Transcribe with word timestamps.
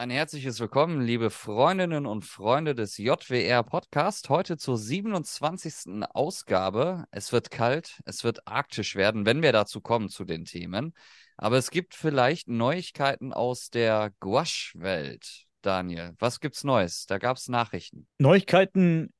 Ein 0.00 0.08
herzliches 0.08 0.58
Willkommen, 0.60 1.02
liebe 1.02 1.28
Freundinnen 1.28 2.06
und 2.06 2.24
Freunde 2.24 2.74
des 2.74 2.96
JWR 2.96 3.62
Podcast. 3.62 4.30
Heute 4.30 4.56
zur 4.56 4.78
27. 4.78 6.02
Ausgabe. 6.14 7.04
Es 7.10 7.34
wird 7.34 7.50
kalt, 7.50 8.00
es 8.06 8.24
wird 8.24 8.48
arktisch 8.48 8.96
werden, 8.96 9.26
wenn 9.26 9.42
wir 9.42 9.52
dazu 9.52 9.82
kommen 9.82 10.08
zu 10.08 10.24
den 10.24 10.46
Themen. 10.46 10.94
Aber 11.36 11.58
es 11.58 11.70
gibt 11.70 11.94
vielleicht 11.94 12.48
Neuigkeiten 12.48 13.34
aus 13.34 13.68
der 13.68 14.10
Gouache-Welt. 14.20 15.44
Daniel, 15.60 16.14
was 16.18 16.40
gibt's 16.40 16.64
Neues? 16.64 17.04
Da 17.04 17.18
gab 17.18 17.36
es 17.36 17.48
Nachrichten. 17.48 18.08
Neuigkeiten, 18.16 19.12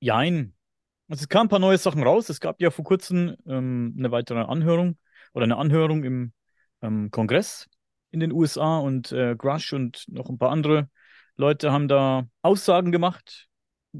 jein. 0.00 0.56
Also 1.06 1.22
es 1.22 1.28
kamen 1.28 1.46
ein 1.46 1.50
paar 1.50 1.60
neue 1.60 1.78
Sachen 1.78 2.02
raus. 2.02 2.28
Es 2.28 2.40
gab 2.40 2.60
ja 2.60 2.72
vor 2.72 2.84
kurzem 2.84 3.36
ähm, 3.46 3.94
eine 3.96 4.10
weitere 4.10 4.40
Anhörung 4.40 4.98
oder 5.32 5.44
eine 5.44 5.58
Anhörung 5.58 6.02
im 6.02 6.32
ähm, 6.82 7.12
Kongress 7.12 7.68
in 8.14 8.20
den 8.20 8.32
USA 8.32 8.78
und 8.78 9.12
äh, 9.12 9.34
Grush 9.36 9.72
und 9.72 10.04
noch 10.08 10.30
ein 10.30 10.38
paar 10.38 10.50
andere 10.50 10.88
Leute 11.36 11.72
haben 11.72 11.88
da 11.88 12.28
Aussagen 12.42 12.92
gemacht, 12.92 13.48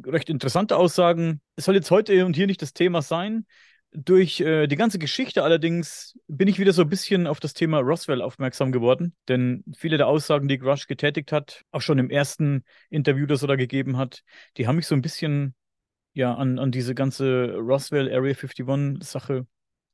recht 0.06 0.30
interessante 0.30 0.76
Aussagen. 0.76 1.40
Es 1.56 1.64
soll 1.64 1.74
jetzt 1.74 1.90
heute 1.90 2.24
und 2.24 2.36
hier 2.36 2.46
nicht 2.46 2.62
das 2.62 2.72
Thema 2.72 3.02
sein. 3.02 3.44
Durch 3.90 4.40
äh, 4.40 4.68
die 4.68 4.76
ganze 4.76 5.00
Geschichte 5.00 5.42
allerdings 5.42 6.16
bin 6.28 6.46
ich 6.46 6.60
wieder 6.60 6.72
so 6.72 6.82
ein 6.82 6.88
bisschen 6.88 7.26
auf 7.26 7.40
das 7.40 7.54
Thema 7.54 7.80
Roswell 7.80 8.22
aufmerksam 8.22 8.70
geworden, 8.70 9.14
denn 9.28 9.64
viele 9.76 9.98
der 9.98 10.06
Aussagen, 10.06 10.48
die 10.48 10.58
Grush 10.58 10.86
getätigt 10.86 11.32
hat, 11.32 11.62
auch 11.72 11.82
schon 11.82 11.98
im 11.98 12.10
ersten 12.10 12.64
Interview, 12.90 13.26
das 13.26 13.42
er 13.42 13.48
da 13.48 13.56
gegeben 13.56 13.96
hat, 13.96 14.22
die 14.56 14.66
haben 14.68 14.76
mich 14.76 14.86
so 14.86 14.94
ein 14.94 15.02
bisschen 15.02 15.54
ja 16.12 16.34
an, 16.34 16.60
an 16.60 16.70
diese 16.70 16.94
ganze 16.94 17.56
Roswell 17.56 18.12
Area 18.12 18.34
51 18.34 19.04
Sache 19.04 19.46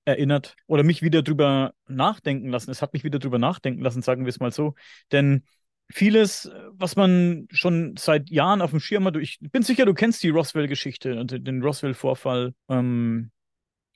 erinnert 0.05 0.57
oder 0.67 0.83
mich 0.83 1.03
wieder 1.03 1.23
drüber 1.23 1.73
nachdenken 1.89 2.49
lassen. 2.49 2.71
Es 2.71 2.83
hat 2.83 2.93
mich 2.93 3.05
wieder 3.05 3.19
drüber 3.19 3.39
nachdenken 3.39 3.83
lassen, 3.83 4.03
sagen 4.03 4.25
wir 4.25 4.31
es 4.31 4.41
mal 4.41 4.53
so. 4.53 4.75
Denn 5.13 5.45
vieles, 5.91 6.51
was 6.73 6.97
man 6.97 7.49
schon 7.51 7.97
seit 7.97 8.31
Jahren 8.31 8.63
auf 8.63 8.71
dem 8.71 8.81
Schirm 8.81 9.05
hat, 9.07 9.17
ich 9.17 9.39
bin 9.41 9.63
sicher, 9.63 9.85
du 9.85 9.95
kennst 9.95 10.23
die 10.23 10.31
Roswell-Geschichte, 10.31 11.25
den 11.27 11.63
Roswell-Vorfall 11.63 12.55
ähm, 12.69 13.31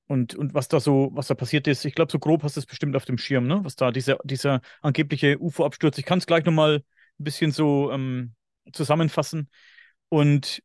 und, 0.06 0.34
und 0.34 0.54
was 0.54 0.68
da 0.68 0.80
so, 0.80 1.10
was 1.14 1.28
da 1.28 1.34
passiert 1.34 1.66
ist. 1.66 1.84
Ich 1.84 1.94
glaube, 1.94 2.12
so 2.12 2.18
grob 2.18 2.42
hast 2.42 2.56
du 2.56 2.60
es 2.60 2.66
bestimmt 2.66 2.96
auf 2.96 3.04
dem 3.04 3.18
Schirm, 3.18 3.46
ne? 3.46 3.60
Was 3.62 3.76
da 3.76 3.90
dieser, 3.90 4.18
dieser 4.24 4.60
angebliche 4.82 5.38
UFO-Absturz. 5.38 5.96
Ich 5.98 6.04
kann 6.04 6.18
es 6.18 6.26
gleich 6.26 6.44
nochmal 6.44 6.82
ein 7.18 7.24
bisschen 7.24 7.52
so 7.52 7.90
ähm, 7.90 8.34
zusammenfassen. 8.72 9.48
Und 10.08 10.62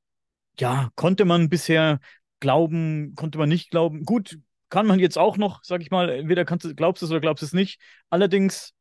ja, 0.59 0.89
konnte 0.95 1.25
man 1.25 1.49
bisher 1.49 1.99
glauben, 2.39 3.15
konnte 3.15 3.37
man 3.37 3.49
nicht 3.49 3.71
glauben. 3.71 4.03
Gut, 4.03 4.39
kann 4.69 4.85
man 4.85 4.99
jetzt 4.99 5.17
auch 5.17 5.37
noch, 5.37 5.63
sag 5.63 5.81
ich 5.81 5.91
mal, 5.91 6.09
entweder 6.09 6.45
kannst 6.45 6.75
glaubst 6.77 7.01
du 7.01 7.05
es 7.05 7.11
oder 7.11 7.21
glaubst 7.21 7.41
du 7.41 7.45
es 7.45 7.53
nicht. 7.53 7.79
Allerdings 8.09 8.73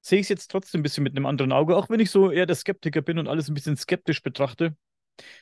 sehe 0.00 0.18
ich 0.18 0.24
es 0.24 0.28
jetzt 0.28 0.50
trotzdem 0.50 0.80
ein 0.80 0.82
bisschen 0.82 1.04
mit 1.04 1.16
einem 1.16 1.26
anderen 1.26 1.52
Auge, 1.52 1.76
auch 1.76 1.90
wenn 1.90 2.00
ich 2.00 2.10
so 2.10 2.30
eher 2.30 2.46
der 2.46 2.56
Skeptiker 2.56 3.02
bin 3.02 3.18
und 3.18 3.28
alles 3.28 3.48
ein 3.48 3.54
bisschen 3.54 3.76
skeptisch 3.76 4.22
betrachte. 4.22 4.76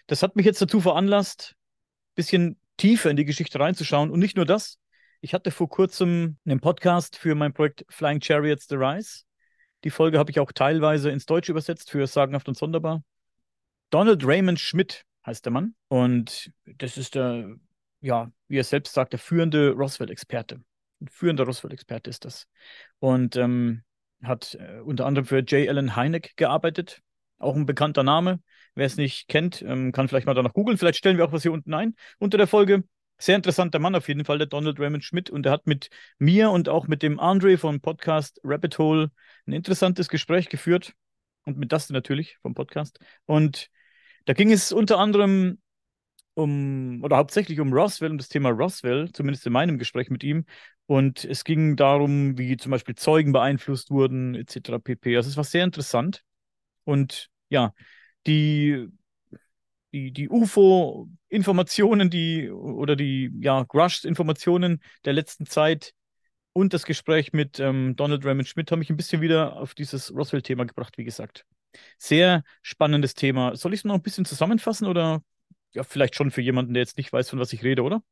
Das 0.06 0.22
hat 0.22 0.36
mich 0.36 0.46
jetzt 0.46 0.60
dazu 0.60 0.80
veranlasst, 0.80 1.54
ein 1.56 2.14
bisschen 2.14 2.60
tiefer 2.76 3.10
in 3.10 3.16
die 3.16 3.24
Geschichte 3.24 3.60
reinzuschauen. 3.60 4.10
Und 4.10 4.18
nicht 4.20 4.36
nur 4.36 4.46
das. 4.46 4.78
Ich 5.20 5.34
hatte 5.34 5.50
vor 5.50 5.68
kurzem 5.68 6.38
einen 6.44 6.60
Podcast 6.60 7.16
für 7.16 7.34
mein 7.34 7.52
Projekt 7.52 7.84
Flying 7.88 8.20
Chariots 8.20 8.66
The 8.68 8.76
Rise. 8.76 9.24
Die 9.84 9.90
Folge 9.90 10.18
habe 10.18 10.30
ich 10.30 10.40
auch 10.40 10.52
teilweise 10.52 11.10
ins 11.10 11.26
Deutsche 11.26 11.52
übersetzt 11.52 11.90
für 11.90 12.06
Sagenhaft 12.06 12.48
und 12.48 12.56
Sonderbar. 12.56 13.02
Donald 13.90 14.24
Raymond 14.24 14.60
Schmidt 14.60 15.04
heißt 15.26 15.44
der 15.44 15.52
Mann. 15.52 15.74
Und 15.88 16.50
das 16.64 16.96
ist 16.96 17.14
der 17.14 17.56
ja, 18.00 18.30
wie 18.48 18.58
er 18.58 18.64
selbst 18.64 18.94
sagt, 18.94 19.12
der 19.12 19.18
führende 19.18 19.72
Roswell-Experte. 19.72 20.60
Ein 21.00 21.08
führender 21.08 21.44
Roswell-Experte 21.44 22.10
ist 22.10 22.24
das. 22.24 22.46
Und 22.98 23.36
ähm, 23.36 23.82
hat 24.22 24.54
äh, 24.54 24.80
unter 24.80 25.06
anderem 25.06 25.26
für 25.26 25.38
J. 25.38 25.68
Allen 25.68 25.96
Hynek 25.96 26.36
gearbeitet. 26.36 27.00
Auch 27.38 27.54
ein 27.54 27.66
bekannter 27.66 28.02
Name. 28.02 28.40
Wer 28.74 28.86
es 28.86 28.96
nicht 28.96 29.28
kennt, 29.28 29.62
ähm, 29.62 29.92
kann 29.92 30.08
vielleicht 30.08 30.26
mal 30.26 30.34
danach 30.34 30.52
googeln. 30.52 30.78
Vielleicht 30.78 30.98
stellen 30.98 31.16
wir 31.16 31.24
auch 31.24 31.32
was 31.32 31.42
hier 31.42 31.52
unten 31.52 31.74
ein 31.74 31.94
unter 32.18 32.38
der 32.38 32.46
Folge. 32.46 32.84
Sehr 33.20 33.34
interessanter 33.34 33.80
Mann 33.80 33.96
auf 33.96 34.06
jeden 34.06 34.24
Fall, 34.24 34.38
der 34.38 34.46
Donald 34.46 34.78
Raymond 34.78 35.04
Schmidt. 35.04 35.30
Und 35.30 35.46
er 35.46 35.52
hat 35.52 35.66
mit 35.66 35.88
mir 36.18 36.50
und 36.50 36.68
auch 36.68 36.86
mit 36.86 37.02
dem 37.02 37.18
Andre 37.18 37.58
vom 37.58 37.80
Podcast 37.80 38.40
Rabbit 38.44 38.78
Hole 38.78 39.10
ein 39.46 39.52
interessantes 39.52 40.08
Gespräch 40.08 40.48
geführt. 40.48 40.94
Und 41.44 41.58
mit 41.58 41.72
Dustin 41.72 41.94
natürlich 41.94 42.36
vom 42.42 42.54
Podcast. 42.54 42.98
Und 43.24 43.70
da 44.26 44.34
ging 44.34 44.52
es 44.52 44.70
unter 44.70 44.98
anderem 44.98 45.58
um, 46.38 47.00
oder 47.02 47.16
hauptsächlich 47.16 47.58
um 47.58 47.72
Roswell, 47.72 48.12
um 48.12 48.18
das 48.18 48.28
Thema 48.28 48.50
Roswell, 48.50 49.10
zumindest 49.10 49.44
in 49.44 49.52
meinem 49.52 49.76
Gespräch 49.76 50.08
mit 50.08 50.22
ihm. 50.22 50.44
Und 50.86 51.24
es 51.24 51.42
ging 51.42 51.74
darum, 51.74 52.38
wie 52.38 52.56
zum 52.56 52.70
Beispiel 52.70 52.94
Zeugen 52.94 53.32
beeinflusst 53.32 53.90
wurden, 53.90 54.36
etc. 54.36 54.78
pp. 54.78 55.16
Also 55.16 55.30
es 55.30 55.36
war 55.36 55.42
sehr 55.42 55.64
interessant. 55.64 56.22
Und 56.84 57.28
ja, 57.48 57.74
die, 58.28 58.86
die, 59.92 60.12
die 60.12 60.28
UFO-Informationen, 60.28 62.08
die 62.08 62.48
oder 62.50 62.94
die 62.94 63.32
ja, 63.40 63.64
Grush-Informationen 63.64 64.80
der 65.04 65.14
letzten 65.14 65.44
Zeit 65.44 65.92
und 66.52 66.72
das 66.72 66.84
Gespräch 66.84 67.32
mit 67.32 67.58
ähm, 67.58 67.96
Donald 67.96 68.24
Raymond 68.24 68.46
Schmidt 68.46 68.70
haben 68.70 68.78
mich 68.78 68.90
ein 68.90 68.96
bisschen 68.96 69.20
wieder 69.20 69.56
auf 69.56 69.74
dieses 69.74 70.14
Roswell-Thema 70.14 70.66
gebracht, 70.66 70.98
wie 70.98 71.04
gesagt. 71.04 71.44
Sehr 71.98 72.44
spannendes 72.62 73.14
Thema. 73.14 73.56
Soll 73.56 73.74
ich 73.74 73.80
es 73.80 73.84
noch 73.84 73.94
ein 73.96 74.02
bisschen 74.02 74.24
zusammenfassen 74.24 74.86
oder 74.86 75.20
ja, 75.72 75.82
vielleicht 75.82 76.14
schon 76.14 76.30
für 76.30 76.40
jemanden, 76.40 76.74
der 76.74 76.82
jetzt 76.82 76.96
nicht 76.96 77.12
weiß, 77.12 77.30
von 77.30 77.38
was 77.38 77.52
ich 77.52 77.62
rede, 77.62 77.82
oder? 77.82 78.02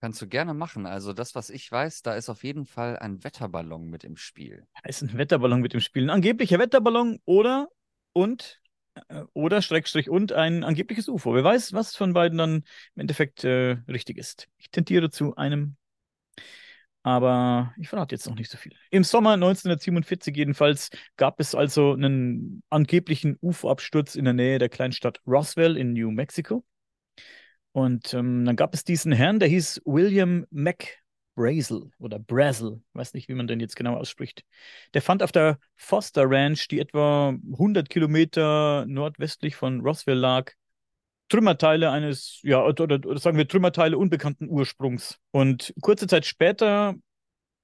Kannst 0.00 0.22
du 0.22 0.26
gerne 0.26 0.54
machen. 0.54 0.86
Also 0.86 1.12
das, 1.12 1.34
was 1.34 1.50
ich 1.50 1.70
weiß, 1.70 2.02
da 2.02 2.14
ist 2.14 2.30
auf 2.30 2.42
jeden 2.42 2.64
Fall 2.64 2.98
ein 2.98 3.22
Wetterballon 3.22 3.88
mit 3.88 4.02
im 4.02 4.16
Spiel. 4.16 4.66
Da 4.82 4.88
ist 4.88 5.02
ein 5.02 5.16
Wetterballon 5.16 5.60
mit 5.60 5.74
im 5.74 5.80
Spiel. 5.80 6.04
Ein 6.04 6.10
angeblicher 6.10 6.58
Wetterballon 6.58 7.20
oder 7.26 7.68
und 8.12 8.60
äh, 9.08 9.24
oder 9.34 9.60
Schrägstrich 9.60 10.08
und 10.08 10.32
ein 10.32 10.64
angebliches 10.64 11.08
UFO. 11.08 11.34
Wer 11.34 11.44
weiß, 11.44 11.74
was 11.74 11.96
von 11.96 12.14
beiden 12.14 12.38
dann 12.38 12.56
im 12.94 13.00
Endeffekt 13.00 13.44
äh, 13.44 13.76
richtig 13.88 14.16
ist. 14.16 14.48
Ich 14.56 14.70
tendiere 14.70 15.10
zu 15.10 15.36
einem, 15.36 15.76
aber 17.02 17.74
ich 17.78 17.88
verrate 17.88 18.14
jetzt 18.14 18.26
noch 18.26 18.36
nicht 18.36 18.50
so 18.50 18.58
viel. 18.58 18.72
Im 18.90 19.04
Sommer 19.04 19.32
1947 19.34 20.36
jedenfalls 20.36 20.90
gab 21.16 21.40
es 21.40 21.54
also 21.54 21.92
einen 21.92 22.62
angeblichen 22.68 23.36
UFO-Absturz 23.40 24.16
in 24.16 24.24
der 24.24 24.34
Nähe 24.34 24.58
der 24.58 24.68
Kleinstadt 24.68 25.20
Roswell 25.26 25.76
in 25.76 25.92
New 25.92 26.10
Mexico. 26.10 26.64
Und 27.72 28.14
ähm, 28.14 28.44
dann 28.44 28.56
gab 28.56 28.74
es 28.74 28.84
diesen 28.84 29.12
Herrn, 29.12 29.38
der 29.38 29.48
hieß 29.48 29.82
William 29.84 30.46
McBrazel 30.50 31.90
oder 31.98 32.18
Brazel, 32.18 32.82
weiß 32.94 33.14
nicht, 33.14 33.28
wie 33.28 33.34
man 33.34 33.46
den 33.46 33.60
jetzt 33.60 33.76
genau 33.76 33.96
ausspricht. 33.96 34.44
Der 34.94 35.02
fand 35.02 35.22
auf 35.22 35.32
der 35.32 35.58
Foster 35.76 36.24
Ranch, 36.28 36.66
die 36.68 36.80
etwa 36.80 37.28
100 37.28 37.88
Kilometer 37.88 38.86
nordwestlich 38.86 39.54
von 39.54 39.80
Roswell 39.80 40.18
lag, 40.18 40.52
Trümmerteile 41.28 41.90
eines, 41.92 42.40
ja, 42.42 42.62
oder, 42.64 42.84
oder 42.84 43.18
sagen 43.18 43.38
wir 43.38 43.46
Trümmerteile 43.46 43.96
unbekannten 43.96 44.48
Ursprungs. 44.48 45.20
Und 45.30 45.72
kurze 45.80 46.08
Zeit 46.08 46.26
später 46.26 46.96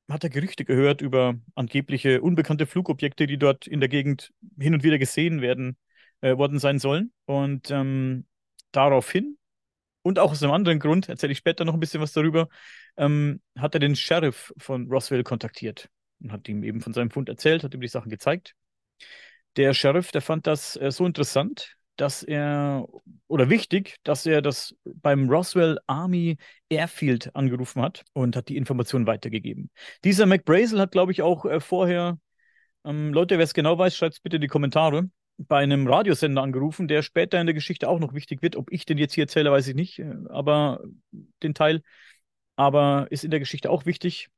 hat 0.08 0.22
er 0.22 0.30
Gerüchte 0.30 0.64
gehört 0.64 1.00
über 1.00 1.34
angebliche 1.56 2.22
unbekannte 2.22 2.66
Flugobjekte, 2.66 3.26
die 3.26 3.38
dort 3.38 3.66
in 3.66 3.80
der 3.80 3.88
Gegend 3.88 4.32
hin 4.56 4.72
und 4.72 4.84
wieder 4.84 4.98
gesehen 4.98 5.40
werden 5.40 5.76
äh, 6.20 6.36
worden 6.36 6.60
sein 6.60 6.78
sollen. 6.78 7.12
Und 7.24 7.72
ähm, 7.72 8.26
daraufhin 8.70 9.36
und 10.06 10.20
auch 10.20 10.30
aus 10.30 10.40
einem 10.40 10.52
anderen 10.52 10.78
Grund, 10.78 11.08
erzähle 11.08 11.32
ich 11.32 11.38
später 11.38 11.64
noch 11.64 11.74
ein 11.74 11.80
bisschen 11.80 12.00
was 12.00 12.12
darüber, 12.12 12.48
ähm, 12.96 13.40
hat 13.58 13.74
er 13.74 13.80
den 13.80 13.96
Sheriff 13.96 14.54
von 14.56 14.86
Roswell 14.88 15.24
kontaktiert 15.24 15.88
und 16.20 16.30
hat 16.30 16.48
ihm 16.48 16.62
eben 16.62 16.80
von 16.80 16.92
seinem 16.92 17.10
Fund 17.10 17.28
erzählt, 17.28 17.64
hat 17.64 17.74
ihm 17.74 17.80
die 17.80 17.88
Sachen 17.88 18.08
gezeigt. 18.08 18.54
Der 19.56 19.74
Sheriff, 19.74 20.12
der 20.12 20.22
fand 20.22 20.46
das 20.46 20.76
äh, 20.76 20.92
so 20.92 21.06
interessant, 21.06 21.76
dass 21.96 22.22
er, 22.22 22.86
oder 23.26 23.50
wichtig, 23.50 23.96
dass 24.04 24.24
er 24.26 24.42
das 24.42 24.76
beim 24.84 25.28
Roswell 25.28 25.80
Army 25.88 26.36
Airfield 26.68 27.34
angerufen 27.34 27.82
hat 27.82 28.04
und 28.12 28.36
hat 28.36 28.48
die 28.48 28.56
Informationen 28.56 29.08
weitergegeben. 29.08 29.70
Dieser 30.04 30.26
McBrazel 30.26 30.78
hat, 30.78 30.92
glaube 30.92 31.10
ich, 31.10 31.22
auch 31.22 31.46
äh, 31.46 31.58
vorher, 31.58 32.16
ähm, 32.84 33.12
Leute, 33.12 33.38
wer 33.38 33.44
es 33.44 33.54
genau 33.54 33.76
weiß, 33.76 33.96
schreibt 33.96 34.14
es 34.14 34.20
bitte 34.20 34.36
in 34.36 34.42
die 34.42 34.48
Kommentare, 34.48 35.10
bei 35.38 35.58
einem 35.58 35.86
Radiosender 35.86 36.42
angerufen, 36.42 36.88
der 36.88 37.02
später 37.02 37.40
in 37.40 37.46
der 37.46 37.54
Geschichte 37.54 37.88
auch 37.88 37.98
noch 37.98 38.14
wichtig 38.14 38.42
wird. 38.42 38.56
Ob 38.56 38.72
ich 38.72 38.86
den 38.86 38.98
jetzt 38.98 39.14
hier 39.14 39.24
erzähle, 39.24 39.52
weiß 39.52 39.68
ich 39.68 39.74
nicht, 39.74 39.98
äh, 39.98 40.14
aber 40.28 40.82
den 41.42 41.54
Teil. 41.54 41.82
Aber 42.56 43.06
ist 43.10 43.24
in 43.24 43.30
der 43.30 43.40
Geschichte 43.40 43.70
auch 43.70 43.86
wichtig. 43.86 44.28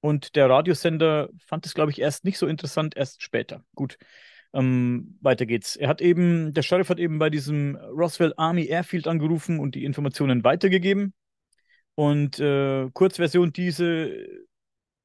Und 0.00 0.36
der 0.36 0.48
Radiosender 0.48 1.28
fand 1.38 1.66
es, 1.66 1.74
glaube 1.74 1.90
ich, 1.90 2.00
erst 2.00 2.24
nicht 2.24 2.38
so 2.38 2.46
interessant, 2.46 2.96
erst 2.96 3.22
später. 3.22 3.64
Gut, 3.74 3.98
ähm, 4.52 5.18
weiter 5.20 5.46
geht's. 5.46 5.76
Er 5.76 5.88
hat 5.88 6.00
eben, 6.00 6.52
der 6.54 6.62
Sheriff 6.62 6.88
hat 6.88 6.98
eben 6.98 7.18
bei 7.18 7.30
diesem 7.30 7.76
Roswell 7.76 8.34
Army 8.36 8.66
Airfield 8.66 9.06
angerufen 9.06 9.60
und 9.60 9.74
die 9.74 9.84
Informationen 9.84 10.44
weitergegeben. 10.44 11.14
Und 11.94 12.38
äh, 12.38 12.88
Kurzversion, 12.92 13.52
diese 13.52 14.12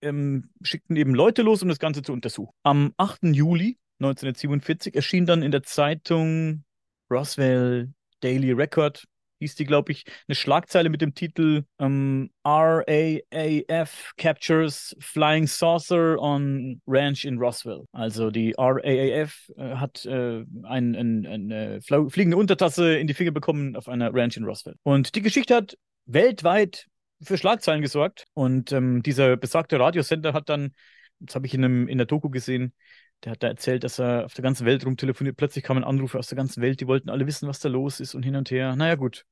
ähm, 0.02 0.50
schickten 0.62 0.96
eben 0.96 1.16
Leute 1.16 1.42
los, 1.42 1.64
um 1.64 1.70
das 1.70 1.80
Ganze 1.80 2.04
zu 2.04 2.14
untersuchen. 2.14 2.54
Am 2.64 2.94
8. 2.98 3.24
Juli 3.34 3.80
1947 4.00 4.96
erschien 4.96 5.26
dann 5.26 5.44
in 5.44 5.52
der 5.52 5.64
Zeitung 5.64 6.64
Roswell 7.12 7.94
Daily 8.22 8.52
Record, 8.52 9.06
hieß 9.40 9.56
die, 9.56 9.66
glaube 9.66 9.92
ich, 9.92 10.06
eine 10.28 10.36
Schlagzeile 10.36 10.90
mit 10.90 11.02
dem 11.02 11.14
Titel 11.14 11.64
ähm, 11.80 12.32
RAAF 12.46 14.14
Captures 14.18 14.96
Flying 15.00 15.48
Saucer 15.48 16.18
on 16.20 16.82
Ranch 16.88 17.26
in 17.26 17.38
Roswell. 17.38 17.84
Also 17.92 18.32
die 18.32 18.56
RAAF 18.58 19.52
äh, 19.58 19.76
hat 19.76 20.06
äh, 20.06 20.46
ein, 20.64 20.96
ein, 20.96 21.26
eine 21.26 21.82
fliegende 21.82 22.38
Untertasse 22.38 22.96
in 22.96 23.08
die 23.08 23.14
Finger 23.14 23.32
bekommen 23.32 23.76
auf 23.76 23.90
einer 23.90 24.14
Ranch 24.14 24.38
in 24.38 24.46
Roswell. 24.46 24.76
Und 24.84 25.16
die 25.16 25.22
Geschichte 25.22 25.56
hat 25.56 25.78
weltweit 26.06 26.88
für 27.22 27.38
Schlagzeilen 27.38 27.82
gesorgt. 27.82 28.26
Und 28.34 28.72
ähm, 28.72 29.04
dieser 29.04 29.38
besagte 29.38 29.80
Radiosender 29.80 30.34
hat 30.34 30.50
dann, 30.50 30.74
das 31.20 31.36
habe 31.36 31.46
ich 31.46 31.54
in, 31.54 31.64
einem, 31.64 31.88
in 31.88 31.98
der 31.98 32.08
Doku 32.08 32.30
gesehen, 32.30 32.74
der 33.24 33.34
hat 33.34 33.44
da 33.44 33.48
erzählt, 33.48 33.84
dass 33.84 34.00
er 34.00 34.26
auf 34.26 34.34
der 34.34 34.44
ganzen 34.44 34.66
Welt 34.66 34.86
rumtelefoniert. 34.86 35.38
Plötzlich 35.38 35.64
kamen 35.64 35.84
Anrufe 35.84 36.20
aus 36.20 36.28
der 36.28 36.36
ganzen 36.36 36.62
Welt, 36.62 36.82
die 36.82 36.88
wollten 36.88 37.10
alle 37.10 37.26
wissen, 37.28 37.48
was 37.48 37.60
da 37.60 37.70
los 37.70 38.00
ist 38.00 38.16
und 38.16 38.24
hin 38.24 38.36
und 38.36 38.52
her. 38.52 38.76
Naja, 38.76 38.96
gut. 38.96 39.26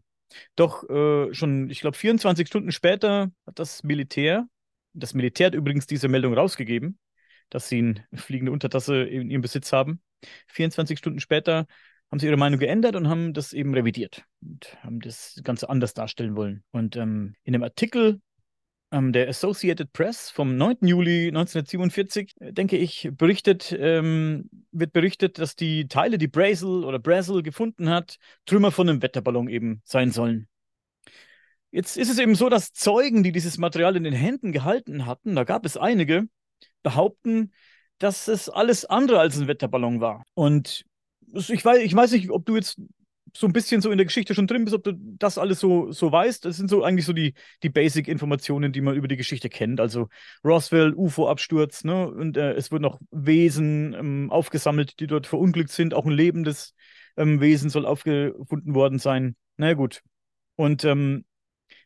Doch 0.56 0.90
äh, 0.90 1.34
schon, 1.34 1.70
ich 1.70 1.82
glaube, 1.82 1.98
24 1.98 2.48
Stunden 2.48 2.72
später 2.72 3.32
hat 3.46 3.60
das 3.60 3.84
Militär, 3.84 4.48
das 4.94 5.14
Militär 5.14 5.48
hat 5.48 5.56
übrigens 5.56 5.88
diese 5.88 6.08
Meldung 6.08 6.34
rausgegeben, 6.34 7.00
dass 7.50 7.68
sie 7.68 7.80
eine 7.80 8.06
fliegende 8.14 8.52
Untertasse 8.52 9.04
in 9.04 9.30
ihrem 9.30 9.42
Besitz 9.42 9.74
haben. 9.74 10.02
24 10.48 10.98
Stunden 10.98 11.20
später 11.20 11.68
haben 12.10 12.20
sie 12.20 12.28
ihre 12.28 12.38
Meinung 12.38 12.60
geändert 12.60 12.96
und 12.96 13.08
haben 13.08 13.34
das 13.34 13.54
eben 13.54 13.74
revidiert 13.74 14.24
und 14.42 14.78
haben 14.84 15.00
das 15.00 15.40
Ganze 15.44 15.70
anders 15.70 15.94
darstellen 15.94 16.36
wollen. 16.36 16.64
Und 16.72 16.96
ähm, 16.96 17.36
in 17.44 17.54
dem 17.54 17.64
Artikel 17.64 18.22
ähm, 18.92 19.14
der 19.14 19.30
Associated 19.30 19.94
Press 19.94 20.30
vom 20.30 20.58
9. 20.58 20.78
Juli 20.82 21.28
1947, 21.28 22.34
äh, 22.40 22.54
denke 22.54 22.78
ich, 22.78 23.10
berichtet, 23.14 23.76
ähm, 23.78 24.50
wird 24.72 24.94
berichtet, 24.94 25.40
dass 25.40 25.56
die 25.56 25.88
Teile, 25.88 26.18
die 26.18 26.28
Brazel 26.28 26.84
oder 26.84 27.00
Brazel 27.00 27.42
gefunden 27.42 27.90
hat, 27.90 28.18
Trümmer 28.46 28.72
von 28.72 28.90
einem 28.90 29.02
Wetterballon 29.02 29.48
eben 29.48 29.82
sein 29.86 30.12
sollen. 30.12 30.48
Jetzt 31.72 31.98
ist 31.98 32.10
es 32.10 32.20
eben 32.20 32.36
so, 32.36 32.50
dass 32.50 32.74
Zeugen, 32.74 33.24
die 33.24 33.32
dieses 33.32 33.58
Material 33.58 33.96
in 33.96 34.04
den 34.04 34.14
Händen 34.14 34.52
gehalten 34.52 35.06
hatten, 35.06 35.36
da 35.36 35.46
gab 35.46 35.66
es 35.66 35.78
einige, 35.78 36.28
behaupten, 36.84 37.54
dass 37.98 38.28
es 38.28 38.50
alles 38.50 38.84
andere 38.84 39.20
als 39.20 39.38
ein 39.38 39.48
Wetterballon 39.48 40.02
war. 40.02 40.26
Und 40.34 40.86
ich 41.34 41.64
weiß, 41.64 41.82
ich 41.82 41.96
weiß 41.96 42.12
nicht, 42.12 42.30
ob 42.30 42.46
du 42.46 42.56
jetzt 42.56 42.78
so 43.34 43.48
ein 43.48 43.54
bisschen 43.54 43.82
so 43.82 43.92
in 43.92 43.98
der 43.98 44.06
Geschichte 44.06 44.36
schon 44.36 44.48
drin 44.48 44.66
bist, 44.66 44.76
ob 44.76 44.84
du 44.84 44.94
das 44.96 45.38
alles 45.38 45.60
so, 45.60 45.92
so 45.92 46.12
weißt. 46.12 46.46
Das 46.46 46.58
sind 46.58 46.70
so 46.70 46.84
eigentlich 46.84 47.06
so 47.06 47.14
die, 47.14 47.34
die 47.64 47.70
Basic-Informationen, 47.70 48.72
die 48.72 48.82
man 48.82 48.96
über 48.96 49.08
die 49.08 49.18
Geschichte 49.18 49.50
kennt. 49.50 49.80
Also 49.80 50.10
Roswell, 50.44 50.94
UFO-Absturz, 50.94 51.84
ne? 51.84 52.10
Und 52.10 52.38
äh, 52.38 52.54
es 52.54 52.72
wurden 52.72 52.86
auch 52.86 53.00
Wesen 53.12 53.94
ähm, 53.94 54.32
aufgesammelt, 54.32 55.00
die 55.00 55.08
dort 55.08 55.28
verunglückt 55.28 55.72
sind. 55.72 55.94
Auch 55.94 56.06
ein 56.06 56.12
lebendes 56.12 56.76
ähm, 57.18 57.40
Wesen 57.42 57.70
soll 57.70 57.86
aufgefunden 57.86 58.74
worden 58.74 59.00
sein. 59.00 59.36
Na 59.58 59.66
naja, 59.66 59.76
gut. 59.76 60.02
Und 60.56 60.84
ähm, 60.84 61.26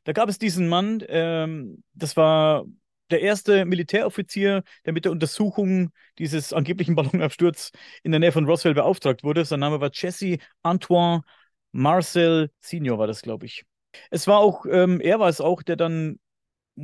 da 0.04 0.14
gab 0.14 0.30
es 0.30 0.38
diesen 0.38 0.68
Mann, 0.68 1.04
ähm, 1.08 1.84
das 1.94 2.16
war 2.18 2.66
der 3.12 3.22
erste 3.22 3.66
Militäroffizier, 3.66 4.64
der 4.86 4.94
mit 4.94 5.06
der 5.06 5.12
Untersuchung 5.12 5.92
dieses 6.18 6.54
angeblichen 6.54 6.96
Ballonabsturz 6.96 7.72
in 8.04 8.12
der 8.12 8.20
Nähe 8.20 8.32
von 8.32 8.46
Roswell 8.46 8.74
beauftragt 8.74 9.24
wurde. 9.24 9.46
Sein 9.46 9.60
Name 9.60 9.80
war 9.82 9.92
Jesse 9.94 10.38
Antoine 10.64 11.22
Marcel 11.72 12.52
Senior, 12.60 12.98
war 12.98 13.08
das, 13.08 13.22
glaube 13.22 13.46
ich. 13.46 13.64
Es 14.10 14.28
war 14.28 14.40
auch, 14.40 14.66
ähm, 14.70 15.00
er 15.02 15.20
war 15.20 15.30
es 15.30 15.42
auch, 15.42 15.62
der 15.62 15.76
dann 15.76 16.20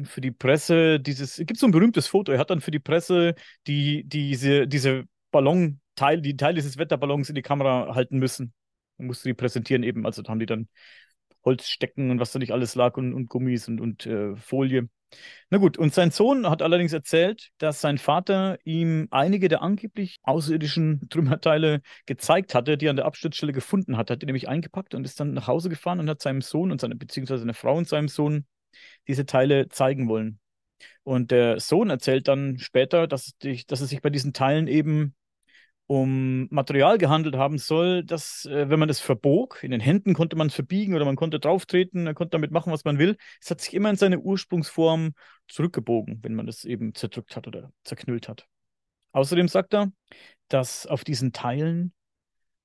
für 0.04 0.22
die 0.22 0.32
Presse 0.32 1.00
dieses, 1.00 1.40
es 1.40 1.46
gibt 1.46 1.60
so 1.60 1.68
ein 1.68 1.72
berühmtes 1.72 2.08
Foto, 2.08 2.32
er 2.32 2.40
hat 2.40 2.50
dann 2.50 2.62
für 2.62 2.72
die 2.72 2.80
Presse 2.80 3.36
die, 3.68 4.04
diese, 4.06 4.68
diese 4.68 5.06
Ballonteil, 5.32 6.22
die 6.22 6.38
Teil 6.38 6.54
dieses 6.54 6.78
Wetterballons 6.78 7.30
in 7.30 7.36
die 7.36 7.42
Kamera 7.42 7.94
halten 7.96 8.20
müssen. 8.20 8.54
Und 8.98 9.08
musste 9.08 9.30
die 9.30 9.34
präsentieren 9.34 9.84
eben, 9.84 10.06
also 10.06 10.22
da 10.22 10.32
haben 10.32 10.40
die 10.40 10.46
dann 10.46 10.68
Holzstecken 11.44 12.12
und 12.12 12.20
was 12.20 12.32
da 12.32 12.40
nicht 12.40 12.52
alles 12.52 12.76
lag 12.76 12.98
und, 12.98 13.14
und 13.14 13.28
Gummis 13.28 13.68
und, 13.68 13.82
und 13.82 14.06
äh, 14.06 14.36
Folie. 14.36 14.90
Na 15.50 15.58
gut, 15.58 15.78
und 15.78 15.94
sein 15.94 16.12
Sohn 16.12 16.50
hat 16.50 16.62
allerdings 16.62 16.94
erzählt, 16.94 17.50
dass 17.58 17.82
sein 17.82 17.98
Vater 17.98 18.58
ihm 18.64 19.08
einige 19.12 19.50
der 19.50 19.62
angeblich 19.62 20.18
außerirdischen 20.24 21.10
Trümmerteile 21.10 21.82
gezeigt 22.06 22.56
hatte, 22.56 22.78
die 22.78 22.88
er 22.88 22.92
an 22.92 22.96
der 22.96 23.06
Absturzstelle 23.06 23.52
gefunden 23.52 23.98
hat. 23.98 24.10
Hat 24.10 24.22
die 24.22 24.26
nämlich 24.26 24.48
eingepackt 24.48 24.96
und 24.96 25.04
ist 25.04 25.20
dann 25.20 25.34
nach 25.34 25.48
Hause 25.48 25.70
gefahren 25.70 26.00
und 26.00 26.10
hat 26.10 26.22
seinem 26.22 26.42
Sohn 26.42 26.72
und 26.72 26.80
seine, 26.80 26.96
beziehungsweise 26.96 27.40
seine 27.40 27.54
Frau 27.54 27.78
und 27.78 27.88
seinem 27.88 28.08
Sohn 28.08 28.46
diese 29.08 29.26
Teile 29.26 29.68
zeigen 29.68 30.08
wollen. 30.08 30.40
Und 31.04 31.32
der 31.32 31.60
Sohn 31.60 31.90
erzählt 31.90 32.28
dann 32.28 32.58
später, 32.58 33.08
dass, 33.08 33.34
dass 33.40 33.82
es 33.82 33.90
sich 33.90 34.02
bei 34.02 34.10
diesen 34.10 34.34
Teilen 34.34 34.68
eben 34.68 35.16
um 35.92 36.48
Material 36.52 36.98
gehandelt 36.98 37.36
haben 37.36 37.58
soll, 37.58 38.06
dass, 38.06 38.46
äh, 38.46 38.70
wenn 38.70 38.80
man 38.80 38.88
es 38.88 39.02
verbog, 39.02 39.60
in 39.62 39.72
den 39.72 39.82
Händen 39.82 40.14
konnte 40.14 40.38
man 40.38 40.48
es 40.48 40.56
verbiegen 40.56 40.96
oder 40.96 41.04
man 41.04 41.18
konnte 41.18 41.38
drauftreten, 41.38 42.06
man 42.06 42.16
konnte 42.16 42.32
damit 42.32 42.52
machen, 42.52 42.72
was 42.72 42.86
man 42.86 42.98
will. 42.98 43.18
Es 43.42 43.52
hat 43.52 43.60
sich 43.60 43.74
immer 43.74 43.90
in 43.90 43.98
seine 43.98 44.20
Ursprungsform 44.20 45.12
zurückgebogen, 45.50 46.20
wenn 46.22 46.34
man 46.34 46.48
es 46.48 46.64
eben 46.64 46.96
zerdrückt 46.96 47.36
hat 47.36 47.46
oder 47.46 47.74
zerknüllt 47.84 48.30
hat. 48.30 48.48
Außerdem 49.12 49.50
sagt 49.50 49.74
er, 49.74 49.92
dass 50.48 50.88
auf 50.88 51.04
diesen 51.04 51.34
Teilen 51.34 51.92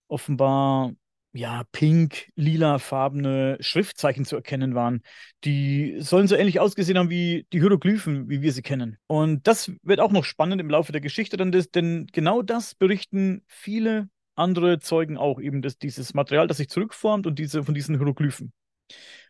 offenbar 0.06 0.92
ja, 1.36 1.64
pink, 1.72 2.30
lilafarbene 2.34 3.58
Schriftzeichen 3.60 4.24
zu 4.24 4.36
erkennen 4.36 4.74
waren. 4.74 5.02
Die 5.44 5.96
sollen 6.00 6.28
so 6.28 6.36
ähnlich 6.36 6.60
ausgesehen 6.60 6.98
haben 6.98 7.10
wie 7.10 7.46
die 7.52 7.60
Hieroglyphen, 7.60 8.28
wie 8.28 8.42
wir 8.42 8.52
sie 8.52 8.62
kennen. 8.62 8.98
Und 9.06 9.46
das 9.46 9.70
wird 9.82 10.00
auch 10.00 10.12
noch 10.12 10.24
spannend 10.24 10.60
im 10.60 10.70
Laufe 10.70 10.92
der 10.92 11.00
Geschichte, 11.00 11.36
denn, 11.36 11.52
das, 11.52 11.70
denn 11.70 12.06
genau 12.12 12.42
das 12.42 12.74
berichten 12.74 13.42
viele 13.46 14.08
andere 14.34 14.78
Zeugen 14.80 15.16
auch, 15.16 15.40
eben 15.40 15.62
das, 15.62 15.78
dieses 15.78 16.14
Material, 16.14 16.46
das 16.46 16.58
sich 16.58 16.68
zurückformt 16.68 17.26
und 17.26 17.38
diese 17.38 17.64
von 17.64 17.74
diesen 17.74 17.96
Hieroglyphen. 17.96 18.52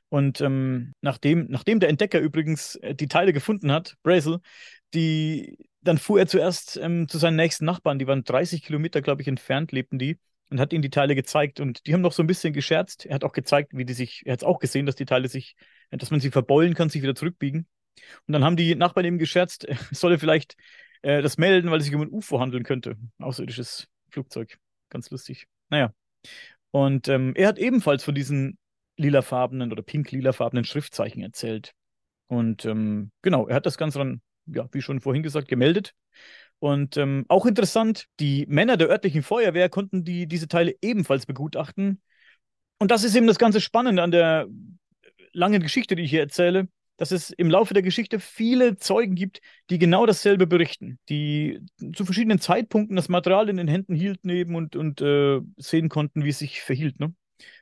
Und 0.08 0.40
ähm, 0.40 0.92
nachdem, 1.00 1.46
nachdem 1.48 1.80
der 1.80 1.88
Entdecker 1.88 2.20
übrigens 2.20 2.76
äh, 2.76 2.94
die 2.94 3.08
Teile 3.08 3.32
gefunden 3.32 3.72
hat, 3.72 3.96
Brazel, 4.02 4.38
die, 4.94 5.58
dann 5.80 5.98
fuhr 5.98 6.20
er 6.20 6.26
zuerst 6.26 6.76
ähm, 6.76 7.08
zu 7.08 7.18
seinen 7.18 7.36
nächsten 7.36 7.64
Nachbarn, 7.64 7.98
die 7.98 8.06
waren 8.06 8.24
30 8.24 8.62
Kilometer, 8.62 9.02
glaube 9.02 9.22
ich, 9.22 9.28
entfernt, 9.28 9.72
lebten 9.72 9.98
die 9.98 10.18
und 10.50 10.60
hat 10.60 10.72
ihnen 10.72 10.82
die 10.82 10.90
Teile 10.90 11.14
gezeigt. 11.14 11.60
Und 11.60 11.86
die 11.86 11.94
haben 11.94 12.00
noch 12.00 12.12
so 12.12 12.22
ein 12.22 12.26
bisschen 12.26 12.52
gescherzt. 12.52 13.06
Er 13.06 13.16
hat 13.16 13.24
auch 13.24 13.32
gezeigt, 13.32 13.72
wie 13.74 13.84
die 13.84 13.94
sich, 13.94 14.22
er 14.24 14.34
hat 14.34 14.40
es 14.40 14.44
auch 14.44 14.58
gesehen, 14.58 14.86
dass 14.86 14.94
die 14.96 15.04
Teile 15.04 15.28
sich, 15.28 15.56
dass 15.90 16.10
man 16.10 16.20
sie 16.20 16.30
verbeulen 16.30 16.74
kann, 16.74 16.88
sich 16.88 17.02
wieder 17.02 17.14
zurückbiegen. 17.14 17.66
Und 18.26 18.32
dann 18.32 18.44
haben 18.44 18.56
die 18.56 18.74
Nachbarn 18.74 19.06
eben 19.06 19.18
gescherzt, 19.18 19.64
er 19.68 19.78
solle 19.90 20.18
vielleicht 20.18 20.56
äh, 21.02 21.22
das 21.22 21.38
melden, 21.38 21.70
weil 21.70 21.78
es 21.78 21.86
sich 21.86 21.94
um 21.94 22.02
ein 22.02 22.10
UFO 22.10 22.40
handeln 22.40 22.64
könnte. 22.64 22.96
Außerirdisches 23.18 23.88
Flugzeug. 24.10 24.58
Ganz 24.90 25.10
lustig. 25.10 25.46
Naja. 25.68 25.92
Und 26.70 27.08
ähm, 27.08 27.32
er 27.34 27.48
hat 27.48 27.58
ebenfalls 27.58 28.04
von 28.04 28.14
diesen 28.14 28.58
lilafarbenen 28.96 29.72
oder 29.72 29.82
pink-lilafarbenen 29.82 30.64
Schriftzeichen 30.64 31.22
erzählt. 31.22 31.72
Und 32.28 32.64
ähm, 32.64 33.10
genau, 33.22 33.46
er 33.46 33.56
hat 33.56 33.66
das 33.66 33.78
Ganze 33.78 33.98
dann, 33.98 34.20
ja, 34.46 34.68
wie 34.72 34.82
schon 34.82 35.00
vorhin 35.00 35.22
gesagt, 35.22 35.48
gemeldet. 35.48 35.94
Und 36.58 36.96
ähm, 36.96 37.24
auch 37.28 37.46
interessant, 37.46 38.06
die 38.18 38.46
Männer 38.48 38.76
der 38.76 38.88
örtlichen 38.88 39.22
Feuerwehr 39.22 39.68
konnten 39.68 40.04
die, 40.04 40.26
diese 40.26 40.48
Teile 40.48 40.74
ebenfalls 40.80 41.26
begutachten. 41.26 42.00
Und 42.78 42.90
das 42.90 43.04
ist 43.04 43.14
eben 43.14 43.26
das 43.26 43.38
ganze 43.38 43.60
Spannende 43.60 44.02
an 44.02 44.10
der 44.10 44.46
langen 45.32 45.62
Geschichte, 45.62 45.96
die 45.96 46.04
ich 46.04 46.10
hier 46.10 46.20
erzähle, 46.20 46.68
dass 46.96 47.10
es 47.10 47.30
im 47.30 47.50
Laufe 47.50 47.74
der 47.74 47.82
Geschichte 47.82 48.20
viele 48.20 48.76
Zeugen 48.76 49.14
gibt, 49.14 49.40
die 49.68 49.78
genau 49.78 50.06
dasselbe 50.06 50.46
berichten, 50.46 50.98
die 51.10 51.60
zu 51.94 52.06
verschiedenen 52.06 52.40
Zeitpunkten 52.40 52.96
das 52.96 53.10
Material 53.10 53.50
in 53.50 53.58
den 53.58 53.68
Händen 53.68 53.94
hielten 53.94 54.30
eben 54.30 54.54
und, 54.54 54.76
und 54.76 55.02
äh, 55.02 55.40
sehen 55.58 55.90
konnten, 55.90 56.24
wie 56.24 56.30
es 56.30 56.38
sich 56.38 56.62
verhielt. 56.62 56.98
Ne? 56.98 57.14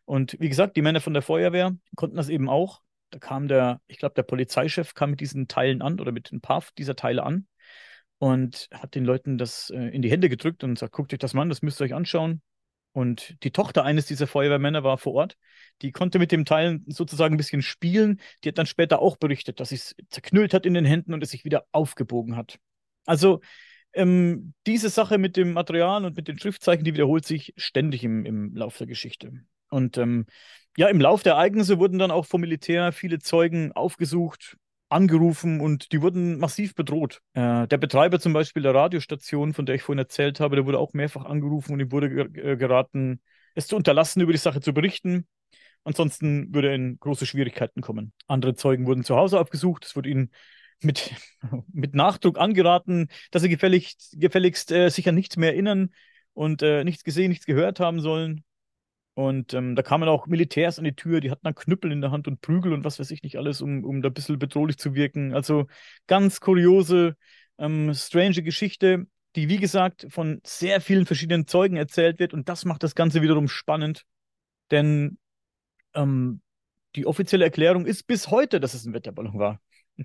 Und 0.05 0.37
wie 0.39 0.49
gesagt, 0.49 0.77
die 0.77 0.83
Männer 0.83 1.01
von 1.01 1.15
der 1.15 1.23
Feuerwehr 1.23 1.77
konnten 1.97 2.17
das 2.17 2.29
eben 2.29 2.49
auch. 2.49 2.83
Da 3.11 3.19
kam 3.19 3.49
der, 3.49 3.81
ich 3.89 3.99
glaube, 3.99 4.15
der 4.15 4.23
Polizeichef 4.23 4.95
kam 4.95 5.11
mit 5.11 5.21
diesen 5.21 5.49
Teilen 5.49 5.83
an 5.83 6.01
oder 6.01 6.13
mit 6.13 6.31
ein 6.33 6.41
paar 6.41 6.63
dieser 6.79 6.95
Teile 6.95 7.25
an 7.25 7.47
und 8.25 8.71
hat 8.73 8.95
den 8.95 9.04
Leuten 9.04 9.37
das 9.37 9.69
äh, 9.69 9.88
in 9.88 10.00
die 10.00 10.11
Hände 10.11 10.31
gedrückt 10.31 10.64
und 10.64 10.78
sagt, 10.78 10.95
guckt 10.95 11.12
euch 11.12 11.19
das 11.19 11.35
mal 11.35 11.43
an, 11.43 11.50
das 11.50 11.61
müsst 11.61 11.78
ihr 11.78 11.85
euch 11.85 11.93
anschauen. 11.93 12.40
Und 12.93 13.37
die 13.43 13.50
Tochter 13.50 13.85
eines 13.85 14.07
dieser 14.07 14.26
Feuerwehrmänner 14.26 14.83
war 14.83 14.97
vor 14.97 15.12
Ort. 15.12 15.37
Die 15.83 15.93
konnte 15.93 16.19
mit 16.19 16.33
dem 16.33 16.47
Teil 16.47 16.81
sozusagen 16.87 17.35
ein 17.35 17.37
bisschen 17.37 17.61
spielen. 17.61 18.23
Die 18.43 18.49
hat 18.49 18.57
dann 18.57 18.64
später 18.64 19.00
auch 19.00 19.19
berichtet, 19.19 19.61
dass 19.61 19.73
es 19.73 19.95
zerknüllt 20.09 20.54
hat 20.54 20.64
in 20.64 20.73
den 20.73 20.87
Händen 20.87 21.12
und 21.12 21.23
es 21.23 21.33
sich 21.33 21.45
wieder 21.45 21.66
aufgebogen 21.71 22.35
hat. 22.35 22.59
Also 23.04 23.43
ähm, 23.93 24.54
diese 24.66 24.88
Sache 24.88 25.19
mit 25.19 25.37
dem 25.37 25.52
Material 25.52 26.07
und 26.07 26.16
mit 26.16 26.26
den 26.26 26.38
Schriftzeichen, 26.38 26.83
die 26.83 26.95
wiederholt 26.95 27.26
sich 27.26 27.52
ständig 27.59 28.04
im, 28.04 28.25
im 28.25 28.57
Lauf 28.57 28.78
der 28.78 28.87
Geschichte. 28.87 29.33
Und 29.69 29.99
ähm, 29.99 30.25
ja, 30.78 30.88
im 30.88 30.99
Lauf 30.99 31.23
der 31.23 31.35
Ereignisse 31.35 31.78
wurden 31.78 31.99
dann 31.99 32.11
auch 32.11 32.25
vom 32.25 32.40
Militär 32.40 32.90
viele 32.93 33.19
Zeugen 33.19 33.73
aufgesucht, 33.73 34.57
angerufen 34.88 35.61
und 35.61 35.93
die 35.93 36.03
wurden 36.03 36.38
massiv 36.38 36.75
bedroht. 36.75 37.21
Äh, 37.33 37.67
der 37.67 37.79
Betreiber 37.79 38.21
zum 38.21 38.33
Beispiel 38.33 38.62
der 38.62 38.75
Radiostation, 38.75 39.55
von 39.55 39.67
der 39.67 39.75
ich 39.75 39.83
vorhin 39.83 39.99
erzählt 39.99 40.41
habe, 40.41 40.57
der 40.57 40.67
wurde 40.67 40.79
auch 40.79 40.93
mehrfach 40.93 41.25
angerufen 41.25 41.73
und 41.73 41.81
ihm 41.81 41.91
wurde 41.91 42.31
geraten, 42.31 43.21
es 43.55 43.67
zu 43.67 43.76
unterlassen, 43.76 44.21
über 44.21 44.33
die 44.33 44.38
Sache 44.38 44.61
zu 44.61 44.73
berichten. 44.73 45.26
Ansonsten 45.85 46.55
würde 46.55 46.69
er 46.69 46.75
in 46.75 46.99
große 46.99 47.26
Schwierigkeiten 47.26 47.83
kommen. 47.83 48.12
Andere 48.26 48.55
Zeugen 48.55 48.87
wurden 48.87 49.05
zu 49.05 49.17
Hause 49.17 49.38
aufgesucht. 49.38 49.85
Es 49.85 49.97
wurde 49.97 50.09
ihnen 50.09 50.31
mit, 50.81 51.12
mit 51.73 51.95
Nachdruck 51.95 52.38
angeraten, 52.38 53.09
dass 53.31 53.43
sie 53.43 53.49
gefälligst, 53.49 54.17
gefälligst 54.19 54.71
äh, 54.73 54.88
sich 54.88 55.09
an 55.09 55.14
nichts 55.14 55.37
mehr 55.37 55.50
erinnern 55.50 55.91
und 56.33 56.62
äh, 56.62 56.85
nichts 56.85 57.05
gesehen, 57.05 57.29
nichts 57.29 57.47
gehört 57.47 57.81
haben 57.81 58.00
sollen. 58.00 58.45
Und 59.14 59.54
ähm, 59.54 59.76
da 59.76 59.83
kamen 59.83 60.09
auch 60.09 60.26
Militärs 60.26 60.78
an 60.78 60.85
die 60.85 60.97
Tür, 60.97 61.21
die 61.21 61.30
hatten 61.30 61.44
dann 61.44 61.54
Knüppel 61.54 61.92
in 61.92 62.00
der 62.00 62.11
Hand 62.11 62.26
und 62.26 62.40
Prügel 62.40 62.73
und 62.73 62.85
was 62.85 62.99
weiß 62.99 63.12
ich 63.12 63.23
nicht 63.23 63.38
alles, 63.38 63.61
um, 63.62 63.85
um 63.85 64.02
da 64.02 64.09
ein 64.09 64.14
bisschen 64.14 64.38
bedrohlich 64.40 64.76
zu 64.76 64.94
wirken. 64.94 65.33
Also 65.33 65.66
ganz 66.09 66.40
kuriose, 66.40 67.16
ähm, 67.59 67.94
strange 67.94 68.42
Geschichte, 68.42 69.06
die 69.37 69.49
wie 69.49 69.59
gesagt 69.59 70.06
von 70.11 70.40
sehr 70.44 70.80
vielen 70.80 71.06
verschiedenen 71.06 71.47
Zeugen 71.47 71.76
erzählt 71.76 72.18
wird. 72.18 72.35
Und 72.35 72.49
das 72.49 72.64
macht 72.64 72.83
das 72.83 72.97
Ganze 72.97 73.23
wiederum 73.23 73.47
spannend. 73.47 74.04
Denn 74.73 75.18
ähm, 75.94 76.40
die 76.97 77.06
offizielle 77.06 77.44
Erklärung 77.44 77.87
ist 77.87 78.06
bis 78.09 78.30
heute, 78.30 78.59
dass 78.59 78.75
es 78.75 78.85
ein 78.85 78.94
Wetterballon 78.94 79.38
war. 79.38 79.61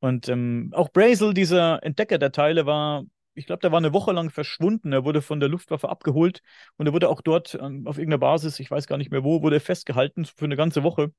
Und 0.00 0.28
ähm, 0.28 0.70
auch 0.74 0.88
Brazel, 0.90 1.34
dieser 1.34 1.82
Entdecker 1.84 2.18
der 2.18 2.32
Teile, 2.32 2.66
war 2.66 3.04
ich 3.34 3.46
glaube, 3.46 3.60
der 3.60 3.72
war 3.72 3.78
eine 3.78 3.92
Woche 3.92 4.12
lang 4.12 4.30
verschwunden. 4.30 4.92
Er 4.92 5.04
wurde 5.04 5.22
von 5.22 5.40
der 5.40 5.48
Luftwaffe 5.48 5.88
abgeholt 5.88 6.42
und 6.76 6.86
er 6.86 6.92
wurde 6.92 7.08
auch 7.08 7.20
dort 7.20 7.54
ähm, 7.54 7.86
auf 7.86 7.98
irgendeiner 7.98 8.18
Basis, 8.18 8.60
ich 8.60 8.70
weiß 8.70 8.86
gar 8.86 8.98
nicht 8.98 9.10
mehr 9.10 9.24
wo, 9.24 9.42
wurde 9.42 9.56
er 9.56 9.60
festgehalten 9.60 10.24
für 10.24 10.44
eine 10.44 10.56
ganze 10.56 10.82
Woche. 10.82 11.12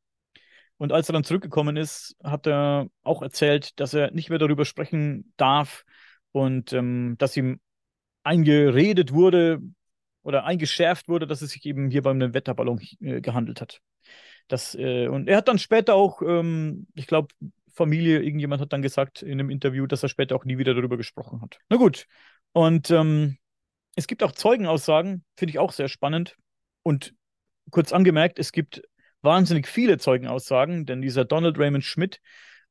Und 0.78 0.92
als 0.92 1.10
er 1.10 1.14
dann 1.14 1.24
zurückgekommen 1.24 1.78
ist, 1.78 2.16
hat 2.24 2.48
er 2.48 2.88
auch 3.04 3.22
erzählt, 3.22 3.80
dass 3.80 3.94
er 3.94 4.12
nicht 4.12 4.30
mehr 4.30 4.40
darüber 4.40 4.66
sprechen 4.66 5.34
darf 5.38 5.86
und 6.32 6.74
ähm, 6.74 7.16
dass 7.18 7.38
ihm 7.38 7.60
eingeredet 8.24 9.14
wurde 9.14 9.62
oder 10.24 10.46
eingeschärft 10.46 11.08
wurde, 11.08 11.28
dass 11.28 11.42
es 11.42 11.52
sich 11.52 11.66
eben 11.66 11.90
hier 11.90 12.02
bei 12.02 12.12
einem 12.12 12.34
Wetterballon 12.34 12.82
äh, 13.02 13.22
gehandelt 13.22 13.62
hat. 13.62 13.82
Das, 14.48 14.76
äh, 14.76 15.08
und 15.08 15.28
er 15.28 15.38
hat 15.38 15.48
dann 15.48 15.60
später 15.60 15.96
auch, 15.96 16.22
ähm, 16.22 16.88
ich 16.96 17.08
glaube, 17.08 17.34
Familie, 17.74 18.22
irgendjemand 18.22 18.62
hat 18.62 18.72
dann 18.72 18.82
gesagt 18.82 19.22
in 19.22 19.34
einem 19.34 19.50
Interview, 19.50 19.88
dass 19.88 20.04
er 20.04 20.10
später 20.10 20.36
auch 20.36 20.46
nie 20.46 20.58
wieder 20.58 20.74
darüber 20.74 20.98
gesprochen 20.98 21.42
hat. 21.42 21.60
Na 21.70 21.78
gut. 21.78 22.08
Und 22.52 22.92
ähm, 22.92 23.38
es 23.96 24.08
gibt 24.08 24.24
auch 24.24 24.32
Zeugenaussagen, 24.32 25.24
finde 25.36 25.52
ich 25.52 25.60
auch 25.60 25.72
sehr 25.72 25.88
spannend. 25.88 26.38
Und 26.84 27.14
kurz 27.72 27.92
angemerkt, 27.92 28.40
es 28.40 28.52
gibt 28.52 28.84
wahnsinnig 29.22 29.68
viele 29.68 29.98
Zeugenaussagen, 29.98 30.86
denn 30.86 31.02
dieser 31.02 31.26
Donald 31.26 31.58
Raymond 31.58 31.84
Schmidt, 31.84 32.20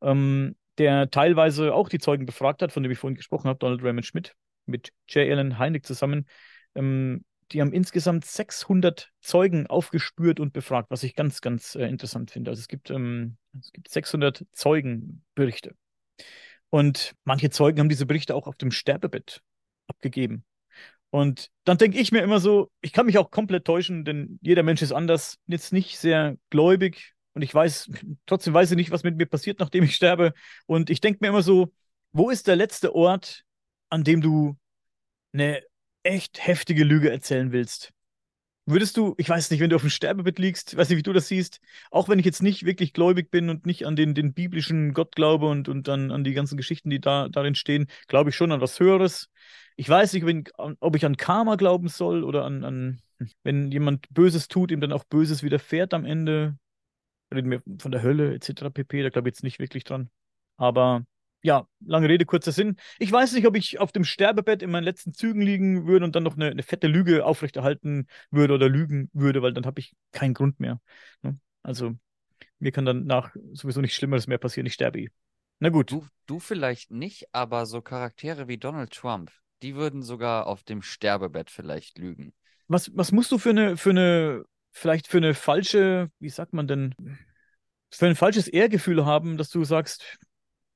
ähm, 0.02 0.56
der 0.78 1.10
teilweise 1.10 1.74
auch 1.74 1.88
die 1.88 1.98
Zeugen 1.98 2.26
befragt 2.26 2.62
hat, 2.62 2.72
von 2.72 2.82
dem 2.82 2.92
ich 2.92 2.98
vorhin 2.98 3.16
gesprochen 3.16 3.48
habe, 3.48 3.58
Donald 3.58 3.82
Raymond 3.82 4.06
Schmidt, 4.06 4.34
mit 4.66 4.92
J. 5.08 5.30
Allen 5.30 5.58
Heineck 5.58 5.84
zusammen, 5.84 6.26
ähm, 6.74 7.24
die 7.52 7.60
haben 7.60 7.72
insgesamt 7.72 8.24
600 8.24 9.10
Zeugen 9.20 9.66
aufgespürt 9.66 10.40
und 10.40 10.52
befragt, 10.52 10.90
was 10.90 11.02
ich 11.02 11.14
ganz, 11.14 11.40
ganz 11.40 11.74
äh, 11.74 11.86
interessant 11.86 12.30
finde. 12.30 12.50
Also 12.50 12.60
es 12.60 12.68
gibt, 12.68 12.90
ähm, 12.90 13.36
es 13.58 13.72
gibt 13.72 13.88
600 13.90 14.44
Zeugenberichte. 14.52 15.74
Und 16.70 17.14
manche 17.24 17.50
Zeugen 17.50 17.80
haben 17.80 17.88
diese 17.88 18.06
Berichte 18.06 18.34
auch 18.34 18.46
auf 18.46 18.56
dem 18.56 18.70
Sterbebett 18.70 19.42
abgegeben. 19.86 20.44
Und 21.10 21.50
dann 21.64 21.76
denke 21.76 21.98
ich 21.98 22.10
mir 22.10 22.22
immer 22.22 22.40
so, 22.40 22.70
ich 22.80 22.92
kann 22.92 23.04
mich 23.04 23.18
auch 23.18 23.30
komplett 23.30 23.66
täuschen, 23.66 24.04
denn 24.04 24.38
jeder 24.40 24.62
Mensch 24.62 24.80
ist 24.80 24.92
anders, 24.92 25.38
jetzt 25.46 25.72
nicht 25.72 25.98
sehr 25.98 26.38
gläubig 26.48 27.12
und 27.34 27.42
ich 27.42 27.54
weiß, 27.54 27.90
trotzdem 28.26 28.54
weiß 28.54 28.70
ich 28.70 28.76
nicht, 28.76 28.90
was 28.90 29.04
mit 29.04 29.16
mir 29.16 29.26
passiert, 29.26 29.60
nachdem 29.60 29.84
ich 29.84 29.94
sterbe. 29.94 30.32
Und 30.66 30.88
ich 30.88 31.00
denke 31.00 31.18
mir 31.20 31.28
immer 31.28 31.42
so, 31.42 31.72
wo 32.12 32.30
ist 32.30 32.46
der 32.46 32.56
letzte 32.56 32.94
Ort, 32.94 33.44
an 33.90 34.04
dem 34.04 34.22
du 34.22 34.56
eine 35.34 35.62
echt 36.02 36.46
heftige 36.46 36.84
Lüge 36.84 37.10
erzählen 37.10 37.52
willst, 37.52 37.92
würdest 38.66 38.96
du, 38.96 39.14
ich 39.18 39.28
weiß 39.28 39.50
nicht, 39.50 39.60
wenn 39.60 39.70
du 39.70 39.76
auf 39.76 39.82
dem 39.82 39.90
Sterbebett 39.90 40.38
liegst, 40.38 40.76
weiß 40.76 40.88
nicht, 40.88 40.98
wie 40.98 41.02
du 41.02 41.12
das 41.12 41.28
siehst, 41.28 41.60
auch 41.90 42.08
wenn 42.08 42.18
ich 42.18 42.24
jetzt 42.24 42.42
nicht 42.42 42.64
wirklich 42.64 42.92
gläubig 42.92 43.30
bin 43.30 43.48
und 43.50 43.66
nicht 43.66 43.86
an 43.86 43.96
den, 43.96 44.14
den 44.14 44.34
biblischen 44.34 44.92
Gott 44.94 45.14
glaube 45.16 45.48
und, 45.48 45.68
und 45.68 45.88
dann 45.88 46.10
an 46.10 46.24
die 46.24 46.32
ganzen 46.34 46.56
Geschichten, 46.56 46.90
die 46.90 47.00
da 47.00 47.28
darin 47.28 47.54
stehen, 47.54 47.88
glaube 48.06 48.30
ich 48.30 48.36
schon 48.36 48.52
an 48.52 48.60
was 48.60 48.78
Höheres. 48.78 49.28
Ich 49.76 49.88
weiß 49.88 50.12
nicht, 50.12 50.24
ob 50.56 50.96
ich 50.96 51.04
an 51.04 51.16
Karma 51.16 51.56
glauben 51.56 51.88
soll 51.88 52.24
oder 52.24 52.44
an, 52.44 52.64
an, 52.64 53.02
wenn 53.42 53.72
jemand 53.72 54.06
Böses 54.10 54.48
tut, 54.48 54.70
ihm 54.70 54.80
dann 54.80 54.92
auch 54.92 55.04
Böses 55.04 55.42
widerfährt 55.42 55.94
am 55.94 56.04
Ende. 56.04 56.56
Reden 57.34 57.50
wir 57.50 57.62
von 57.78 57.90
der 57.90 58.02
Hölle 58.02 58.34
etc. 58.34 58.70
pp. 58.70 59.02
Da 59.02 59.08
glaube 59.08 59.28
ich 59.28 59.34
jetzt 59.34 59.42
nicht 59.42 59.58
wirklich 59.58 59.84
dran. 59.84 60.10
Aber 60.56 61.04
ja, 61.42 61.66
lange 61.84 62.08
Rede, 62.08 62.24
kurzer 62.24 62.52
Sinn. 62.52 62.76
Ich 62.98 63.10
weiß 63.10 63.32
nicht, 63.32 63.46
ob 63.46 63.56
ich 63.56 63.80
auf 63.80 63.92
dem 63.92 64.04
Sterbebett 64.04 64.62
in 64.62 64.70
meinen 64.70 64.84
letzten 64.84 65.12
Zügen 65.12 65.42
liegen 65.42 65.86
würde 65.86 66.04
und 66.04 66.14
dann 66.14 66.22
noch 66.22 66.36
eine, 66.36 66.50
eine 66.50 66.62
fette 66.62 66.86
Lüge 66.86 67.26
aufrechterhalten 67.26 68.06
würde 68.30 68.54
oder 68.54 68.68
lügen 68.68 69.10
würde, 69.12 69.42
weil 69.42 69.52
dann 69.52 69.66
habe 69.66 69.80
ich 69.80 69.94
keinen 70.12 70.34
Grund 70.34 70.60
mehr. 70.60 70.80
Ne? 71.22 71.38
Also 71.62 71.94
mir 72.60 72.70
kann 72.70 72.86
dann 72.86 73.04
nach 73.06 73.34
sowieso 73.52 73.80
nichts 73.80 73.96
Schlimmeres 73.96 74.28
mehr 74.28 74.38
passieren. 74.38 74.66
Ich 74.66 74.74
sterbe 74.74 75.00
eh. 75.00 75.10
Na 75.58 75.68
gut. 75.68 75.90
Du, 75.90 76.06
du 76.26 76.38
vielleicht 76.38 76.92
nicht, 76.92 77.26
aber 77.32 77.66
so 77.66 77.82
Charaktere 77.82 78.46
wie 78.46 78.58
Donald 78.58 78.92
Trump, 78.92 79.32
die 79.62 79.74
würden 79.74 80.02
sogar 80.02 80.46
auf 80.46 80.62
dem 80.62 80.80
Sterbebett 80.80 81.50
vielleicht 81.50 81.98
lügen. 81.98 82.32
Was, 82.68 82.96
was 82.96 83.10
musst 83.10 83.32
du 83.32 83.38
für 83.38 83.50
eine, 83.50 83.76
für 83.76 83.90
eine, 83.90 84.44
vielleicht 84.70 85.08
für 85.08 85.18
eine 85.18 85.34
falsche, 85.34 86.10
wie 86.20 86.30
sagt 86.30 86.52
man 86.52 86.68
denn, 86.68 86.94
für 87.90 88.06
ein 88.06 88.16
falsches 88.16 88.48
Ehrgefühl 88.48 89.04
haben, 89.04 89.36
dass 89.36 89.50
du 89.50 89.64
sagst, 89.64 90.18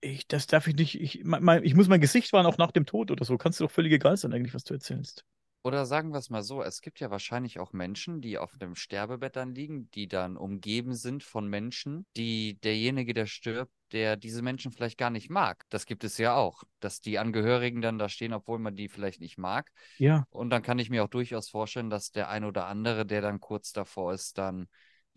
ich, 0.00 0.26
das 0.29 0.47
darf 0.47 0.67
ich 0.67 0.76
nicht, 0.76 1.00
ich, 1.00 1.25
mein, 1.25 1.65
ich 1.65 1.75
muss 1.75 1.88
mein 1.88 2.00
Gesicht 2.00 2.33
wahren, 2.33 2.47
auch 2.47 2.59
nach 2.59 2.73
dem 2.73 2.87
Tod 2.87 3.11
oder 3.11 3.25
so. 3.25 3.38
Kannst 3.38 3.61
du 3.61 3.65
doch 3.65 3.71
völlig 3.71 3.93
egal 3.93 4.17
sein, 4.17 4.33
eigentlich, 4.33 4.55
was 4.55 4.65
du 4.65 4.75
erzählst. 4.75 5.25
Oder 5.67 5.85
sagen 5.85 6.11
wir 6.11 6.19
es 6.19 6.31
mal 6.31 6.45
so, 6.45 6.62
es 6.62 6.81
gibt 6.81 7.00
ja 7.00 7.11
wahrscheinlich 7.11 7.59
auch 7.59 7.73
Menschen, 7.73 8.21
die 8.21 8.38
auf 8.38 8.57
dem 8.57 8.76
Sterbebett 8.76 9.35
dann 9.35 9.53
liegen, 9.53 9.91
die 9.91 10.07
dann 10.07 10.37
umgeben 10.37 10.95
sind 10.95 11.25
von 11.25 11.49
Menschen, 11.49 12.07
die 12.17 12.57
derjenige, 12.61 13.15
der 13.15 13.26
stirbt, 13.26 13.73
der 13.91 14.17
diese 14.17 14.43
Menschen 14.43 14.71
vielleicht 14.71 14.97
gar 14.97 15.11
nicht 15.11 15.29
mag. 15.29 15.65
Das 15.71 15.85
gibt 15.85 16.05
es 16.05 16.19
ja 16.19 16.37
auch, 16.37 16.62
dass 16.79 17.00
die 17.00 17.19
Angehörigen 17.19 17.81
dann 17.81 17.99
da 17.99 18.09
stehen, 18.09 18.33
obwohl 18.33 18.61
man 18.61 18.76
die 18.76 18.88
vielleicht 18.88 19.21
nicht 19.21 19.38
mag. 19.38 19.73
Ja. 19.99 20.25
Und 20.31 20.50
dann 20.50 20.62
kann 20.62 20.79
ich 20.79 20.88
mir 20.88 21.03
auch 21.03 21.09
durchaus 21.09 21.49
vorstellen, 21.49 21.91
dass 21.91 22.12
der 22.12 22.29
ein 22.29 22.45
oder 22.45 22.67
andere, 22.67 23.05
der 23.05 23.21
dann 23.21 23.41
kurz 23.41 23.73
davor 23.73 24.12
ist, 24.12 24.38
dann 24.38 24.69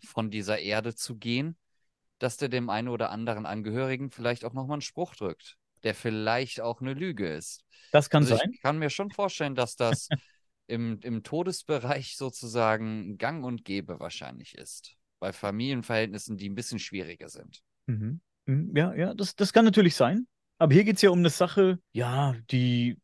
von 0.04 0.32
dieser 0.32 0.58
Erde 0.58 0.96
zu 0.96 1.16
gehen, 1.16 1.56
dass 2.20 2.36
der 2.36 2.48
dem 2.48 2.70
einen 2.70 2.88
oder 2.88 3.10
anderen 3.10 3.46
Angehörigen 3.46 4.10
vielleicht 4.10 4.44
auch 4.44 4.52
nochmal 4.52 4.74
einen 4.74 4.82
Spruch 4.82 5.16
drückt, 5.16 5.56
der 5.82 5.94
vielleicht 5.94 6.60
auch 6.60 6.80
eine 6.80 6.94
Lüge 6.94 7.28
ist. 7.28 7.64
Das 7.90 8.08
kann 8.08 8.22
also 8.22 8.36
sein. 8.36 8.50
Ich 8.52 8.62
kann 8.62 8.78
mir 8.78 8.90
schon 8.90 9.10
vorstellen, 9.10 9.54
dass 9.54 9.74
das 9.74 10.08
im, 10.68 11.00
im 11.02 11.22
Todesbereich 11.22 12.16
sozusagen 12.16 13.18
gang 13.18 13.44
und 13.44 13.64
gäbe 13.64 13.98
wahrscheinlich 13.98 14.56
ist. 14.56 14.94
Bei 15.18 15.32
Familienverhältnissen, 15.32 16.36
die 16.36 16.48
ein 16.48 16.54
bisschen 16.54 16.78
schwieriger 16.78 17.28
sind. 17.28 17.62
Mhm. 17.86 18.20
mhm. 18.46 18.76
Ja, 18.76 18.94
ja, 18.94 19.14
das, 19.14 19.34
das 19.34 19.52
kann 19.52 19.64
natürlich 19.64 19.96
sein. 19.96 20.26
Aber 20.58 20.74
hier 20.74 20.84
geht 20.84 20.96
es 20.96 21.02
ja 21.02 21.10
um 21.10 21.18
eine 21.18 21.30
Sache, 21.30 21.78
ja, 21.92 22.36
die 22.50 22.98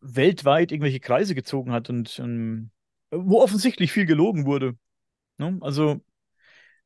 weltweit 0.00 0.72
irgendwelche 0.72 1.00
Kreise 1.00 1.34
gezogen 1.34 1.70
hat 1.70 1.88
und 1.88 2.18
ähm, 2.18 2.70
wo 3.10 3.40
offensichtlich 3.40 3.92
viel 3.92 4.06
gelogen 4.06 4.44
wurde. 4.44 4.76
Ne? 5.38 5.56
Also 5.60 6.00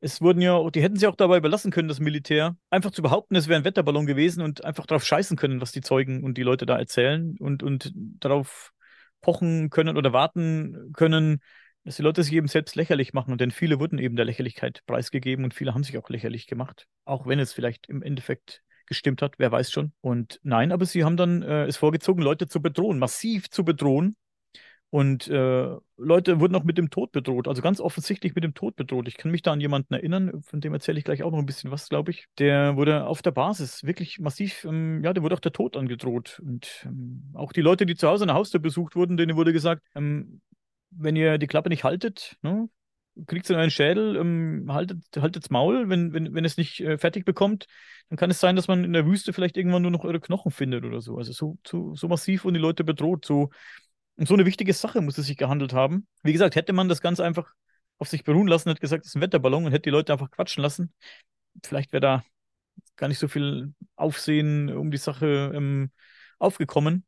es 0.01 0.19
wurden 0.19 0.41
ja, 0.41 0.69
die 0.71 0.81
hätten 0.81 0.97
sie 0.97 1.07
auch 1.07 1.15
dabei 1.15 1.39
belassen 1.39 1.71
können, 1.71 1.87
das 1.87 1.99
Militär, 1.99 2.57
einfach 2.71 2.91
zu 2.91 3.01
behaupten, 3.01 3.35
es 3.35 3.47
wäre 3.47 3.59
ein 3.59 3.65
Wetterballon 3.65 4.07
gewesen 4.07 4.41
und 4.41 4.65
einfach 4.65 4.87
darauf 4.87 5.05
scheißen 5.05 5.37
können, 5.37 5.61
was 5.61 5.71
die 5.71 5.81
Zeugen 5.81 6.23
und 6.23 6.37
die 6.37 6.43
Leute 6.43 6.65
da 6.65 6.77
erzählen 6.77 7.35
und, 7.39 7.61
und 7.61 7.93
darauf 7.95 8.73
pochen 9.21 9.69
können 9.69 9.97
oder 9.97 10.11
warten 10.11 10.91
können, 10.93 11.41
dass 11.83 11.97
die 11.97 12.01
Leute 12.01 12.23
sich 12.23 12.33
eben 12.33 12.47
selbst 12.47 12.75
lächerlich 12.75 13.13
machen. 13.13 13.37
Denn 13.37 13.51
viele 13.51 13.79
wurden 13.79 13.99
eben 13.99 14.15
der 14.15 14.25
Lächerlichkeit 14.25 14.81
preisgegeben 14.87 15.45
und 15.45 15.53
viele 15.53 15.73
haben 15.73 15.83
sich 15.83 15.97
auch 15.99 16.09
lächerlich 16.09 16.47
gemacht. 16.47 16.87
Auch 17.05 17.27
wenn 17.27 17.39
es 17.39 17.53
vielleicht 17.53 17.87
im 17.87 18.01
Endeffekt 18.01 18.63
gestimmt 18.87 19.21
hat, 19.21 19.35
wer 19.37 19.51
weiß 19.51 19.71
schon. 19.71 19.93
Und 20.01 20.39
nein, 20.43 20.71
aber 20.71 20.85
sie 20.85 21.03
haben 21.03 21.15
dann 21.15 21.43
äh, 21.43 21.65
es 21.65 21.77
vorgezogen, 21.77 22.23
Leute 22.23 22.47
zu 22.47 22.61
bedrohen, 22.61 22.99
massiv 22.99 23.49
zu 23.49 23.63
bedrohen 23.63 24.15
und 24.91 25.29
äh, 25.29 25.77
Leute 25.95 26.41
wurden 26.41 26.53
auch 26.53 26.65
mit 26.65 26.77
dem 26.77 26.89
Tod 26.89 27.13
bedroht, 27.13 27.47
also 27.47 27.61
ganz 27.61 27.79
offensichtlich 27.79 28.35
mit 28.35 28.43
dem 28.43 28.53
Tod 28.53 28.75
bedroht. 28.75 29.07
Ich 29.07 29.15
kann 29.15 29.31
mich 29.31 29.41
da 29.41 29.53
an 29.53 29.61
jemanden 29.61 29.93
erinnern, 29.93 30.41
von 30.43 30.59
dem 30.59 30.73
erzähle 30.73 30.99
ich 30.99 31.05
gleich 31.05 31.23
auch 31.23 31.31
noch 31.31 31.39
ein 31.39 31.45
bisschen 31.45 31.71
was, 31.71 31.87
glaube 31.87 32.11
ich. 32.11 32.25
Der 32.39 32.75
wurde 32.75 33.05
auf 33.07 33.21
der 33.21 33.31
Basis 33.31 33.85
wirklich 33.85 34.19
massiv, 34.19 34.65
ähm, 34.65 35.01
ja, 35.01 35.13
der 35.13 35.23
wurde 35.23 35.35
auch 35.35 35.39
der 35.39 35.53
Tod 35.53 35.77
angedroht. 35.77 36.41
Und 36.45 36.83
ähm, 36.85 37.31
auch 37.35 37.53
die 37.53 37.61
Leute, 37.61 37.85
die 37.85 37.95
zu 37.95 38.09
Hause 38.09 38.25
an 38.25 38.27
der 38.27 38.35
Haustür 38.35 38.59
besucht 38.59 38.97
wurden, 38.97 39.15
denen 39.15 39.37
wurde 39.37 39.53
gesagt, 39.53 39.81
ähm, 39.95 40.41
wenn 40.89 41.15
ihr 41.15 41.37
die 41.37 41.47
Klappe 41.47 41.69
nicht 41.69 41.85
haltet, 41.85 42.35
ne, 42.41 42.67
kriegt 43.27 43.49
ihr 43.49 43.57
einen 43.57 43.71
Schädel, 43.71 44.17
ähm, 44.17 44.65
haltet, 44.73 45.05
haltet's 45.17 45.49
Maul, 45.49 45.87
wenn, 45.87 46.11
wenn, 46.11 46.33
wenn 46.33 46.43
es 46.43 46.57
nicht 46.57 46.81
äh, 46.81 46.97
fertig 46.97 47.23
bekommt, 47.23 47.67
dann 48.09 48.17
kann 48.17 48.29
es 48.29 48.41
sein, 48.41 48.57
dass 48.57 48.67
man 48.67 48.83
in 48.83 48.91
der 48.91 49.05
Wüste 49.05 49.31
vielleicht 49.31 49.55
irgendwann 49.55 49.83
nur 49.83 49.91
noch 49.91 50.03
eure 50.03 50.19
Knochen 50.19 50.51
findet 50.51 50.83
oder 50.83 50.99
so. 50.99 51.17
Also 51.17 51.31
so, 51.31 51.57
so, 51.65 51.95
so 51.95 52.09
massiv 52.09 52.43
wurden 52.43 52.55
die 52.55 52.59
Leute 52.59 52.83
bedroht, 52.83 53.23
so 53.23 53.51
um 54.21 54.27
so 54.27 54.35
eine 54.35 54.45
wichtige 54.45 54.73
Sache 54.73 55.01
muss 55.01 55.17
es 55.17 55.25
sich 55.25 55.35
gehandelt 55.35 55.73
haben. 55.73 56.05
Wie 56.21 56.31
gesagt, 56.31 56.55
hätte 56.55 56.73
man 56.73 56.87
das 56.87 57.01
Ganze 57.01 57.23
einfach 57.23 57.51
auf 57.97 58.07
sich 58.07 58.23
beruhen 58.23 58.47
lassen, 58.47 58.69
hätte 58.69 58.79
gesagt, 58.79 59.03
es 59.03 59.09
ist 59.11 59.15
ein 59.15 59.21
Wetterballon 59.21 59.65
und 59.65 59.71
hätte 59.71 59.83
die 59.83 59.89
Leute 59.89 60.13
einfach 60.13 60.29
quatschen 60.29 60.61
lassen, 60.61 60.93
vielleicht 61.65 61.91
wäre 61.91 62.01
da 62.01 62.23
gar 62.97 63.07
nicht 63.07 63.17
so 63.17 63.27
viel 63.27 63.73
Aufsehen 63.95 64.69
um 64.69 64.91
die 64.91 64.97
Sache 64.97 65.51
ähm, 65.55 65.89
aufgekommen. 66.37 67.03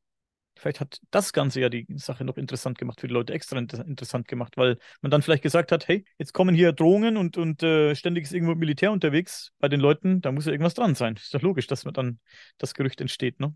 Vielleicht 0.57 0.79
hat 0.79 1.01
das 1.11 1.33
Ganze 1.33 1.61
ja 1.61 1.69
die 1.69 1.85
Sache 1.97 2.25
noch 2.25 2.37
interessant 2.37 2.79
gemacht 2.79 2.99
für 2.99 3.07
die 3.07 3.13
Leute, 3.13 3.33
extra 3.33 3.59
inter 3.59 3.85
interessant 3.85 4.27
gemacht, 4.27 4.57
weil 4.57 4.79
man 5.01 5.11
dann 5.11 5.21
vielleicht 5.21 5.43
gesagt 5.43 5.71
hat, 5.71 5.87
hey, 5.87 6.05
jetzt 6.17 6.33
kommen 6.33 6.55
hier 6.55 6.73
Drohungen 6.73 7.17
und, 7.17 7.37
und 7.37 7.61
äh, 7.61 7.93
ständig 7.93 8.23
ist 8.23 8.33
irgendwo 8.33 8.55
Militär 8.55 8.91
unterwegs 8.91 9.51
bei 9.59 9.67
den 9.69 9.79
Leuten, 9.79 10.21
da 10.21 10.31
muss 10.31 10.47
ja 10.47 10.51
irgendwas 10.51 10.73
dran 10.73 10.95
sein. 10.95 11.15
Ist 11.15 11.33
doch 11.33 11.41
logisch, 11.43 11.67
dass 11.67 11.85
man 11.85 11.93
dann 11.93 12.19
das 12.57 12.73
Gerücht 12.73 13.01
entsteht, 13.01 13.39
ne? 13.39 13.55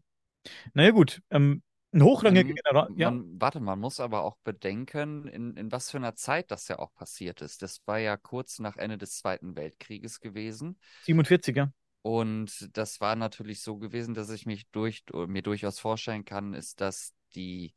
Naja 0.73 0.91
gut, 0.91 1.21
ähm, 1.31 1.63
Ein 1.93 2.03
hochrangiger 2.03 2.49
Ähm, 2.49 2.55
General, 2.55 2.89
ja. 2.95 3.11
man, 3.11 3.41
warte, 3.41 3.59
man 3.59 3.79
muss 3.79 3.99
aber 3.99 4.23
auch 4.23 4.37
bedenken, 4.43 5.27
in, 5.27 5.55
in 5.55 5.71
was 5.71 5.89
für 5.89 5.97
einer 5.97 6.15
Zeit 6.15 6.51
das 6.51 6.67
ja 6.67 6.79
auch 6.79 6.93
passiert 6.93 7.41
ist. 7.41 7.61
Das 7.61 7.81
war 7.85 7.97
ja 7.99 8.17
kurz 8.17 8.59
nach 8.59 8.77
Ende 8.77 8.97
des 8.97 9.17
Zweiten 9.17 9.55
Weltkrieges 9.55 10.19
gewesen. 10.19 10.77
47, 11.03 11.55
ja. 11.55 11.71
Und 12.01 12.69
das 12.77 13.01
war 13.01 13.15
natürlich 13.15 13.61
so 13.61 13.77
gewesen, 13.77 14.13
dass 14.13 14.29
ich 14.29 14.45
mich 14.45 14.69
durch, 14.71 15.03
mir 15.27 15.41
durchaus 15.41 15.79
vorstellen 15.79 16.25
kann, 16.25 16.53
ist, 16.53 16.79
dass 16.79 17.13
die 17.35 17.73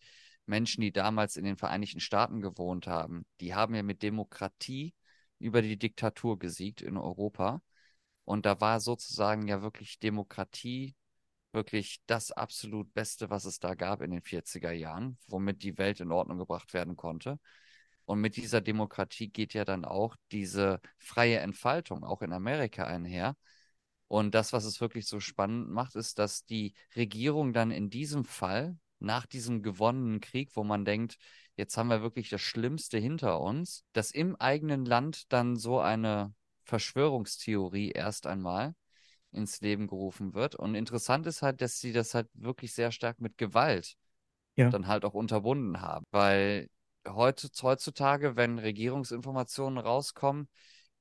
Menschen, 0.47 0.83
die 0.83 0.93
damals 0.93 1.37
in 1.37 1.45
den 1.45 1.57
Vereinigten 1.57 2.01
Staaten 2.01 2.41
gewohnt 2.41 2.87
haben, 2.87 3.25
die 3.41 3.55
haben 3.55 3.75
ja 3.75 3.83
mit 3.83 4.03
Demokratie 4.03 4.95
über 5.39 5.63
die 5.63 5.79
Diktatur 5.79 6.39
gesiegt 6.39 6.83
in 6.83 6.97
Europa. 6.97 7.63
Und 8.25 8.47
da 8.47 8.61
war 8.61 8.81
sozusagen 8.81 9.49
ja 9.49 9.63
wirklich 9.63 9.99
Demokratie 9.99 10.95
wirklich 11.53 12.01
das 12.07 12.33
absolut 12.33 12.93
Beste, 12.95 13.31
was 13.31 13.45
es 13.45 13.59
da 13.59 13.75
gab 13.75 14.03
in 14.03 14.11
den 14.11 14.23
40er 14.23 14.73
Jahren, 14.73 15.19
womit 15.27 15.63
die 15.63 15.79
Welt 15.79 16.01
in 16.01 16.13
Ordnung 16.13 16.39
gebracht 16.39 16.75
werden 16.75 16.97
konnte. 16.97 17.39
Und 18.05 18.21
mit 18.21 18.37
dieser 18.37 18.61
Demokratie 18.61 19.29
geht 19.29 19.55
ja 19.55 19.65
dann 19.65 19.85
auch 19.85 20.17
diese 20.33 20.81
freie 20.99 21.39
Entfaltung 21.39 22.05
auch 22.05 22.23
in 22.23 22.33
Amerika 22.33 22.85
einher. 22.85 23.37
Und 24.09 24.35
das, 24.35 24.53
was 24.53 24.65
es 24.65 24.81
wirklich 24.81 25.07
so 25.07 25.21
spannend 25.21 25.71
macht, 25.71 25.95
ist, 25.95 26.19
dass 26.19 26.45
die 26.45 26.75
Regierung 26.97 27.53
dann 27.53 27.71
in 27.71 27.91
diesem 27.91 28.25
Fall, 28.25 28.77
nach 28.99 29.27
diesem 29.27 29.63
gewonnenen 29.63 30.21
Krieg, 30.21 30.51
wo 30.57 30.65
man 30.65 30.85
denkt, 30.85 31.17
jetzt 31.57 31.77
haben 31.77 31.89
wir 31.89 32.03
wirklich 32.03 32.29
das 32.29 32.41
Schlimmste 32.41 32.99
hinter 32.99 33.41
uns, 33.41 33.85
dass 33.93 34.11
im 34.11 34.37
eigenen 34.37 34.85
Land 34.85 35.33
dann 35.33 35.57
so 35.57 35.79
eine 35.79 36.35
Verschwörungstheorie 36.65 37.93
erst 37.93 38.27
einmal 38.27 38.75
ins 39.33 39.61
Leben 39.61 39.87
gerufen 39.87 40.35
wird. 40.35 40.55
Und 40.57 40.75
interessant 40.75 41.27
ist 41.27 41.43
halt, 41.43 41.61
dass 41.61 41.79
sie 41.79 41.93
das 41.93 42.15
halt 42.15 42.29
wirklich 42.35 42.75
sehr 42.75 42.93
stark 42.93 43.21
mit 43.21 43.39
Gewalt 43.39 43.95
Ja. 44.57 44.71
dann 44.71 44.87
halt 44.87 45.05
auch 45.05 45.15
unterbunden 45.15 45.81
haben. 45.81 46.05
Weil 46.11 46.69
heutzutage, 47.09 48.37
wenn 48.37 48.59
Regierungsinformationen 48.59 49.79
rauskommen, 49.79 50.49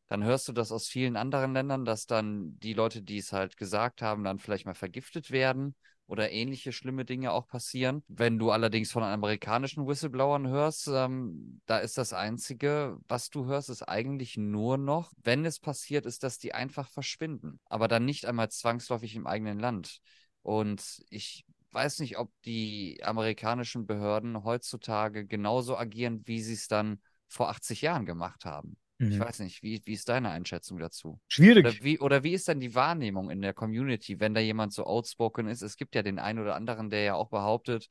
dann 0.07 0.24
hörst 0.24 0.48
du 0.48 0.53
das 0.53 0.71
aus 0.71 0.88
vielen 0.88 1.15
anderen 1.15 1.53
Ländern, 1.53 1.86
dass 1.86 2.05
dann 2.05 2.57
die 2.59 2.74
Leute, 2.74 3.01
die 3.01 3.17
es 3.19 3.31
halt 3.31 3.57
gesagt 3.57 4.01
haben, 4.01 4.24
dann 4.24 4.39
vielleicht 4.39 4.65
mal 4.65 4.74
vergiftet 4.74 5.29
werden 5.31 5.75
oder 6.10 6.32
ähnliche 6.32 6.74
schlimme 6.74 7.06
Dinge 7.06 7.32
auch 7.32 7.48
passieren. 7.48 8.04
Wenn 8.08 8.39
du 8.39 8.50
allerdings 8.50 8.92
von 8.92 9.04
amerikanischen 9.04 9.88
Whistleblowern 9.88 10.48
hörst, 10.48 10.88
ähm, 10.88 11.62
da 11.68 11.78
ist 11.78 11.98
das 11.98 12.13
Einzige, 12.13 12.98
was 13.08 13.30
du 13.30 13.46
hörst, 13.46 13.70
ist 13.70 13.84
eigentlich 13.84 14.36
nur 14.36 14.78
noch, 14.78 15.13
wenn 15.24 15.46
es 15.46 15.60
passiert 15.60 16.08
ist, 16.08 16.24
dass 16.24 16.39
die 16.39 16.54
einfach 16.54 16.89
verschwinden, 16.89 17.60
aber 17.66 17.88
dann 17.88 18.06
nicht 18.06 18.25
einmal 18.25 18.50
zwangsläufig 18.50 19.16
im 19.16 19.28
eigenen 19.28 19.60
Land. 19.60 20.00
Und 20.42 21.04
ich 21.10 21.46
weiß 21.72 22.00
nicht, 22.00 22.18
ob 22.18 22.32
die 22.44 23.00
amerikanischen 23.04 23.86
Behörden 23.86 24.44
heutzutage 24.44 25.28
genauso 25.28 25.78
agieren, 25.78 26.24
wie 26.25 26.42
sie 26.42 26.54
es 26.54 26.68
dann 26.68 27.01
vor 27.28 27.50
80 27.50 27.84
Jahren 27.84 28.08
gemacht 28.08 28.46
haben. 28.46 28.78
Ich 29.00 29.20
Mhm. 29.20 29.22
weiß 29.22 29.39
nicht, 29.39 29.63
wie, 29.63 29.82
wie 29.86 29.94
ist 29.94 30.10
deine 30.10 30.29
Einschätzung 30.29 30.77
dazu? 30.79 31.20
Oder 31.62 31.74
Schwierig. 31.74 31.84
wie, 31.84 32.00
oder 32.00 32.24
wie 32.24 32.34
ist 32.34 32.48
denn 32.48 32.60
die 32.60 32.75
Wahrnehmung 32.75 33.29
in 33.29 33.41
der 33.41 33.53
Community, 33.53 34.20
wenn 34.20 34.34
da 34.34 34.41
jemand 34.41 34.74
so 34.74 34.86
outspoken 34.86 35.48
ist? 35.48 35.62
Es 35.62 35.77
gibt 35.77 35.96
ja 35.96 36.03
den 36.03 36.20
einen 36.20 36.39
oder 36.39 36.56
anderen, 36.56 36.89
der 36.89 37.03
ja 37.03 37.13
auch 37.15 37.29
behauptet, 37.29 37.89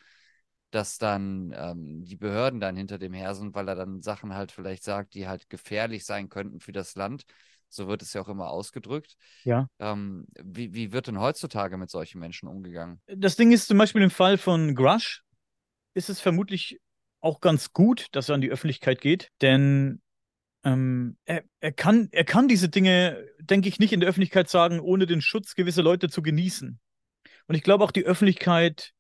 dass 0.71 0.99
dann 0.99 1.55
ähm, 1.57 2.05
die 2.05 2.17
Behörden 2.17 2.61
dann 2.61 2.77
hinter 2.77 2.99
dem 2.99 3.15
her 3.15 3.35
sind, 3.35 3.55
weil 3.55 3.69
er 3.69 3.75
dann 3.75 4.03
Sachen 4.03 4.35
halt 4.35 4.53
vielleicht 4.53 4.85
sagt, 4.85 5.15
die 5.15 5.27
halt 5.27 5.49
gefährlich 5.49 6.05
sein 6.05 6.29
könnten 6.29 6.61
für 6.61 6.73
das 6.73 6.95
Land. 6.95 7.25
So 7.69 7.89
wird 7.89 8.03
es 8.03 8.13
ja 8.13 8.21
auch 8.21 8.29
immer 8.29 8.51
ausgedrückt. 8.51 9.17
Ja. 9.45 9.69
Ähm, 9.79 10.27
wie, 10.43 10.75
wie 10.75 10.93
wird 10.93 11.07
denn 11.07 11.21
heutzutage 11.21 11.77
mit 11.79 11.91
solchen 11.91 12.19
Menschen 12.19 12.49
umgegangen? 12.49 13.01
Das 13.07 13.37
Ding 13.37 13.53
ist 13.53 13.69
zum 13.69 13.79
Beispiel 13.79 14.03
im 14.03 14.11
Fall 14.11 14.37
von 14.37 14.75
Grush, 14.75 15.23
ist 15.95 16.11
es 16.11 16.21
vermutlich 16.21 16.81
auch 17.21 17.41
ganz 17.41 17.73
gut, 17.73 18.07
dass 18.13 18.29
er 18.29 18.37
an 18.37 18.41
die 18.41 18.51
Öffentlichkeit 18.51 19.01
geht, 19.01 19.31
denn 19.41 20.01
ähm, 20.73 21.17
er, 21.25 21.45
er, 21.61 21.73
kann, 21.73 22.09
er 22.13 22.25
kann 22.25 22.49
diese 22.49 22.69
Dinge, 22.69 23.25
denke 23.41 23.69
ich, 23.69 23.79
nicht 23.79 23.93
in 23.93 24.01
der 24.01 24.09
Öffentlichkeit 24.09 24.49
sagen, 24.49 24.81
ohne 24.81 25.07
den 25.07 25.21
Schutz 25.21 25.55
gewisser 25.55 25.83
Leute 25.83 26.09
zu 26.09 26.23
genießen. 26.23 26.79
Und 27.47 27.55
ich 27.55 27.63
glaube 27.63 27.85
auch, 27.85 27.91
die 27.91 28.05
Öffentlichkeit 28.05 28.93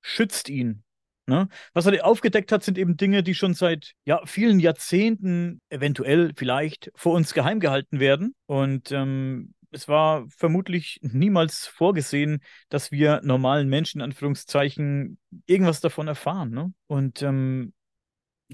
schützt 0.00 0.48
ihn. 0.48 0.82
Ne? 1.26 1.48
Was 1.72 1.86
er 1.86 2.04
aufgedeckt 2.04 2.52
hat, 2.52 2.62
sind 2.62 2.76
eben 2.76 2.96
Dinge, 2.96 3.22
die 3.22 3.34
schon 3.34 3.54
seit 3.54 3.92
ja, 4.04 4.20
vielen 4.26 4.58
Jahrzehnten 4.58 5.60
eventuell 5.70 6.32
vielleicht 6.36 6.90
vor 6.94 7.14
uns 7.14 7.32
geheim 7.32 7.60
gehalten 7.60 8.00
werden. 8.00 8.34
Und 8.46 8.92
ähm, 8.92 9.54
es 9.70 9.88
war 9.88 10.26
vermutlich 10.28 10.98
niemals 11.02 11.66
vorgesehen, 11.66 12.42
dass 12.68 12.92
wir 12.92 13.20
normalen 13.22 13.68
Menschen, 13.68 14.00
in 14.00 14.04
Anführungszeichen, 14.04 15.18
irgendwas 15.46 15.80
davon 15.80 16.08
erfahren. 16.08 16.50
Ne? 16.50 16.72
Und 16.86 17.22
ähm, 17.22 17.72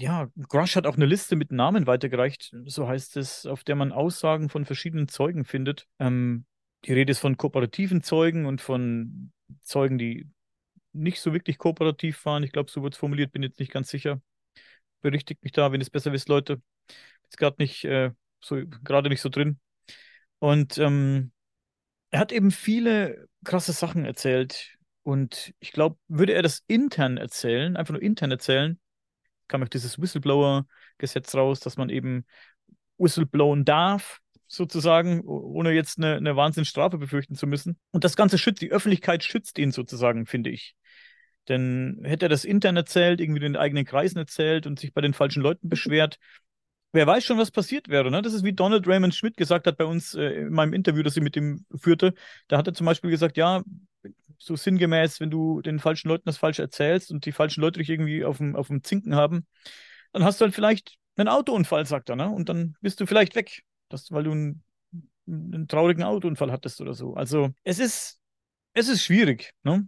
ja, 0.01 0.29
Grush 0.49 0.75
hat 0.75 0.87
auch 0.87 0.95
eine 0.95 1.05
Liste 1.05 1.35
mit 1.35 1.51
Namen 1.51 1.85
weitergereicht, 1.85 2.55
so 2.65 2.87
heißt 2.87 3.17
es, 3.17 3.45
auf 3.45 3.63
der 3.63 3.75
man 3.75 3.91
Aussagen 3.91 4.49
von 4.49 4.65
verschiedenen 4.65 5.07
Zeugen 5.07 5.45
findet. 5.45 5.87
Ähm, 5.99 6.45
die 6.85 6.93
Rede 6.93 7.11
ist 7.11 7.19
von 7.19 7.37
kooperativen 7.37 8.01
Zeugen 8.01 8.47
und 8.47 8.61
von 8.61 9.31
Zeugen, 9.61 9.99
die 9.99 10.27
nicht 10.91 11.21
so 11.21 11.33
wirklich 11.33 11.59
kooperativ 11.59 12.25
waren. 12.25 12.43
Ich 12.43 12.51
glaube, 12.51 12.71
so 12.71 12.81
wird 12.81 12.95
es 12.95 12.99
formuliert, 12.99 13.31
bin 13.31 13.43
jetzt 13.43 13.59
nicht 13.59 13.71
ganz 13.71 13.89
sicher. 13.89 14.21
Berichtigt 15.01 15.43
mich 15.43 15.51
da, 15.51 15.71
wenn 15.71 15.81
es 15.81 15.91
besser 15.91 16.11
wisst, 16.11 16.29
Leute. 16.29 16.61
Ist 17.29 17.37
gerade 17.37 17.57
nicht 17.59 17.85
äh, 17.85 18.11
so, 18.41 18.57
gerade 18.83 19.09
nicht 19.09 19.21
so 19.21 19.29
drin. 19.29 19.59
Und 20.39 20.79
ähm, 20.79 21.31
er 22.09 22.19
hat 22.19 22.31
eben 22.31 22.49
viele 22.49 23.27
krasse 23.43 23.71
Sachen 23.71 24.05
erzählt. 24.05 24.77
Und 25.03 25.53
ich 25.59 25.71
glaube, 25.71 25.97
würde 26.07 26.33
er 26.33 26.41
das 26.41 26.63
intern 26.67 27.17
erzählen, 27.17 27.77
einfach 27.77 27.93
nur 27.93 28.01
intern 28.01 28.31
erzählen, 28.31 28.80
kam 29.51 29.61
auch 29.63 29.67
dieses 29.67 30.01
Whistleblower-Gesetz 30.01 31.35
raus, 31.35 31.59
dass 31.59 31.77
man 31.77 31.89
eben 31.89 32.25
whistleblowen 32.97 33.65
darf, 33.65 34.19
sozusagen, 34.47 35.21
ohne 35.21 35.71
jetzt 35.71 35.97
eine, 35.97 36.15
eine 36.15 36.35
Wahnsinnsstrafe 36.35 36.97
befürchten 36.97 37.35
zu 37.35 37.47
müssen. 37.47 37.77
Und 37.91 38.03
das 38.03 38.15
Ganze 38.15 38.37
schützt, 38.37 38.61
die 38.61 38.71
Öffentlichkeit 38.71 39.23
schützt 39.23 39.59
ihn 39.59 39.71
sozusagen, 39.71 40.25
finde 40.25 40.49
ich. 40.49 40.75
Denn 41.49 42.01
hätte 42.03 42.25
er 42.25 42.29
das 42.29 42.45
intern 42.45 42.77
erzählt, 42.77 43.19
irgendwie 43.19 43.39
den 43.39 43.55
eigenen 43.55 43.85
Kreisen 43.85 44.17
erzählt 44.17 44.67
und 44.67 44.79
sich 44.79 44.93
bei 44.93 45.01
den 45.01 45.13
falschen 45.13 45.41
Leuten 45.41 45.69
beschwert, 45.69 46.17
wer 46.93 47.07
weiß 47.07 47.23
schon, 47.23 47.37
was 47.37 47.51
passiert 47.51 47.89
wäre. 47.89 48.11
Ne? 48.11 48.21
Das 48.21 48.33
ist 48.33 48.43
wie 48.43 48.53
Donald 48.53 48.87
Raymond 48.87 49.15
Schmidt 49.15 49.37
gesagt 49.37 49.67
hat 49.67 49.77
bei 49.77 49.85
uns 49.85 50.13
äh, 50.13 50.41
in 50.41 50.51
meinem 50.51 50.73
Interview, 50.73 51.03
das 51.03 51.17
ich 51.17 51.23
mit 51.23 51.35
ihm 51.35 51.65
führte. 51.75 52.13
Da 52.47 52.57
hat 52.57 52.67
er 52.67 52.73
zum 52.73 52.85
Beispiel 52.85 53.09
gesagt, 53.09 53.37
ja, 53.37 53.63
so 54.41 54.55
sinngemäß, 54.55 55.19
wenn 55.19 55.29
du 55.29 55.61
den 55.61 55.79
falschen 55.79 56.09
Leuten 56.09 56.23
das 56.25 56.37
Falsche 56.37 56.63
erzählst 56.63 57.11
und 57.11 57.25
die 57.25 57.31
falschen 57.31 57.61
Leute 57.61 57.79
dich 57.79 57.89
irgendwie 57.89 58.25
auf 58.25 58.37
dem, 58.37 58.55
auf 58.55 58.67
dem 58.67 58.83
Zinken 58.83 59.15
haben, 59.15 59.45
dann 60.13 60.23
hast 60.23 60.41
du 60.41 60.45
halt 60.45 60.55
vielleicht 60.55 60.97
einen 61.15 61.27
Autounfall, 61.29 61.85
sagt 61.85 62.09
er, 62.09 62.15
ne? 62.15 62.29
Und 62.29 62.49
dann 62.49 62.75
bist 62.81 62.99
du 62.99 63.05
vielleicht 63.05 63.35
weg, 63.35 63.63
das, 63.89 64.11
weil 64.11 64.23
du 64.23 64.31
einen, 64.31 64.63
einen 65.27 65.67
traurigen 65.67 66.03
Autounfall 66.03 66.51
hattest 66.51 66.81
oder 66.81 66.93
so. 66.93 67.13
Also 67.13 67.49
es 67.63 67.79
ist, 67.79 68.19
es 68.73 68.87
ist 68.87 69.03
schwierig, 69.03 69.53
ne? 69.63 69.87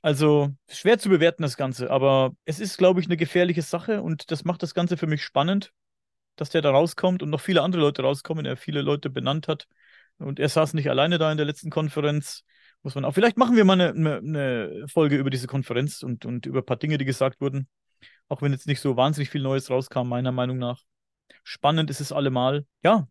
Also 0.00 0.50
schwer 0.68 0.98
zu 0.98 1.08
bewerten 1.08 1.42
das 1.42 1.56
Ganze, 1.56 1.90
aber 1.90 2.32
es 2.44 2.60
ist, 2.60 2.78
glaube 2.78 3.00
ich, 3.00 3.06
eine 3.06 3.16
gefährliche 3.16 3.62
Sache 3.62 4.00
und 4.00 4.30
das 4.30 4.44
macht 4.44 4.62
das 4.62 4.72
Ganze 4.72 4.96
für 4.96 5.08
mich 5.08 5.24
spannend, 5.24 5.72
dass 6.36 6.50
der 6.50 6.62
da 6.62 6.70
rauskommt 6.70 7.22
und 7.22 7.30
noch 7.30 7.40
viele 7.40 7.62
andere 7.62 7.82
Leute 7.82 8.02
rauskommen, 8.02 8.46
er 8.46 8.56
viele 8.56 8.82
Leute 8.82 9.10
benannt 9.10 9.48
hat. 9.48 9.66
Und 10.18 10.38
er 10.40 10.48
saß 10.48 10.74
nicht 10.74 10.90
alleine 10.90 11.18
da 11.18 11.30
in 11.30 11.36
der 11.36 11.46
letzten 11.46 11.70
Konferenz. 11.70 12.44
Muss 12.82 12.94
man 12.94 13.04
auch. 13.04 13.12
Vielleicht 13.12 13.36
machen 13.36 13.56
wir 13.56 13.64
mal 13.64 13.80
eine, 13.80 14.18
eine, 14.18 14.86
Folge 14.88 15.16
über 15.16 15.30
diese 15.30 15.46
Konferenz 15.46 16.02
und, 16.02 16.24
und 16.24 16.46
über 16.46 16.60
ein 16.60 16.66
paar 16.66 16.76
Dinge, 16.76 16.98
die 16.98 17.04
gesagt 17.04 17.40
wurden. 17.40 17.68
Auch 18.28 18.42
wenn 18.42 18.52
jetzt 18.52 18.66
nicht 18.66 18.80
so 18.80 18.96
wahnsinnig 18.96 19.30
viel 19.30 19.42
Neues 19.42 19.70
rauskam, 19.70 20.08
meiner 20.08 20.32
Meinung 20.32 20.58
nach. 20.58 20.82
Spannend 21.42 21.90
ist 21.90 22.00
es 22.00 22.12
allemal. 22.12 22.66
Ja, 22.84 23.08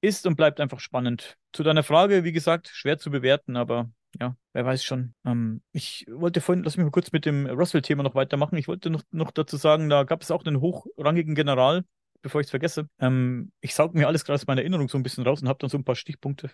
ist 0.00 0.26
und 0.26 0.36
bleibt 0.36 0.60
einfach 0.60 0.80
spannend. 0.80 1.36
Zu 1.52 1.62
deiner 1.62 1.82
Frage, 1.82 2.24
wie 2.24 2.32
gesagt, 2.32 2.68
schwer 2.68 2.98
zu 2.98 3.10
bewerten, 3.10 3.56
aber 3.56 3.90
ja, 4.18 4.36
wer 4.52 4.64
weiß 4.64 4.82
schon. 4.82 5.14
Ähm, 5.24 5.62
ich 5.72 6.06
wollte 6.10 6.40
vorhin, 6.40 6.64
lass 6.64 6.76
mich 6.76 6.84
mal 6.84 6.90
kurz 6.90 7.12
mit 7.12 7.26
dem 7.26 7.46
Russell-Thema 7.46 8.02
noch 8.02 8.14
weitermachen. 8.14 8.56
Ich 8.56 8.68
wollte 8.68 8.90
noch, 8.90 9.02
noch 9.10 9.30
dazu 9.30 9.56
sagen, 9.56 9.88
da 9.88 10.04
gab 10.04 10.22
es 10.22 10.30
auch 10.30 10.44
einen 10.44 10.60
hochrangigen 10.60 11.34
General, 11.34 11.84
bevor 12.22 12.40
ich 12.40 12.46
es 12.46 12.50
vergesse. 12.50 12.88
Ähm, 12.98 13.52
ich 13.60 13.74
saug 13.74 13.94
mir 13.94 14.06
alles 14.06 14.24
gerade 14.24 14.34
aus 14.34 14.46
meiner 14.46 14.60
Erinnerung 14.60 14.88
so 14.88 14.98
ein 14.98 15.02
bisschen 15.02 15.24
raus 15.24 15.42
und 15.42 15.48
habe 15.48 15.58
dann 15.58 15.70
so 15.70 15.78
ein 15.78 15.84
paar 15.84 15.96
Stichpunkte. 15.96 16.50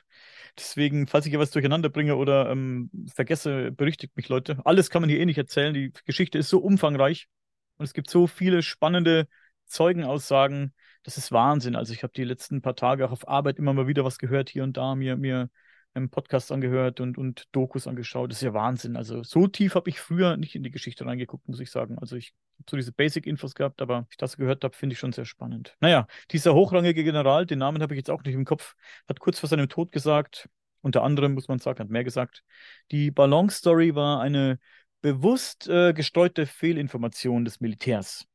Deswegen, 0.58 1.06
falls 1.06 1.26
ich 1.26 1.30
hier 1.30 1.40
was 1.40 1.50
durcheinander 1.50 1.88
bringe 1.88 2.16
oder 2.16 2.50
ähm, 2.50 2.90
vergesse, 3.14 3.72
berichtigt 3.72 4.16
mich 4.16 4.28
Leute. 4.28 4.58
Alles 4.64 4.90
kann 4.90 5.02
man 5.02 5.08
hier 5.10 5.20
eh 5.20 5.26
nicht 5.26 5.38
erzählen. 5.38 5.74
Die 5.74 5.92
Geschichte 6.04 6.38
ist 6.38 6.48
so 6.48 6.58
umfangreich 6.58 7.28
und 7.76 7.84
es 7.84 7.92
gibt 7.92 8.10
so 8.10 8.26
viele 8.26 8.62
spannende 8.62 9.28
Zeugenaussagen. 9.66 10.72
Das 11.02 11.18
ist 11.18 11.32
Wahnsinn. 11.32 11.76
Also 11.76 11.92
ich 11.92 12.02
habe 12.02 12.12
die 12.14 12.24
letzten 12.24 12.62
paar 12.62 12.76
Tage 12.76 13.06
auch 13.06 13.12
auf 13.12 13.28
Arbeit 13.28 13.58
immer 13.58 13.72
mal 13.72 13.86
wieder 13.86 14.04
was 14.04 14.18
gehört, 14.18 14.50
hier 14.50 14.64
und 14.64 14.76
da, 14.76 14.94
mir, 14.94 15.16
mir 15.16 15.50
einen 15.96 16.10
Podcast 16.10 16.52
angehört 16.52 17.00
und, 17.00 17.18
und 17.18 17.44
Dokus 17.52 17.86
angeschaut. 17.86 18.30
Das 18.30 18.38
ist 18.38 18.42
ja 18.42 18.54
Wahnsinn. 18.54 18.96
Also 18.96 19.22
so 19.22 19.46
tief 19.48 19.74
habe 19.74 19.90
ich 19.90 20.00
früher 20.00 20.36
nicht 20.36 20.54
in 20.54 20.62
die 20.62 20.70
Geschichte 20.70 21.06
reingeguckt, 21.06 21.48
muss 21.48 21.60
ich 21.60 21.70
sagen. 21.70 21.98
Also 21.98 22.16
ich 22.16 22.34
habe 22.58 22.70
so 22.70 22.76
diese 22.76 22.92
Basic-Infos 22.92 23.54
gehabt, 23.54 23.82
aber 23.82 24.06
ich 24.10 24.16
das 24.16 24.36
gehört 24.36 24.64
habe, 24.64 24.76
finde 24.76 24.94
ich 24.94 24.98
schon 24.98 25.12
sehr 25.12 25.24
spannend. 25.24 25.76
Naja, 25.80 26.06
dieser 26.30 26.54
hochrangige 26.54 27.02
General, 27.02 27.46
den 27.46 27.58
Namen 27.58 27.82
habe 27.82 27.94
ich 27.94 27.98
jetzt 27.98 28.10
auch 28.10 28.22
nicht 28.22 28.34
im 28.34 28.44
Kopf, 28.44 28.74
hat 29.08 29.20
kurz 29.20 29.38
vor 29.38 29.48
seinem 29.48 29.68
Tod 29.68 29.92
gesagt, 29.92 30.48
unter 30.82 31.02
anderem 31.02 31.34
muss 31.34 31.48
man 31.48 31.58
sagen, 31.58 31.80
hat 31.80 31.90
mehr 31.90 32.04
gesagt, 32.04 32.44
die 32.92 33.10
Ballon-Story 33.10 33.94
war 33.94 34.20
eine 34.20 34.58
bewusst 35.00 35.68
äh, 35.68 35.92
gestreute 35.92 36.46
Fehlinformation 36.46 37.44
des 37.44 37.60
Militärs. 37.60 38.26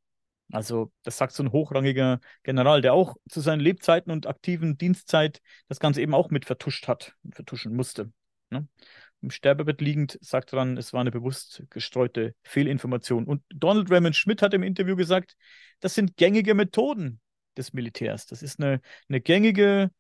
Also, 0.52 0.92
das 1.04 1.18
sagt 1.18 1.34
so 1.34 1.44
ein 1.44 1.52
hochrangiger 1.52 2.20
General, 2.44 2.82
der 2.82 2.94
auch 2.94 3.16
zu 3.30 3.42
seinen 3.42 3.62
Lebzeiten 3.62 4.12
und 4.12 4.28
aktiven 4.28 4.78
Dienstzeit 4.78 5.42
das 5.68 5.80
Ganze 5.80 6.02
eben 6.02 6.14
auch 6.14 6.30
mit 6.30 6.46
vertuscht 6.46 6.88
hat, 6.88 7.16
vertuschen 7.32 7.76
musste. 7.76 8.12
Ne? 8.50 8.68
Im 9.22 9.30
Sterbebett 9.30 9.82
liegend 9.82 10.18
sagt 10.22 10.54
er 10.54 10.58
dann, 10.58 10.78
es 10.78 10.94
war 10.94 11.02
eine 11.02 11.12
bewusst 11.12 11.64
gestreute 11.70 12.34
Fehlinformation. 12.44 13.26
Und 13.26 13.44
Donald 13.50 13.92
Raymond 13.92 14.16
Schmidt 14.16 14.42
hat 14.42 14.54
im 14.54 14.64
Interview 14.64 14.96
gesagt, 14.96 15.36
das 15.80 15.94
sind 15.94 16.18
gängige 16.18 16.56
Methoden 16.56 17.20
des 17.56 17.74
Militärs. 17.74 18.26
Das 18.26 18.42
ist 18.42 18.60
eine, 18.60 18.82
eine 19.10 19.22
gängige 19.22 19.92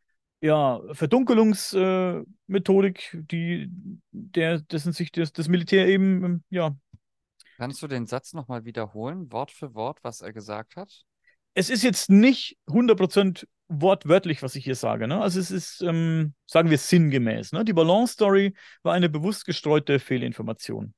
ja, 0.42 0.82
Verdunkelungsmethodik, 0.92 3.14
äh, 3.14 3.22
die 3.22 3.70
der, 4.12 4.60
dessen 4.60 4.92
sich 4.92 5.12
das, 5.12 5.32
das 5.34 5.48
Militär 5.48 5.88
eben 5.88 6.44
ja, 6.50 6.76
Kannst 7.62 7.84
du 7.84 7.88
den 7.88 8.08
Satz 8.08 8.34
nochmal 8.34 8.66
wiederholen, 8.66 9.32
Wort 9.32 9.52
für 9.52 9.76
Wort, 9.76 10.04
was 10.04 10.22
er 10.22 10.34
gesagt 10.34 10.78
hat? 10.78 11.04
Es 11.54 11.70
ist 11.70 11.84
jetzt 11.84 12.10
nicht 12.10 12.58
100% 12.66 13.46
wortwörtlich, 13.68 14.42
was 14.42 14.56
ich 14.56 14.64
hier 14.64 14.74
sage. 14.74 15.08
Ne? 15.08 15.22
Also 15.22 15.40
es 15.40 15.52
ist, 15.52 15.80
ähm, 15.84 16.34
sagen 16.48 16.72
wir, 16.72 16.80
sinngemäß. 16.80 17.52
Ne? 17.52 17.64
Die 17.64 17.74
Balance-Story 17.74 18.56
war 18.82 18.96
eine 18.96 19.10
bewusst 19.10 19.46
gestreute 19.46 20.00
Fehlinformation. 20.00 20.96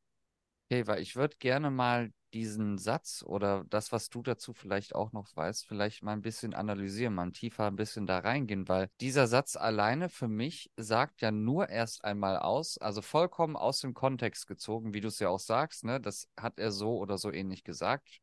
Okay, 0.70 0.88
weil 0.88 1.02
ich 1.02 1.18
würde 1.18 1.36
gerne 1.38 1.70
mal 1.70 2.12
diesen 2.34 2.78
Satz 2.78 3.24
oder 3.26 3.66
das, 3.70 3.92
was 3.92 4.10
du 4.10 4.22
dazu 4.24 4.54
vielleicht 4.54 4.96
auch 4.96 5.12
noch 5.12 5.36
weißt, 5.36 5.66
vielleicht 5.66 6.04
mal 6.04 6.14
ein 6.14 6.22
bisschen 6.22 6.54
analysieren, 6.54 7.14
mal 7.14 7.32
tiefer 7.32 7.68
ein 7.68 7.76
bisschen 7.76 8.08
da 8.08 8.20
reingehen, 8.20 8.68
weil 8.68 8.90
dieser 9.02 9.28
Satz 9.28 9.56
alleine 9.56 10.10
für 10.10 10.28
mich 10.28 10.72
sagt 10.78 11.22
ja 11.22 11.32
nur 11.32 11.70
erst 11.70 12.04
einmal 12.04 12.38
aus, 12.38 12.78
also 12.78 13.02
vollkommen 13.02 13.56
aus 13.56 13.80
dem 13.80 13.94
Kontext 13.94 14.48
gezogen, 14.48 14.94
wie 14.94 15.02
du 15.02 15.08
es 15.10 15.20
ja 15.20 15.30
auch 15.30 15.40
sagst, 15.40 15.84
ne? 15.84 16.02
Das 16.02 16.28
hat 16.38 16.60
er 16.60 16.72
so 16.72 16.98
oder 16.98 17.18
so 17.18 17.32
ähnlich 17.32 17.64
gesagt. 17.64 18.20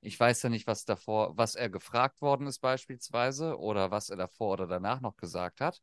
Ich 0.00 0.18
weiß 0.18 0.42
ja 0.42 0.48
nicht, 0.48 0.66
was 0.66 0.84
davor, 0.84 1.36
was 1.36 1.56
er 1.56 1.70
gefragt 1.70 2.22
worden 2.22 2.46
ist 2.46 2.60
beispielsweise 2.60 3.58
oder 3.58 3.90
was 3.90 4.10
er 4.10 4.16
davor 4.16 4.52
oder 4.52 4.66
danach 4.68 5.00
noch 5.00 5.16
gesagt 5.16 5.60
hat. 5.60 5.80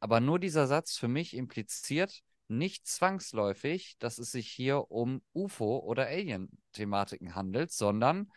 Aber 0.00 0.20
nur 0.20 0.38
dieser 0.38 0.66
Satz 0.66 0.96
für 0.96 1.08
mich 1.08 1.34
impliziert, 1.34 2.22
nicht 2.48 2.86
zwangsläufig, 2.86 3.96
dass 3.98 4.18
es 4.18 4.30
sich 4.30 4.50
hier 4.50 4.90
um 4.90 5.22
UFO- 5.34 5.80
oder 5.80 6.06
Alien-Thematiken 6.06 7.34
handelt, 7.34 7.70
sondern 7.70 8.30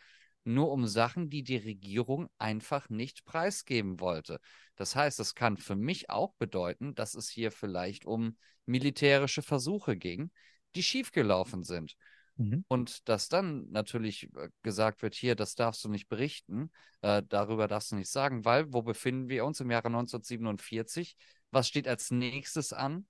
nur 0.44 0.70
um 0.70 0.86
Sachen, 0.86 1.30
die 1.30 1.42
die 1.42 1.56
Regierung 1.56 2.28
einfach 2.38 2.88
nicht 2.88 3.24
preisgeben 3.24 4.00
wollte. 4.00 4.40
Das 4.76 4.96
heißt, 4.96 5.18
das 5.18 5.34
kann 5.34 5.56
für 5.56 5.76
mich 5.76 6.10
auch 6.10 6.34
bedeuten, 6.34 6.94
dass 6.94 7.14
es 7.14 7.28
hier 7.28 7.50
vielleicht 7.50 8.04
um 8.04 8.36
militärische 8.66 9.42
Versuche 9.42 9.96
ging, 9.96 10.30
die 10.74 10.82
schiefgelaufen 10.82 11.62
sind. 11.62 11.96
Mhm. 12.36 12.64
Und 12.68 13.08
dass 13.08 13.28
dann 13.28 13.70
natürlich 13.70 14.28
äh, 14.34 14.48
gesagt 14.62 15.02
wird, 15.02 15.14
hier, 15.14 15.34
das 15.34 15.54
darfst 15.54 15.84
du 15.84 15.88
nicht 15.88 16.08
berichten, 16.08 16.70
äh, 17.02 17.22
darüber 17.28 17.68
darfst 17.68 17.92
du 17.92 17.96
nicht 17.96 18.10
sagen, 18.10 18.44
weil 18.44 18.72
wo 18.72 18.82
befinden 18.82 19.28
wir 19.28 19.44
uns 19.44 19.60
im 19.60 19.70
Jahre 19.70 19.88
1947? 19.88 21.16
Was 21.50 21.68
steht 21.68 21.86
als 21.86 22.10
nächstes 22.10 22.72
an? 22.72 23.06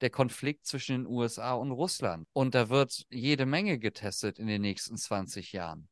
Der 0.00 0.10
Konflikt 0.10 0.66
zwischen 0.66 1.04
den 1.04 1.06
USA 1.06 1.54
und 1.54 1.72
Russland. 1.72 2.26
Und 2.32 2.54
da 2.54 2.68
wird 2.68 3.04
jede 3.10 3.46
Menge 3.46 3.78
getestet 3.78 4.38
in 4.38 4.46
den 4.46 4.62
nächsten 4.62 4.96
20 4.96 5.52
Jahren. 5.52 5.88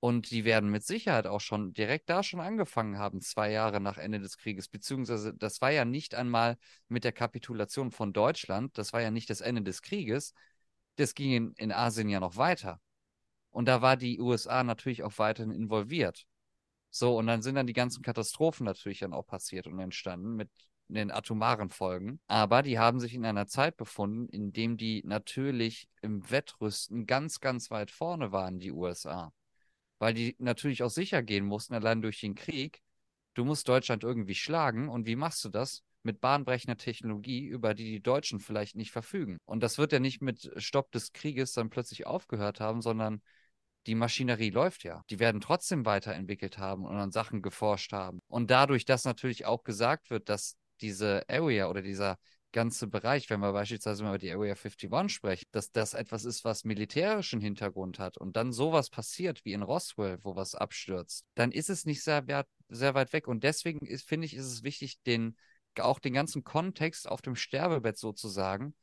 Und 0.00 0.30
die 0.30 0.44
werden 0.44 0.70
mit 0.70 0.84
Sicherheit 0.84 1.26
auch 1.26 1.40
schon 1.40 1.72
direkt 1.72 2.08
da 2.10 2.22
schon 2.22 2.40
angefangen 2.40 2.98
haben, 2.98 3.20
zwei 3.20 3.50
Jahre 3.50 3.80
nach 3.80 3.98
Ende 3.98 4.20
des 4.20 4.36
Krieges. 4.36 4.68
Beziehungsweise 4.68 5.34
das 5.34 5.60
war 5.60 5.70
ja 5.72 5.84
nicht 5.84 6.14
einmal 6.14 6.58
mit 6.88 7.04
der 7.04 7.12
Kapitulation 7.12 7.90
von 7.90 8.12
Deutschland, 8.12 8.76
das 8.78 8.92
war 8.92 9.00
ja 9.00 9.10
nicht 9.10 9.30
das 9.30 9.40
Ende 9.40 9.62
des 9.62 9.82
Krieges. 9.82 10.32
Das 10.96 11.14
ging 11.14 11.32
in, 11.32 11.52
in 11.56 11.72
Asien 11.72 12.08
ja 12.08 12.20
noch 12.20 12.36
weiter. 12.36 12.80
Und 13.50 13.66
da 13.66 13.82
war 13.82 13.96
die 13.96 14.20
USA 14.20 14.62
natürlich 14.62 15.02
auch 15.02 15.18
weiterhin 15.18 15.50
involviert. 15.50 16.26
So, 16.90 17.18
und 17.18 17.26
dann 17.26 17.42
sind 17.42 17.56
dann 17.56 17.66
die 17.66 17.72
ganzen 17.72 18.02
Katastrophen 18.02 18.64
natürlich 18.64 19.00
dann 19.00 19.12
auch 19.12 19.26
passiert 19.26 19.66
und 19.66 19.78
entstanden 19.78 20.36
mit 20.36 20.50
den 20.88 21.10
atomaren 21.10 21.70
Folgen. 21.70 22.20
Aber 22.26 22.62
die 22.62 22.78
haben 22.78 23.00
sich 23.00 23.14
in 23.14 23.24
einer 23.24 23.46
Zeit 23.46 23.76
befunden, 23.76 24.28
in 24.28 24.52
dem 24.52 24.76
die 24.76 25.02
natürlich 25.04 25.88
im 26.02 26.28
Wettrüsten 26.30 27.06
ganz, 27.06 27.40
ganz 27.40 27.70
weit 27.70 27.90
vorne 27.90 28.32
waren, 28.32 28.58
die 28.58 28.72
USA. 28.72 29.32
Weil 29.98 30.14
die 30.14 30.36
natürlich 30.38 30.82
auch 30.82 30.90
sicher 30.90 31.22
gehen 31.22 31.46
mussten, 31.46 31.74
allein 31.74 32.02
durch 32.02 32.20
den 32.20 32.34
Krieg. 32.34 32.82
Du 33.34 33.44
musst 33.44 33.68
Deutschland 33.68 34.04
irgendwie 34.04 34.34
schlagen. 34.34 34.88
Und 34.88 35.06
wie 35.06 35.16
machst 35.16 35.44
du 35.44 35.48
das? 35.48 35.82
Mit 36.02 36.20
bahnbrechender 36.20 36.76
Technologie, 36.76 37.46
über 37.46 37.74
die 37.74 37.84
die 37.84 38.02
Deutschen 38.02 38.38
vielleicht 38.38 38.76
nicht 38.76 38.92
verfügen. 38.92 39.38
Und 39.44 39.62
das 39.62 39.76
wird 39.76 39.92
ja 39.92 39.98
nicht 39.98 40.22
mit 40.22 40.52
Stopp 40.56 40.92
des 40.92 41.12
Krieges 41.12 41.52
dann 41.52 41.68
plötzlich 41.68 42.06
aufgehört 42.06 42.60
haben, 42.60 42.80
sondern 42.80 43.20
die 43.86 43.94
Maschinerie 43.94 44.50
läuft 44.50 44.84
ja. 44.84 45.02
Die 45.10 45.18
werden 45.18 45.40
trotzdem 45.40 45.84
weiterentwickelt 45.86 46.58
haben 46.58 46.84
und 46.84 46.96
an 46.96 47.12
Sachen 47.12 47.42
geforscht 47.42 47.92
haben. 47.92 48.20
Und 48.28 48.50
dadurch, 48.50 48.84
dass 48.84 49.04
natürlich 49.04 49.46
auch 49.46 49.64
gesagt 49.64 50.10
wird, 50.10 50.28
dass 50.28 50.56
diese 50.80 51.24
Area 51.28 51.68
oder 51.68 51.82
dieser 51.82 52.18
ganze 52.52 52.86
Bereich, 52.86 53.28
wenn 53.28 53.40
wir 53.40 53.52
beispielsweise 53.52 54.02
mal 54.02 54.10
über 54.10 54.18
die 54.18 54.32
Area 54.32 54.54
51 54.54 55.10
sprechen, 55.10 55.46
dass 55.52 55.72
das 55.72 55.94
etwas 55.94 56.24
ist, 56.24 56.44
was 56.44 56.64
militärischen 56.64 57.40
Hintergrund 57.40 57.98
hat 57.98 58.16
und 58.16 58.36
dann 58.36 58.52
sowas 58.52 58.88
passiert 58.88 59.44
wie 59.44 59.52
in 59.52 59.62
Roswell, 59.62 60.18
wo 60.22 60.36
was 60.36 60.54
abstürzt, 60.54 61.26
dann 61.34 61.52
ist 61.52 61.68
es 61.68 61.84
nicht 61.84 62.02
sehr, 62.02 62.24
sehr 62.68 62.94
weit 62.94 63.12
weg. 63.12 63.28
Und 63.28 63.44
deswegen 63.44 63.86
finde 63.98 64.24
ich, 64.24 64.34
ist 64.34 64.46
es 64.46 64.62
wichtig, 64.62 65.02
den, 65.02 65.36
auch 65.78 65.98
den 65.98 66.14
ganzen 66.14 66.44
Kontext 66.44 67.08
auf 67.08 67.20
dem 67.20 67.36
Sterbebett 67.36 67.98
sozusagen, 67.98 68.74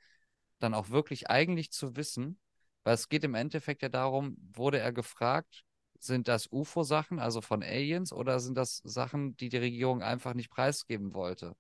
dann 0.60 0.76
auch 0.76 0.90
wirklich 0.92 1.30
eigentlich 1.30 1.72
zu 1.72 1.96
wissen, 1.96 2.40
weil 2.84 2.94
es 2.94 3.10
geht 3.10 3.24
im 3.24 3.34
Endeffekt 3.34 3.82
ja 3.82 3.90
darum, 3.90 4.38
wurde 4.54 4.80
er 4.80 4.94
gefragt, 4.94 5.64
sind 5.98 6.28
das 6.28 6.48
UFO-Sachen, 6.52 7.18
also 7.18 7.42
von 7.42 7.64
Aliens, 7.64 8.14
oder 8.14 8.40
sind 8.40 8.56
das 8.56 8.82
Sachen, 8.84 9.36
die 9.38 9.50
die 9.50 9.58
Regierung 9.58 10.04
einfach 10.04 10.34
nicht 10.34 10.52
preisgeben 10.52 11.14
wollte? 11.14 11.56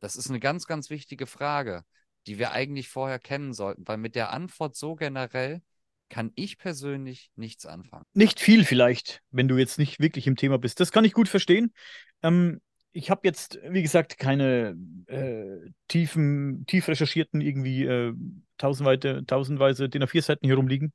Das 0.00 0.16
ist 0.16 0.28
eine 0.28 0.40
ganz, 0.40 0.66
ganz 0.66 0.90
wichtige 0.90 1.26
Frage, 1.26 1.84
die 2.26 2.38
wir 2.38 2.52
eigentlich 2.52 2.88
vorher 2.88 3.18
kennen 3.18 3.52
sollten, 3.52 3.86
weil 3.86 3.96
mit 3.96 4.14
der 4.14 4.32
Antwort 4.32 4.76
so 4.76 4.94
generell 4.94 5.62
kann 6.08 6.32
ich 6.34 6.58
persönlich 6.58 7.30
nichts 7.36 7.66
anfangen. 7.66 8.04
Nicht 8.14 8.40
viel 8.40 8.64
vielleicht, 8.64 9.22
wenn 9.30 9.48
du 9.48 9.56
jetzt 9.56 9.78
nicht 9.78 9.98
wirklich 10.00 10.26
im 10.26 10.36
Thema 10.36 10.58
bist. 10.58 10.78
Das 10.80 10.92
kann 10.92 11.04
ich 11.04 11.12
gut 11.12 11.28
verstehen. 11.28 11.72
Ähm, 12.22 12.60
ich 12.92 13.10
habe 13.10 13.22
jetzt, 13.24 13.58
wie 13.68 13.82
gesagt, 13.82 14.18
keine 14.18 14.76
äh, 15.06 15.70
tiefen, 15.88 16.64
tief 16.66 16.88
recherchierten, 16.88 17.40
irgendwie 17.40 17.84
äh, 17.84 18.14
tausendweite, 18.56 19.26
tausendweise 19.26 19.88
DIN 19.88 20.04
A4-Seiten 20.04 20.46
hier 20.46 20.56
rumliegen. 20.56 20.92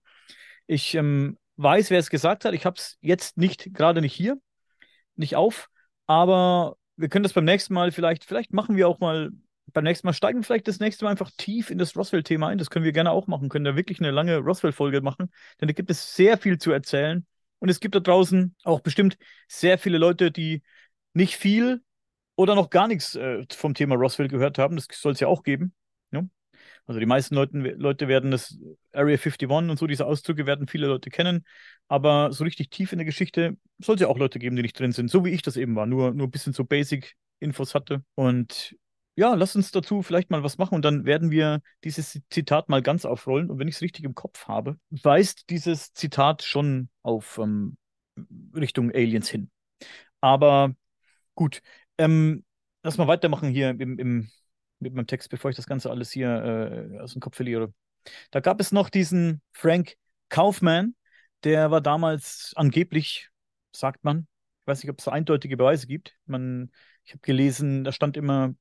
Ich 0.65 0.95
ähm, 0.95 1.37
weiß, 1.57 1.91
wer 1.91 1.99
es 1.99 2.09
gesagt 2.09 2.45
hat. 2.45 2.53
Ich 2.53 2.65
habe 2.65 2.77
es 2.77 2.97
jetzt 3.01 3.37
nicht, 3.37 3.73
gerade 3.73 4.01
nicht 4.01 4.13
hier, 4.13 4.39
nicht 5.15 5.35
auf, 5.35 5.69
aber 6.07 6.77
wir 6.97 7.09
können 7.09 7.23
das 7.23 7.33
beim 7.33 7.45
nächsten 7.45 7.73
Mal 7.73 7.91
vielleicht, 7.91 8.25
vielleicht 8.25 8.53
machen 8.53 8.75
wir 8.75 8.87
auch 8.87 8.99
mal, 8.99 9.31
beim 9.73 9.83
nächsten 9.83 10.07
Mal 10.07 10.13
steigen 10.13 10.43
vielleicht 10.43 10.67
das 10.67 10.79
nächste 10.79 11.05
Mal 11.05 11.11
einfach 11.11 11.31
tief 11.37 11.69
in 11.69 11.77
das 11.77 11.95
Roswell-Thema 11.95 12.47
ein. 12.47 12.57
Das 12.57 12.69
können 12.69 12.85
wir 12.85 12.91
gerne 12.91 13.11
auch 13.11 13.27
machen, 13.27 13.49
können 13.49 13.65
da 13.65 13.75
wirklich 13.75 13.99
eine 13.99 14.11
lange 14.11 14.37
Roswell-Folge 14.37 15.01
machen, 15.01 15.31
denn 15.59 15.67
da 15.67 15.73
gibt 15.73 15.89
es 15.89 16.15
sehr 16.15 16.37
viel 16.37 16.57
zu 16.57 16.71
erzählen. 16.71 17.25
Und 17.59 17.69
es 17.69 17.79
gibt 17.79 17.93
da 17.95 17.99
draußen 17.99 18.55
auch 18.63 18.79
bestimmt 18.79 19.17
sehr 19.47 19.77
viele 19.77 19.99
Leute, 19.99 20.31
die 20.31 20.63
nicht 21.13 21.37
viel 21.37 21.83
oder 22.35 22.55
noch 22.55 22.69
gar 22.71 22.87
nichts 22.87 23.15
äh, 23.15 23.45
vom 23.51 23.75
Thema 23.75 23.95
Roswell 23.95 24.27
gehört 24.27 24.57
haben. 24.57 24.75
Das 24.75 24.87
soll 24.91 25.13
es 25.13 25.19
ja 25.19 25.27
auch 25.27 25.43
geben. 25.43 25.73
Ja? 26.11 26.23
Also 26.91 26.99
die 26.99 27.05
meisten 27.05 27.35
Leute, 27.35 27.57
Leute 27.57 28.09
werden 28.09 28.31
das 28.31 28.59
Area 28.91 29.15
51 29.15 29.49
und 29.49 29.79
so, 29.79 29.87
diese 29.87 30.05
Ausdrücke 30.05 30.45
werden 30.45 30.67
viele 30.67 30.87
Leute 30.87 31.09
kennen. 31.09 31.45
Aber 31.87 32.33
so 32.33 32.43
richtig 32.43 32.69
tief 32.69 32.91
in 32.91 32.97
der 32.97 33.05
Geschichte 33.05 33.55
soll 33.77 33.95
es 33.95 34.01
ja 34.01 34.09
auch 34.09 34.17
Leute 34.17 34.39
geben, 34.39 34.57
die 34.57 34.61
nicht 34.61 34.77
drin 34.77 34.91
sind. 34.91 35.09
So 35.09 35.23
wie 35.23 35.29
ich 35.29 35.41
das 35.41 35.55
eben 35.55 35.73
war. 35.77 35.85
Nur, 35.85 36.13
nur 36.13 36.27
ein 36.27 36.31
bisschen 36.31 36.51
so 36.51 36.65
Basic-Infos 36.65 37.75
hatte. 37.75 38.03
Und 38.15 38.75
ja, 39.15 39.35
lass 39.35 39.55
uns 39.55 39.71
dazu 39.71 40.01
vielleicht 40.01 40.31
mal 40.31 40.43
was 40.43 40.57
machen 40.57 40.75
und 40.75 40.83
dann 40.83 41.05
werden 41.05 41.31
wir 41.31 41.61
dieses 41.85 42.19
Zitat 42.29 42.67
mal 42.67 42.81
ganz 42.81 43.05
aufrollen. 43.05 43.49
Und 43.49 43.57
wenn 43.57 43.69
ich 43.69 43.75
es 43.75 43.81
richtig 43.81 44.03
im 44.03 44.13
Kopf 44.13 44.49
habe, 44.49 44.77
weist 44.89 45.49
dieses 45.49 45.93
Zitat 45.93 46.43
schon 46.43 46.89
auf 47.03 47.37
ähm, 47.37 47.77
Richtung 48.53 48.91
Aliens 48.91 49.29
hin. 49.29 49.49
Aber 50.19 50.75
gut, 51.35 51.61
ähm, 51.97 52.43
lass 52.83 52.97
mal 52.97 53.07
weitermachen 53.07 53.49
hier 53.49 53.69
im, 53.69 53.97
im, 53.97 54.29
mit 54.81 54.93
meinem 54.93 55.07
Text, 55.07 55.29
bevor 55.29 55.49
ich 55.49 55.55
das 55.55 55.67
Ganze 55.67 55.89
alles 55.89 56.11
hier 56.11 56.29
äh, 56.29 56.99
aus 56.99 57.13
dem 57.13 57.21
Kopf 57.21 57.35
verliere. 57.35 57.73
Da 58.31 58.39
gab 58.39 58.59
es 58.59 58.71
noch 58.71 58.89
diesen 58.89 59.41
Frank 59.51 59.95
Kaufman, 60.29 60.95
der 61.43 61.71
war 61.71 61.81
damals 61.81 62.53
angeblich, 62.55 63.29
sagt 63.75 64.03
man, 64.03 64.27
ich 64.61 64.67
weiß 64.67 64.83
nicht, 64.83 64.91
ob 64.91 64.99
es 64.99 65.05
so 65.05 65.11
eindeutige 65.11 65.57
Beweise 65.57 65.87
gibt. 65.87 66.15
Man, 66.25 66.71
ich 67.03 67.11
habe 67.11 67.21
gelesen, 67.21 67.83
da 67.83 67.91
stand 67.91 68.15
immer, 68.15 68.53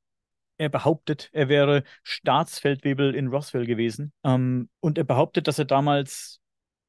er 0.56 0.68
behauptet, 0.68 1.30
er 1.32 1.48
wäre 1.48 1.84
Staatsfeldwebel 2.02 3.14
in 3.14 3.28
Roswell 3.28 3.66
gewesen. 3.66 4.12
Ähm, 4.24 4.68
und 4.80 4.98
er 4.98 5.04
behauptet, 5.04 5.46
dass 5.46 5.58
er 5.58 5.64
damals 5.66 6.40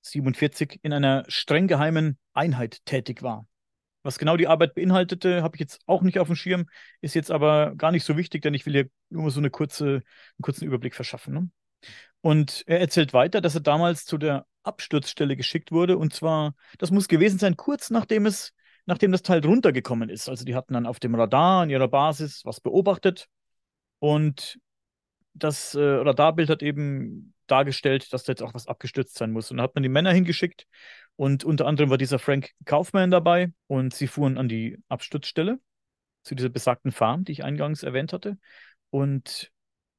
47 0.02 0.80
in 0.82 0.94
einer 0.94 1.26
streng 1.28 1.68
geheimen 1.68 2.18
Einheit 2.34 2.86
tätig 2.86 3.22
war. 3.22 3.48
Was 4.04 4.18
genau 4.18 4.38
die 4.38 4.48
Arbeit 4.48 4.74
beinhaltete, 4.74 5.44
habe 5.44 5.56
ich 5.56 5.60
jetzt 5.60 5.82
auch 5.86 6.02
nicht 6.02 6.20
auf 6.20 6.28
dem 6.28 6.36
Schirm, 6.36 6.66
ist 7.02 7.14
jetzt 7.14 7.32
aber 7.32 7.74
gar 7.76 7.92
nicht 7.92 8.04
so 8.04 8.18
wichtig, 8.18 8.42
denn 8.42 8.54
ich 8.54 8.66
will 8.66 8.74
hier 8.74 8.90
nur 9.10 9.30
so 9.32 9.40
eine 9.40 9.50
kurze, 9.50 9.86
einen 9.86 10.42
kurzen 10.42 10.66
Überblick 10.66 10.96
verschaffen. 10.96 11.34
Ne? 11.34 11.50
Und 12.22 12.64
er 12.68 12.80
erzählt 12.80 13.14
weiter, 13.14 13.42
dass 13.42 13.56
er 13.56 13.62
damals 13.62 14.06
zu 14.06 14.18
der 14.18 14.46
Absturzstelle 14.64 15.36
geschickt 15.36 15.72
wurde. 15.72 15.98
Und 15.98 16.14
zwar, 16.14 16.54
das 16.78 16.92
muss 16.92 17.08
gewesen 17.08 17.40
sein, 17.40 17.58
kurz 17.58 17.90
nachdem 17.90 18.26
es, 18.26 18.54
nachdem 18.86 19.12
das 19.12 19.24
Teil 19.24 19.44
runtergekommen 19.46 20.10
ist. 20.10 20.30
Also 20.30 20.46
die 20.46 20.56
hatten 20.56 20.74
dann 20.74 20.86
auf 20.86 21.00
dem 21.00 21.16
Radar 21.16 21.64
in 21.64 21.70
ihrer 21.70 21.88
Basis 21.88 22.42
was 22.46 22.60
beobachtet. 22.60 23.28
Und 24.00 24.60
das 25.34 25.76
äh, 25.76 25.82
Radarbild 25.82 26.50
hat 26.50 26.62
eben 26.62 27.34
dargestellt, 27.48 28.12
dass 28.14 28.24
da 28.24 28.32
jetzt 28.32 28.44
auch 28.44 28.54
was 28.54 28.68
abgestürzt 28.68 29.18
sein 29.18 29.32
muss. 29.32 29.52
Und 29.52 29.58
da 29.58 29.64
hat 29.64 29.76
man 29.76 29.84
die 29.84 29.90
Männer 29.90 30.12
hingeschickt 30.12 30.68
und 31.22 31.44
unter 31.44 31.68
anderem 31.68 31.92
war 31.92 32.00
dieser 32.00 32.18
Frank 32.18 32.50
Kaufman 32.66 33.12
dabei 33.12 33.54
und 33.68 33.94
sie 33.94 34.08
fuhren 34.08 34.40
an 34.40 34.50
die 34.50 34.80
Absturzstelle 34.90 35.60
zu 36.24 36.34
dieser 36.34 36.50
besagten 36.50 36.92
Farm, 36.92 37.26
die 37.26 37.34
ich 37.34 37.44
eingangs 37.44 37.84
erwähnt 37.84 38.12
hatte. 38.12 38.40
Und 38.90 39.52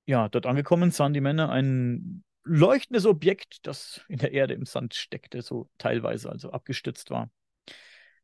ja, 0.04 0.28
dort 0.28 0.46
angekommen 0.46 0.90
sahen 0.90 1.12
die 1.12 1.20
Männer 1.20 1.48
ein 1.50 2.24
leuchtendes 2.42 3.06
Objekt, 3.06 3.64
das 3.68 4.00
in 4.08 4.18
der 4.18 4.32
Erde 4.32 4.54
im 4.54 4.66
Sand 4.66 4.94
steckte, 4.94 5.42
so 5.42 5.70
teilweise, 5.78 6.28
also 6.28 6.50
abgestürzt 6.50 7.10
war. 7.10 7.30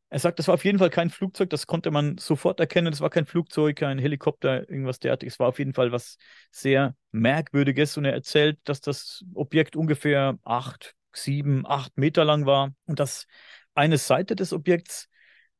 Er 0.09 0.19
sagt, 0.19 0.37
das 0.37 0.49
war 0.49 0.55
auf 0.55 0.65
jeden 0.65 0.79
Fall 0.79 0.89
kein 0.89 1.09
Flugzeug, 1.09 1.49
das 1.51 1.67
konnte 1.67 1.91
man 1.91 2.17
sofort 2.17 2.59
erkennen. 2.59 2.91
Das 2.91 2.99
war 2.99 3.09
kein 3.09 3.25
Flugzeug, 3.25 3.77
kein 3.77 3.97
Helikopter, 3.97 4.69
irgendwas 4.69 4.99
derartiges. 4.99 5.35
Es 5.35 5.39
war 5.39 5.47
auf 5.47 5.59
jeden 5.59 5.73
Fall 5.73 5.93
was 5.93 6.17
sehr 6.51 6.97
Merkwürdiges. 7.13 7.95
Und 7.95 8.03
er 8.03 8.11
erzählt, 8.11 8.59
dass 8.65 8.81
das 8.81 9.23
Objekt 9.35 9.77
ungefähr 9.77 10.37
acht, 10.43 10.97
sieben, 11.23 11.65
acht 11.65 11.97
Meter 11.97 12.25
lang 12.25 12.45
war 12.45 12.73
und 12.85 12.99
dass 12.99 13.27
eine 13.73 13.97
Seite 13.97 14.35
des 14.35 14.53
Objekts 14.53 15.09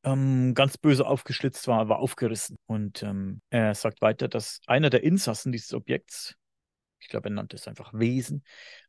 ähm, 0.02 0.54
ganz 0.54 0.78
böse 0.78 1.06
aufgeschlitzt 1.06 1.66
war, 1.68 1.88
war 1.88 1.98
aufgerissen. 1.98 2.56
Und 2.66 3.02
ähm, 3.02 3.40
er 3.50 3.74
sagt 3.74 4.00
weiter, 4.00 4.28
dass 4.28 4.60
einer 4.66 4.90
der 4.90 5.02
Insassen 5.02 5.52
dieses 5.52 5.74
Objekts, 5.74 6.34
ich 7.00 7.08
glaube, 7.08 7.28
er 7.28 7.32
nannte 7.32 7.56
es 7.56 7.66
einfach 7.66 7.92
Wesen, 7.94 8.44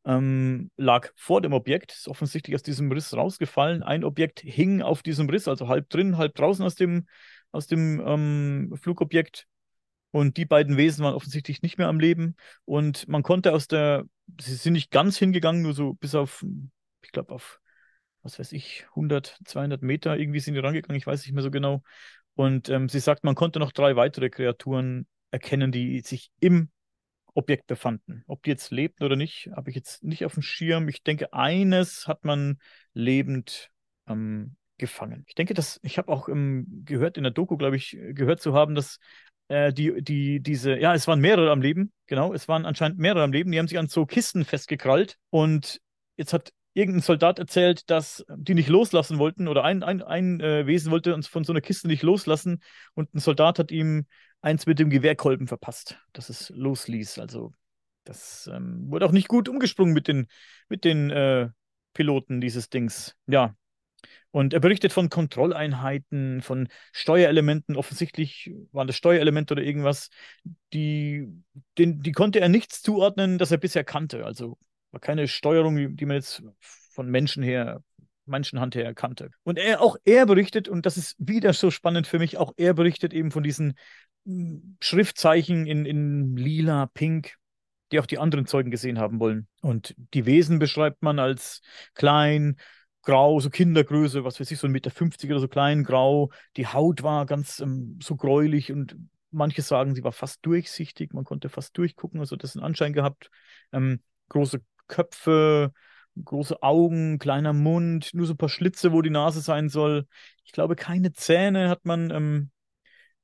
ähm, 0.06 0.70
lag 0.78 1.10
vor 1.16 1.42
dem 1.42 1.54
Objekt, 1.54 1.94
ist 1.94 2.08
offensichtlich 2.08 2.56
aus 2.56 2.64
diesem 2.64 2.92
Riss 2.92 3.14
rausgefallen. 3.14 3.84
Ein 3.84 4.04
Objekt 4.04 4.42
hing 4.42 4.82
auf 4.82 5.02
diesem 5.02 5.30
Riss, 5.30 5.48
also 5.48 5.68
halb 5.68 5.90
drin, 5.90 6.18
halb 6.18 6.36
draußen 6.36 6.66
aus 6.66 6.76
dem, 6.76 7.08
aus 7.52 7.68
dem 7.68 8.02
ähm, 8.06 8.74
Flugobjekt. 8.82 9.48
Und 10.12 10.36
die 10.36 10.46
beiden 10.46 10.76
Wesen 10.76 11.06
waren 11.06 11.14
offensichtlich 11.14 11.62
nicht 11.62 11.78
mehr 11.78 11.88
am 11.88 12.00
Leben. 12.00 12.36
Und 12.66 13.08
man 13.08 13.24
konnte 13.24 13.54
aus 13.54 13.70
der, 13.70 14.04
sie 14.40 14.56
sind 14.56 14.74
nicht 14.74 14.92
ganz 14.92 15.18
hingegangen, 15.18 15.62
nur 15.62 15.74
so 15.74 15.94
bis 15.94 16.16
auf, 16.16 16.46
ich 17.02 17.12
glaube, 17.12 17.34
auf 17.34 17.60
was 18.24 18.40
weiß 18.40 18.52
ich, 18.52 18.86
100, 18.90 19.40
200 19.46 19.82
Meter 19.82 20.18
irgendwie 20.18 20.40
sind 20.40 20.54
die 20.54 20.60
rangegangen, 20.60 20.98
ich 20.98 21.08
weiß 21.08 21.26
nicht 21.26 21.34
mehr 21.34 21.44
so 21.44 21.52
genau. 21.52 21.84
Und 22.36 22.70
ähm, 22.70 22.88
sie 22.88 23.00
sagt, 23.00 23.24
man 23.24 23.36
konnte 23.36 23.60
noch 23.60 23.72
drei 23.72 23.96
weitere 23.96 24.30
Kreaturen 24.30 25.08
erkennen, 25.32 25.72
die 25.72 26.02
sich 26.02 26.32
im 26.40 26.70
Objekt 27.34 27.68
befanden. 27.68 28.24
Ob 28.28 28.44
die 28.44 28.50
jetzt 28.50 28.72
lebten 28.72 29.04
oder 29.04 29.16
nicht, 29.16 29.50
habe 29.56 29.70
ich 29.70 29.76
jetzt 29.76 30.04
nicht 30.04 30.26
auf 30.26 30.34
dem 30.34 30.44
Schirm. 30.44 30.88
Ich 30.88 31.04
denke, 31.04 31.34
eines 31.34 32.08
hat 32.08 32.26
man 32.26 32.60
lebend 32.94 33.72
ähm, 34.08 34.56
gefangen. 34.78 35.24
Ich 35.28 35.36
denke, 35.36 35.54
dass 35.54 35.80
ich 35.84 35.98
habe 35.98 36.12
auch 36.12 36.28
ähm, 36.28 36.84
gehört 36.86 37.18
in 37.18 37.24
der 37.24 37.32
Doku, 37.32 37.58
glaube 37.58 37.78
ich, 37.78 37.98
gehört 38.12 38.42
zu 38.42 38.54
haben, 38.54 38.76
dass 38.76 39.00
äh, 39.52 39.74
die, 39.74 40.02
die, 40.02 40.40
diese, 40.40 40.78
ja, 40.78 40.94
es 40.96 41.08
waren 41.08 41.20
mehrere 41.20 41.52
am 41.52 41.62
Leben, 41.62 41.92
genau, 42.08 42.34
es 42.34 42.48
waren 42.48 42.66
anscheinend 42.66 43.00
mehrere 43.00 43.24
am 43.24 43.34
Leben, 43.34 43.52
die 43.52 43.60
haben 43.60 43.68
sich 43.68 43.78
an 43.78 43.88
so 43.88 44.06
Kisten 44.06 44.46
festgekrallt 44.46 45.18
und 45.30 45.82
jetzt 46.16 46.32
hat 46.32 46.54
irgendein 46.74 47.02
Soldat 47.02 47.38
erzählt, 47.38 47.90
dass 47.90 48.24
die 48.34 48.54
nicht 48.54 48.70
loslassen 48.70 49.20
wollten 49.20 49.50
oder 49.50 49.66
ein, 49.66 49.84
ein, 49.84 50.02
ein 50.02 50.40
äh, 50.40 50.66
Wesen 50.68 50.90
wollte 50.90 51.14
uns 51.14 51.28
von 51.28 51.44
so 51.44 51.52
einer 51.52 51.60
Kiste 51.60 51.90
nicht 51.90 52.02
loslassen 52.02 52.62
und 52.94 53.14
ein 53.14 53.20
Soldat 53.20 53.60
hat 53.60 53.72
ihm 53.72 54.06
eins 54.40 54.66
mit 54.66 54.80
dem 54.80 54.90
Gewehrkolben 54.90 55.48
verpasst, 55.48 55.98
dass 56.14 56.30
es 56.30 56.50
losließ. 56.56 57.20
Also 57.20 57.52
das 58.06 58.50
ähm, 58.52 58.90
wurde 58.90 59.06
auch 59.06 59.12
nicht 59.12 59.28
gut 59.28 59.50
umgesprungen 59.50 59.94
mit 59.94 60.08
den, 60.08 60.28
mit 60.70 60.86
den 60.86 61.12
äh, 61.12 61.50
Piloten 61.94 62.40
dieses 62.40 62.70
Dings. 62.70 63.18
Ja. 63.28 63.54
Und 64.32 64.54
er 64.54 64.62
berichtet 64.62 64.94
von 64.94 65.10
Kontrolleinheiten, 65.10 66.42
von 66.42 66.70
Steuerelementen. 66.94 67.76
Offensichtlich 67.76 68.52
waren 68.72 68.88
das 68.88 68.96
Steuerelemente 68.96 69.54
oder 69.54 69.64
irgendwas. 69.64 70.10
Die, 70.74 71.28
den, 71.78 72.02
die 72.02 72.14
konnte 72.14 72.40
er 72.40 72.48
nichts 72.50 72.82
zuordnen, 72.82 73.38
das 73.38 73.52
er 73.52 73.58
bisher 73.58 73.84
kannte. 73.84 74.26
Also 74.26 74.58
war 74.92 75.02
keine 75.02 75.28
Steuerung, 75.28 75.96
die 75.96 76.06
man 76.06 76.16
jetzt 76.16 76.44
von 76.92 77.10
Menschen 77.10 77.44
her, 77.44 77.84
Menschenhand 78.26 78.76
her 78.76 78.94
kannte. 78.94 79.32
Und 79.44 79.58
er, 79.58 79.82
auch 79.82 79.98
er 80.06 80.26
berichtet, 80.26 80.70
und 80.70 80.86
das 80.86 80.98
ist 80.98 81.16
wieder 81.20 81.54
so 81.54 81.70
spannend 81.70 82.08
für 82.08 82.20
mich, 82.20 82.38
auch 82.38 82.54
er 82.56 82.74
berichtet 82.74 83.14
eben 83.14 83.32
von 83.32 83.44
diesen 83.44 83.74
hm, 84.26 84.78
Schriftzeichen 84.80 85.66
in, 85.66 85.86
in 85.86 86.38
lila, 86.38 86.88
pink, 86.88 87.36
die 87.92 88.00
auch 88.00 88.06
die 88.06 88.18
anderen 88.18 88.46
Zeugen 88.46 88.72
gesehen 88.72 89.00
haben 89.00 89.20
wollen. 89.20 89.48
Und 89.62 89.94
die 90.14 90.26
Wesen 90.26 90.60
beschreibt 90.60 91.02
man 91.02 91.20
als 91.20 91.62
klein, 91.94 92.56
grau, 93.04 93.40
so 93.40 93.50
Kindergröße, 93.50 94.24
was 94.24 94.40
weiß 94.40 94.52
ich, 94.52 94.60
so 94.60 94.68
1,50 94.68 94.72
Meter 94.72 95.34
oder 95.34 95.40
so 95.40 95.48
klein, 95.48 95.84
grau. 95.84 96.32
Die 96.58 96.68
Haut 96.68 97.04
war 97.04 97.26
ganz 97.26 97.60
ähm, 97.60 98.00
so 98.02 98.16
gräulich 98.16 98.72
und 98.72 98.96
manche 99.32 99.62
sagen, 99.62 99.96
sie 99.96 100.04
war 100.04 100.12
fast 100.12 100.46
durchsichtig, 100.46 101.14
man 101.14 101.24
konnte 101.24 101.50
fast 101.50 101.78
durchgucken, 101.78 102.20
also 102.20 102.36
das 102.36 102.56
einen 102.56 102.66
Anschein 102.66 102.94
gehabt. 102.94 103.30
Ähm, 103.72 104.02
große 104.30 104.62
Köpfe, 104.88 105.72
große 106.24 106.62
Augen, 106.62 107.18
kleiner 107.18 107.54
Mund, 107.54 108.14
nur 108.14 108.26
so 108.28 108.34
ein 108.34 108.38
paar 108.38 108.50
Schlitze, 108.50 108.92
wo 108.92 109.02
die 109.02 109.10
Nase 109.10 109.42
sein 109.42 109.70
soll. 109.70 110.08
Ich 110.46 110.52
glaube, 110.52 110.76
keine 110.76 111.14
Zähne 111.14 111.70
hat 111.70 111.86
man 111.86 112.12
ähm, 112.12 112.52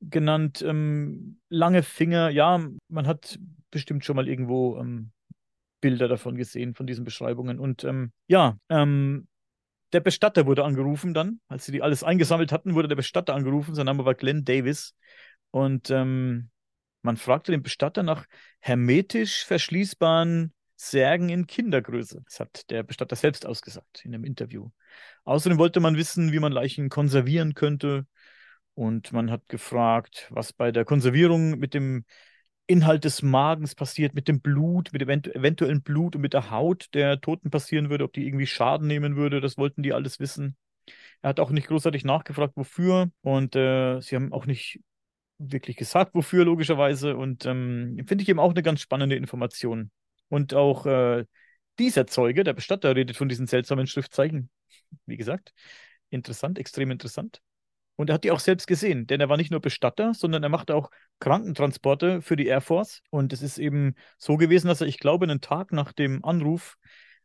genannt. 0.02 0.63
Ähm, 0.66 1.40
lange 1.50 1.84
Finger, 1.84 2.30
ja, 2.30 2.66
man 2.88 3.08
hat 3.08 3.38
bestimmt 3.70 4.06
schon 4.06 4.16
mal 4.16 4.28
irgendwo 4.28 4.78
ähm, 4.78 5.12
Bilder 5.82 6.08
davon 6.08 6.36
gesehen, 6.36 6.74
von 6.74 6.88
diesen 6.88 7.04
Beschreibungen. 7.04 7.60
Und 7.60 7.84
ähm, 7.84 8.12
ja, 8.28 8.58
ähm, 8.70 9.28
der 9.93 10.02
Bestatter 10.02 10.45
wurde 10.45 10.63
angerufen 10.63 11.13
dann, 11.13 11.39
als 11.47 11.65
sie 11.65 11.71
die 11.71 11.82
alles 11.82 12.04
eingesammelt 12.04 12.52
hatten, 12.52 12.76
wurde 12.76 12.88
der 12.88 12.95
Bestatter 12.95 13.34
angerufen. 13.34 13.76
Sein 13.76 13.86
Name 13.86 14.06
war 14.06 14.15
Glenn 14.15 14.43
Davis. 14.43 14.95
Und 15.52 15.89
ähm, 15.89 16.50
man 17.02 17.17
fragte 17.17 17.52
den 17.52 17.63
Bestatter 17.63 18.04
nach 18.04 18.26
hermetisch 18.60 19.45
verschließbaren 19.45 20.54
Särgen 20.76 21.30
in 21.30 21.47
Kindergröße. 21.47 22.21
Das 22.26 22.39
hat 22.39 22.69
der 22.69 22.84
Bestatter 22.84 23.15
selbst 23.15 23.45
ausgesagt 23.45 24.04
in 24.04 24.13
einem 24.13 24.26
Interview. 24.26 24.69
Außerdem 25.23 25.58
wollte 25.58 25.80
man 25.80 25.97
wissen, 25.97 26.32
wie 26.32 26.39
man 26.39 26.52
Leichen 26.52 26.89
konservieren 26.89 27.54
könnte. 27.54 28.06
Und 28.76 29.12
man 29.12 29.32
hat 29.32 29.47
gefragt, 29.47 30.28
was 30.30 30.54
bei 30.54 30.71
der 30.71 30.86
Konservierung 30.86 31.58
mit 31.58 31.73
dem 31.73 32.06
Inhalt 32.68 33.06
des 33.06 33.22
Magens 33.22 33.76
passiert, 33.76 34.14
mit 34.14 34.28
dem 34.28 34.42
Blut, 34.42 34.92
mit 34.94 35.02
eventu 35.02 35.32
eventuellem 35.32 35.82
Blut 35.82 36.16
und 36.16 36.22
mit 36.22 36.34
der 36.34 36.52
Haut 36.52 36.90
der 36.94 37.22
Toten 37.22 37.50
passieren 37.50 37.90
würde, 37.90 38.04
ob 38.04 38.14
die 38.14 38.26
irgendwie 38.28 38.48
Schaden 38.48 38.88
nehmen 38.88 39.16
würde. 39.16 39.40
Das 39.42 39.58
wollten 39.58 39.84
die 39.84 39.94
alles 39.94 40.20
wissen. 40.20 40.58
Er 41.22 41.30
hat 41.30 41.40
auch 41.40 41.52
nicht 41.52 41.68
großartig 41.68 42.06
nachgefragt, 42.06 42.54
wofür. 42.56 43.12
Und 43.22 43.56
äh, 43.56 44.02
sie 44.02 44.16
haben 44.16 44.34
auch 44.34 44.46
nicht 44.46 44.82
wirklich 45.38 45.78
gesagt, 45.78 46.14
wofür, 46.14 46.46
logischerweise. 46.46 47.16
Und 47.16 47.46
ähm, 47.46 48.04
finde 48.08 48.24
ich 48.24 48.30
eben 48.30 48.40
auch 48.40 48.52
eine 48.52 48.64
ganz 48.64 48.82
spannende 48.82 49.16
Information. 49.16 49.92
Und 50.30 50.54
auch 50.54 50.86
äh, 50.86 51.26
dieser 51.80 52.08
Zeuge, 52.08 52.44
der 52.44 52.54
Bestatter, 52.54 52.96
redet 52.96 53.16
von 53.16 53.30
diesen 53.30 53.48
seltsamen 53.48 53.88
Schriftzeichen. 53.88 54.50
Wie 55.06 55.18
gesagt, 55.18 55.54
interessant, 56.10 56.60
extrem 56.60 56.92
interessant. 56.92 57.42
Und 57.98 58.10
er 58.10 58.14
hat 58.14 58.24
die 58.24 58.32
auch 58.32 58.40
selbst 58.40 58.68
gesehen, 58.68 59.08
denn 59.08 59.20
er 59.20 59.28
war 59.28 59.38
nicht 59.38 59.52
nur 59.52 59.60
Bestatter, 59.60 60.14
sondern 60.14 60.44
er 60.44 60.50
machte 60.50 60.76
auch 60.76 60.92
Krankentransporte 61.20 62.22
für 62.22 62.36
die 62.36 62.46
Air 62.46 62.62
Force. 62.62 63.02
Und 63.10 63.34
es 63.34 63.42
ist 63.42 63.58
eben 63.58 63.96
so 64.18 64.38
gewesen, 64.38 64.68
dass 64.68 64.82
er, 64.82 64.88
ich 64.88 65.00
glaube, 65.00 65.26
einen 65.26 65.42
Tag 65.42 65.74
nach 65.74 65.92
dem 65.92 66.24
Anruf 66.24 66.78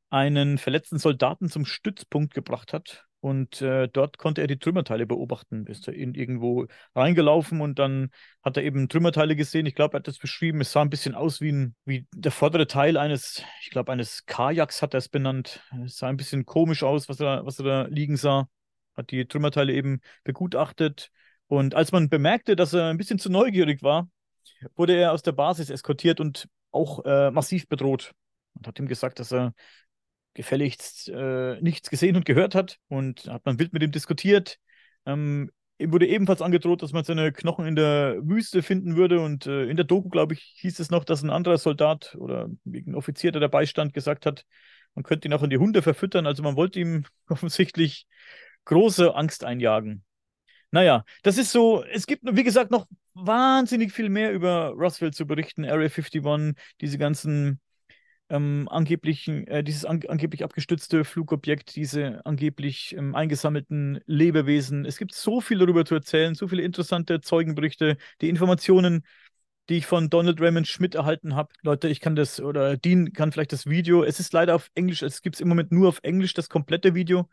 einen 0.09 0.57
verletzten 0.57 0.99
Soldaten 0.99 1.51
zum 1.51 1.67
Stützpunkt 1.67 2.33
gebracht 2.33 2.73
hat. 2.73 3.07
Und 3.21 3.63
äh, 3.63 3.87
dort 3.87 4.19
konnte 4.19 4.41
er 4.41 4.49
die 4.49 4.59
Trümmerteile 4.59 5.07
beobachten. 5.07 5.67
Ist 5.67 5.87
er 5.87 5.95
in 5.95 6.15
irgendwo 6.15 6.67
reingelaufen 6.95 7.61
und 7.61 7.79
dann 7.79 8.11
hat 8.43 8.57
er 8.57 8.65
eben 8.65 8.89
Trümmerteile 8.89 9.37
gesehen. 9.37 9.65
Ich 9.67 9.77
glaube, 9.77 9.95
er 9.95 9.99
hat 9.99 10.09
das 10.09 10.19
beschrieben. 10.19 10.61
Es 10.61 10.73
sah 10.73 10.83
ein 10.83 10.91
bisschen 10.91 11.15
aus 11.15 11.41
wie, 11.41 11.53
ein, 11.53 11.77
wie 11.85 12.07
der 12.15 12.33
vordere 12.33 12.67
Teil 12.67 12.97
eines, 12.97 13.45
ich 13.63 13.71
glaube, 13.71 13.93
eines 13.93 14.27
Kajaks 14.27 14.83
hat 14.83 14.95
er 14.95 14.99
es 14.99 15.09
benannt. 15.09 15.63
Es 15.85 15.99
sah 15.99 16.09
ein 16.09 16.17
bisschen 16.17 16.47
komisch 16.47 16.83
aus, 16.83 17.09
was 17.09 17.21
er, 17.21 17.47
was 17.47 17.61
er 17.61 17.65
da 17.65 17.83
liegen 17.83 18.17
sah. 18.17 18.49
Hat 18.97 19.11
die 19.11 19.27
Trümmerteile 19.27 19.73
eben 19.73 20.01
begutachtet. 20.25 21.11
Und 21.47 21.75
als 21.75 21.93
man 21.93 22.09
bemerkte, 22.09 22.57
dass 22.57 22.73
er 22.73 22.89
ein 22.89 22.99
bisschen 22.99 23.19
zu 23.19 23.31
neugierig 23.31 23.83
war, 23.83 24.09
wurde 24.75 24.97
er 24.97 25.13
aus 25.13 25.23
der 25.23 25.33
Basis 25.33 25.71
eskortiert 25.71 26.21
und 26.21 26.49
auch 26.71 27.05
äh, 27.05 27.31
massiv 27.31 27.69
bedroht. 27.69 28.13
Und 28.55 28.67
hat 28.67 28.79
ihm 28.79 28.89
gesagt, 28.89 29.19
dass 29.19 29.33
er 29.33 29.55
gefälligst 30.35 31.09
äh, 31.09 31.61
nichts 31.61 31.91
gesehen 31.91 32.17
und 32.17 32.25
gehört 32.25 32.55
hat. 32.55 32.79
Und 32.89 33.27
hat 33.27 33.45
man 33.45 33.59
wild 33.59 33.73
mit 33.73 33.83
ihm 33.83 33.93
diskutiert. 33.93 34.59
Ähm, 35.07 35.51
ihm 35.79 35.93
wurde 35.93 36.07
ebenfalls 36.07 36.43
angedroht, 36.43 36.83
dass 36.83 36.93
man 36.93 37.05
seine 37.05 37.33
Knochen 37.33 37.67
in 37.67 37.77
der 37.77 38.17
Wüste 38.23 38.63
finden 38.63 38.97
würde. 38.97 39.21
Und 39.21 39.47
äh, 39.47 39.65
in 39.65 39.77
der 39.77 39.85
Doku, 39.85 40.09
glaube 40.09 40.35
ich, 40.35 40.55
hieß 40.59 40.79
es 40.81 40.91
noch, 40.91 41.05
dass 41.05 41.23
ein 41.23 41.31
anderer 41.31 41.59
Soldat 41.59 42.15
oder 42.19 42.49
ein 42.67 42.95
Offizier, 42.95 43.33
der 43.33 43.41
dabei 43.41 43.67
stand, 43.67 43.95
gesagt 43.95 44.27
hat, 44.27 44.45
man 44.95 45.05
könnte 45.05 45.29
ihn 45.29 45.35
auch 45.35 45.43
in 45.43 45.51
die 45.51 45.59
Hunde 45.59 45.83
verfüttern. 45.83 46.27
Also 46.27 46.43
man 46.43 46.57
wollte 46.57 46.81
ihm 46.81 47.05
offensichtlich 47.29 48.07
große 48.65 49.15
Angst 49.15 49.45
einjagen. 49.45 50.05
Naja, 50.71 51.05
das 51.23 51.39
ist 51.39 51.53
so, 51.53 51.85
es 51.85 52.07
gibt, 52.07 52.23
wie 52.25 52.45
gesagt, 52.45 52.71
noch 52.71 52.87
wahnsinnig 53.15 53.93
viel 53.93 54.09
mehr 54.09 54.33
über 54.33 54.71
Roswell 54.71 55.13
zu 55.13 55.27
berichten, 55.27 55.65
Area 55.65 55.89
51, 55.89 56.55
diese 56.81 56.99
ganzen 56.99 57.61
ähm, 58.31 58.67
angeblichen, 58.71 59.47
äh, 59.47 59.63
dieses 59.63 59.85
an 59.85 60.01
angeblich 60.09 60.43
abgestützte 60.43 61.05
Flugobjekt, 61.05 61.77
diese 61.77 62.25
angeblich 62.25 62.95
ähm, 62.97 63.15
eingesammelten 63.15 64.01
Lebewesen. 64.07 64.87
Es 64.87 64.97
gibt 64.97 65.15
so 65.15 65.43
viel 65.43 65.59
darüber 65.59 65.85
zu 65.85 65.95
erzählen, 65.95 66.35
so 66.35 66.49
viele 66.49 66.63
interessante 66.63 67.21
Zeugenberichte, 67.21 67.99
die 68.23 68.31
Informationen, 68.31 69.05
die 69.69 69.77
ich 69.77 69.87
von 69.87 70.09
Donald 70.09 70.41
Raymond 70.41 70.67
Schmidt 70.67 70.95
erhalten 70.95 71.35
habe. 71.37 71.51
Leute, 71.63 71.89
ich 71.89 72.01
kann 72.01 72.17
das, 72.17 72.41
oder 72.41 72.77
Dean 72.79 73.13
kann 73.13 73.33
vielleicht 73.33 73.53
das 73.53 73.67
Video. 73.67 74.03
Es 74.03 74.19
ist 74.19 74.33
leider 74.33 74.55
auf 74.55 74.71
Englisch, 74.75 75.03
es 75.03 75.21
gibt 75.23 75.37
es 75.37 75.41
im 75.41 75.49
Moment 75.49 75.71
nur 75.71 75.89
auf 75.89 76.01
Englisch, 76.03 76.33
das 76.33 76.49
komplette 76.49 76.95
Video. 76.95 77.29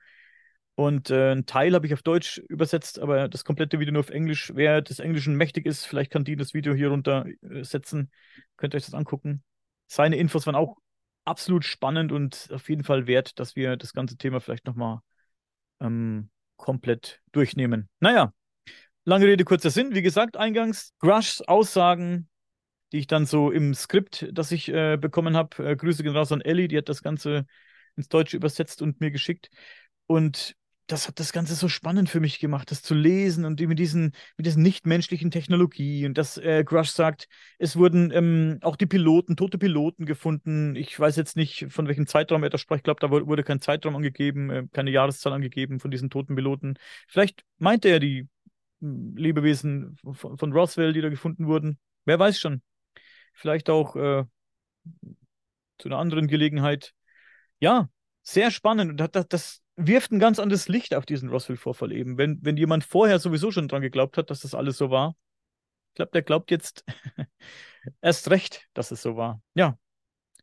Und 0.79 1.09
äh, 1.09 1.33
ein 1.33 1.45
Teil 1.45 1.73
habe 1.73 1.85
ich 1.87 1.93
auf 1.93 2.03
Deutsch 2.03 2.37
übersetzt, 2.47 2.99
aber 2.99 3.27
das 3.27 3.43
komplette 3.43 3.81
Video 3.81 3.91
nur 3.91 3.99
auf 3.99 4.11
Englisch. 4.11 4.53
Wer 4.55 4.81
des 4.81 4.99
Englischen 4.99 5.35
mächtig 5.35 5.65
ist, 5.65 5.85
vielleicht 5.85 6.09
kann 6.09 6.23
Dean 6.23 6.39
das 6.39 6.53
Video 6.53 6.73
hier 6.73 6.87
runter 6.87 7.25
äh, 7.41 7.65
setzen. 7.65 8.09
Könnt 8.55 8.73
ihr 8.73 8.77
euch 8.77 8.85
das 8.85 8.93
angucken. 8.93 9.43
Seine 9.87 10.15
Infos 10.15 10.45
waren 10.45 10.55
auch 10.55 10.77
absolut 11.25 11.65
spannend 11.65 12.13
und 12.13 12.47
auf 12.53 12.69
jeden 12.69 12.85
Fall 12.85 13.07
wert, 13.07 13.39
dass 13.39 13.57
wir 13.57 13.75
das 13.75 13.91
ganze 13.91 14.15
Thema 14.15 14.39
vielleicht 14.39 14.67
nochmal 14.67 14.99
ähm, 15.81 16.29
komplett 16.55 17.19
durchnehmen. 17.33 17.89
Naja, 17.99 18.31
lange 19.03 19.25
Rede, 19.25 19.43
kurzer 19.43 19.71
Sinn. 19.71 19.93
Wie 19.93 20.01
gesagt, 20.01 20.37
eingangs 20.37 20.93
Grushs 20.99 21.41
Aussagen, 21.41 22.29
die 22.93 22.99
ich 22.99 23.07
dann 23.07 23.25
so 23.25 23.51
im 23.51 23.73
Skript, 23.73 24.29
das 24.31 24.49
ich 24.53 24.69
äh, 24.69 24.95
bekommen 24.95 25.35
habe, 25.35 25.71
äh, 25.71 25.75
Grüße 25.75 26.03
gehen 26.03 26.15
raus 26.15 26.31
an 26.31 26.39
Ellie, 26.39 26.69
die 26.69 26.77
hat 26.77 26.87
das 26.87 27.03
Ganze 27.03 27.47
ins 27.97 28.07
Deutsche 28.07 28.37
übersetzt 28.37 28.81
und 28.81 29.01
mir 29.01 29.11
geschickt. 29.11 29.49
Und 30.07 30.55
das 30.91 31.07
hat 31.07 31.19
das 31.19 31.31
Ganze 31.31 31.53
so 31.53 31.69
spannend 31.69 32.09
für 32.09 32.19
mich 32.19 32.39
gemacht, 32.39 32.71
das 32.71 32.81
zu 32.81 32.95
lesen 32.95 33.45
und 33.45 33.59
mit 33.59 33.77
diesen, 33.77 34.13
mit 34.37 34.47
diesen 34.47 34.63
nichtmenschlichen 34.63 35.29
Technologie 35.29 36.05
und 36.07 36.17
dass 36.17 36.37
äh, 36.37 36.63
Grush 36.63 36.89
sagt, 36.89 37.27
es 37.59 37.75
wurden 37.75 38.11
ähm, 38.11 38.57
auch 38.61 38.75
die 38.75 38.87
Piloten, 38.87 39.37
tote 39.37 39.59
Piloten 39.59 40.05
gefunden. 40.07 40.75
Ich 40.75 40.99
weiß 40.99 41.15
jetzt 41.15 41.37
nicht, 41.37 41.67
von 41.69 41.87
welchem 41.87 42.07
Zeitraum 42.07 42.43
er 42.43 42.49
da 42.49 42.57
spricht. 42.57 42.79
Ich 42.79 42.83
glaube, 42.83 43.01
da 43.01 43.11
wurde 43.11 43.43
kein 43.43 43.61
Zeitraum 43.61 43.95
angegeben, 43.95 44.49
äh, 44.49 44.67
keine 44.71 44.89
Jahreszahl 44.89 45.33
angegeben 45.33 45.79
von 45.79 45.91
diesen 45.91 46.09
toten 46.09 46.35
Piloten. 46.35 46.75
Vielleicht 47.07 47.43
meinte 47.59 47.89
er 47.89 47.99
die 47.99 48.27
hm, 48.81 49.15
Lebewesen 49.15 49.95
von, 50.13 50.37
von, 50.39 50.53
Roswell, 50.53 50.93
die 50.93 51.01
da 51.01 51.09
gefunden 51.09 51.45
wurden. 51.45 51.77
Wer 52.05 52.17
weiß 52.17 52.39
schon. 52.39 52.63
Vielleicht 53.33 53.69
auch 53.69 53.95
äh, 53.95 54.23
zu 55.77 55.87
einer 55.87 55.99
anderen 55.99 56.27
Gelegenheit. 56.27 56.93
Ja, 57.59 57.89
sehr 58.23 58.49
spannend. 58.49 58.91
Und 58.91 59.15
das, 59.15 59.27
das 59.27 59.61
wirft 59.87 60.11
ein 60.11 60.19
ganz 60.19 60.39
anderes 60.39 60.67
Licht 60.67 60.93
auf 60.93 61.05
diesen 61.05 61.29
Roswell-Vorfall 61.29 61.91
eben. 61.91 62.17
Wenn, 62.17 62.39
wenn 62.41 62.57
jemand 62.57 62.83
vorher 62.83 63.19
sowieso 63.19 63.51
schon 63.51 63.67
dran 63.67 63.81
geglaubt 63.81 64.17
hat, 64.17 64.29
dass 64.29 64.41
das 64.41 64.53
alles 64.53 64.77
so 64.77 64.89
war, 64.89 65.15
ich 65.89 65.95
glaube, 65.95 66.11
der 66.11 66.21
glaubt 66.21 66.51
jetzt 66.51 66.83
erst 68.01 68.29
recht, 68.29 68.67
dass 68.73 68.91
es 68.91 69.01
so 69.01 69.15
war. 69.15 69.41
Ja, 69.55 69.77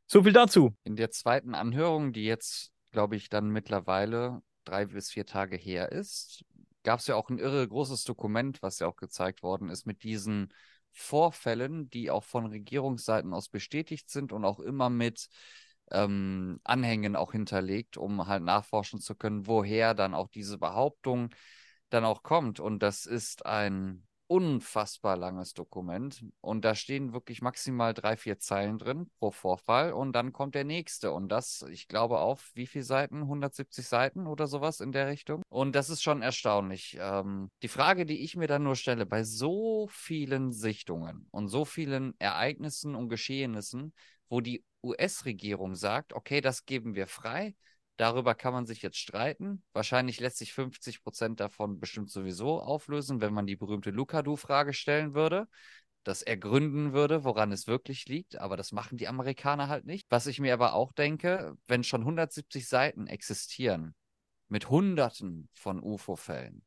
so 0.07 0.22
viel 0.22 0.33
dazu. 0.33 0.75
In 0.85 0.96
der 0.96 1.11
zweiten 1.11 1.55
Anhörung, 1.55 2.12
die 2.12 2.25
jetzt, 2.25 2.72
glaube 2.92 3.16
ich, 3.16 3.29
dann 3.29 3.51
mittlerweile 3.51 4.42
drei 4.64 4.87
bis 4.87 5.11
vier 5.11 5.27
Tage 5.27 5.57
her 5.57 5.92
ist, 5.92 6.44
gab 6.83 7.01
es 7.01 7.07
ja 7.07 7.16
auch 7.16 7.29
ein 7.29 7.38
irre 7.38 7.66
großes 7.66 8.05
Dokument, 8.05 8.62
was 8.62 8.79
ja 8.79 8.87
auch 8.87 8.96
gezeigt 8.96 9.42
worden 9.42 9.68
ist 9.68 9.87
mit 9.87 10.03
diesen 10.03 10.53
Vorfällen, 10.92 11.90
die 11.90 12.11
auch 12.11 12.25
von 12.25 12.46
Regierungsseiten 12.46 13.35
aus 13.35 13.49
bestätigt 13.49 14.09
sind 14.09 14.33
und 14.33 14.44
auch 14.44 14.61
immer 14.61 14.88
mit 14.88 15.29
ähm, 15.90 16.61
Anhängen 16.64 17.16
auch 17.16 17.33
hinterlegt, 17.33 17.96
um 17.96 18.27
halt 18.27 18.42
nachforschen 18.42 19.01
zu 19.01 19.14
können, 19.14 19.46
woher 19.46 19.94
dann 19.94 20.14
auch 20.14 20.29
diese 20.29 20.59
Behauptung 20.59 21.31
dann 21.90 22.05
auch 22.05 22.22
kommt. 22.22 22.61
Und 22.61 22.83
das 22.83 23.07
ist 23.07 23.46
ein 23.46 24.07
unfassbar 24.29 25.16
langes 25.16 25.55
Dokument 25.55 26.25
und 26.40 26.64
da 26.64 26.75
stehen 26.75 27.12
wirklich 27.12 27.42
maximal 27.42 27.94
drei, 27.94 28.16
vier 28.16 28.38
Zeilen 28.38 28.79
drin 28.79 29.09
pro 29.18 29.31
Vorfall 29.31 29.92
und 29.92 30.12
dann 30.14 30.33
kommt 30.33 30.55
der 30.57 30.64
nächste 30.64 31.12
und 31.12 31.29
das, 31.29 31.64
ich 31.70 31.87
glaube, 31.87 32.18
auf 32.18 32.51
wie 32.55 32.66
viele 32.66 32.85
Seiten? 32.85 33.22
170 33.22 33.87
Seiten 33.87 34.27
oder 34.27 34.49
sowas 34.49 34.81
in 34.81 34.90
der 34.90 35.07
Richtung. 35.07 35.42
Und 35.49 35.77
das 35.77 35.90
ist 35.90 36.03
schon 36.03 36.22
erstaunlich. 36.22 36.96
Ähm, 37.01 37.51
die 37.62 37.68
Frage, 37.68 38.05
die 38.05 38.25
ich 38.25 38.37
mir 38.37 38.49
dann 38.49 38.64
nur 38.64 38.75
stelle, 38.75 39.07
bei 39.07 39.22
so 39.22 39.88
vielen 39.92 40.53
Sichtungen 40.53 41.29
und 41.31 41.49
so 41.49 41.64
vielen 41.64 42.14
Ereignissen 42.18 42.96
und 42.96 43.09
Geschehnissen, 43.09 43.92
wo 44.29 44.41
die 44.41 44.65
US-Regierung 44.83 45.75
sagt, 45.75 46.12
okay, 46.12 46.41
das 46.41 46.65
geben 46.65 46.95
wir 46.95 47.07
frei. 47.07 47.55
Darüber 47.97 48.35
kann 48.35 48.53
man 48.53 48.67
sich 48.67 48.83
jetzt 48.83 48.99
streiten. 48.99 49.62
Wahrscheinlich 49.73 50.21
lässt 50.21 50.37
sich 50.37 50.53
50 50.53 51.03
Prozent 51.03 51.41
davon 51.41 51.81
bestimmt 51.81 52.11
sowieso 52.11 52.61
auflösen, 52.61 53.21
wenn 53.21 53.33
man 53.33 53.47
die 53.47 53.57
berühmte 53.57 53.91
Lukadu-Frage 53.91 54.75
stellen 54.75 55.15
würde, 55.15 55.49
das 56.05 56.23
ergründen 56.23 56.93
würde, 56.93 57.25
woran 57.25 57.53
es 57.53 57.67
wirklich 57.67 58.07
liegt. 58.07 58.37
Aber 58.37 58.57
das 58.57 58.71
machen 58.73 58.99
die 58.99 59.09
Amerikaner 59.09 59.69
halt 59.69 59.87
nicht. 59.87 60.07
Was 60.11 60.27
ich 60.27 60.41
mir 60.41 60.53
aber 60.53 60.75
auch 60.75 60.93
denke, 60.93 61.57
wenn 61.67 61.85
schon 61.85 62.03
170 62.03 62.69
Seiten 62.69 63.07
existieren 63.07 63.95
mit 64.49 64.69
Hunderten 64.69 65.49
von 65.55 65.83
UFO-Fällen, 65.83 66.65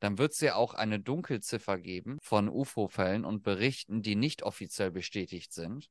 dann 0.00 0.18
wird 0.18 0.32
es 0.32 0.40
ja 0.40 0.56
auch 0.56 0.74
eine 0.74 0.98
Dunkelziffer 0.98 1.78
geben 1.78 2.18
von 2.20 2.48
UFO-Fällen 2.48 3.24
und 3.24 3.44
Berichten, 3.44 4.02
die 4.02 4.16
nicht 4.16 4.42
offiziell 4.42 4.90
bestätigt 4.90 5.52
sind 5.52 5.88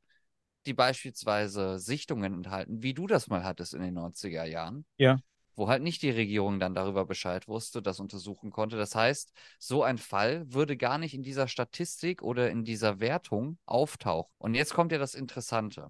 die 0.66 0.74
beispielsweise 0.74 1.80
Sichtungen 1.80 2.34
enthalten, 2.34 2.84
wie 2.84 2.94
du 2.94 3.08
das 3.08 3.28
mal 3.28 3.44
hattest 3.44 3.74
in 3.74 3.82
den 3.82 3.94
90er 3.94 4.46
Jahren. 4.46 4.86
Ja. 4.98 5.20
Wo 5.56 5.68
halt 5.68 5.84
nicht 5.84 6.02
die 6.02 6.12
Regierung 6.12 6.60
dann 6.60 6.74
darüber 6.74 7.06
Bescheid 7.06 7.48
wusste, 7.48 7.82
das 7.82 8.00
untersuchen 8.00 8.52
konnte. 8.52 8.78
Das 8.78 8.96
heißt, 8.96 9.34
so 9.60 9.84
ein 9.84 9.98
Fall 9.98 10.52
würde 10.54 10.78
gar 10.78 10.98
nicht 10.98 11.14
in 11.14 11.24
dieser 11.24 11.48
Statistik 11.48 12.22
oder 12.22 12.50
in 12.50 12.64
dieser 12.64 13.00
Wertung 13.00 13.58
auftauchen. 13.66 14.34
Und 14.38 14.56
jetzt 14.56 14.74
kommt 14.74 14.92
ja 14.92 14.98
das 14.98 15.14
Interessante. 15.14 15.90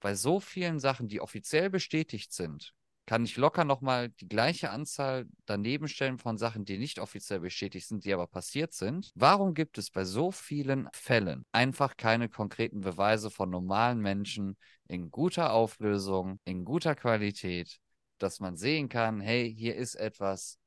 Bei 0.00 0.14
so 0.14 0.38
vielen 0.38 0.80
Sachen, 0.80 1.08
die 1.08 1.20
offiziell 1.20 1.70
bestätigt 1.70 2.32
sind, 2.32 2.74
kann 3.06 3.24
ich 3.24 3.36
locker 3.36 3.64
nochmal 3.64 4.08
die 4.08 4.28
gleiche 4.28 4.70
Anzahl 4.70 5.26
daneben 5.46 5.88
stellen 5.88 6.18
von 6.18 6.38
Sachen, 6.38 6.64
die 6.64 6.78
nicht 6.78 6.98
offiziell 6.98 7.40
bestätigt 7.40 7.86
sind, 7.86 8.04
die 8.04 8.14
aber 8.14 8.26
passiert 8.26 8.72
sind. 8.72 9.12
Warum 9.14 9.54
gibt 9.54 9.78
es 9.78 9.90
bei 9.90 10.04
so 10.04 10.30
vielen 10.30 10.88
Fällen 10.92 11.44
einfach 11.52 11.96
keine 11.96 12.28
konkreten 12.28 12.80
Beweise 12.80 13.30
von 13.30 13.50
normalen 13.50 14.00
Menschen 14.00 14.56
in 14.88 15.10
guter 15.10 15.52
Auflösung, 15.52 16.40
in 16.44 16.64
guter 16.64 16.94
Qualität, 16.94 17.78
dass 18.18 18.40
man 18.40 18.56
sehen 18.56 18.88
kann, 18.88 19.20
hey, 19.20 19.54
hier 19.54 19.76
ist 19.76 19.96
etwas, 19.96 20.58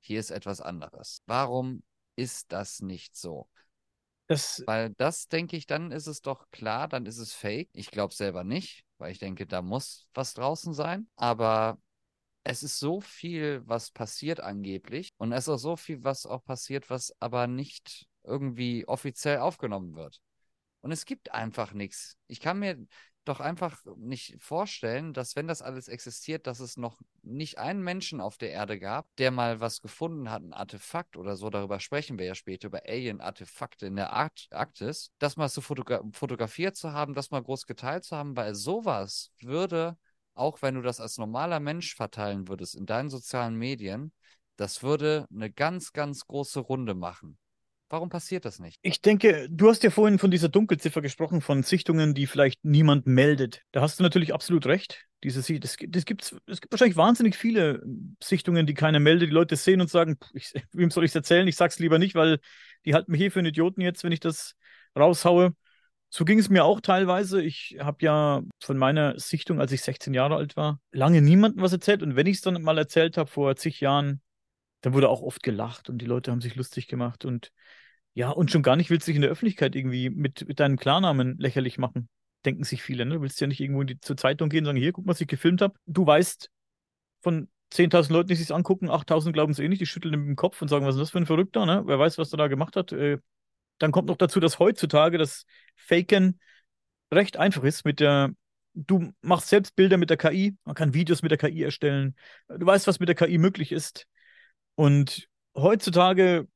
hier 0.00 0.20
ist 0.20 0.30
etwas 0.30 0.60
anderes. 0.60 1.22
Warum 1.26 1.82
ist 2.14 2.52
das 2.52 2.80
nicht 2.80 3.16
so? 3.16 3.48
Das, 4.28 4.62
Weil 4.64 4.90
das, 4.90 5.26
denke 5.26 5.56
ich, 5.56 5.66
dann 5.66 5.90
ist 5.90 6.06
es 6.06 6.22
doch 6.22 6.50
klar, 6.52 6.86
dann 6.86 7.04
ist 7.06 7.18
es 7.18 7.32
fake. 7.32 7.68
Ich 7.72 7.90
glaube 7.90 8.14
selber 8.14 8.44
nicht, 8.44 8.84
weil 9.00 9.12
ich 9.12 9.18
denke, 9.18 9.46
da 9.46 9.62
muss 9.62 10.06
was 10.14 10.34
draußen 10.34 10.74
sein. 10.74 11.08
Aber 11.16 11.78
es 12.44 12.62
ist 12.62 12.78
so 12.78 13.00
viel, 13.00 13.62
was 13.66 13.90
passiert 13.90 14.40
angeblich. 14.40 15.12
Und 15.18 15.32
es 15.32 15.44
ist 15.44 15.48
auch 15.48 15.58
so 15.58 15.76
viel, 15.76 16.04
was 16.04 16.26
auch 16.26 16.44
passiert, 16.44 16.90
was 16.90 17.14
aber 17.20 17.46
nicht 17.46 18.06
irgendwie 18.22 18.86
offiziell 18.86 19.38
aufgenommen 19.38 19.94
wird. 19.94 20.20
Und 20.82 20.92
es 20.92 21.04
gibt 21.04 21.32
einfach 21.32 21.72
nichts. 21.72 22.16
Ich 22.26 22.40
kann 22.40 22.58
mir 22.58 22.78
doch 23.24 23.40
einfach 23.40 23.82
nicht 23.96 24.36
vorstellen, 24.40 25.12
dass 25.12 25.36
wenn 25.36 25.46
das 25.46 25.62
alles 25.62 25.88
existiert, 25.88 26.46
dass 26.46 26.60
es 26.60 26.76
noch 26.76 27.00
nicht 27.22 27.58
einen 27.58 27.82
Menschen 27.82 28.20
auf 28.20 28.38
der 28.38 28.50
Erde 28.50 28.78
gab, 28.78 29.06
der 29.16 29.30
mal 29.30 29.60
was 29.60 29.80
gefunden 29.80 30.30
hat, 30.30 30.42
ein 30.42 30.52
Artefakt 30.52 31.16
oder 31.16 31.36
so, 31.36 31.50
darüber 31.50 31.80
sprechen 31.80 32.18
wir 32.18 32.26
ja 32.26 32.34
später, 32.34 32.68
über 32.68 32.82
Alien-Artefakte 32.86 33.86
in 33.86 33.96
der 33.96 34.12
Arktis, 34.12 35.10
das 35.18 35.36
mal 35.36 35.48
so 35.48 35.60
fotogra 35.60 36.02
fotografiert 36.12 36.76
zu 36.76 36.92
haben, 36.92 37.14
das 37.14 37.30
mal 37.30 37.42
groß 37.42 37.66
geteilt 37.66 38.04
zu 38.04 38.16
haben, 38.16 38.36
weil 38.36 38.54
sowas 38.54 39.30
würde, 39.40 39.96
auch 40.34 40.62
wenn 40.62 40.74
du 40.74 40.82
das 40.82 41.00
als 41.00 41.18
normaler 41.18 41.60
Mensch 41.60 41.94
verteilen 41.94 42.48
würdest 42.48 42.74
in 42.74 42.86
deinen 42.86 43.10
sozialen 43.10 43.56
Medien, 43.56 44.12
das 44.56 44.82
würde 44.82 45.26
eine 45.32 45.50
ganz, 45.50 45.92
ganz 45.92 46.26
große 46.26 46.60
Runde 46.60 46.94
machen. 46.94 47.38
Warum 47.92 48.08
passiert 48.08 48.44
das 48.44 48.60
nicht? 48.60 48.78
Ich 48.82 49.02
denke, 49.02 49.48
du 49.50 49.68
hast 49.68 49.82
ja 49.82 49.90
vorhin 49.90 50.20
von 50.20 50.30
dieser 50.30 50.48
Dunkelziffer 50.48 51.02
gesprochen, 51.02 51.40
von 51.40 51.64
Sichtungen, 51.64 52.14
die 52.14 52.28
vielleicht 52.28 52.64
niemand 52.64 53.08
meldet. 53.08 53.62
Da 53.72 53.80
hast 53.80 53.98
du 53.98 54.04
natürlich 54.04 54.32
absolut 54.32 54.66
recht. 54.66 55.06
Diese, 55.24 55.40
das, 55.58 55.76
das 55.76 56.04
gibt's, 56.04 56.36
es 56.46 56.60
gibt 56.60 56.72
wahrscheinlich 56.72 56.96
wahnsinnig 56.96 57.34
viele 57.34 57.82
Sichtungen, 58.22 58.64
die 58.68 58.74
keiner 58.74 59.00
meldet. 59.00 59.28
Die 59.28 59.34
Leute 59.34 59.56
sehen 59.56 59.80
und 59.80 59.90
sagen, 59.90 60.18
ich, 60.34 60.52
wem 60.72 60.92
soll 60.92 61.04
ich 61.04 61.10
es 61.10 61.16
erzählen? 61.16 61.48
Ich 61.48 61.56
sag's 61.56 61.80
lieber 61.80 61.98
nicht, 61.98 62.14
weil 62.14 62.38
die 62.86 62.94
halten 62.94 63.10
mich 63.10 63.20
hier 63.20 63.32
für 63.32 63.40
einen 63.40 63.48
Idioten 63.48 63.80
jetzt, 63.80 64.04
wenn 64.04 64.12
ich 64.12 64.20
das 64.20 64.54
raushaue. 64.96 65.52
So 66.10 66.24
ging 66.24 66.38
es 66.38 66.48
mir 66.48 66.64
auch 66.64 66.80
teilweise. 66.80 67.42
Ich 67.42 67.76
habe 67.80 68.04
ja 68.04 68.42
von 68.60 68.78
meiner 68.78 69.18
Sichtung, 69.18 69.60
als 69.60 69.72
ich 69.72 69.82
16 69.82 70.14
Jahre 70.14 70.36
alt 70.36 70.56
war, 70.56 70.80
lange 70.92 71.22
niemandem 71.22 71.60
was 71.60 71.72
erzählt. 71.72 72.04
Und 72.04 72.14
wenn 72.14 72.28
ich 72.28 72.36
es 72.36 72.42
dann 72.42 72.62
mal 72.62 72.78
erzählt 72.78 73.16
habe, 73.16 73.28
vor 73.28 73.56
zig 73.56 73.80
Jahren, 73.80 74.20
dann 74.80 74.92
wurde 74.92 75.08
auch 75.08 75.22
oft 75.22 75.42
gelacht 75.42 75.88
und 75.90 75.98
die 75.98 76.06
Leute 76.06 76.30
haben 76.30 76.40
sich 76.40 76.54
lustig 76.54 76.86
gemacht. 76.86 77.24
Und 77.24 77.52
ja, 78.14 78.30
und 78.30 78.50
schon 78.50 78.62
gar 78.62 78.76
nicht 78.76 78.90
willst 78.90 79.06
du 79.06 79.10
dich 79.10 79.16
in 79.16 79.22
der 79.22 79.30
Öffentlichkeit 79.30 79.74
irgendwie 79.74 80.10
mit, 80.10 80.46
mit 80.46 80.60
deinem 80.60 80.76
Klarnamen 80.76 81.38
lächerlich 81.38 81.78
machen, 81.78 82.08
denken 82.44 82.64
sich 82.64 82.82
viele. 82.82 83.06
Ne? 83.06 83.14
Du 83.14 83.22
willst 83.22 83.40
ja 83.40 83.46
nicht 83.46 83.60
irgendwo 83.60 83.84
die, 83.84 84.00
zur 84.00 84.16
Zeitung 84.16 84.48
gehen 84.48 84.60
und 84.60 84.66
sagen, 84.66 84.78
hier, 84.78 84.92
guck 84.92 85.06
mal, 85.06 85.12
was 85.12 85.20
ich 85.20 85.28
gefilmt 85.28 85.62
habe. 85.62 85.74
Du 85.86 86.06
weißt 86.06 86.50
von 87.22 87.48
10.000 87.70 88.12
Leuten, 88.12 88.28
die 88.28 88.34
sich 88.34 88.52
angucken, 88.52 88.90
8.000 88.90 89.32
glauben 89.32 89.52
es 89.52 89.58
eh 89.58 89.68
nicht, 89.68 89.80
die 89.80 89.86
schütteln 89.86 90.18
mit 90.18 90.28
dem 90.28 90.36
Kopf 90.36 90.60
und 90.60 90.68
sagen, 90.68 90.86
was 90.86 90.96
ist 90.96 91.00
das 91.00 91.10
für 91.10 91.18
ein 91.18 91.26
Verrückter, 91.26 91.66
ne? 91.66 91.82
Wer 91.86 91.98
weiß, 91.98 92.18
was 92.18 92.32
er 92.32 92.38
da 92.38 92.48
gemacht 92.48 92.76
hat. 92.76 92.92
Äh, 92.92 93.18
dann 93.78 93.92
kommt 93.92 94.08
noch 94.08 94.16
dazu, 94.16 94.40
dass 94.40 94.58
heutzutage 94.58 95.18
das 95.18 95.46
Faken 95.76 96.40
recht 97.12 97.36
einfach 97.36 97.62
ist 97.64 97.84
mit 97.84 98.00
der 98.00 98.30
du 98.74 99.12
machst 99.20 99.48
selbst 99.48 99.76
Bilder 99.76 99.96
mit 99.96 100.10
der 100.10 100.16
KI, 100.16 100.56
man 100.64 100.74
kann 100.74 100.94
Videos 100.94 101.22
mit 101.22 101.30
der 101.30 101.38
KI 101.38 101.62
erstellen. 101.62 102.16
Du 102.48 102.64
weißt, 102.66 102.86
was 102.86 103.00
mit 103.00 103.08
der 103.08 103.16
KI 103.16 103.38
möglich 103.38 103.72
ist. 103.72 104.06
Und 104.74 105.28
heutzutage 105.54 106.48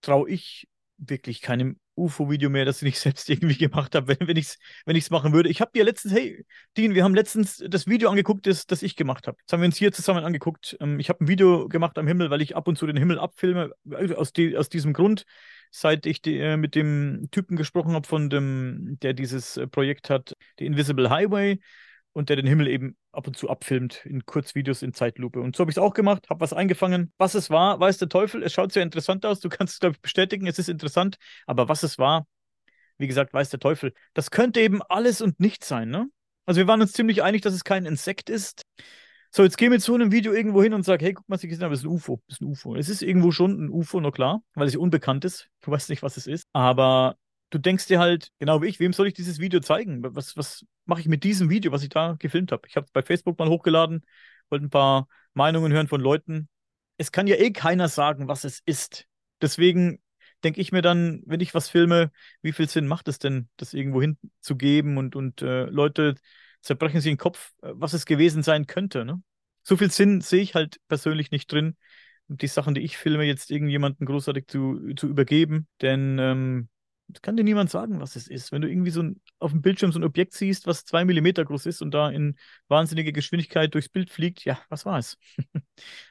traue 0.00 0.30
ich 0.30 0.68
wirklich 1.00 1.40
keinem 1.40 1.78
UFO-Video 1.96 2.50
mehr, 2.50 2.64
das 2.64 2.82
ich 2.82 2.98
selbst 3.00 3.28
irgendwie 3.28 3.56
gemacht 3.56 3.94
habe, 3.94 4.08
wenn, 4.08 4.28
wenn 4.28 4.36
ich 4.36 4.46
es 4.46 4.58
wenn 4.84 4.96
ich's 4.96 5.10
machen 5.10 5.32
würde. 5.32 5.48
Ich 5.48 5.60
habe 5.60 5.70
dir 5.74 5.84
letztens, 5.84 6.14
hey, 6.14 6.44
Dean, 6.76 6.94
wir 6.94 7.04
haben 7.04 7.14
letztens 7.14 7.62
das 7.68 7.86
Video 7.86 8.10
angeguckt, 8.10 8.46
das, 8.46 8.66
das 8.66 8.82
ich 8.82 8.96
gemacht 8.96 9.26
habe. 9.26 9.36
Das 9.46 9.52
haben 9.52 9.60
wir 9.60 9.66
uns 9.66 9.76
hier 9.76 9.92
zusammen 9.92 10.24
angeguckt. 10.24 10.76
Ähm, 10.80 10.98
ich 10.98 11.08
habe 11.08 11.24
ein 11.24 11.28
Video 11.28 11.68
gemacht 11.68 11.98
am 11.98 12.06
Himmel, 12.06 12.30
weil 12.30 12.42
ich 12.42 12.56
ab 12.56 12.68
und 12.68 12.76
zu 12.76 12.86
den 12.86 12.96
Himmel 12.96 13.18
abfilme, 13.18 13.72
also 13.90 14.16
aus, 14.16 14.32
die, 14.32 14.56
aus 14.56 14.68
diesem 14.68 14.92
Grund, 14.92 15.24
seit 15.70 16.06
ich 16.06 16.22
die, 16.22 16.38
äh, 16.38 16.56
mit 16.56 16.74
dem 16.74 17.28
Typen 17.30 17.56
gesprochen 17.56 17.92
habe, 17.92 18.06
von 18.06 18.30
dem, 18.30 18.98
der 19.02 19.14
dieses 19.14 19.56
äh, 19.56 19.66
Projekt 19.66 20.10
hat, 20.10 20.36
die 20.58 20.66
Invisible 20.66 21.10
Highway 21.10 21.60
und 22.12 22.28
der 22.28 22.36
den 22.36 22.46
Himmel 22.46 22.68
eben 22.68 22.96
ab 23.12 23.26
und 23.26 23.36
zu 23.36 23.48
abfilmt 23.48 24.04
in 24.06 24.24
Kurzvideos 24.24 24.82
in 24.82 24.92
Zeitlupe. 24.92 25.40
Und 25.40 25.56
so 25.56 25.62
habe 25.62 25.70
ich 25.70 25.76
es 25.76 25.82
auch 25.82 25.94
gemacht, 25.94 26.30
habe 26.30 26.40
was 26.40 26.52
eingefangen. 26.52 27.12
Was 27.18 27.34
es 27.34 27.50
war, 27.50 27.80
weiß 27.80 27.98
der 27.98 28.08
Teufel. 28.08 28.42
Es 28.42 28.52
schaut 28.52 28.72
sehr 28.72 28.82
interessant 28.82 29.26
aus. 29.26 29.40
Du 29.40 29.48
kannst 29.48 29.74
es, 29.74 29.80
glaube 29.80 29.94
ich, 29.96 30.00
bestätigen. 30.00 30.46
Es 30.46 30.58
ist 30.58 30.68
interessant. 30.68 31.16
Aber 31.46 31.68
was 31.68 31.82
es 31.82 31.98
war, 31.98 32.26
wie 32.98 33.06
gesagt, 33.06 33.32
weiß 33.32 33.50
der 33.50 33.60
Teufel. 33.60 33.92
Das 34.14 34.30
könnte 34.30 34.60
eben 34.60 34.82
alles 34.82 35.20
und 35.20 35.40
nichts 35.40 35.68
sein, 35.68 35.88
ne? 35.88 36.08
Also 36.46 36.58
wir 36.58 36.66
waren 36.66 36.80
uns 36.80 36.92
ziemlich 36.92 37.22
einig, 37.22 37.42
dass 37.42 37.54
es 37.54 37.64
kein 37.64 37.86
Insekt 37.86 38.28
ist. 38.28 38.62
So, 39.30 39.44
jetzt 39.44 39.56
gehen 39.56 39.70
wir 39.70 39.78
zu 39.78 39.94
einem 39.94 40.10
Video 40.10 40.32
irgendwo 40.32 40.62
hin 40.62 40.74
und 40.74 40.84
sagen, 40.84 41.04
hey, 41.04 41.14
guck 41.14 41.28
mal, 41.28 41.36
was 41.36 41.44
ich 41.44 41.50
gesehen 41.50 41.62
habe, 41.62 41.72
das 41.72 41.80
ist 41.80 41.86
ein 41.86 41.92
UFO. 41.92 42.20
Das 42.26 42.36
ist 42.36 42.40
ein 42.40 42.46
UFO. 42.46 42.74
Es 42.74 42.88
ist 42.88 43.02
irgendwo 43.02 43.30
schon 43.30 43.66
ein 43.66 43.70
UFO, 43.70 44.00
nur 44.00 44.12
klar, 44.12 44.42
weil 44.54 44.66
es 44.66 44.74
unbekannt 44.74 45.24
ist. 45.24 45.48
Du 45.60 45.70
weißt 45.70 45.88
nicht, 45.90 46.02
was 46.02 46.16
es 46.16 46.26
ist. 46.26 46.44
Aber 46.52 47.16
du 47.50 47.58
denkst 47.58 47.86
dir 47.86 47.98
halt, 47.98 48.30
genau 48.38 48.62
wie 48.62 48.68
ich, 48.68 48.80
wem 48.80 48.92
soll 48.92 49.08
ich 49.08 49.14
dieses 49.14 49.38
Video 49.38 49.60
zeigen? 49.60 50.02
Was, 50.14 50.36
was 50.36 50.64
mache 50.86 51.00
ich 51.00 51.08
mit 51.08 51.24
diesem 51.24 51.50
Video, 51.50 51.72
was 51.72 51.82
ich 51.82 51.88
da 51.88 52.16
gefilmt 52.18 52.52
habe? 52.52 52.66
Ich 52.68 52.76
habe 52.76 52.86
es 52.86 52.92
bei 52.92 53.02
Facebook 53.02 53.38
mal 53.38 53.48
hochgeladen, 53.48 54.04
wollte 54.48 54.66
ein 54.66 54.70
paar 54.70 55.08
Meinungen 55.34 55.72
hören 55.72 55.88
von 55.88 56.00
Leuten. 56.00 56.48
Es 56.96 57.12
kann 57.12 57.26
ja 57.26 57.36
eh 57.36 57.50
keiner 57.50 57.88
sagen, 57.88 58.28
was 58.28 58.44
es 58.44 58.60
ist. 58.64 59.06
Deswegen 59.40 60.00
denke 60.44 60.60
ich 60.60 60.72
mir 60.72 60.82
dann, 60.82 61.22
wenn 61.26 61.40
ich 61.40 61.54
was 61.54 61.68
filme, 61.68 62.10
wie 62.42 62.52
viel 62.52 62.68
Sinn 62.68 62.86
macht 62.86 63.08
es 63.08 63.18
denn, 63.18 63.48
das 63.56 63.74
irgendwo 63.74 64.00
hinzugeben 64.00 64.96
und, 64.96 65.16
und 65.16 65.42
äh, 65.42 65.64
Leute 65.64 66.14
zerbrechen 66.62 67.00
sich 67.00 67.10
den 67.10 67.18
Kopf, 67.18 67.52
äh, 67.62 67.70
was 67.72 67.92
es 67.92 68.06
gewesen 68.06 68.42
sein 68.42 68.66
könnte. 68.66 69.04
Ne? 69.04 69.22
So 69.62 69.76
viel 69.76 69.90
Sinn 69.90 70.20
sehe 70.20 70.42
ich 70.42 70.54
halt 70.54 70.80
persönlich 70.88 71.30
nicht 71.30 71.50
drin, 71.52 71.76
die 72.28 72.46
Sachen, 72.46 72.74
die 72.74 72.82
ich 72.82 72.96
filme, 72.96 73.24
jetzt 73.24 73.50
irgendjemanden 73.50 74.06
großartig 74.06 74.46
zu, 74.46 74.94
zu 74.94 75.08
übergeben. 75.08 75.66
Denn 75.80 76.18
ähm, 76.18 76.68
kann 77.22 77.36
dir 77.36 77.44
niemand 77.44 77.70
sagen, 77.70 78.00
was 78.00 78.16
es 78.16 78.28
ist. 78.28 78.52
Wenn 78.52 78.62
du 78.62 78.68
irgendwie 78.68 78.90
so 78.90 79.02
ein, 79.02 79.20
auf 79.38 79.52
dem 79.52 79.62
Bildschirm 79.62 79.92
so 79.92 79.98
ein 79.98 80.04
Objekt 80.04 80.32
siehst, 80.32 80.66
was 80.66 80.84
zwei 80.84 81.04
Millimeter 81.04 81.44
groß 81.44 81.66
ist 81.66 81.82
und 81.82 81.92
da 81.92 82.10
in 82.10 82.36
wahnsinniger 82.68 83.12
Geschwindigkeit 83.12 83.74
durchs 83.74 83.88
Bild 83.88 84.10
fliegt, 84.10 84.44
ja, 84.44 84.60
was 84.68 84.86
war 84.86 84.98
es? 84.98 85.18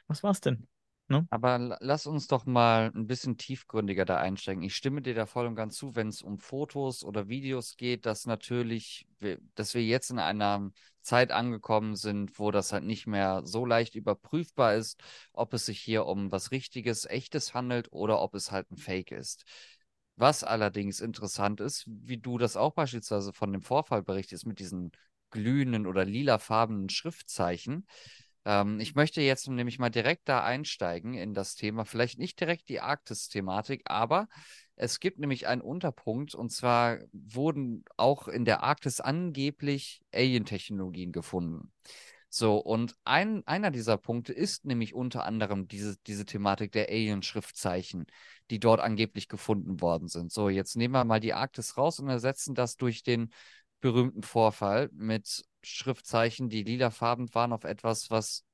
was 0.06 0.22
war 0.22 0.30
es 0.32 0.40
denn? 0.40 0.66
Ne? 1.10 1.26
Aber 1.30 1.76
lass 1.80 2.06
uns 2.06 2.28
doch 2.28 2.46
mal 2.46 2.92
ein 2.94 3.08
bisschen 3.08 3.36
tiefgründiger 3.36 4.04
da 4.04 4.18
einsteigen. 4.18 4.62
Ich 4.62 4.76
stimme 4.76 5.02
dir 5.02 5.14
da 5.14 5.26
voll 5.26 5.46
und 5.46 5.56
ganz 5.56 5.76
zu, 5.76 5.96
wenn 5.96 6.06
es 6.06 6.22
um 6.22 6.38
Fotos 6.38 7.02
oder 7.02 7.28
Videos 7.28 7.76
geht, 7.76 8.06
dass 8.06 8.26
natürlich, 8.26 9.08
dass 9.56 9.74
wir 9.74 9.82
jetzt 9.82 10.10
in 10.10 10.20
einer 10.20 10.70
Zeit 11.02 11.32
angekommen 11.32 11.96
sind, 11.96 12.38
wo 12.38 12.52
das 12.52 12.72
halt 12.72 12.84
nicht 12.84 13.08
mehr 13.08 13.42
so 13.44 13.66
leicht 13.66 13.96
überprüfbar 13.96 14.76
ist, 14.76 15.02
ob 15.32 15.52
es 15.52 15.66
sich 15.66 15.80
hier 15.80 16.06
um 16.06 16.30
was 16.30 16.52
Richtiges, 16.52 17.06
Echtes 17.06 17.54
handelt 17.54 17.88
oder 17.90 18.20
ob 18.20 18.36
es 18.36 18.52
halt 18.52 18.70
ein 18.70 18.76
Fake 18.76 19.10
ist. 19.10 19.44
Was 20.20 20.44
allerdings 20.44 21.00
interessant 21.00 21.62
ist, 21.62 21.84
wie 21.86 22.18
du 22.18 22.36
das 22.36 22.54
auch 22.54 22.74
beispielsweise 22.74 23.32
von 23.32 23.52
dem 23.52 23.62
Vorfall 23.62 24.02
berichtest 24.02 24.46
mit 24.46 24.58
diesen 24.58 24.92
glühenden 25.30 25.86
oder 25.86 26.04
lilafarbenen 26.04 26.90
Schriftzeichen. 26.90 27.86
Ähm, 28.44 28.80
ich 28.80 28.94
möchte 28.94 29.22
jetzt 29.22 29.48
nämlich 29.48 29.78
mal 29.78 29.88
direkt 29.88 30.28
da 30.28 30.44
einsteigen 30.44 31.14
in 31.14 31.32
das 31.32 31.54
Thema, 31.54 31.86
vielleicht 31.86 32.18
nicht 32.18 32.38
direkt 32.38 32.68
die 32.68 32.80
Arktis-Thematik, 32.80 33.84
aber 33.86 34.28
es 34.76 35.00
gibt 35.00 35.20
nämlich 35.20 35.46
einen 35.46 35.62
Unterpunkt 35.62 36.34
und 36.34 36.52
zwar 36.52 36.98
wurden 37.12 37.86
auch 37.96 38.28
in 38.28 38.44
der 38.44 38.62
Arktis 38.62 39.00
angeblich 39.00 40.02
Alien-Technologien 40.12 41.12
gefunden. 41.12 41.72
So, 42.32 42.58
und 42.58 42.94
ein, 43.04 43.42
einer 43.46 43.72
dieser 43.72 43.96
Punkte 43.96 44.32
ist 44.32 44.64
nämlich 44.64 44.94
unter 44.94 45.24
anderem 45.24 45.66
diese, 45.66 45.96
diese 46.06 46.24
Thematik 46.24 46.70
der 46.70 46.88
Alien-Schriftzeichen, 46.88 48.06
die 48.50 48.60
dort 48.60 48.80
angeblich 48.80 49.26
gefunden 49.26 49.80
worden 49.80 50.06
sind. 50.06 50.30
So, 50.30 50.48
jetzt 50.48 50.76
nehmen 50.76 50.94
wir 50.94 51.04
mal 51.04 51.18
die 51.18 51.34
Arktis 51.34 51.76
raus 51.76 51.98
und 51.98 52.08
ersetzen 52.08 52.54
das 52.54 52.76
durch 52.76 53.02
den 53.02 53.32
berühmten 53.80 54.22
Vorfall 54.22 54.90
mit 54.92 55.42
Schriftzeichen, 55.62 56.48
die 56.48 56.62
lilafarben 56.62 57.34
waren, 57.34 57.52
auf 57.52 57.64
etwas, 57.64 58.10
was, 58.10 58.44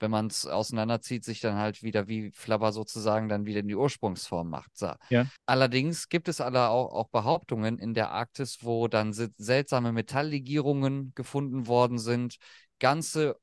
wenn 0.00 0.10
man 0.10 0.26
es 0.26 0.46
auseinanderzieht, 0.46 1.24
sich 1.24 1.40
dann 1.40 1.54
halt 1.54 1.84
wieder 1.84 2.08
wie 2.08 2.32
Flabber 2.32 2.72
sozusagen 2.72 3.28
dann 3.28 3.46
wieder 3.46 3.60
in 3.60 3.68
die 3.68 3.76
Ursprungsform 3.76 4.48
macht. 4.48 4.76
So. 4.76 4.92
Ja. 5.08 5.26
Allerdings 5.46 6.08
gibt 6.08 6.26
es 6.28 6.40
alle 6.40 6.68
auch, 6.68 6.92
auch 6.92 7.08
Behauptungen 7.10 7.78
in 7.78 7.94
der 7.94 8.10
Arktis, 8.10 8.58
wo 8.62 8.88
dann 8.88 9.12
seltsame 9.12 9.92
Metalllegierungen 9.92 11.12
gefunden 11.14 11.68
worden 11.68 11.98
sind, 11.98 12.38
ganze 12.80 13.36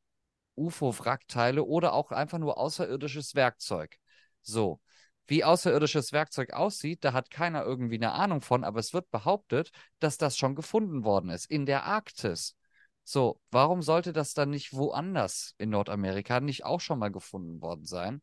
UFO-Wrackteile 0.58 1.64
oder 1.64 1.94
auch 1.94 2.12
einfach 2.12 2.40
nur 2.40 2.58
außerirdisches 2.58 3.36
Werkzeug. 3.36 3.96
So. 4.42 4.82
Wie 5.30 5.44
außerirdisches 5.44 6.14
Werkzeug 6.14 6.54
aussieht, 6.54 7.04
da 7.04 7.12
hat 7.12 7.30
keiner 7.30 7.64
irgendwie 7.64 7.96
eine 7.96 8.14
Ahnung 8.14 8.40
von, 8.40 8.64
aber 8.64 8.80
es 8.80 8.94
wird 8.94 9.12
behauptet, 9.12 9.72
dass 10.00 10.18
das 10.18 10.38
schon 10.38 10.56
gefunden 10.56 11.04
worden 11.04 11.30
ist 11.30 11.52
in 11.52 11.66
der 11.66 11.84
Arktis. 11.84 12.56
So, 13.04 13.42
warum 13.52 13.82
sollte 13.82 14.14
das 14.14 14.34
dann 14.34 14.50
nicht 14.50 14.74
woanders 14.74 15.54
in 15.58 15.70
Nordamerika 15.70 16.40
nicht 16.40 16.64
auch 16.64 16.80
schon 16.80 17.00
mal 17.00 17.12
gefunden 17.12 17.62
worden 17.62 17.86
sein? 17.86 18.22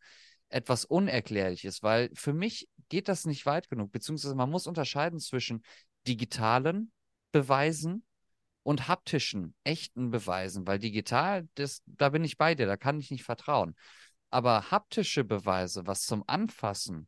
Etwas 0.49 0.87
Unerklärliches, 0.87 1.83
weil 1.83 2.11
für 2.15 2.33
mich 2.33 2.69
geht 2.89 3.09
das 3.09 3.27
nicht 3.27 3.45
weit 3.45 3.69
genug, 3.69 3.93
beziehungsweise 3.93 4.35
man 4.35 4.51
muss 4.51 4.67
unterscheiden 4.67 5.21
zwischen 5.21 5.63
digitalen 6.07 6.91
Beweisen 7.33 8.05
und 8.65 8.89
haptischen, 8.89 9.55
echten 9.63 10.11
Beweisen, 10.11 10.67
weil 10.67 10.81
digital, 10.81 11.49
das, 11.55 11.83
da 11.87 12.09
bin 12.09 12.25
ich 12.25 12.37
bei 12.37 12.57
dir, 12.57 12.67
da 12.67 12.77
kann 12.77 12.99
ich 12.99 13.13
nicht 13.13 13.23
vertrauen. 13.23 13.77
Aber 14.31 14.73
haptische 14.73 15.23
Beweise, 15.23 15.87
was 15.87 16.07
zum 16.07 16.25
Anfassen, 16.27 17.07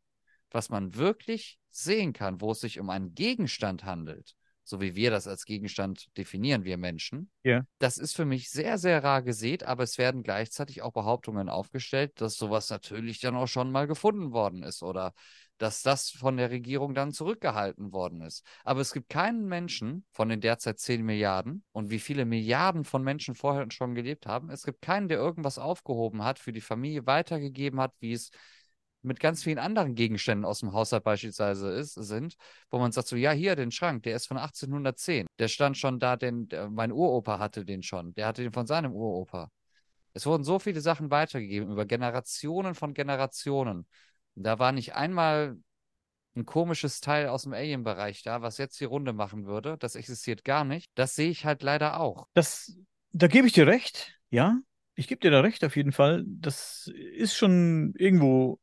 was 0.50 0.68
man 0.68 0.94
wirklich 0.94 1.58
sehen 1.70 2.12
kann, 2.12 2.40
wo 2.40 2.52
es 2.52 2.60
sich 2.60 2.78
um 2.78 2.90
einen 2.90 3.14
Gegenstand 3.14 3.84
handelt, 3.84 4.36
so 4.68 4.80
wie 4.80 4.96
wir 4.96 5.10
das 5.10 5.28
als 5.28 5.44
Gegenstand 5.44 6.08
definieren, 6.16 6.64
wir 6.64 6.76
Menschen. 6.76 7.30
Ja. 7.44 7.64
Das 7.78 7.98
ist 7.98 8.16
für 8.16 8.24
mich 8.24 8.50
sehr, 8.50 8.78
sehr 8.78 9.02
rar 9.04 9.22
gesät, 9.22 9.62
aber 9.62 9.84
es 9.84 9.96
werden 9.96 10.22
gleichzeitig 10.22 10.82
auch 10.82 10.92
Behauptungen 10.92 11.48
aufgestellt, 11.48 12.20
dass 12.20 12.34
sowas 12.34 12.68
natürlich 12.68 13.20
dann 13.20 13.36
auch 13.36 13.46
schon 13.46 13.70
mal 13.70 13.86
gefunden 13.86 14.32
worden 14.32 14.62
ist 14.62 14.82
oder 14.82 15.12
dass 15.58 15.82
das 15.82 16.10
von 16.10 16.36
der 16.36 16.50
Regierung 16.50 16.94
dann 16.94 17.12
zurückgehalten 17.12 17.92
worden 17.92 18.20
ist. 18.20 18.44
Aber 18.64 18.80
es 18.80 18.92
gibt 18.92 19.08
keinen 19.08 19.46
Menschen 19.46 20.04
von 20.10 20.28
den 20.28 20.40
derzeit 20.40 20.78
10 20.78 21.02
Milliarden 21.02 21.64
und 21.72 21.90
wie 21.90 22.00
viele 22.00 22.24
Milliarden 22.24 22.84
von 22.84 23.02
Menschen 23.02 23.34
vorher 23.34 23.66
schon 23.70 23.94
gelebt 23.94 24.26
haben, 24.26 24.50
es 24.50 24.64
gibt 24.64 24.82
keinen, 24.82 25.08
der 25.08 25.18
irgendwas 25.18 25.58
aufgehoben 25.58 26.24
hat, 26.24 26.38
für 26.38 26.52
die 26.52 26.60
Familie 26.60 27.06
weitergegeben 27.06 27.80
hat, 27.80 27.94
wie 28.00 28.12
es 28.12 28.30
mit 29.06 29.20
ganz 29.20 29.42
vielen 29.42 29.58
anderen 29.58 29.94
Gegenständen 29.94 30.44
aus 30.44 30.60
dem 30.60 30.72
Haushalt 30.72 31.04
beispielsweise 31.04 31.70
ist, 31.70 31.94
sind, 31.94 32.36
wo 32.70 32.78
man 32.78 32.92
sagt 32.92 33.08
so, 33.08 33.16
ja, 33.16 33.30
hier, 33.30 33.56
den 33.56 33.70
Schrank, 33.70 34.02
der 34.02 34.16
ist 34.16 34.26
von 34.26 34.36
1810. 34.36 35.26
Der 35.38 35.48
stand 35.48 35.78
schon 35.78 35.98
da, 35.98 36.16
den, 36.16 36.48
der, 36.48 36.68
mein 36.68 36.92
Uropa 36.92 37.38
hatte 37.38 37.64
den 37.64 37.82
schon. 37.82 38.14
Der 38.14 38.26
hatte 38.26 38.42
den 38.42 38.52
von 38.52 38.66
seinem 38.66 38.92
Uropa. 38.92 39.50
Es 40.12 40.26
wurden 40.26 40.44
so 40.44 40.58
viele 40.58 40.80
Sachen 40.80 41.10
weitergegeben 41.10 41.70
über 41.70 41.84
Generationen 41.84 42.74
von 42.74 42.94
Generationen. 42.94 43.86
Da 44.34 44.58
war 44.58 44.72
nicht 44.72 44.94
einmal 44.94 45.56
ein 46.36 46.44
komisches 46.44 47.00
Teil 47.00 47.28
aus 47.28 47.42
dem 47.44 47.52
Alien-Bereich 47.52 48.22
da, 48.22 48.42
was 48.42 48.58
jetzt 48.58 48.78
die 48.80 48.84
Runde 48.84 49.12
machen 49.12 49.46
würde. 49.46 49.76
Das 49.78 49.94
existiert 49.94 50.44
gar 50.44 50.64
nicht. 50.64 50.90
Das 50.94 51.14
sehe 51.14 51.30
ich 51.30 51.44
halt 51.44 51.62
leider 51.62 52.00
auch. 52.00 52.26
Das, 52.34 52.76
da 53.12 53.26
gebe 53.26 53.46
ich 53.46 53.52
dir 53.52 53.66
recht, 53.66 54.18
ja. 54.30 54.58
Ich 54.94 55.08
gebe 55.08 55.20
dir 55.20 55.30
da 55.30 55.40
recht 55.40 55.62
auf 55.64 55.76
jeden 55.76 55.92
Fall. 55.92 56.24
Das 56.26 56.90
ist 56.94 57.34
schon 57.34 57.92
irgendwo 57.98 58.58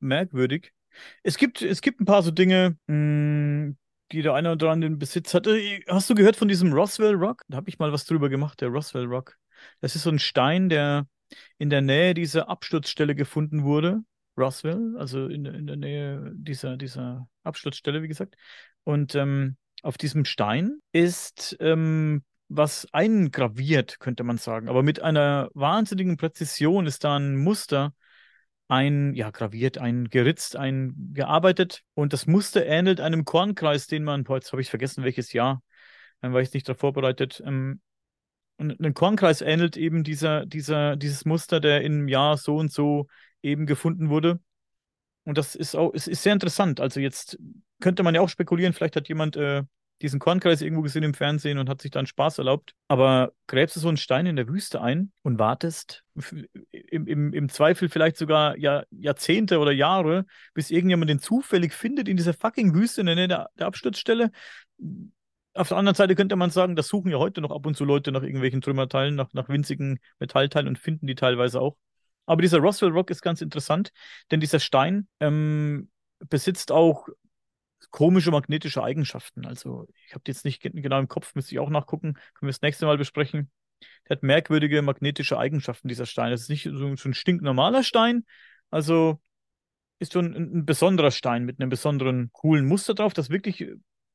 merkwürdig. 0.00 0.72
Es 1.22 1.36
gibt, 1.36 1.62
es 1.62 1.80
gibt 1.80 2.00
ein 2.00 2.04
paar 2.04 2.22
so 2.22 2.30
Dinge, 2.30 2.76
mh, 2.86 2.94
hm, 2.94 3.76
die 4.12 4.22
der 4.22 4.34
eine 4.34 4.52
oder 4.52 4.70
andere 4.70 4.90
in 4.90 4.98
Besitz 4.98 5.34
hatte. 5.34 5.60
Hast 5.86 6.08
du 6.08 6.14
gehört 6.14 6.36
von 6.36 6.48
diesem 6.48 6.72
Roswell 6.72 7.14
Rock? 7.14 7.42
Da 7.48 7.56
habe 7.58 7.68
ich 7.68 7.78
mal 7.78 7.92
was 7.92 8.06
drüber 8.06 8.28
gemacht, 8.28 8.60
der 8.60 8.68
Roswell 8.68 9.04
Rock. 9.04 9.36
Das 9.80 9.94
ist 9.94 10.04
so 10.04 10.10
ein 10.10 10.18
Stein, 10.18 10.68
der 10.68 11.06
in 11.58 11.70
der 11.70 11.82
Nähe 11.82 12.14
dieser 12.14 12.48
Absturzstelle 12.48 13.14
gefunden 13.14 13.64
wurde. 13.64 14.00
Roswell, 14.38 14.96
also 14.96 15.26
in, 15.26 15.44
in 15.44 15.66
der 15.66 15.76
Nähe 15.76 16.32
dieser, 16.34 16.76
dieser 16.76 17.28
Absturzstelle, 17.42 18.02
wie 18.02 18.08
gesagt. 18.08 18.36
Und 18.84 19.14
ähm, 19.14 19.56
auf 19.82 19.98
diesem 19.98 20.24
Stein 20.24 20.78
ist 20.92 21.56
ähm, 21.60 22.22
was 22.48 22.86
eingraviert, 22.92 24.00
könnte 24.00 24.24
man 24.24 24.38
sagen. 24.38 24.68
Aber 24.68 24.82
mit 24.82 25.02
einer 25.02 25.50
wahnsinnigen 25.54 26.16
Präzision 26.16 26.86
ist 26.86 27.04
da 27.04 27.16
ein 27.16 27.36
Muster 27.36 27.92
ein, 28.68 29.14
ja, 29.14 29.30
graviert, 29.30 29.78
ein 29.78 30.08
geritzt, 30.08 30.56
ein 30.56 31.12
gearbeitet. 31.14 31.84
Und 31.94 32.12
das 32.12 32.26
Muster 32.26 32.64
ähnelt 32.66 33.00
einem 33.00 33.24
Kornkreis, 33.24 33.86
den 33.86 34.04
man, 34.04 34.24
boah, 34.24 34.36
jetzt 34.36 34.52
habe 34.52 34.62
ich 34.62 34.70
vergessen, 34.70 35.04
welches 35.04 35.32
Jahr, 35.32 35.62
dann 36.20 36.32
war 36.32 36.40
ich 36.40 36.52
nicht 36.52 36.68
darauf 36.68 36.80
vorbereitet, 36.80 37.42
ähm, 37.44 37.80
Und 38.58 38.80
ein 38.80 38.94
Kornkreis 38.94 39.40
ähnelt 39.40 39.76
eben 39.76 40.04
dieser, 40.04 40.46
dieser, 40.46 40.96
dieses 40.96 41.24
Muster, 41.24 41.60
der 41.60 41.82
im 41.82 42.08
Jahr 42.08 42.36
so 42.36 42.56
und 42.56 42.72
so 42.72 43.06
eben 43.42 43.66
gefunden 43.66 44.10
wurde. 44.10 44.40
Und 45.24 45.38
das 45.38 45.54
ist 45.54 45.76
auch, 45.76 45.92
es 45.94 46.08
ist 46.08 46.22
sehr 46.22 46.32
interessant. 46.32 46.80
Also 46.80 47.00
jetzt 47.00 47.38
könnte 47.80 48.02
man 48.02 48.14
ja 48.14 48.20
auch 48.20 48.28
spekulieren, 48.28 48.72
vielleicht 48.72 48.96
hat 48.96 49.08
jemand 49.08 49.36
äh, 49.36 49.62
diesen 50.02 50.20
Kornkreis 50.20 50.62
irgendwo 50.62 50.82
gesehen 50.82 51.02
im 51.02 51.14
Fernsehen 51.14 51.58
und 51.58 51.68
hat 51.68 51.80
sich 51.80 51.90
dann 51.90 52.06
Spaß 52.06 52.38
erlaubt. 52.38 52.74
Aber 52.86 53.32
gräbst 53.46 53.76
du 53.76 53.80
so 53.80 53.88
einen 53.88 53.96
Stein 53.96 54.26
in 54.26 54.36
der 54.36 54.48
Wüste 54.48 54.80
ein 54.80 55.12
und 55.22 55.38
wartest 55.38 56.04
im, 56.70 57.06
im, 57.06 57.32
im 57.32 57.48
Zweifel 57.48 57.88
vielleicht 57.88 58.16
sogar 58.16 58.56
Jahr, 58.56 58.84
Jahrzehnte 58.90 59.58
oder 59.58 59.72
Jahre, 59.72 60.24
bis 60.54 60.70
irgendjemand 60.70 61.10
den 61.10 61.18
zufällig 61.18 61.72
findet 61.72 62.08
in 62.08 62.16
dieser 62.16 62.34
fucking 62.34 62.74
Wüste 62.74 63.00
in 63.00 63.06
der 63.06 63.16
Nähe 63.16 63.28
der, 63.28 63.50
der 63.58 63.66
Absturzstelle. 63.66 64.30
Auf 65.54 65.68
der 65.68 65.76
anderen 65.76 65.96
Seite 65.96 66.14
könnte 66.14 66.36
man 66.36 66.50
sagen, 66.50 66.76
das 66.76 66.86
suchen 66.86 67.10
ja 67.10 67.18
heute 67.18 67.40
noch 67.40 67.50
ab 67.50 67.66
und 67.66 67.76
zu 67.76 67.84
Leute 67.84 68.12
nach 68.12 68.22
irgendwelchen 68.22 68.60
Trümmerteilen, 68.60 69.16
nach, 69.16 69.32
nach 69.32 69.48
winzigen 69.48 69.98
Metallteilen 70.20 70.68
und 70.68 70.78
finden 70.78 71.06
die 71.06 71.16
teilweise 71.16 71.60
auch. 71.60 71.76
Aber 72.26 72.42
dieser 72.42 72.58
Roswell 72.58 72.90
Rock 72.90 73.10
ist 73.10 73.22
ganz 73.22 73.40
interessant, 73.40 73.90
denn 74.30 74.38
dieser 74.38 74.60
Stein 74.60 75.08
ähm, 75.18 75.88
besitzt 76.28 76.70
auch 76.70 77.08
komische 77.90 78.30
magnetische 78.30 78.82
Eigenschaften. 78.82 79.46
Also 79.46 79.86
ich 80.06 80.14
habe 80.14 80.22
die 80.26 80.30
jetzt 80.30 80.44
nicht 80.44 80.60
genau 80.60 80.98
im 80.98 81.08
Kopf, 81.08 81.34
müsste 81.34 81.54
ich 81.54 81.58
auch 81.58 81.70
nachgucken, 81.70 82.14
können 82.14 82.48
wir 82.48 82.48
das 82.48 82.62
nächste 82.62 82.86
Mal 82.86 82.98
besprechen. 82.98 83.50
Der 84.08 84.16
hat 84.16 84.22
merkwürdige 84.22 84.82
magnetische 84.82 85.38
Eigenschaften, 85.38 85.88
dieser 85.88 86.06
Stein. 86.06 86.30
Das 86.30 86.42
ist 86.42 86.50
nicht 86.50 86.64
so, 86.64 86.96
so 86.96 87.08
ein 87.08 87.14
stinknormaler 87.14 87.82
Stein, 87.82 88.24
also 88.70 89.20
ist 89.98 90.12
schon 90.12 90.34
ein, 90.34 90.58
ein, 90.58 90.66
besonderer 90.66 91.10
Stein 91.10 91.44
mit 91.44 91.60
einem 91.60 91.70
besonderen 91.70 92.30
coolen 92.32 92.66
Muster 92.66 92.94
drauf, 92.94 93.14
das 93.14 93.30
wirklich 93.30 93.66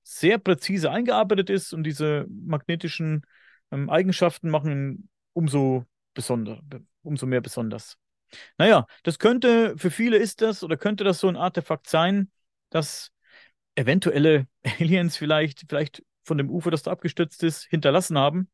sehr 0.03 0.38
präzise 0.38 0.91
eingearbeitet 0.91 1.49
ist 1.49 1.74
und 1.74 1.84
diese 1.84 2.26
magnetischen 2.30 3.26
ähm, 3.71 3.89
Eigenschaften 3.89 4.49
machen 4.49 4.71
ihn 4.71 5.09
umso 5.34 5.86
besonder, 6.13 6.61
umso 7.01 7.26
mehr 7.26 7.41
besonders. 7.41 7.97
Naja, 8.57 8.86
das 9.03 9.19
könnte, 9.19 9.78
für 9.78 9.91
viele 9.91 10.17
ist 10.17 10.41
das 10.41 10.63
oder 10.63 10.78
könnte 10.78 11.03
das 11.03 11.19
so 11.19 11.28
ein 11.28 11.38
Artefakt 11.38 11.89
sein, 11.89 12.32
das 12.69 13.12
eventuelle 13.76 14.47
Aliens 14.80 15.17
vielleicht, 15.17 15.65
vielleicht 15.67 16.03
von 16.24 16.38
dem 16.38 16.49
Ufer, 16.49 16.71
das 16.71 16.84
da 16.84 16.91
abgestürzt 16.91 17.43
ist, 17.43 17.63
hinterlassen 17.63 18.17
haben. 18.17 18.49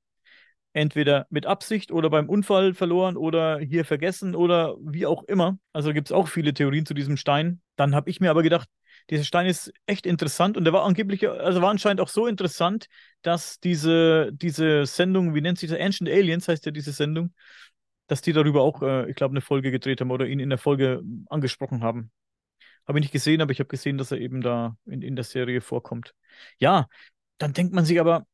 Entweder 0.71 1.25
mit 1.31 1.47
Absicht 1.47 1.91
oder 1.91 2.11
beim 2.11 2.29
Unfall 2.29 2.75
verloren 2.75 3.17
oder 3.17 3.57
hier 3.59 3.85
vergessen 3.85 4.35
oder 4.35 4.75
wie 4.81 5.07
auch 5.07 5.23
immer. 5.23 5.57
Also 5.73 5.93
gibt 5.93 6.09
es 6.09 6.11
auch 6.11 6.27
viele 6.27 6.53
Theorien 6.53 6.85
zu 6.85 6.93
diesem 6.93 7.17
Stein. 7.17 7.61
Dann 7.75 7.95
habe 7.95 8.09
ich 8.09 8.19
mir 8.19 8.29
aber 8.29 8.43
gedacht, 8.43 8.69
dieser 9.09 9.23
Stein 9.23 9.47
ist 9.47 9.73
echt 9.87 10.05
interessant 10.05 10.57
und 10.57 10.65
der 10.65 10.73
war 10.73 10.83
angeblich, 10.83 11.27
also 11.27 11.61
war 11.61 11.71
anscheinend 11.71 12.01
auch 12.01 12.07
so 12.07 12.27
interessant, 12.27 12.87
dass 13.23 13.59
diese, 13.59 14.31
diese 14.33 14.85
Sendung, 14.85 15.33
wie 15.33 15.41
nennt 15.41 15.57
sich 15.57 15.69
das? 15.71 15.79
Ancient 15.79 16.09
Aliens 16.09 16.47
heißt 16.47 16.65
ja 16.65 16.71
diese 16.71 16.91
Sendung, 16.91 17.33
dass 18.07 18.21
die 18.21 18.33
darüber 18.33 18.61
auch, 18.61 18.83
äh, 18.83 19.09
ich 19.09 19.15
glaube, 19.15 19.33
eine 19.33 19.41
Folge 19.41 19.71
gedreht 19.71 20.01
haben 20.01 20.11
oder 20.11 20.27
ihn 20.27 20.39
in 20.39 20.49
der 20.49 20.59
Folge 20.59 21.01
angesprochen 21.29 21.81
haben. 21.81 22.11
Habe 22.89 22.99
ich 22.99 23.03
nicht 23.03 23.13
gesehen, 23.13 23.41
aber 23.41 23.51
ich 23.51 23.59
habe 23.59 23.67
gesehen, 23.69 23.99
dass 23.99 24.11
er 24.11 24.19
eben 24.19 24.41
da 24.41 24.75
in, 24.87 25.03
in 25.03 25.15
der 25.15 25.23
Serie 25.23 25.61
vorkommt. 25.61 26.15
Ja, 26.57 26.89
dann 27.37 27.53
denkt 27.53 27.71
man 27.71 27.85
sich 27.85 27.99
aber, 27.99 28.25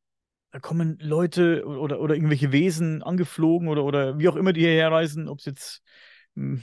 da 0.50 0.60
kommen 0.60 0.98
Leute 1.00 1.66
oder, 1.66 2.00
oder 2.00 2.14
irgendwelche 2.14 2.52
Wesen 2.52 3.02
angeflogen 3.02 3.68
oder, 3.68 3.84
oder 3.84 4.18
wie 4.18 4.28
auch 4.28 4.36
immer 4.36 4.54
die 4.54 4.62
hierher 4.62 4.90
reisen, 4.90 5.28
ob 5.28 5.40
es 5.40 5.44
jetzt 5.44 5.82
hm, 6.36 6.62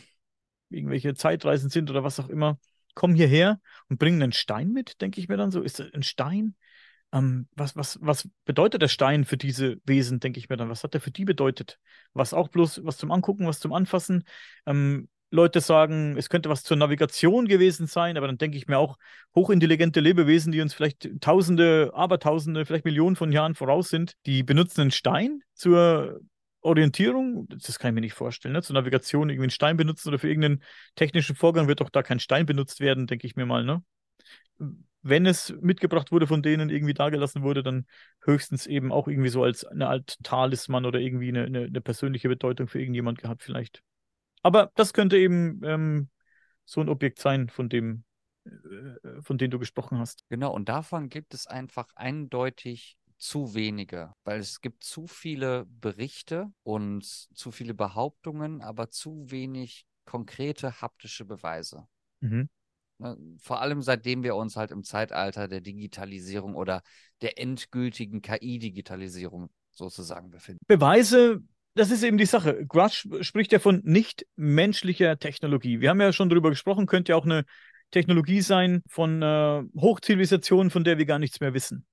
irgendwelche 0.69 1.15
Zeitreisen 1.15 1.69
sind 1.69 1.91
oder 1.91 2.03
was 2.03 2.19
auch 2.19 2.29
immer, 2.29 2.59
kommen 2.95 3.15
hierher 3.15 3.61
und 3.89 3.99
bringen 3.99 4.23
einen 4.23 4.33
Stein 4.33 4.71
mit, 4.71 5.01
denke 5.01 5.19
ich 5.21 5.29
mir 5.29 5.37
dann 5.37 5.51
so. 5.51 5.61
Ist 5.61 5.79
das 5.79 5.93
ein 5.93 6.03
Stein? 6.03 6.55
Ähm, 7.11 7.47
was, 7.55 7.75
was, 7.75 7.99
was 8.01 8.27
bedeutet 8.45 8.81
der 8.81 8.87
Stein 8.87 9.25
für 9.25 9.37
diese 9.37 9.77
Wesen, 9.85 10.19
denke 10.19 10.39
ich 10.39 10.49
mir 10.49 10.57
dann? 10.57 10.69
Was 10.69 10.83
hat 10.83 10.95
der 10.95 11.01
für 11.01 11.11
die 11.11 11.25
bedeutet? 11.25 11.79
Was 12.13 12.33
auch 12.33 12.47
bloß 12.49 12.85
was 12.85 12.97
zum 12.97 13.11
Angucken, 13.11 13.47
was 13.47 13.59
zum 13.59 13.73
Anfassen? 13.73 14.23
Ähm, 14.65 15.09
Leute 15.34 15.61
sagen, 15.61 16.15
es 16.15 16.29
könnte 16.29 16.49
was 16.49 16.61
zur 16.61 16.77
Navigation 16.77 17.47
gewesen 17.47 17.88
sein, 17.88 18.17
aber 18.17 18.27
dann 18.27 18.38
denke 18.38 18.55
ich 18.55 18.67
mir 18.67 18.77
auch, 18.77 18.99
hochintelligente 19.34 19.99
Lebewesen, 19.99 20.51
die 20.51 20.61
uns 20.61 20.75
vielleicht 20.75 21.09
Tausende, 21.21 21.89
Abertausende, 21.95 22.67
vielleicht 22.67 22.86
Millionen 22.86 23.15
von 23.15 23.31
Jahren 23.31 23.55
voraus 23.55 23.89
sind, 23.89 24.13
die 24.27 24.43
benutzen 24.43 24.81
einen 24.81 24.91
Stein 24.91 25.41
zur 25.55 26.21
Orientierung, 26.61 27.47
das 27.49 27.79
kann 27.79 27.89
ich 27.89 27.95
mir 27.95 28.01
nicht 28.01 28.13
vorstellen, 28.13 28.53
ne? 28.53 28.61
zur 28.61 28.75
Navigation 28.75 29.29
irgendwie 29.29 29.45
einen 29.45 29.49
Stein 29.49 29.75
benutzen 29.75 30.09
oder 30.09 30.19
für 30.19 30.27
irgendeinen 30.27 30.61
technischen 30.93 31.36
Vorgang 31.36 31.67
wird 31.67 31.81
doch 31.81 31.89
da 31.89 32.03
kein 32.03 32.19
Stein 32.19 32.45
benutzt 32.45 32.79
werden, 32.79 33.07
denke 33.07 33.25
ich 33.25 33.36
mir 33.36 33.47
mal, 33.47 33.63
ne? 33.63 33.84
Wenn 35.01 35.25
es 35.25 35.51
mitgebracht 35.61 36.11
wurde 36.11 36.27
von 36.27 36.43
denen, 36.43 36.69
irgendwie 36.69 36.93
dagelassen 36.93 37.41
wurde, 37.41 37.63
dann 37.63 37.88
höchstens 38.21 38.67
eben 38.67 38.91
auch 38.91 39.07
irgendwie 39.07 39.29
so 39.29 39.43
als 39.43 39.65
eine 39.65 39.89
Art 39.89 40.15
Talisman 40.21 40.86
oder 40.86 40.99
irgendwie 40.99 41.29
eine, 41.29 41.45
eine, 41.45 41.63
eine 41.63 41.81
persönliche 41.81 42.29
Bedeutung 42.29 42.67
für 42.67 42.79
irgendjemand 42.79 43.17
gehabt, 43.17 43.41
vielleicht. 43.41 43.81
Aber 44.43 44.71
das 44.75 44.93
könnte 44.93 45.17
eben 45.17 45.61
ähm, 45.63 46.09
so 46.65 46.81
ein 46.81 46.89
Objekt 46.89 47.19
sein, 47.19 47.49
von 47.49 47.69
dem, 47.69 48.03
äh, 48.45 49.21
von 49.21 49.37
dem 49.37 49.49
du 49.49 49.57
gesprochen 49.57 49.97
hast. 49.97 50.23
Genau, 50.29 50.53
und 50.53 50.69
davon 50.69 51.09
gibt 51.09 51.33
es 51.33 51.47
einfach 51.47 51.89
eindeutig 51.95 52.97
zu 53.17 53.53
wenige, 53.53 54.13
weil 54.25 54.39
es 54.39 54.59
gibt 54.59 54.83
zu 54.83 55.07
viele 55.07 55.65
Berichte 55.65 56.51
und 56.63 57.05
zu 57.05 57.51
viele 57.51 57.73
Behauptungen, 57.73 58.61
aber 58.61 58.89
zu 58.89 59.31
wenig 59.31 59.85
konkrete 60.05 60.81
haptische 60.81 61.23
Beweise. 61.23 61.87
Mhm. 62.19 62.49
Ne, 62.99 63.17
vor 63.39 63.61
allem 63.61 63.81
seitdem 63.81 64.23
wir 64.23 64.35
uns 64.35 64.57
halt 64.57 64.71
im 64.71 64.83
Zeitalter 64.83 65.47
der 65.47 65.61
Digitalisierung 65.61 66.55
oder 66.55 66.83
der 67.21 67.39
endgültigen 67.39 68.21
KI-Digitalisierung 68.21 69.49
sozusagen 69.71 70.29
befinden. 70.29 70.63
Beweise 70.67 71.41
das 71.76 71.91
ist 71.91 72.03
eben 72.03 72.17
die 72.17 72.26
Sache. 72.26 72.65
Grudge 72.65 73.07
spricht 73.21 73.51
ja 73.51 73.59
von 73.59 73.82
nicht 73.84 74.26
menschlicher 74.36 75.17
Technologie. 75.17 75.80
Wir 75.82 75.89
haben 75.89 76.01
ja 76.01 76.13
schon 76.13 76.30
darüber 76.30 76.49
gesprochen, 76.49 76.86
könnte 76.86 77.13
ja 77.13 77.15
auch 77.15 77.26
eine 77.26 77.45
Technologie 77.91 78.41
sein 78.41 78.84
von 78.88 79.21
äh, 79.21 79.63
Hochzivilisationen, 79.80 80.71
von 80.71 80.84
der 80.84 80.97
wir 80.97 81.05
gar 81.05 81.19
nichts 81.19 81.39
mehr 81.39 81.53
wissen. 81.53 81.86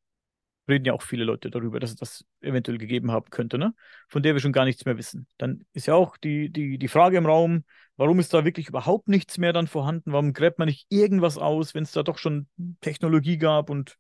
Reden 0.68 0.84
ja 0.84 0.92
auch 0.92 1.02
viele 1.02 1.24
Leute 1.24 1.50
darüber, 1.50 1.80
dass 1.80 1.90
es 1.90 1.96
das 1.96 2.24
eventuell 2.40 2.78
gegeben 2.78 3.10
haben 3.10 3.30
könnte, 3.30 3.58
ne? 3.58 3.74
Von 4.08 4.22
der 4.22 4.34
wir 4.34 4.40
schon 4.40 4.52
gar 4.52 4.64
nichts 4.64 4.84
mehr 4.84 4.96
wissen. 4.98 5.26
Dann 5.36 5.64
ist 5.72 5.86
ja 5.86 5.94
auch 5.94 6.16
die, 6.16 6.50
die, 6.50 6.78
die 6.78 6.88
Frage 6.88 7.16
im 7.16 7.26
Raum, 7.26 7.64
warum 7.96 8.20
ist 8.20 8.32
da 8.32 8.44
wirklich 8.44 8.68
überhaupt 8.68 9.08
nichts 9.08 9.38
mehr 9.38 9.52
dann 9.52 9.66
vorhanden? 9.66 10.12
Warum 10.12 10.32
gräbt 10.32 10.58
man 10.58 10.68
nicht 10.68 10.86
irgendwas 10.90 11.38
aus, 11.38 11.74
wenn 11.74 11.82
es 11.82 11.92
da 11.92 12.02
doch 12.02 12.18
schon 12.18 12.48
Technologie 12.80 13.38
gab 13.38 13.68
und 13.68 13.96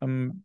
ähm, 0.00 0.44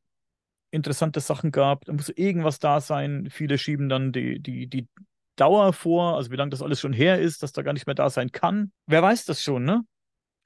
interessante 0.78 1.19
Sachen 1.19 1.51
gab. 1.51 1.86
Da 1.86 1.93
muss 1.93 2.09
irgendwas 2.09 2.59
da 2.59 2.80
sein. 2.80 3.28
Viele 3.30 3.57
schieben 3.57 3.89
dann 3.89 4.13
die, 4.13 4.39
die, 4.39 4.67
die 4.67 4.88
Dauer 5.36 5.73
vor, 5.73 6.15
also 6.15 6.32
wie 6.32 6.36
lange 6.36 6.51
das 6.51 6.61
alles 6.61 6.80
schon 6.80 6.93
her 6.93 7.19
ist, 7.19 7.43
dass 7.43 7.51
da 7.51 7.61
gar 7.61 7.73
nicht 7.73 7.86
mehr 7.86 7.95
da 7.95 8.09
sein 8.09 8.32
kann. 8.32 8.71
Wer 8.86 9.03
weiß 9.03 9.25
das 9.25 9.43
schon, 9.43 9.65
ne? 9.65 9.84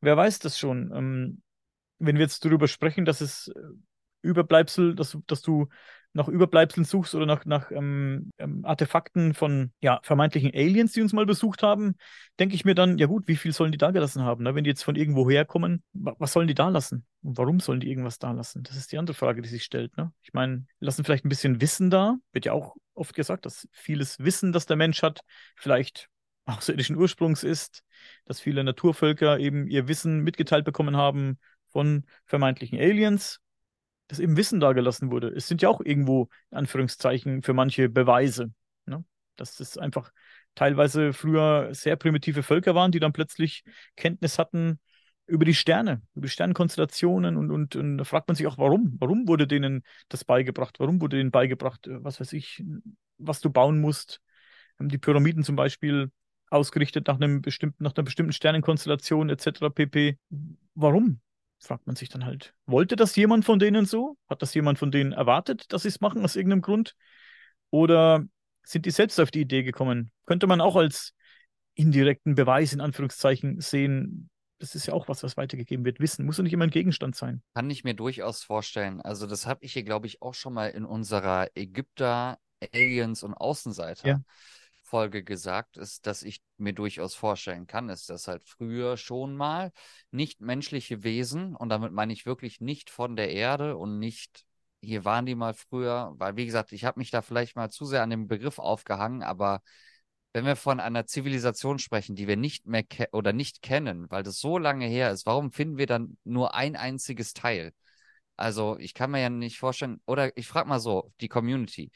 Wer 0.01 0.17
weiß 0.17 0.39
das 0.39 0.57
schon? 0.57 0.91
Ähm, 0.93 1.41
wenn 1.99 2.15
wir 2.15 2.23
jetzt 2.23 2.43
darüber 2.43 2.67
sprechen, 2.67 3.05
dass 3.05 3.21
es 3.21 3.49
äh, 3.49 3.59
Überbleibsel, 4.23 4.95
dass, 4.95 5.17
dass 5.27 5.41
du 5.41 5.67
nach 6.13 6.27
Überbleibseln 6.27 6.85
suchst 6.85 7.15
oder 7.15 7.25
nach, 7.25 7.45
nach 7.45 7.71
ähm, 7.71 8.31
ähm, 8.37 8.65
Artefakten 8.65 9.33
von 9.33 9.71
ja, 9.81 9.99
vermeintlichen 10.03 10.51
Aliens, 10.53 10.91
die 10.91 11.01
uns 11.01 11.13
mal 11.13 11.25
besucht 11.25 11.63
haben, 11.63 11.95
denke 12.39 12.55
ich 12.55 12.65
mir 12.65 12.75
dann, 12.75 12.97
ja 12.97 13.07
gut, 13.07 13.27
wie 13.27 13.35
viel 13.35 13.53
sollen 13.53 13.71
die 13.71 13.77
da 13.77 13.91
gelassen 13.91 14.23
haben? 14.23 14.43
Ne? 14.43 14.53
Wenn 14.53 14.63
die 14.63 14.69
jetzt 14.69 14.83
von 14.83 14.95
irgendwo 14.95 15.29
herkommen, 15.29 15.83
was 15.93 16.33
sollen 16.33 16.47
die 16.47 16.53
da 16.53 16.69
lassen? 16.69 17.05
Und 17.21 17.37
warum 17.37 17.59
sollen 17.59 17.79
die 17.79 17.89
irgendwas 17.89 18.19
da 18.19 18.31
lassen? 18.31 18.63
Das 18.63 18.75
ist 18.75 18.91
die 18.91 18.97
andere 18.97 19.15
Frage, 19.15 19.41
die 19.41 19.49
sich 19.49 19.63
stellt. 19.63 19.95
Ne? 19.97 20.11
Ich 20.21 20.33
meine, 20.33 20.65
lassen 20.79 21.03
vielleicht 21.03 21.25
ein 21.25 21.29
bisschen 21.29 21.61
Wissen 21.61 21.89
da. 21.89 22.17
Wird 22.33 22.45
ja 22.45 22.53
auch 22.53 22.75
oft 22.93 23.15
gesagt, 23.15 23.45
dass 23.45 23.67
vieles 23.71 24.19
Wissen, 24.19 24.51
das 24.51 24.65
der 24.65 24.77
Mensch 24.77 25.01
hat, 25.03 25.21
vielleicht 25.55 26.09
außerirdischen 26.45 26.97
Ursprungs 26.97 27.43
ist, 27.43 27.83
dass 28.25 28.41
viele 28.41 28.63
Naturvölker 28.63 29.39
eben 29.39 29.67
ihr 29.67 29.87
Wissen 29.87 30.21
mitgeteilt 30.21 30.65
bekommen 30.65 30.97
haben 30.97 31.39
von 31.69 32.05
vermeintlichen 32.25 32.79
Aliens 32.79 33.39
dass 34.11 34.19
eben 34.19 34.35
Wissen 34.35 34.59
dagelassen 34.59 35.09
wurde. 35.09 35.29
Es 35.29 35.47
sind 35.47 35.61
ja 35.61 35.69
auch 35.69 35.79
irgendwo, 35.79 36.27
in 36.51 36.57
Anführungszeichen, 36.57 37.43
für 37.43 37.53
manche 37.53 37.87
Beweise. 37.87 38.51
Ne? 38.85 39.05
Dass 39.37 39.61
es 39.61 39.77
einfach 39.77 40.11
teilweise 40.53 41.13
früher 41.13 41.69
sehr 41.71 41.95
primitive 41.95 42.43
Völker 42.43 42.75
waren, 42.75 42.91
die 42.91 42.99
dann 42.99 43.13
plötzlich 43.13 43.63
Kenntnis 43.95 44.37
hatten 44.37 44.81
über 45.27 45.45
die 45.45 45.53
Sterne, 45.53 46.01
über 46.13 46.25
die 46.25 46.31
Sternkonstellationen 46.31 47.37
und, 47.37 47.51
und, 47.51 47.77
und 47.77 47.97
da 47.99 48.03
fragt 48.03 48.27
man 48.27 48.35
sich 48.35 48.47
auch, 48.47 48.57
warum? 48.57 48.97
Warum 48.99 49.29
wurde 49.29 49.47
denen 49.47 49.83
das 50.09 50.25
beigebracht? 50.25 50.81
Warum 50.81 50.99
wurde 50.99 51.15
denen 51.15 51.31
beigebracht, 51.31 51.87
äh, 51.87 52.03
was 52.03 52.19
weiß 52.19 52.33
ich, 52.33 52.65
was 53.17 53.39
du 53.39 53.49
bauen 53.49 53.79
musst? 53.79 54.19
Die 54.77 54.97
Pyramiden 54.97 55.45
zum 55.45 55.55
Beispiel 55.55 56.11
ausgerichtet 56.49 57.07
nach 57.07 57.15
einem 57.15 57.41
bestimmten, 57.41 57.81
nach 57.81 57.95
einer 57.95 58.03
bestimmten 58.03 58.33
Sternenkonstellation 58.33 59.29
etc. 59.29 59.69
pp. 59.73 60.17
Warum? 60.75 61.21
Fragt 61.61 61.87
man 61.87 61.95
sich 61.95 62.09
dann 62.09 62.25
halt, 62.25 62.53
wollte 62.65 62.95
das 62.95 63.15
jemand 63.15 63.45
von 63.45 63.59
denen 63.59 63.85
so? 63.85 64.17
Hat 64.27 64.41
das 64.41 64.53
jemand 64.53 64.79
von 64.79 64.91
denen 64.91 65.11
erwartet, 65.11 65.71
dass 65.71 65.83
sie 65.83 65.89
es 65.89 66.01
machen 66.01 66.23
aus 66.23 66.35
irgendeinem 66.35 66.61
Grund? 66.61 66.95
Oder 67.69 68.25
sind 68.63 68.85
die 68.85 68.91
selbst 68.91 69.19
auf 69.19 69.31
die 69.31 69.41
Idee 69.41 69.63
gekommen? 69.63 70.11
Könnte 70.25 70.47
man 70.47 70.61
auch 70.61 70.75
als 70.75 71.13
indirekten 71.75 72.35
Beweis 72.35 72.73
in 72.73 72.81
Anführungszeichen 72.81 73.61
sehen, 73.61 74.29
das 74.59 74.75
ist 74.75 74.85
ja 74.85 74.93
auch 74.93 75.07
was, 75.07 75.23
was 75.23 75.37
weitergegeben 75.37 75.85
wird. 75.85 75.99
Wissen 75.99 76.25
muss 76.25 76.37
ja 76.37 76.43
nicht 76.43 76.53
immer 76.53 76.65
ein 76.65 76.71
Gegenstand 76.71 77.15
sein. 77.15 77.41
Kann 77.55 77.69
ich 77.69 77.83
mir 77.83 77.95
durchaus 77.95 78.43
vorstellen. 78.43 79.01
Also 79.01 79.25
das 79.25 79.47
habe 79.47 79.65
ich 79.65 79.73
hier, 79.73 79.83
glaube 79.83 80.07
ich, 80.07 80.21
auch 80.21 80.35
schon 80.35 80.53
mal 80.53 80.67
in 80.67 80.85
unserer 80.85 81.47
Ägypter 81.55 82.37
Aliens 82.73 83.23
und 83.23 83.33
Außenseiter. 83.33 84.07
Ja. 84.07 84.21
Folge 84.91 85.23
gesagt, 85.23 85.77
ist, 85.77 86.05
dass 86.05 86.21
ich 86.21 86.41
mir 86.57 86.73
durchaus 86.73 87.15
vorstellen 87.15 87.65
kann, 87.65 87.87
ist, 87.87 88.09
dass 88.09 88.27
halt 88.27 88.43
früher 88.43 88.97
schon 88.97 89.37
mal 89.37 89.71
nicht 90.11 90.41
menschliche 90.41 91.03
Wesen, 91.03 91.55
und 91.55 91.69
damit 91.69 91.93
meine 91.93 92.11
ich 92.11 92.25
wirklich 92.25 92.59
nicht 92.59 92.89
von 92.89 93.15
der 93.15 93.31
Erde 93.31 93.77
und 93.77 93.99
nicht, 93.99 94.43
hier 94.81 95.05
waren 95.05 95.25
die 95.25 95.35
mal 95.35 95.53
früher, 95.53 96.13
weil 96.17 96.35
wie 96.35 96.45
gesagt, 96.45 96.73
ich 96.73 96.83
habe 96.83 96.99
mich 96.99 97.09
da 97.09 97.21
vielleicht 97.21 97.55
mal 97.55 97.69
zu 97.71 97.85
sehr 97.85 98.03
an 98.03 98.09
dem 98.09 98.27
Begriff 98.27 98.59
aufgehangen, 98.59 99.23
aber 99.23 99.61
wenn 100.33 100.45
wir 100.45 100.57
von 100.57 100.81
einer 100.81 101.05
Zivilisation 101.05 101.79
sprechen, 101.79 102.15
die 102.15 102.27
wir 102.27 102.37
nicht 102.37 102.65
mehr 102.65 102.83
oder 103.13 103.31
nicht 103.31 103.61
kennen, 103.61 104.11
weil 104.11 104.23
das 104.23 104.39
so 104.39 104.57
lange 104.57 104.87
her 104.87 105.11
ist, 105.11 105.25
warum 105.25 105.53
finden 105.53 105.77
wir 105.77 105.87
dann 105.87 106.17
nur 106.25 106.53
ein 106.53 106.75
einziges 106.75 107.33
Teil? 107.33 107.71
Also 108.37 108.77
ich 108.77 108.93
kann 108.93 109.11
mir 109.11 109.21
ja 109.21 109.29
nicht 109.29 109.57
vorstellen, 109.59 110.01
oder 110.05 110.35
ich 110.37 110.47
frage 110.47 110.67
mal 110.67 110.79
so, 110.79 111.13
die 111.21 111.29
Community, 111.29 111.91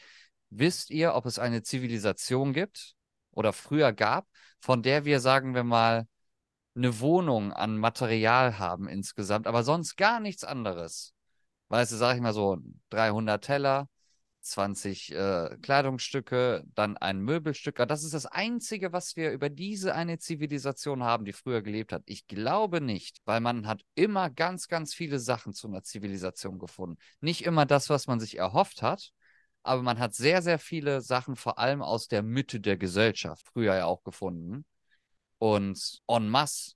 wisst 0.50 0.90
ihr, 0.90 1.16
ob 1.16 1.26
es 1.26 1.40
eine 1.40 1.64
Zivilisation 1.64 2.54
gibt 2.54 2.96
oder 3.32 3.54
früher 3.54 3.94
gab, 3.94 4.28
von 4.60 4.82
der 4.84 5.06
wir, 5.06 5.20
sagen 5.20 5.56
wir 5.56 5.64
mal, 5.64 6.08
eine 6.76 7.00
Wohnung 7.00 7.54
an 7.54 7.78
Material 7.78 8.60
haben 8.60 8.88
insgesamt, 8.88 9.48
aber 9.48 9.64
sonst 9.64 9.96
gar 9.96 10.20
nichts 10.20 10.44
anderes? 10.44 11.14
Weißt 11.70 11.92
du, 11.92 11.96
sag 11.98 12.16
ich 12.16 12.22
mal 12.22 12.34
so, 12.34 12.58
300 12.90 13.44
Teller, 13.44 13.90
20 14.46 15.12
äh, 15.12 15.58
Kleidungsstücke, 15.62 16.64
dann 16.76 16.98
ein 16.98 17.20
Möbelstück. 17.20 17.84
Das 17.88 18.04
ist 18.04 18.14
das 18.14 18.28
Einzige, 18.28 18.94
was 18.94 19.16
wir 19.16 19.32
über 19.32 19.50
diese 19.50 19.96
eine 19.96 20.20
Zivilisation 20.20 21.04
haben, 21.04 21.26
die 21.26 21.34
früher 21.34 21.62
gelebt 21.62 21.92
hat. 21.92 22.04
Ich 22.06 22.28
glaube 22.28 22.80
nicht, 22.80 23.20
weil 23.26 23.42
man 23.42 23.68
hat 23.68 23.82
immer 23.96 24.30
ganz, 24.30 24.68
ganz 24.68 24.94
viele 24.94 25.20
Sachen 25.20 25.54
zu 25.54 25.68
einer 25.68 25.84
Zivilisation 25.84 26.60
gefunden. 26.60 26.98
Nicht 27.22 27.44
immer 27.44 27.66
das, 27.66 27.90
was 27.90 28.06
man 28.08 28.20
sich 28.20 28.38
erhofft 28.38 28.84
hat, 28.84 29.12
aber 29.66 29.82
man 29.82 30.00
hat 30.00 30.14
sehr, 30.14 30.42
sehr 30.42 30.60
viele 30.60 31.02
Sachen 31.02 31.36
vor 31.36 31.60
allem 31.60 31.82
aus 31.82 32.08
der 32.08 32.24
Mitte 32.24 32.60
der 32.60 32.78
Gesellschaft 32.78 33.48
früher 33.54 33.76
ja 33.76 33.86
auch 33.86 34.04
gefunden. 34.04 34.66
Und 35.40 36.02
en 36.08 36.30
masse 36.30 36.74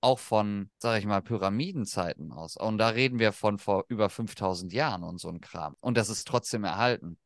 auch 0.00 0.18
von, 0.18 0.70
sag 0.78 0.98
ich 0.98 1.06
mal, 1.06 1.22
Pyramidenzeiten 1.22 2.32
aus. 2.32 2.56
Und 2.56 2.78
da 2.78 2.88
reden 2.88 3.18
wir 3.18 3.32
von 3.32 3.58
vor 3.58 3.84
über 3.88 4.08
5000 4.08 4.72
Jahren 4.72 5.02
und 5.02 5.18
so 5.20 5.28
ein 5.28 5.40
Kram. 5.40 5.76
Und 5.80 5.96
das 5.96 6.08
ist 6.08 6.26
trotzdem 6.26 6.64
erhalten. 6.64 7.18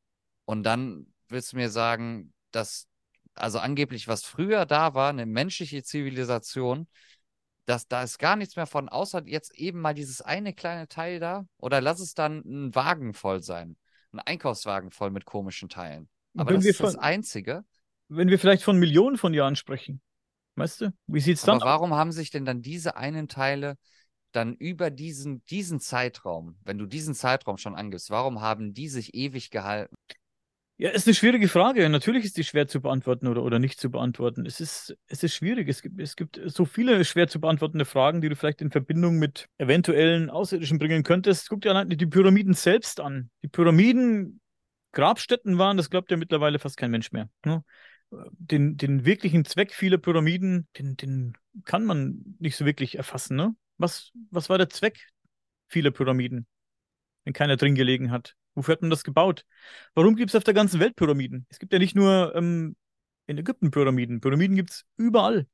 Und 0.44 0.64
dann 0.64 1.06
willst 1.28 1.52
du 1.52 1.56
mir 1.56 1.70
sagen, 1.70 2.32
dass, 2.50 2.88
also 3.34 3.58
angeblich, 3.58 4.08
was 4.08 4.24
früher 4.24 4.66
da 4.66 4.94
war, 4.94 5.10
eine 5.10 5.26
menschliche 5.26 5.82
Zivilisation, 5.82 6.88
dass 7.66 7.88
da 7.88 8.02
ist 8.02 8.18
gar 8.18 8.36
nichts 8.36 8.56
mehr 8.56 8.66
von, 8.66 8.88
außer 8.88 9.22
jetzt 9.26 9.54
eben 9.54 9.80
mal 9.80 9.94
dieses 9.94 10.20
eine 10.20 10.52
kleine 10.52 10.88
Teil 10.88 11.20
da. 11.20 11.46
Oder 11.58 11.80
lass 11.80 12.00
es 12.00 12.14
dann 12.14 12.38
ein 12.40 12.74
Wagen 12.74 13.14
voll 13.14 13.42
sein. 13.42 13.76
Ein 14.14 14.20
Einkaufswagen 14.20 14.90
voll 14.90 15.10
mit 15.10 15.24
komischen 15.24 15.68
Teilen. 15.68 16.08
Aber 16.36 16.50
wenn 16.50 16.56
das 16.56 16.66
ist 16.66 16.76
von, 16.76 16.86
das 16.86 16.96
Einzige. 16.96 17.64
Wenn 18.08 18.28
wir 18.28 18.38
vielleicht 18.38 18.62
von 18.62 18.78
Millionen 18.78 19.18
von 19.18 19.34
Jahren 19.34 19.56
sprechen. 19.56 20.00
Weißt 20.54 20.82
du? 20.82 20.92
Wie 21.08 21.20
sieht 21.20 21.38
es 21.38 21.42
dann 21.42 21.56
Aber 21.56 21.64
warum 21.64 21.94
haben 21.94 22.12
sich 22.12 22.30
denn 22.30 22.44
dann 22.44 22.62
diese 22.62 22.96
einen 22.96 23.28
Teile 23.28 23.76
dann 24.30 24.54
über 24.54 24.90
diesen, 24.90 25.44
diesen 25.46 25.80
Zeitraum, 25.80 26.56
wenn 26.62 26.78
du 26.78 26.86
diesen 26.86 27.14
Zeitraum 27.14 27.56
schon 27.56 27.74
angibst, 27.74 28.10
warum 28.10 28.40
haben 28.40 28.72
die 28.72 28.88
sich 28.88 29.14
ewig 29.14 29.50
gehalten? 29.50 29.94
Ja, 30.76 30.90
ist 30.90 31.06
eine 31.06 31.14
schwierige 31.14 31.48
Frage. 31.48 31.88
Natürlich 31.88 32.24
ist 32.24 32.36
die 32.36 32.42
schwer 32.42 32.66
zu 32.66 32.80
beantworten 32.80 33.28
oder, 33.28 33.44
oder 33.44 33.60
nicht 33.60 33.78
zu 33.78 33.90
beantworten. 33.90 34.44
Es 34.44 34.60
ist, 34.60 34.96
es 35.06 35.22
ist 35.22 35.34
schwierig. 35.34 35.68
Es 35.68 35.82
gibt, 35.82 36.00
es 36.00 36.16
gibt 36.16 36.40
so 36.46 36.64
viele 36.64 37.04
schwer 37.04 37.28
zu 37.28 37.40
beantwortende 37.40 37.84
Fragen, 37.84 38.20
die 38.20 38.28
du 38.28 38.34
vielleicht 38.34 38.60
in 38.60 38.72
Verbindung 38.72 39.18
mit 39.18 39.48
eventuellen 39.58 40.30
Außerirdischen 40.30 40.78
bringen 40.78 41.04
könntest. 41.04 41.48
Guck 41.48 41.60
dir 41.60 41.70
allein 41.70 41.88
die 41.88 42.06
Pyramiden 42.06 42.54
selbst 42.54 43.00
an. 43.00 43.30
Die 43.42 43.48
Pyramiden 43.48 44.40
Grabstätten 44.92 45.58
waren, 45.58 45.76
das 45.76 45.90
glaubt 45.90 46.10
ja 46.10 46.16
mittlerweile 46.16 46.58
fast 46.58 46.76
kein 46.76 46.90
Mensch 46.90 47.12
mehr. 47.12 47.28
Ne? 47.44 47.62
den, 48.32 48.76
den 48.76 49.04
wirklichen 49.04 49.44
Zweck 49.44 49.72
vieler 49.72 49.98
Pyramiden, 49.98 50.68
den, 50.78 50.96
den 50.96 51.32
kann 51.64 51.84
man 51.84 52.36
nicht 52.38 52.56
so 52.56 52.64
wirklich 52.64 52.96
erfassen. 52.96 53.36
Ne? 53.36 53.54
Was, 53.78 54.12
was 54.30 54.48
war 54.48 54.58
der 54.58 54.68
Zweck 54.68 55.08
vieler 55.68 55.90
Pyramiden, 55.90 56.46
wenn 57.24 57.32
keiner 57.32 57.56
drin 57.56 57.74
gelegen 57.74 58.10
hat? 58.10 58.34
Wofür 58.54 58.72
hat 58.72 58.82
man 58.82 58.90
das 58.90 59.04
gebaut? 59.04 59.44
Warum 59.94 60.16
gibt 60.16 60.30
es 60.30 60.36
auf 60.36 60.44
der 60.44 60.54
ganzen 60.54 60.80
Welt 60.80 60.96
Pyramiden? 60.96 61.46
Es 61.48 61.58
gibt 61.58 61.72
ja 61.72 61.78
nicht 61.78 61.94
nur 61.94 62.34
ähm, 62.34 62.76
in 63.26 63.38
Ägypten 63.38 63.70
Pyramiden. 63.70 64.20
Pyramiden 64.20 64.56
gibt 64.56 64.70
es 64.70 64.84
überall. 64.96 65.46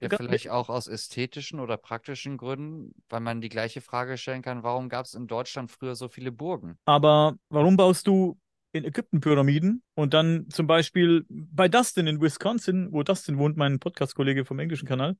Ja, 0.00 0.10
vielleicht 0.10 0.50
auch 0.50 0.68
aus 0.68 0.88
ästhetischen 0.88 1.58
oder 1.58 1.78
praktischen 1.78 2.36
Gründen, 2.36 2.94
weil 3.08 3.20
man 3.20 3.40
die 3.40 3.48
gleiche 3.48 3.80
Frage 3.80 4.18
stellen 4.18 4.42
kann, 4.42 4.62
warum 4.62 4.90
gab 4.90 5.06
es 5.06 5.14
in 5.14 5.26
Deutschland 5.26 5.70
früher 5.70 5.94
so 5.94 6.08
viele 6.08 6.32
Burgen? 6.32 6.76
Aber 6.84 7.36
warum 7.48 7.78
baust 7.78 8.06
du 8.06 8.38
in 8.72 8.84
Ägypten 8.84 9.20
Pyramiden 9.20 9.82
und 9.94 10.12
dann 10.12 10.50
zum 10.50 10.66
Beispiel 10.66 11.24
bei 11.30 11.68
Dustin 11.68 12.06
in 12.06 12.20
Wisconsin, 12.20 12.92
wo 12.92 13.02
Dustin 13.02 13.38
wohnt, 13.38 13.56
mein 13.56 13.78
Podcast-Kollege 13.78 14.44
vom 14.44 14.58
englischen 14.58 14.86
Kanal, 14.86 15.16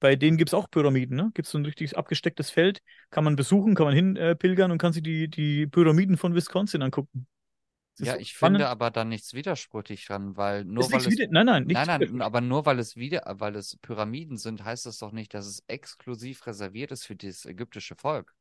bei 0.00 0.16
denen 0.16 0.36
gibt 0.36 0.50
es 0.50 0.54
auch 0.54 0.70
Pyramiden, 0.70 1.16
ne? 1.16 1.30
Gibt 1.34 1.46
es 1.46 1.52
so 1.52 1.58
ein 1.58 1.64
richtig 1.64 1.96
abgestecktes 1.96 2.50
Feld, 2.50 2.82
kann 3.10 3.22
man 3.22 3.36
besuchen, 3.36 3.74
kann 3.74 3.86
man 3.86 3.94
hinpilgern 3.94 4.70
äh, 4.70 4.72
und 4.72 4.78
kann 4.78 4.92
sich 4.92 5.02
die, 5.02 5.28
die 5.28 5.66
Pyramiden 5.66 6.16
von 6.16 6.34
Wisconsin 6.34 6.82
angucken. 6.82 7.26
Ja, 7.98 8.16
ich 8.16 8.30
spannend. 8.30 8.58
finde 8.58 8.68
aber 8.70 8.90
da 8.90 9.04
nichts 9.04 9.34
widersprüchlich 9.34 10.06
dran, 10.06 10.36
weil 10.36 10.64
nur 10.64 10.84
ist 10.84 10.92
weil 10.92 11.00
es 11.00 11.10
wieder, 11.10 11.26
nein, 11.30 11.46
nein, 11.46 11.66
nein, 11.66 11.86
nein, 11.86 12.22
aber 12.22 12.40
nur 12.40 12.64
weil 12.64 12.78
es 12.78 12.96
wieder, 12.96 13.22
weil 13.26 13.56
es 13.56 13.76
Pyramiden 13.76 14.38
sind, 14.38 14.64
heißt 14.64 14.86
das 14.86 14.98
doch 14.98 15.12
nicht, 15.12 15.34
dass 15.34 15.46
es 15.46 15.62
exklusiv 15.66 16.46
reserviert 16.46 16.92
ist 16.92 17.04
für 17.04 17.16
das 17.16 17.44
ägyptische 17.44 17.96
Volk. 17.96 18.34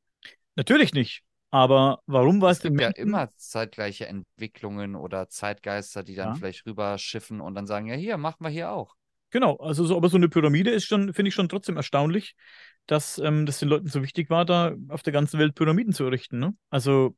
Natürlich 0.55 0.93
nicht. 0.93 1.23
Aber 1.51 2.01
warum 2.05 2.41
war 2.41 2.51
es, 2.51 2.57
es 2.57 2.63
gibt 2.63 2.79
ja 2.79 2.89
immer 2.89 3.31
zeitgleiche 3.35 4.07
Entwicklungen 4.07 4.95
oder 4.95 5.29
Zeitgeister, 5.29 6.03
die 6.03 6.15
dann 6.15 6.29
ja. 6.29 6.35
vielleicht 6.35 6.65
rüberschiffen 6.65 7.41
und 7.41 7.55
dann 7.55 7.65
sagen, 7.65 7.87
ja, 7.87 7.95
hier, 7.95 8.17
machen 8.17 8.43
wir 8.43 8.49
hier 8.49 8.71
auch. 8.71 8.95
Genau, 9.31 9.57
also 9.57 9.85
so, 9.85 9.95
aber 9.95 10.09
so 10.09 10.17
eine 10.17 10.29
Pyramide 10.29 10.71
ist 10.71 10.85
schon, 10.85 11.13
finde 11.13 11.29
ich 11.29 11.35
schon 11.35 11.49
trotzdem 11.49 11.77
erstaunlich, 11.77 12.35
dass 12.87 13.19
ähm, 13.19 13.45
das 13.45 13.59
den 13.59 13.69
Leuten 13.69 13.87
so 13.87 14.01
wichtig 14.01 14.29
war, 14.29 14.45
da 14.45 14.75
auf 14.87 15.03
der 15.03 15.13
ganzen 15.13 15.39
Welt 15.39 15.55
Pyramiden 15.55 15.93
zu 15.93 16.05
errichten. 16.05 16.39
Ne? 16.39 16.55
Also 16.69 17.15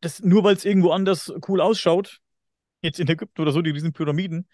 das, 0.00 0.20
nur 0.20 0.44
weil 0.44 0.54
es 0.54 0.64
irgendwo 0.64 0.90
anders 0.90 1.32
cool 1.48 1.60
ausschaut, 1.60 2.20
jetzt 2.80 3.00
in 3.00 3.08
Ägypten 3.08 3.42
oder 3.42 3.52
so, 3.52 3.60
die 3.62 3.70
riesen 3.70 3.92
Pyramiden, 3.92 4.48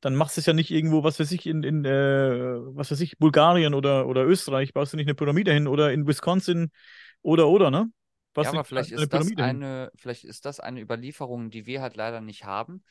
dann 0.00 0.14
machst 0.14 0.36
du 0.36 0.40
es 0.40 0.46
ja 0.46 0.52
nicht 0.52 0.70
irgendwo, 0.70 1.02
was 1.02 1.18
weiß 1.18 1.30
ich, 1.32 1.46
in, 1.46 1.62
in 1.62 1.84
äh, 1.84 2.56
was 2.74 2.90
weiß 2.90 3.00
ich, 3.00 3.18
Bulgarien 3.18 3.74
oder, 3.74 4.06
oder 4.06 4.24
Österreich, 4.24 4.72
baust 4.72 4.92
du 4.92 4.96
nicht 4.96 5.06
eine 5.06 5.14
Pyramide 5.14 5.52
hin 5.52 5.66
oder 5.66 5.92
in 5.92 6.06
Wisconsin 6.06 6.70
oder 7.22 7.48
oder, 7.48 7.70
ne? 7.70 7.90
Was 8.34 8.46
ja, 8.46 8.52
aber 8.52 8.64
vielleicht 8.64 8.92
ist, 8.92 9.12
das 9.12 9.36
eine, 9.36 9.90
vielleicht 9.96 10.24
ist 10.24 10.44
das 10.44 10.60
eine 10.60 10.80
Überlieferung, 10.80 11.50
die 11.50 11.66
wir 11.66 11.82
halt 11.82 11.96
leider 11.96 12.20
nicht 12.20 12.44
haben, 12.44 12.84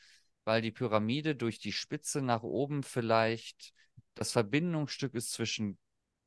weil 0.48 0.62
die 0.62 0.70
Pyramide 0.70 1.36
durch 1.36 1.58
die 1.58 1.72
Spitze 1.72 2.22
nach 2.22 2.42
oben 2.42 2.82
vielleicht 2.82 3.74
das 4.14 4.32
Verbindungsstück 4.32 5.12
ist 5.12 5.32
zwischen 5.32 5.76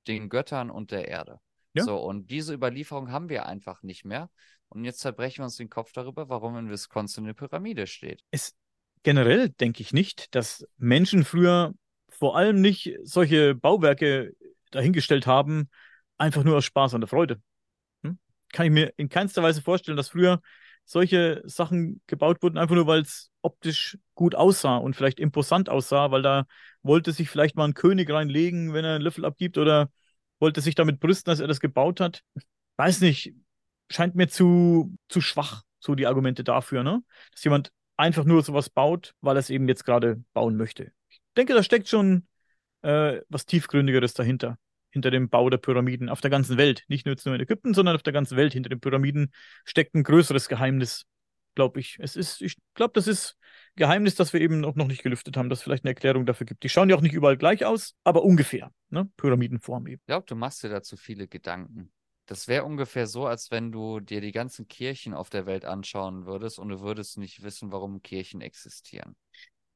den 0.08 0.30
Göttern 0.30 0.70
und 0.70 0.92
der 0.92 1.08
Erde. 1.08 1.40
Ja. 1.74 1.86
So, 1.86 1.98
und 1.98 2.30
diese 2.30 2.54
Überlieferung 2.54 3.12
haben 3.12 3.30
wir 3.30 3.48
einfach 3.48 3.82
nicht 3.82 4.06
mehr. 4.06 4.30
Und 4.70 4.86
jetzt 4.86 5.00
zerbrechen 5.00 5.40
wir 5.40 5.46
uns 5.46 5.56
den 5.56 5.72
Kopf 5.72 5.92
darüber, 5.92 6.30
warum 6.30 6.56
in 6.56 6.70
Wisconsin 6.70 7.24
eine 7.24 7.34
Pyramide 7.34 7.88
steht. 7.88 8.22
Es, 8.30 8.54
generell 9.02 9.50
denke 9.50 9.82
ich 9.82 9.92
nicht, 9.92 10.36
dass 10.36 10.68
Menschen 10.78 11.26
früher 11.26 11.74
vor 12.08 12.38
allem 12.38 12.62
nicht 12.62 12.96
solche 13.02 13.56
Bauwerke 13.56 14.36
dahingestellt 14.70 15.26
haben, 15.26 15.68
einfach 16.20 16.44
nur 16.44 16.58
aus 16.58 16.66
Spaß 16.66 16.94
und 16.94 17.02
der 17.02 17.08
Freude 17.08 17.42
kann 18.52 18.66
ich 18.66 18.72
mir 18.72 18.94
in 18.98 19.10
keinster 19.10 19.44
Weise 19.44 19.62
vorstellen, 19.62 19.98
dass 19.98 20.10
früher 20.10 20.42
solche 20.86 21.42
Sachen 21.46 22.02
gebaut 22.08 22.42
wurden, 22.42 22.58
einfach 22.58 22.76
nur 22.76 22.88
weil 22.88 23.02
es 23.02 23.32
optisch 23.42 23.98
gut 24.16 24.36
aussah 24.36 24.78
und 24.78 24.96
vielleicht 24.96 25.20
imposant 25.20 25.70
aussah, 25.70 26.12
weil 26.12 26.22
da 26.22 26.46
wollte 26.84 27.12
sich 27.12 27.30
vielleicht 27.30 27.56
mal 27.56 27.66
ein 27.66 27.74
König 27.74 28.10
reinlegen, 28.10 28.74
wenn 28.74 28.86
er 28.86 28.96
einen 28.96 29.04
Löffel 29.04 29.26
abgibt 29.26 29.58
oder 29.58 29.90
wollte 30.40 30.62
sich 30.62 30.76
damit 30.76 31.00
brüsten, 31.00 31.32
dass 31.32 31.40
er 31.40 31.48
das 31.48 31.60
gebaut 31.60 32.00
hat. 32.00 32.24
Weiß 32.78 33.02
nicht, 33.02 33.34
scheint 33.90 34.16
mir 34.16 34.28
zu, 34.28 34.96
zu 35.08 35.22
schwach, 35.22 35.64
so 35.80 35.96
die 35.96 36.08
Argumente 36.08 36.44
dafür, 36.44 36.84
ne? 36.84 37.04
Dass 37.32 37.44
jemand 37.44 37.72
einfach 37.98 38.26
nur 38.26 38.42
sowas 38.44 38.70
baut, 38.70 39.14
weil 39.22 39.38
er 39.38 39.42
es 39.42 39.50
eben 39.50 39.68
jetzt 39.68 39.86
gerade 39.86 40.24
bauen 40.34 40.58
möchte. 40.58 40.92
Ich 41.10 41.22
denke, 41.38 41.54
da 41.54 41.64
steckt 41.64 41.88
schon 41.88 42.28
äh, 42.82 43.22
was 43.30 43.46
Tiefgründigeres 43.46 44.14
dahinter 44.14 44.58
hinter 44.92 45.12
dem 45.12 45.30
Bau 45.30 45.50
der 45.50 45.58
Pyramiden 45.58 46.10
auf 46.10 46.22
der 46.22 46.30
ganzen 46.30 46.58
Welt. 46.58 46.84
Nicht 46.88 47.06
nur, 47.06 47.16
nur 47.26 47.36
in 47.36 47.42
Ägypten, 47.42 47.74
sondern 47.74 47.96
auf 47.96 48.04
der 48.04 48.14
ganzen 48.14 48.38
Welt. 48.38 48.54
Hinter 48.54 48.70
den 48.70 48.80
Pyramiden 48.80 49.32
steckt 49.66 49.96
ein 49.96 50.04
größeres 50.04 50.48
Geheimnis, 50.48 51.06
glaube 51.56 51.80
ich. 51.80 51.98
Es 52.00 52.16
ist, 52.16 52.42
ich 52.42 52.58
glaube, 52.74 52.94
das 52.94 53.08
ist 53.08 53.38
Geheimnis, 53.76 54.16
das 54.16 54.34
wir 54.34 54.42
eben 54.42 54.60
noch, 54.60 54.76
noch 54.76 54.88
nicht 54.88 55.04
gelüftet 55.04 55.38
haben, 55.38 55.50
dass 55.50 55.60
es 55.60 55.64
vielleicht 55.64 55.86
eine 55.86 55.92
Erklärung 55.92 56.26
dafür 56.26 56.46
gibt. 56.46 56.64
Die 56.64 56.70
schauen 56.70 56.90
ja 56.90 56.96
auch 56.96 57.02
nicht 57.02 57.14
überall 57.14 57.38
gleich 57.38 57.66
aus, 57.66 57.96
aber 58.04 58.24
ungefähr. 58.24 58.72
Ne? 58.90 59.10
Pyramidenform 59.18 59.88
eben. 59.88 60.02
Ich 60.02 60.08
glaube, 60.08 60.26
du 60.28 60.36
machst 60.36 60.64
dir 60.64 60.70
dazu 60.70 60.98
viele 60.98 61.28
Gedanken. 61.28 61.92
Das 62.26 62.48
wäre 62.48 62.64
ungefähr 62.64 63.08
so, 63.08 63.26
als 63.26 63.52
wenn 63.52 63.72
du 63.72 64.00
dir 64.00 64.22
die 64.22 64.32
ganzen 64.32 64.68
Kirchen 64.68 65.14
auf 65.14 65.30
der 65.30 65.46
Welt 65.46 65.66
anschauen 65.66 66.26
würdest 66.26 66.60
und 66.60 66.70
du 66.70 66.82
würdest 66.82 67.18
nicht 67.18 67.44
wissen, 67.44 67.72
warum 67.72 68.02
Kirchen 68.02 68.42
existieren. 68.42 69.16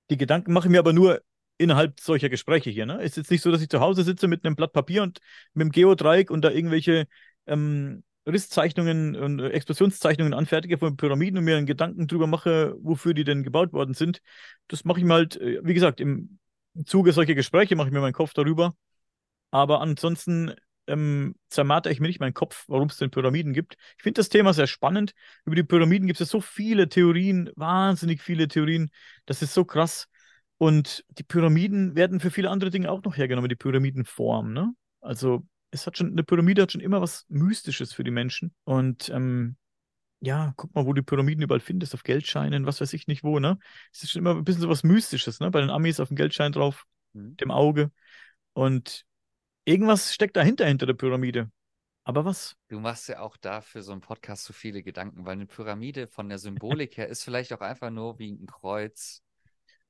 Die 0.09 0.17
Gedanken 0.17 0.53
mache 0.53 0.67
ich 0.67 0.71
mir 0.71 0.79
aber 0.79 0.93
nur 0.93 1.21
innerhalb 1.57 1.99
solcher 1.99 2.29
Gespräche 2.29 2.69
hier. 2.69 2.85
Ne? 2.85 3.01
Ist 3.01 3.17
jetzt 3.17 3.31
nicht 3.31 3.41
so, 3.41 3.51
dass 3.51 3.61
ich 3.61 3.69
zu 3.69 3.79
Hause 3.79 4.03
sitze 4.03 4.27
mit 4.27 4.45
einem 4.45 4.55
Blatt 4.55 4.73
Papier 4.73 5.03
und 5.03 5.19
mit 5.53 5.65
dem 5.65 5.71
Geodreieck 5.71 6.29
und 6.29 6.41
da 6.43 6.51
irgendwelche 6.51 7.07
ähm, 7.47 8.03
Risszeichnungen 8.27 9.15
und 9.15 9.39
Explosionszeichnungen 9.39 10.33
anfertige 10.33 10.77
von 10.77 10.97
Pyramiden 10.97 11.37
und 11.37 11.45
mir 11.45 11.57
einen 11.57 11.65
Gedanken 11.65 12.07
drüber 12.07 12.27
mache, 12.27 12.75
wofür 12.79 13.13
die 13.13 13.23
denn 13.23 13.43
gebaut 13.43 13.71
worden 13.71 13.93
sind. 13.93 14.21
Das 14.67 14.83
mache 14.83 14.99
ich 14.99 15.05
mir 15.05 15.13
halt, 15.13 15.37
äh, 15.37 15.59
wie 15.63 15.73
gesagt, 15.73 16.01
im 16.01 16.39
Zuge 16.85 17.13
solcher 17.13 17.35
Gespräche 17.35 17.75
mache 17.75 17.87
ich 17.87 17.93
mir 17.93 18.01
meinen 18.01 18.13
Kopf 18.13 18.33
darüber. 18.33 18.75
Aber 19.51 19.81
ansonsten 19.81 20.53
ähm, 20.87 21.35
zermarter 21.49 21.91
ich 21.91 21.99
mir 21.99 22.07
nicht 22.07 22.19
meinen 22.19 22.33
Kopf, 22.33 22.65
warum 22.67 22.89
es 22.89 22.97
denn 22.97 23.11
Pyramiden 23.11 23.53
gibt. 23.53 23.77
Ich 23.97 24.03
finde 24.03 24.19
das 24.19 24.29
Thema 24.29 24.53
sehr 24.53 24.67
spannend. 24.67 25.13
Über 25.45 25.55
die 25.55 25.63
Pyramiden 25.63 26.07
gibt 26.07 26.19
es 26.21 26.29
so 26.29 26.41
viele 26.41 26.89
Theorien, 26.89 27.51
wahnsinnig 27.55 28.21
viele 28.21 28.47
Theorien. 28.47 28.91
Das 29.25 29.41
ist 29.41 29.53
so 29.53 29.65
krass. 29.65 30.09
Und 30.57 31.03
die 31.09 31.23
Pyramiden 31.23 31.95
werden 31.95 32.19
für 32.19 32.31
viele 32.31 32.49
andere 32.49 32.69
Dinge 32.69 32.89
auch 32.89 33.03
noch 33.03 33.17
hergenommen, 33.17 33.49
die 33.49 33.55
Pyramidenform. 33.55 34.53
Ne? 34.53 34.73
Also 35.01 35.45
es 35.71 35.85
hat 35.85 35.97
schon, 35.97 36.11
eine 36.11 36.23
Pyramide 36.23 36.61
hat 36.61 36.71
schon 36.71 36.81
immer 36.81 37.01
was 37.01 37.25
Mystisches 37.27 37.93
für 37.93 38.03
die 38.03 38.11
Menschen. 38.11 38.53
Und 38.63 39.09
ähm, 39.09 39.57
ja, 40.21 40.53
guck 40.55 40.73
mal, 40.73 40.85
wo 40.85 40.93
du 40.93 41.03
Pyramiden 41.03 41.43
überall 41.43 41.59
findest, 41.59 41.93
auf 41.93 42.03
Geldscheinen, 42.03 42.65
was 42.65 42.81
weiß 42.81 42.93
ich 42.93 43.07
nicht 43.07 43.23
wo, 43.23 43.39
ne? 43.39 43.59
Es 43.93 44.03
ist 44.03 44.11
schon 44.11 44.21
immer 44.21 44.35
ein 44.35 44.43
bisschen 44.43 44.61
so 44.61 44.69
was 44.69 44.83
Mystisches, 44.83 45.39
ne? 45.39 45.51
Bei 45.51 45.59
den 45.59 45.69
Amis 45.69 45.99
auf 45.99 46.07
dem 46.07 46.17
Geldschein 46.17 46.53
drauf, 46.53 46.85
mhm. 47.13 47.35
dem 47.37 47.51
Auge. 47.51 47.91
Und 48.53 49.05
irgendwas 49.65 50.13
steckt 50.13 50.37
dahinter, 50.37 50.65
hinter 50.65 50.85
der 50.85 50.93
Pyramide. 50.93 51.51
Aber 52.05 52.23
was? 52.23 52.55
Du 52.69 52.79
machst 52.79 53.09
ja 53.09 53.19
auch 53.19 53.35
da 53.35 53.61
für 53.61 53.81
so 53.81 53.91
einen 53.91 54.01
Podcast 54.01 54.45
so 54.45 54.53
viele 54.53 54.83
Gedanken, 54.83 55.25
weil 55.25 55.33
eine 55.33 55.47
Pyramide 55.47 56.07
von 56.07 56.29
der 56.29 56.37
Symbolik 56.37 56.97
her 56.97 57.07
ist 57.07 57.23
vielleicht 57.23 57.51
auch 57.51 57.61
einfach 57.61 57.89
nur 57.89 58.19
wie 58.19 58.31
ein 58.31 58.45
Kreuz 58.45 59.24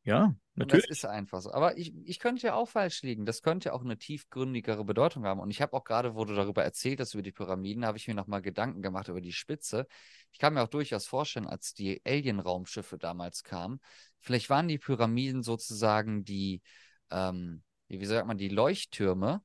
ja, 0.06 0.36
natürlich. 0.54 0.88
das 0.88 1.00
ist 1.00 1.06
einfach 1.06 1.42
so. 1.42 1.52
Aber 1.52 1.78
ich, 1.78 1.94
ich 2.06 2.20
könnte 2.20 2.46
ja 2.46 2.54
auch 2.54 2.70
falsch 2.70 3.02
liegen. 3.02 3.26
Das 3.26 3.42
könnte 3.42 3.70
ja 3.70 3.74
auch 3.74 3.84
eine 3.84 3.98
tiefgründigere 3.98 4.86
Bedeutung 4.86 5.26
haben. 5.26 5.40
Und 5.40 5.50
ich 5.50 5.62
habe 5.62 5.74
auch 5.74 5.84
gerade, 5.84 6.16
wo 6.16 6.26
du 6.26 6.36
darüber 6.36 6.64
erzählt 6.64 7.00
hast, 7.00 7.16
über 7.16 7.24
die 7.24 7.32
Pyramiden, 7.32 7.86
habe 7.86 7.98
ich 7.98 8.08
mir 8.08 8.14
nochmal 8.14 8.44
Gedanken 8.44 8.84
gemacht 8.84 9.08
über 9.08 9.20
die 9.20 9.34
Spitze. 9.34 9.88
Ich 10.32 10.38
kann 10.38 10.54
mir 10.54 10.62
auch 10.62 10.70
durchaus 10.70 11.08
vorstellen, 11.08 11.48
als 11.48 11.74
die 11.74 12.02
Alien-Raumschiffe 12.06 13.00
damals 13.00 13.44
kamen, 13.44 13.82
vielleicht 14.22 14.50
waren 14.52 14.68
die 14.68 14.78
Pyramiden 14.78 15.42
sozusagen 15.42 16.24
die, 16.24 16.62
ähm, 17.10 17.64
wie 17.88 18.06
sagt 18.06 18.28
man, 18.28 18.38
die 18.38 18.50
Leuchttürme, 18.50 19.42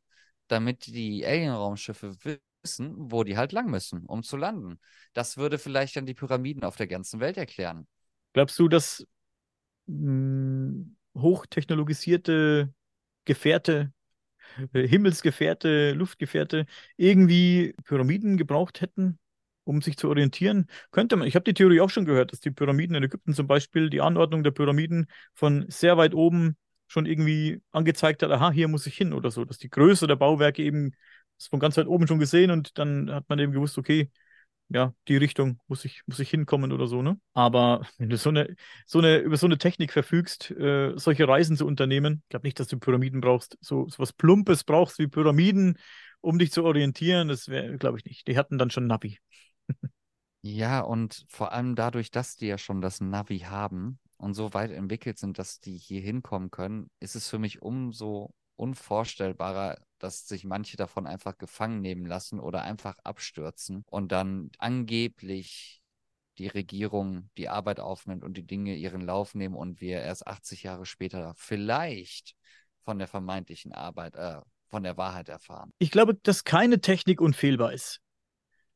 damit 0.47 0.87
die 0.87 1.25
Alien-Raumschiffe 1.25 2.17
wissen, 2.63 2.95
wo 3.11 3.25
die 3.25 3.39
halt 3.39 3.53
lang 3.53 3.71
müssen, 3.71 4.05
um 4.05 4.23
zu 4.23 4.37
landen. 4.37 4.79
Das 5.15 5.39
würde 5.39 5.59
vielleicht 5.59 5.97
dann 5.97 6.05
die 6.05 6.15
Pyramiden 6.15 6.65
auf 6.65 6.77
der 6.77 6.87
ganzen 6.87 7.19
Welt 7.21 7.39
erklären. 7.39 7.87
Glaubst 8.35 8.59
du, 8.59 8.69
dass 8.69 9.07
mh, 9.91 10.87
hochtechnologisierte 11.21 12.73
Gefährte, 13.25 13.93
äh, 14.73 14.87
Himmelsgefährte, 14.87 15.93
Luftgefährte 15.93 16.67
irgendwie 16.97 17.75
Pyramiden 17.85 18.37
gebraucht 18.37 18.81
hätten, 18.81 19.19
um 19.65 19.83
sich 19.83 19.97
zu 19.97 20.09
orientieren. 20.09 20.67
Könnte 20.91 21.17
man, 21.17 21.29
ich 21.29 21.35
habe 21.35 21.45
die 21.45 21.55
Theorie 21.55 21.81
auch 21.81 21.91
schon 21.91 22.05
gehört, 22.05 22.33
dass 22.33 22.41
die 22.41 22.51
Pyramiden 22.51 22.97
in 22.97 23.05
Ägypten 23.05 23.35
zum 23.35 23.47
Beispiel 23.47 23.91
die 23.91 24.01
Anordnung 24.01 24.43
der 24.43 24.51
Pyramiden 24.53 25.07
von 25.35 25.67
sehr 25.69 25.97
weit 25.97 26.15
oben 26.15 26.57
schon 26.89 27.07
irgendwie 27.07 27.63
angezeigt 27.71 28.23
hat, 28.23 28.31
aha, 28.33 28.51
hier 28.51 28.67
muss 28.69 28.87
ich 28.87 28.97
hin 28.97 29.13
oder 29.13 29.31
so, 29.31 29.45
dass 29.45 29.59
die 29.59 29.71
Größe 29.71 30.07
der 30.09 30.17
Bauwerke 30.17 30.63
eben 30.63 30.93
von 31.51 31.61
ganz 31.61 31.77
weit 31.77 31.87
oben 31.87 32.07
schon 32.07 32.19
gesehen 32.19 32.51
und 32.51 32.79
dann 32.79 33.11
hat 33.13 33.29
man 33.29 33.39
eben 33.39 33.53
gewusst, 33.53 33.79
okay, 33.79 34.11
ja, 34.73 34.95
die 35.09 35.17
Richtung 35.17 35.61
muss 35.67 35.85
ich, 35.85 36.03
muss 36.07 36.21
ich 36.21 36.31
hinkommen 36.31 36.73
oder 36.73 36.87
so, 36.87 37.03
ne? 37.03 37.21
Aber 37.35 37.83
wenn 37.99 38.09
du 38.09 38.17
so 38.17 38.31
eine, 38.31 38.55
so 38.87 38.99
eine, 38.99 39.19
über 39.19 39.37
so 39.37 39.47
eine 39.47 39.59
Technik 39.59 39.93
verfügst, 39.93 40.51
äh, 40.53 40.93
solche 40.97 41.27
Reisen 41.27 41.57
zu 41.57 41.67
unternehmen, 41.67 42.23
ich 42.23 42.29
glaube 42.29 42.47
nicht, 42.47 42.61
dass 42.61 42.69
du 42.69 42.79
Pyramiden 42.79 43.21
brauchst, 43.21 43.59
so, 43.61 43.89
so 43.89 43.99
was 43.99 44.13
Plumpes 44.13 44.63
brauchst 44.63 44.99
wie 45.01 45.09
Pyramiden, 45.09 45.77
um 46.21 46.39
dich 46.39 46.53
zu 46.53 46.65
orientieren, 46.65 47.29
das 47.29 47.49
wäre, 47.49 47.79
glaube 47.79 47.99
ich 47.99 48.05
nicht. 48.05 48.29
Die 48.29 48.39
hatten 48.39 48.59
dann 48.59 48.71
schon 48.71 48.87
Navi. 48.87 49.19
ja, 50.43 50.81
und 50.81 51.25
vor 51.29 51.53
allem 51.53 51.75
dadurch, 51.75 52.13
dass 52.13 52.37
die 52.37 52.47
ja 52.47 52.57
schon 52.57 52.81
das 52.81 53.01
Navi 53.01 53.41
haben 53.41 53.99
und 54.19 54.35
so 54.35 54.55
weit 54.55 54.71
entwickelt 54.71 55.19
sind, 55.19 55.39
dass 55.39 55.59
die 55.59 55.79
hier 55.79 56.01
hinkommen 56.01 56.51
können, 56.53 56.91
ist 57.01 57.17
es 57.17 57.29
für 57.29 57.41
mich 57.41 57.61
umso 57.61 58.33
unvorstellbarer, 58.55 59.79
dass 60.03 60.27
sich 60.27 60.45
manche 60.45 60.77
davon 60.77 61.07
einfach 61.07 61.39
gefangen 61.39 61.81
nehmen 61.81 62.07
lassen 62.07 62.41
oder 62.41 62.63
einfach 62.63 62.99
abstürzen 63.05 63.85
und 63.87 64.13
dann 64.13 64.51
angeblich 64.59 65.81
die 66.39 66.49
Regierung 66.49 67.29
die 67.37 67.49
Arbeit 67.49 67.81
aufnimmt 67.81 68.25
und 68.25 68.37
die 68.37 68.47
Dinge 68.47 68.75
ihren 68.75 69.03
Lauf 69.03 69.35
nehmen 69.35 69.55
und 69.55 69.81
wir 69.81 70.01
erst 70.01 70.27
80 70.27 70.63
Jahre 70.63 70.87
später 70.87 71.35
vielleicht 71.37 72.35
von 72.83 72.99
der 72.99 73.09
vermeintlichen 73.09 73.73
Arbeit, 73.73 74.17
äh, 74.17 74.41
von 74.69 74.83
der 74.83 74.97
Wahrheit 74.97 75.29
erfahren. 75.29 75.73
Ich 75.79 75.91
glaube, 75.91 76.15
dass 76.15 76.45
keine 76.45 76.81
Technik 76.81 77.21
unfehlbar 77.21 77.73
ist. 77.73 78.01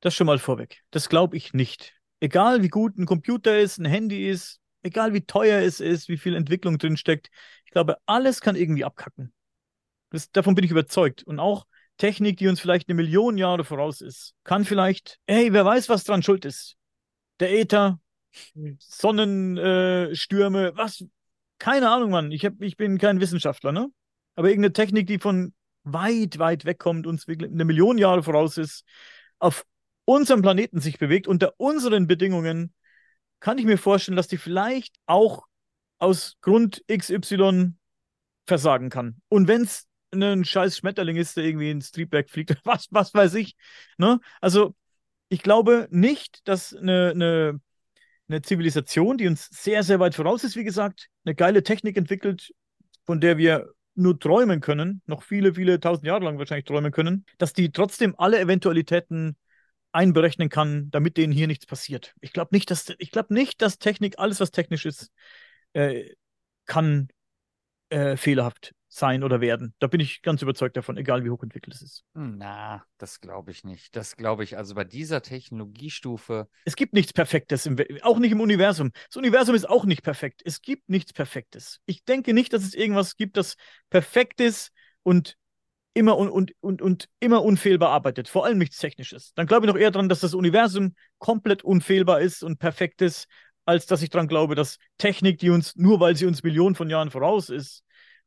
Das 0.01 0.15
schon 0.15 0.27
mal 0.27 0.39
vorweg. 0.39 0.83
Das 0.91 1.09
glaube 1.09 1.37
ich 1.37 1.55
nicht. 1.55 1.95
Egal 2.21 2.63
wie 2.63 2.69
gut 2.69 2.99
ein 2.99 3.07
Computer 3.07 3.59
ist, 3.59 3.79
ein 3.79 3.87
Handy 3.87 4.29
ist, 4.29 4.61
egal 4.83 5.15
wie 5.15 5.23
teuer 5.23 5.61
es 5.63 5.81
ist, 5.81 6.09
wie 6.09 6.19
viel 6.19 6.35
Entwicklung 6.35 6.79
drin 6.79 6.97
steckt, 6.97 7.31
ich 7.65 7.71
glaube, 7.71 7.97
alles 8.05 8.41
kann 8.41 8.57
irgendwie 8.57 8.85
abkacken. 8.85 9.33
Das, 10.15 10.31
davon 10.31 10.55
bin 10.55 10.65
ich 10.65 10.71
überzeugt. 10.71 11.25
Und 11.25 11.41
auch 11.41 11.67
Technik, 11.97 12.37
die 12.37 12.47
uns 12.47 12.61
vielleicht 12.61 12.89
eine 12.89 12.95
Million 12.95 13.37
Jahre 13.37 13.65
voraus 13.65 14.01
ist, 14.01 14.35
kann 14.45 14.65
vielleicht, 14.65 15.19
hey, 15.27 15.53
wer 15.53 15.65
weiß, 15.65 15.89
was 15.89 16.05
dran 16.05 16.23
schuld 16.23 16.45
ist. 16.45 16.77
Der 17.41 17.53
Äther, 17.53 17.99
Sonnenstürme, 18.79 20.69
äh, 20.69 20.77
was? 20.77 21.05
Keine 21.59 21.91
Ahnung, 21.91 22.13
Mann. 22.13 22.31
Ich, 22.31 22.45
hab, 22.45 22.61
ich 22.63 22.77
bin 22.77 22.99
kein 22.99 23.21
Wissenschaftler, 23.21 23.73
ne? 23.73 23.89
Aber 24.37 24.49
irgendeine 24.49 24.73
Technik, 24.73 25.09
die 25.09 25.19
von 25.19 25.53
weit, 25.83 26.39
weit 26.39 26.65
wegkommt, 26.65 27.09
uns 27.09 27.27
eine 27.27 27.65
Million 27.65 27.99
Jahre 27.99 28.23
voraus 28.23 28.57
ist, 28.57 28.85
auf 29.41 29.67
unserem 30.05 30.43
Planeten 30.43 30.81
sich 30.81 30.99
bewegt, 30.99 31.27
unter 31.27 31.55
unseren 31.57 32.07
Bedingungen, 32.07 32.73
kann 33.41 33.59
ich 33.59 33.65
mir 33.65 33.79
vorstellen, 33.79 34.17
dass 34.17 34.29
die 34.29 34.39
vielleicht 34.39 34.95
auch 35.07 35.45
aus 35.99 36.37
Grund 36.41 36.85
XY 36.87 37.73
versagen 38.47 38.91
kann. 38.91 39.21
Und 39.29 39.49
wenn 39.49 39.63
es 39.63 39.89
ein 40.23 40.45
scheiß 40.45 40.79
Schmetterling 40.79 41.17
ist, 41.17 41.37
der 41.37 41.45
irgendwie 41.45 41.71
ins 41.71 41.91
Triebwerk 41.91 42.31
fliegt, 42.31 42.57
was, 42.65 42.89
was 42.91 43.15
weiß 43.15 43.35
ich. 43.35 43.57
Ne? 43.99 44.21
Also, 44.41 44.75
ich 45.29 45.43
glaube 45.43 45.89
nicht, 45.91 46.47
dass 46.49 46.75
eine, 46.75 47.11
eine, 47.15 47.61
eine 48.29 48.43
Zivilisation, 48.43 49.19
die 49.19 49.27
uns 49.27 49.49
sehr, 49.51 49.83
sehr 49.83 50.01
weit 50.01 50.15
voraus 50.15 50.45
ist, 50.45 50.57
wie 50.57 50.65
gesagt, 50.65 51.09
eine 51.25 51.35
geile 51.35 51.63
Technik 51.63 51.97
entwickelt, 51.97 52.53
von 53.05 53.21
der 53.21 53.39
wir 53.39 53.73
nur 53.95 54.19
träumen 54.19 54.61
können, 54.61 55.03
noch 55.07 55.23
viele, 55.23 55.55
viele 55.55 55.79
tausend 55.81 56.07
Jahre 56.07 56.25
lang 56.25 56.39
wahrscheinlich 56.39 56.65
träumen 56.65 56.93
können, 56.93 57.25
dass 57.39 57.53
die 57.53 57.71
trotzdem 57.71 58.15
alle 58.19 58.41
Eventualitäten 58.41 59.37
einberechnen 59.93 60.49
kann, 60.49 60.91
damit 60.91 61.17
denen 61.17 61.33
hier 61.33 61.47
nichts 61.47 61.67
passiert. 61.67 62.15
Ich 62.21 62.33
glaube 62.33 62.49
nicht, 62.53 62.71
dass 62.71 62.93
ich 62.99 63.13
glaube 63.13 63.33
nicht, 63.33 63.63
dass 63.63 63.79
Technik, 63.79 64.19
alles 64.19 64.41
was 64.41 64.51
technisch 64.51 64.87
ist, 64.87 65.13
äh, 65.73 66.11
kann 66.67 67.09
äh, 67.91 68.17
fehlerhaft 68.17 68.75
sein 68.95 69.25
oder 69.25 69.41
werden. 69.41 69.75
Da 69.81 69.89
bin 69.89 69.99
ich 69.99 70.23
ganz 70.23 70.41
überzeugt 70.41 70.77
davon, 70.77 70.97
egal 70.97 71.25
wie 71.25 71.31
hochentwickelt 71.31 71.75
es 71.75 71.83
ist. 71.83 72.05
Na, 72.15 72.85
das 72.99 73.21
glaube 73.21 73.51
ich 73.51 73.65
nicht. 73.65 73.97
Das 73.97 74.17
glaube 74.17 74.45
ich, 74.45 74.57
also 74.57 74.77
bei 74.77 74.85
dieser 74.85 75.21
Technologiestufe. 75.21 76.49
Es 76.65 76.77
gibt 76.77 76.93
nichts 76.93 77.13
Perfektes, 77.13 77.67
im, 77.67 77.77
auch 78.03 78.19
nicht 78.19 78.31
im 78.31 78.41
Universum. 78.41 78.93
Das 79.09 79.17
Universum 79.17 79.57
ist 79.57 79.69
auch 79.69 79.85
nicht 79.85 80.03
perfekt. 80.03 80.43
Es 80.45 80.63
gibt 80.63 80.89
nichts 80.89 81.13
Perfektes. 81.13 81.81
Ich 81.87 82.05
denke 82.05 82.35
nicht, 82.35 82.53
dass 82.53 82.63
es 82.63 82.75
irgendwas 82.75 83.17
gibt, 83.17 83.37
das 83.37 83.57
perfekt 83.91 84.41
ist 84.41 84.71
und 85.03 85.37
immer 85.93 86.17
und, 86.17 86.29
und, 86.31 86.53
und, 86.61 86.81
und 86.81 87.09
immer 87.19 87.43
unfehlbar 87.43 87.91
arbeitet. 87.91 88.29
Vor 88.29 88.45
allem 88.45 88.59
nichts 88.59 88.79
Technisches. 88.79 89.33
Dann 89.35 89.47
glaube 89.47 89.67
ich 89.67 89.73
noch 89.73 89.79
eher 89.79 89.91
daran, 89.91 90.09
dass 90.09 90.21
das 90.21 90.35
Universum 90.35 90.95
komplett 91.19 91.65
unfehlbar 91.65 92.21
ist 92.21 92.45
und 92.45 92.61
perfekt 92.61 93.03
ist, 93.03 93.27
als 93.65 93.87
dass 93.87 94.03
ich 94.03 94.11
daran 94.11 94.29
glaube, 94.29 94.55
dass 94.55 94.79
Technik, 94.99 95.39
die 95.39 95.51
uns, 95.51 95.75
nur 95.75 95.99
weil 95.99 96.15
sie 96.15 96.27
uns 96.27 96.45
Millionen 96.45 96.77
von 96.77 96.91
Jahren 96.91 97.11
voraus 97.11 97.49
ist, 97.49 97.83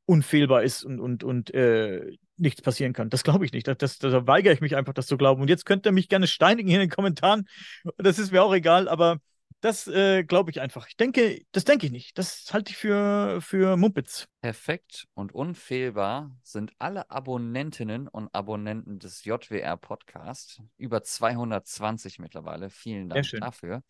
unfehlbar 0.08 0.64
ist 0.64 0.84
und, 0.84 1.00
und, 1.00 1.24
und 1.24 1.54
äh, 1.54 2.18
nichts 2.38 2.62
passieren 2.62 2.94
kann. 2.94 3.10
Das 3.10 3.24
glaube 3.24 3.46
ich 3.46 3.52
nicht. 3.52 3.68
Das, 3.68 3.78
das, 3.78 4.00
da 4.00 4.26
weigere 4.26 4.54
ich 4.54 4.62
mich 4.62 4.76
einfach, 4.76 4.94
das 4.94 5.06
zu 5.06 5.18
glauben. 5.18 5.42
Und 5.42 5.50
jetzt 5.50 5.66
könnt 5.66 5.86
ihr 5.86 5.92
mich 5.92 6.08
gerne 6.08 6.28
steinigen 6.28 6.70
hier 6.70 6.82
in 6.82 6.90
den 6.90 6.96
Kommentaren. 6.96 7.48
Das 7.98 8.18
ist 8.18 8.32
mir 8.32 8.44
auch 8.44 8.54
egal, 8.54 8.88
aber 8.88 9.20
das 9.60 9.88
äh, 9.88 10.24
glaube 10.24 10.52
ich 10.52 10.62
einfach. 10.62 10.88
Ich 10.88 10.96
denke, 10.96 11.42
das 11.52 11.66
denke 11.66 11.88
ich 11.88 11.92
nicht. 11.92 12.18
Das 12.18 12.46
halte 12.54 12.72
ich 12.72 12.78
für, 12.78 13.42
für 13.42 13.76
Mumpitz. 13.76 14.28
Perfekt 14.42 15.08
und 15.14 15.34
unfehlbar 15.34 16.32
sind 16.42 16.72
alle 16.78 17.10
Abonnentinnen 17.10 18.08
und 18.08 18.34
Abonnenten 18.34 19.00
des 19.00 19.26
JWR 19.26 19.76
Podcast. 19.76 20.62
Über 20.78 21.04
220 21.04 22.20
mittlerweile. 22.20 22.70
Vielen 22.70 23.10
Dank 23.10 23.28
dafür. 23.42 23.84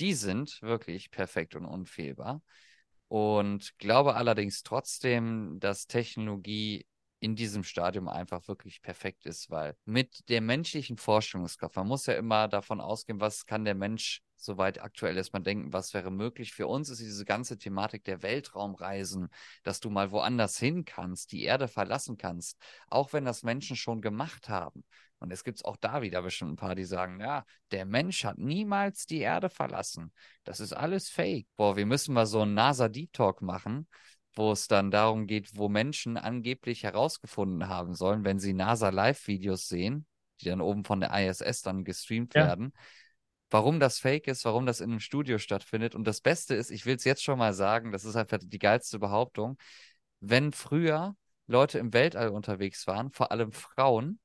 Die 0.00 0.14
sind 0.14 0.60
wirklich 0.62 1.10
perfekt 1.10 1.54
und 1.54 1.66
unfehlbar 1.66 2.42
und 3.10 3.76
glaube 3.78 4.14
allerdings 4.14 4.62
trotzdem, 4.62 5.58
dass 5.58 5.88
Technologie 5.88 6.86
in 7.20 7.36
diesem 7.36 7.62
Stadium 7.62 8.08
einfach 8.08 8.48
wirklich 8.48 8.82
perfekt 8.82 9.26
ist, 9.26 9.50
weil 9.50 9.76
mit 9.84 10.28
der 10.28 10.40
menschlichen 10.40 10.96
Vorstellungskraft, 10.96 11.76
man 11.76 11.86
muss 11.86 12.06
ja 12.06 12.14
immer 12.14 12.48
davon 12.48 12.80
ausgehen, 12.80 13.20
was 13.20 13.46
kann 13.46 13.64
der 13.64 13.74
Mensch 13.74 14.22
soweit 14.36 14.80
aktuell 14.82 15.16
erstmal 15.16 15.42
denken, 15.42 15.72
was 15.72 15.92
wäre 15.92 16.10
möglich. 16.10 16.54
Für 16.54 16.66
uns 16.66 16.88
ist 16.88 17.00
diese 17.00 17.26
ganze 17.26 17.58
Thematik 17.58 18.04
der 18.04 18.22
Weltraumreisen, 18.22 19.28
dass 19.62 19.80
du 19.80 19.90
mal 19.90 20.10
woanders 20.10 20.58
hin 20.58 20.86
kannst, 20.86 21.32
die 21.32 21.42
Erde 21.42 21.68
verlassen 21.68 22.16
kannst, 22.16 22.58
auch 22.88 23.12
wenn 23.12 23.26
das 23.26 23.42
Menschen 23.42 23.76
schon 23.76 24.00
gemacht 24.00 24.48
haben. 24.48 24.84
Und 25.18 25.30
es 25.30 25.44
gibt 25.44 25.62
auch 25.66 25.76
da 25.76 26.00
wieder 26.00 26.22
bestimmt 26.22 26.52
ein 26.52 26.56
paar, 26.56 26.74
die 26.74 26.86
sagen, 26.86 27.20
ja, 27.20 27.44
der 27.70 27.84
Mensch 27.84 28.24
hat 28.24 28.38
niemals 28.38 29.04
die 29.04 29.18
Erde 29.18 29.50
verlassen. 29.50 30.12
Das 30.44 30.60
ist 30.60 30.72
alles 30.72 31.10
fake. 31.10 31.46
Boah, 31.56 31.76
wir 31.76 31.84
müssen 31.84 32.14
mal 32.14 32.24
so 32.24 32.40
einen 32.40 32.54
NASA 32.54 32.88
Deep 32.88 33.12
Talk 33.12 33.42
machen, 33.42 33.86
wo 34.34 34.52
es 34.52 34.68
dann 34.68 34.90
darum 34.90 35.26
geht, 35.26 35.56
wo 35.56 35.68
Menschen 35.68 36.16
angeblich 36.16 36.84
herausgefunden 36.84 37.68
haben 37.68 37.94
sollen, 37.94 38.24
wenn 38.24 38.38
sie 38.38 38.52
NASA 38.52 38.90
Live-Videos 38.90 39.68
sehen, 39.68 40.06
die 40.40 40.46
dann 40.46 40.60
oben 40.60 40.84
von 40.84 41.00
der 41.00 41.10
ISS 41.12 41.62
dann 41.62 41.84
gestreamt 41.84 42.34
ja. 42.34 42.46
werden, 42.46 42.72
warum 43.50 43.80
das 43.80 43.98
fake 43.98 44.28
ist, 44.28 44.44
warum 44.44 44.66
das 44.66 44.80
in 44.80 44.90
einem 44.90 45.00
Studio 45.00 45.38
stattfindet. 45.38 45.94
Und 45.94 46.04
das 46.06 46.20
Beste 46.20 46.54
ist, 46.54 46.70
ich 46.70 46.86
will 46.86 46.96
es 46.96 47.04
jetzt 47.04 47.22
schon 47.22 47.38
mal 47.38 47.52
sagen, 47.52 47.92
das 47.92 48.04
ist 48.04 48.16
einfach 48.16 48.38
die 48.40 48.58
geilste 48.58 48.98
Behauptung, 48.98 49.58
wenn 50.20 50.52
früher 50.52 51.16
Leute 51.46 51.78
im 51.78 51.92
Weltall 51.92 52.28
unterwegs 52.28 52.86
waren, 52.86 53.10
vor 53.10 53.32
allem 53.32 53.52
Frauen, 53.52 54.20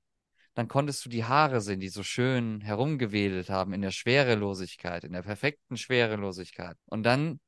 dann 0.53 0.68
konntest 0.68 1.03
du 1.06 1.10
die 1.10 1.26
Haare 1.26 1.60
sehen, 1.60 1.80
die 1.80 1.89
so 1.89 2.03
schön 2.03 2.62
herumgewedelt 2.62 3.49
haben 3.49 3.74
in 3.74 3.82
der 3.82 3.91
Schwerelosigkeit, 3.91 5.03
in 5.03 5.12
der 5.12 5.24
perfekten 5.24 5.76
Schwerelosigkeit. 5.76 6.78
Und 6.86 7.03
dann 7.03 7.39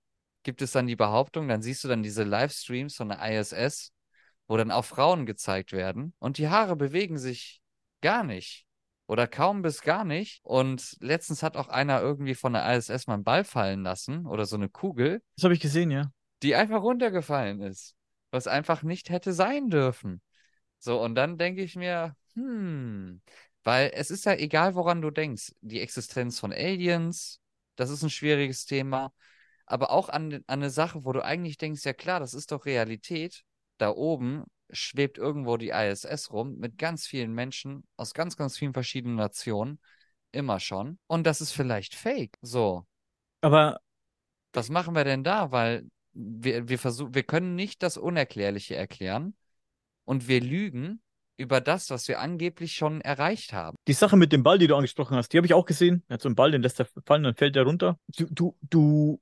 gibt 0.47 0.61
es 0.61 0.71
dann 0.71 0.87
die 0.87 0.95
Behauptung, 0.95 1.49
dann 1.49 1.61
siehst 1.61 1.83
du 1.83 1.89
dann 1.89 2.03
diese 2.03 2.23
Livestreams 2.23 2.95
von 2.95 3.09
der 3.09 3.19
ISS, 3.21 3.91
wo 4.47 4.55
dann 4.55 4.71
auch 4.71 4.85
Frauen 4.85 5.25
gezeigt 5.25 5.73
werden 5.73 6.13
und 6.19 6.37
die 6.37 6.47
Haare 6.47 6.77
bewegen 6.77 7.17
sich 7.17 7.61
gar 7.99 8.23
nicht 8.23 8.65
oder 9.07 9.27
kaum 9.27 9.61
bis 9.61 9.81
gar 9.81 10.05
nicht. 10.05 10.39
Und 10.43 10.95
letztens 11.01 11.43
hat 11.43 11.57
auch 11.57 11.67
einer 11.67 11.99
irgendwie 12.01 12.33
von 12.33 12.53
der 12.53 12.77
ISS 12.77 13.07
mal 13.07 13.15
einen 13.15 13.25
Ball 13.25 13.43
fallen 13.43 13.83
lassen 13.83 14.25
oder 14.25 14.45
so 14.45 14.55
eine 14.55 14.69
Kugel. 14.69 15.21
Das 15.35 15.43
habe 15.43 15.53
ich 15.53 15.59
gesehen, 15.59 15.91
ja. 15.91 16.13
Die 16.43 16.55
einfach 16.55 16.81
runtergefallen 16.81 17.59
ist, 17.59 17.97
was 18.31 18.47
einfach 18.47 18.83
nicht 18.83 19.09
hätte 19.09 19.33
sein 19.33 19.69
dürfen. 19.69 20.21
So, 20.79 21.03
und 21.03 21.15
dann 21.15 21.37
denke 21.37 21.61
ich 21.61 21.75
mir, 21.75 22.15
hm, 22.35 23.21
weil 23.65 23.91
es 23.93 24.11
ist 24.11 24.23
ja 24.23 24.33
egal, 24.33 24.75
woran 24.75 25.01
du 25.01 25.11
denkst. 25.11 25.51
Die 25.59 25.81
Existenz 25.81 26.39
von 26.39 26.53
Aliens, 26.53 27.41
das 27.75 27.89
ist 27.89 28.01
ein 28.01 28.09
schwieriges 28.09 28.63
Thema 28.63 29.11
aber 29.68 29.91
auch 29.91 30.09
an, 30.09 30.34
an 30.34 30.43
eine 30.47 30.70
Sache, 30.70 31.05
wo 31.05 31.11
du 31.11 31.24
eigentlich 31.24 31.57
denkst, 31.57 31.84
ja 31.86 31.93
klar, 31.93 32.20
das 32.20 32.34
ist 32.34 32.51
doch 32.51 32.65
Realität. 32.65 33.43
Da 33.78 33.91
oben 33.91 34.45
schwebt 34.72 35.18
irgendwo 35.18 35.57
die 35.57 35.70
ISS 35.70 36.32
rum 36.32 36.57
mit 36.57 36.78
ganz 36.78 37.05
vielen 37.05 37.34
Menschen 37.34 37.84
aus 37.97 38.13
ganz, 38.13 38.38
ganz 38.38 38.57
vielen 38.57 38.74
verschiedenen 38.74 39.15
Nationen. 39.15 39.80
Immer 40.32 40.59
schon. 40.59 40.99
Und 41.07 41.28
das 41.28 41.41
ist 41.41 41.51
vielleicht 41.51 41.95
fake. 41.95 42.38
So. 42.41 42.86
Aber. 43.41 43.80
Was 44.53 44.70
machen 44.70 44.95
wir 44.95 45.03
denn 45.03 45.24
da? 45.24 45.51
Weil 45.51 45.88
wir, 46.13 46.68
wir 46.68 46.80
versuchen, 46.80 47.13
wir 47.13 47.24
können 47.24 47.55
nicht 47.55 47.84
das 47.84 47.97
Unerklärliche 47.97 48.76
erklären. 48.76 49.36
Und 50.05 50.28
wir 50.30 50.41
lügen 50.41 51.01
über 51.36 51.61
das, 51.61 51.89
was 51.89 52.07
wir 52.07 52.20
angeblich 52.20 52.74
schon 52.74 53.01
erreicht 53.01 53.53
haben. 53.53 53.78
Die 53.88 53.93
Sache 53.93 54.18
mit 54.18 54.32
dem 54.32 54.43
Ball, 54.43 54.57
die 54.57 54.68
du 54.68 54.76
angesprochen 54.76 55.18
hast, 55.18 55.34
die 55.34 55.38
habe 55.38 55.45
ich 55.45 55.53
auch 55.53 55.65
gesehen. 55.65 56.03
Er 56.07 56.15
hat 56.15 56.22
so 56.22 56.30
einen 56.30 56.36
Ball, 56.36 56.51
den 56.51 56.61
lässt 56.61 56.80
er 56.80 56.88
fallen, 57.05 57.24
dann 57.24 57.36
fällt 57.36 57.55
er 57.55 57.63
runter. 57.63 57.99
Du, 58.07 58.26
du, 58.32 58.57
du 58.61 59.22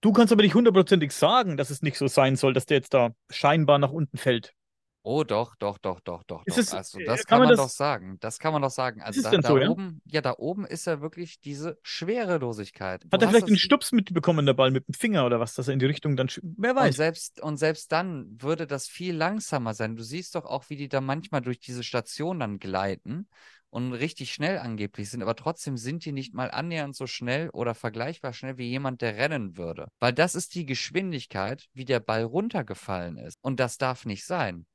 Du 0.00 0.12
kannst 0.12 0.32
aber 0.32 0.42
nicht 0.42 0.54
hundertprozentig 0.54 1.12
sagen, 1.12 1.56
dass 1.56 1.70
es 1.70 1.82
nicht 1.82 1.98
so 1.98 2.06
sein 2.06 2.36
soll, 2.36 2.52
dass 2.52 2.66
der 2.66 2.78
jetzt 2.78 2.94
da 2.94 3.10
scheinbar 3.30 3.78
nach 3.78 3.90
unten 3.90 4.16
fällt. 4.16 4.54
Oh, 5.02 5.24
doch, 5.24 5.54
doch, 5.56 5.78
doch, 5.78 6.00
doch, 6.00 6.22
doch. 6.24 6.42
Ist 6.44 6.58
es, 6.58 6.74
also, 6.74 6.98
das 6.98 7.24
kann, 7.24 7.38
kann 7.38 7.48
man, 7.48 7.48
das, 7.48 7.58
doch 7.58 7.68
sagen. 7.70 8.18
Das 8.20 8.38
kann 8.38 8.52
man 8.52 8.60
doch 8.60 8.70
sagen. 8.70 9.00
Also, 9.00 9.22
da, 9.22 9.30
da 9.30 9.48
so, 9.48 9.54
oben, 9.54 10.02
ja? 10.04 10.16
ja? 10.16 10.20
da 10.20 10.34
oben 10.36 10.66
ist 10.66 10.86
ja 10.86 11.00
wirklich 11.00 11.40
diese 11.40 11.78
Schwerelosigkeit. 11.82 13.06
Hat 13.10 13.22
er 13.22 13.28
vielleicht 13.28 13.46
einen 13.46 13.56
Stups 13.56 13.92
mitbekommen, 13.92 14.44
der 14.44 14.52
Ball 14.52 14.70
mit 14.70 14.86
dem 14.86 14.92
Finger 14.92 15.24
oder 15.24 15.40
was, 15.40 15.54
dass 15.54 15.68
er 15.68 15.72
in 15.74 15.78
die 15.78 15.86
Richtung 15.86 16.16
dann. 16.16 16.28
Wer 16.42 16.76
weiß. 16.76 16.88
Und 16.88 16.96
selbst, 16.96 17.40
und 17.40 17.56
selbst 17.56 17.90
dann 17.90 18.36
würde 18.38 18.66
das 18.66 18.86
viel 18.86 19.16
langsamer 19.16 19.72
sein. 19.72 19.96
Du 19.96 20.02
siehst 20.02 20.34
doch 20.34 20.44
auch, 20.44 20.68
wie 20.68 20.76
die 20.76 20.88
da 20.88 21.00
manchmal 21.00 21.40
durch 21.40 21.58
diese 21.58 21.84
Station 21.84 22.40
dann 22.40 22.58
gleiten 22.58 23.28
und 23.70 23.92
richtig 23.92 24.32
schnell 24.32 24.58
angeblich 24.58 25.10
sind, 25.10 25.22
aber 25.22 25.36
trotzdem 25.36 25.76
sind 25.76 26.04
die 26.04 26.12
nicht 26.12 26.34
mal 26.34 26.50
annähernd 26.50 26.96
so 26.96 27.06
schnell 27.06 27.50
oder 27.50 27.74
vergleichbar 27.74 28.32
schnell 28.32 28.58
wie 28.58 28.68
jemand, 28.68 29.02
der 29.02 29.16
rennen 29.16 29.56
würde. 29.56 29.88
Weil 29.98 30.12
das 30.12 30.34
ist 30.34 30.54
die 30.54 30.66
Geschwindigkeit, 30.66 31.68
wie 31.72 31.84
der 31.84 32.00
Ball 32.00 32.24
runtergefallen 32.24 33.18
ist. 33.18 33.38
Und 33.42 33.60
das 33.60 33.78
darf 33.78 34.06
nicht 34.06 34.24
sein. 34.24 34.66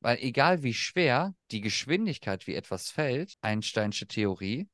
Weil 0.00 0.18
egal 0.20 0.62
wie 0.62 0.74
schwer 0.74 1.34
die 1.50 1.60
Geschwindigkeit, 1.60 2.46
wie 2.46 2.54
etwas 2.54 2.90
fällt, 2.90 3.36
Einsteinsche 3.40 4.06
Theorie, 4.06 4.68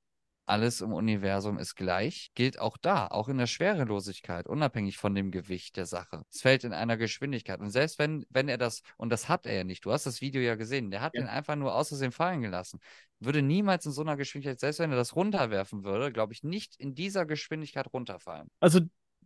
alles 0.51 0.80
im 0.80 0.92
Universum 0.92 1.59
ist 1.59 1.76
gleich, 1.76 2.32
gilt 2.34 2.59
auch 2.59 2.76
da, 2.76 3.07
auch 3.07 3.28
in 3.28 3.38
der 3.38 3.46
Schwerelosigkeit, 3.46 4.48
unabhängig 4.48 4.98
von 4.98 5.14
dem 5.14 5.30
Gewicht 5.30 5.76
der 5.76 5.86
Sache. 5.86 6.24
Es 6.30 6.40
fällt 6.40 6.64
in 6.64 6.72
einer 6.72 6.96
Geschwindigkeit. 6.96 7.61
Und 7.61 7.70
selbst 7.70 8.01
wenn, 8.01 8.26
wenn 8.30 8.48
er 8.48 8.59
das, 8.59 8.82
und 8.96 9.11
das 9.11 9.28
hat 9.28 9.46
er 9.46 9.55
ja 9.55 9.64
nicht, 9.64 9.84
du 9.84 9.92
hast 9.92 10.07
das 10.07 10.20
Video 10.20 10.42
ja 10.42 10.57
gesehen, 10.57 10.90
der 10.90 11.03
hat 11.03 11.14
ja. 11.14 11.22
den 11.22 11.28
einfach 11.28 11.55
nur 11.55 11.74
aus 11.74 11.88
Versehen 11.88 12.11
fallen 12.11 12.42
gelassen. 12.42 12.80
Würde 13.20 13.42
niemals 13.42 13.86
in 13.86 13.92
so 13.92 14.03
einer 14.03 14.16
Geschwindigkeit, 14.16 14.59
selbst 14.59 14.80
wenn 14.80 14.90
er 14.90 14.96
das 14.96 15.14
runterwerfen 15.14 15.84
würde, 15.84 16.12
glaube 16.12 16.32
ich, 16.32 16.42
nicht 16.42 16.74
in 16.76 16.94
dieser 16.94 17.26
Geschwindigkeit 17.26 17.86
runterfallen. 17.92 18.51
Also 18.59 18.80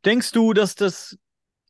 denkst 0.04 0.32
du, 0.32 0.52
dass 0.52 0.74
das 0.74 1.18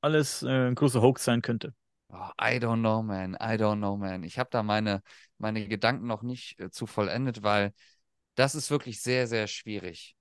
alles 0.00 0.42
äh, 0.42 0.48
ein 0.48 0.74
großer 0.74 1.00
Hoax 1.00 1.22
sein 1.22 1.42
könnte? 1.42 1.74
Oh, 2.08 2.30
I 2.40 2.58
don't 2.58 2.80
know, 2.80 3.02
man. 3.02 3.34
I 3.34 3.56
don't 3.56 3.78
know, 3.78 3.96
man. 3.96 4.24
Ich 4.24 4.38
habe 4.38 4.50
da 4.50 4.62
meine, 4.62 5.02
meine 5.38 5.66
Gedanken 5.66 6.06
noch 6.06 6.22
nicht 6.22 6.58
äh, 6.60 6.70
zu 6.70 6.86
vollendet, 6.86 7.42
weil 7.42 7.72
das 8.34 8.54
ist 8.54 8.70
wirklich 8.70 9.00
sehr, 9.00 9.26
sehr 9.26 9.46
schwierig. 9.46 10.16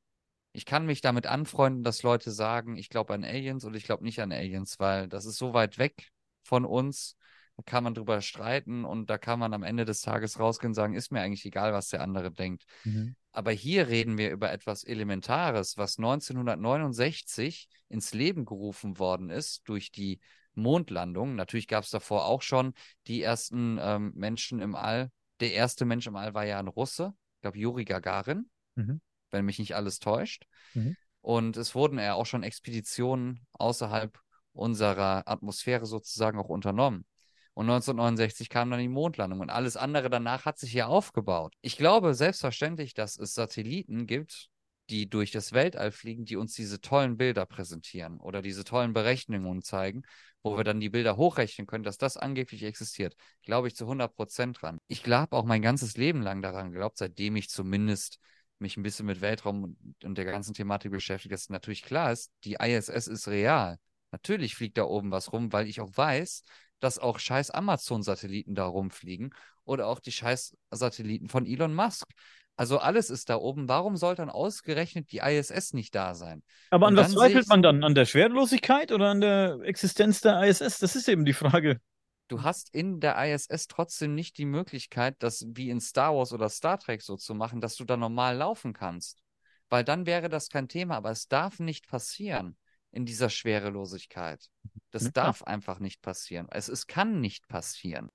Ich 0.52 0.66
kann 0.66 0.86
mich 0.86 1.02
damit 1.02 1.26
anfreunden, 1.26 1.84
dass 1.84 2.04
Leute 2.04 2.32
sagen, 2.32 2.78
ich 2.78 2.90
glaube 2.90 3.14
an 3.14 3.24
Aliens 3.24 3.66
und 3.66 3.76
ich 3.76 3.84
glaube 3.84 4.04
nicht 4.04 4.22
an 4.22 4.32
Aliens, 4.32 4.80
weil 4.80 5.08
das 5.08 5.26
ist 5.26 5.38
so 5.38 5.54
weit 5.54 5.78
weg 5.80 6.12
von 6.44 6.64
uns. 6.66 7.18
Da 7.58 7.64
kann 7.64 7.84
man 7.84 7.94
drüber 7.94 8.22
streiten 8.22 8.84
und 8.84 9.10
da 9.10 9.18
kann 9.18 9.40
man 9.40 9.54
am 9.54 9.64
Ende 9.64 9.86
des 9.86 10.02
Tages 10.02 10.40
rausgehen 10.40 10.72
und 10.72 10.76
sagen, 10.76 10.96
ist 10.96 11.12
mir 11.12 11.22
eigentlich 11.22 11.46
egal, 11.46 11.74
was 11.74 11.90
der 11.90 12.02
andere 12.02 12.32
denkt. 12.32 12.66
Mhm. 12.84 13.16
Aber 13.32 13.52
hier 13.52 13.88
reden 13.88 14.18
wir 14.18 14.32
über 14.32 14.52
etwas 14.52 14.84
Elementares, 14.84 15.78
was 15.78 15.98
1969 15.98 17.68
ins 17.90 18.14
Leben 18.14 18.46
gerufen 18.46 19.00
worden 19.00 19.30
ist 19.30 19.68
durch 19.68 19.92
die 19.92 20.20
Mondlandung. 20.54 21.36
Natürlich 21.36 21.68
gab 21.68 21.84
es 21.84 21.90
davor 21.90 22.26
auch 22.26 22.44
schon 22.44 22.74
die 23.08 23.22
ersten 23.22 23.80
ähm, 23.82 24.14
Menschen 24.16 24.60
im 24.60 24.76
All. 24.76 25.10
Der 25.40 25.54
erste 25.54 25.86
Mensch 25.86 26.06
im 26.06 26.16
All 26.16 26.34
war 26.36 26.46
ja 26.46 26.60
ein 26.60 26.68
Russe, 26.68 27.14
glaube 27.44 27.60
Juri 27.60 27.86
Gagarin, 27.86 28.50
mhm. 28.76 29.02
wenn 29.30 29.46
mich 29.46 29.60
nicht 29.60 29.76
alles 29.76 30.00
täuscht. 30.00 30.46
Mhm. 30.74 30.96
Und 31.22 31.56
es 31.58 31.76
wurden 31.76 32.00
ja 32.00 32.16
auch 32.16 32.26
schon 32.26 32.44
Expeditionen 32.44 33.46
außerhalb 33.54 34.18
unserer 34.54 35.24
Atmosphäre 35.28 35.86
sozusagen 35.86 36.40
auch 36.40 36.50
unternommen. 36.50 37.06
Und 37.54 37.66
1969 37.70 38.50
kam 38.50 38.72
dann 38.72 38.80
die 38.80 38.88
Mondlandung 38.88 39.40
und 39.40 39.52
alles 39.52 39.78
andere 39.78 40.10
danach 40.10 40.46
hat 40.46 40.58
sich 40.58 40.72
hier 40.72 40.88
aufgebaut. 40.88 41.54
Ich 41.62 41.78
glaube 41.78 42.16
selbstverständlich, 42.16 42.96
dass 42.96 43.18
es 43.18 43.36
Satelliten 43.36 44.08
gibt, 44.08 44.50
die 44.90 45.10
durch 45.10 45.32
das 45.32 45.54
Weltall 45.54 45.92
fliegen, 45.92 46.26
die 46.26 46.36
uns 46.36 46.54
diese 46.54 46.82
tollen 46.82 47.18
Bilder 47.18 47.46
präsentieren 47.46 48.20
oder 48.20 48.42
diese 48.42 48.64
tollen 48.64 48.94
Berechnungen 48.94 49.62
zeigen, 49.62 50.04
wo 50.42 50.58
wir 50.58 50.64
dann 50.64 50.80
die 50.80 50.90
Bilder 50.90 51.16
hochrechnen 51.16 51.68
können, 51.68 51.84
dass 51.84 51.98
das 51.98 52.18
angeblich 52.18 52.64
existiert. 52.64 53.16
Glaube 53.44 53.70
ich 53.70 53.76
zu 53.76 53.86
100 53.86 54.14
Prozent 54.14 54.62
dran. 54.62 54.80
Ich 54.88 55.02
glaube 55.02 55.38
auch 55.38 55.46
mein 55.46 55.62
ganzes 55.62 55.96
Leben 55.96 56.22
lang 56.22 56.42
daran 56.42 56.72
geglaubt, 56.72 56.98
seitdem 56.98 57.38
ich 57.38 57.50
zumindest 57.50 58.20
mich 58.60 58.78
ein 58.78 58.84
bisschen 58.84 59.06
mit 59.06 59.22
Weltraum 59.22 59.78
und 60.04 60.18
der 60.18 60.26
ganzen 60.26 60.54
Thematik 60.54 60.92
beschäftige, 60.92 61.34
dass 61.34 61.50
natürlich 61.50 61.84
klar 61.84 62.12
ist, 62.12 62.32
die 62.44 62.58
ISS 62.60 63.08
ist 63.08 63.28
real. 63.28 63.78
Natürlich 64.12 64.56
fliegt 64.56 64.78
da 64.78 64.84
oben 64.84 65.12
was 65.12 65.32
rum, 65.34 65.52
weil 65.54 65.68
ich 65.68 65.82
auch 65.82 65.90
weiß, 65.96 66.44
dass 66.80 67.00
auch 67.00 67.20
scheiß 67.20 67.50
Amazon-Satelliten 67.52 68.56
da 68.56 68.66
rumfliegen 68.66 69.34
oder 69.64 69.88
auch 69.88 70.00
die 70.00 70.12
scheiß 70.12 70.56
Satelliten 70.72 71.30
von 71.30 71.46
Elon 71.46 71.74
Musk. 71.74 72.08
Also 72.56 72.78
alles 72.78 73.10
ist 73.10 73.30
da 73.30 73.38
oben. 73.38 73.68
Warum 73.68 73.98
soll 73.98 74.16
dann 74.16 74.30
ausgerechnet 74.30 75.12
die 75.12 75.20
ISS 75.20 75.74
nicht 75.74 75.96
da 75.96 76.14
sein? 76.14 76.44
Aber 76.70 76.88
an 76.88 76.96
was 76.96 77.12
zweifelt 77.12 77.48
man 77.48 77.64
dann? 77.64 77.84
An 77.84 77.96
der 77.96 78.06
Schwerelosigkeit 78.06 78.92
oder 78.92 79.10
an 79.10 79.22
der 79.22 79.60
Existenz 79.64 80.22
der 80.22 80.44
ISS? 80.44 80.80
Das 80.80 80.96
ist 80.96 81.08
eben 81.08 81.26
die 81.26 81.34
Frage. 81.34 81.82
Du 82.28 82.44
hast 82.44 82.74
in 82.74 83.00
der 83.00 83.18
ISS 83.34 83.68
trotzdem 83.68 84.16
nicht 84.16 84.38
die 84.38 84.46
Möglichkeit, 84.46 85.16
das 85.20 85.46
wie 85.50 85.70
in 85.70 85.82
Star 85.82 86.16
Wars 86.16 86.32
oder 86.32 86.50
Star 86.50 86.80
Trek 86.80 87.02
so 87.02 87.18
zu 87.18 87.34
machen, 87.36 87.60
dass 87.60 87.76
du 87.76 87.86
da 87.86 87.98
normal 87.98 88.38
laufen 88.38 88.74
kannst. 88.74 89.22
Weil 89.70 89.84
dann 89.84 90.06
wäre 90.06 90.30
das 90.30 90.50
kein 90.50 90.68
Thema, 90.68 90.96
aber 90.96 91.12
es 91.12 91.28
darf 91.28 91.60
nicht 91.60 91.88
passieren 91.88 92.58
in 92.92 93.06
dieser 93.06 93.30
Schwerelosigkeit. 93.30 94.48
Das 94.92 95.06
ja. 95.06 95.12
darf 95.12 95.44
einfach 95.44 95.80
nicht 95.80 96.02
passieren. 96.02 96.48
Es, 96.52 96.70
es 96.70 96.86
kann 96.86 97.20
nicht 97.20 97.48
passieren. 97.48 98.10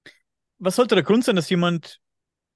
Was 0.58 0.76
sollte 0.76 0.94
der 0.94 1.04
Grund 1.04 1.24
sein, 1.24 1.36
dass 1.36 1.50
jemand 1.50 2.00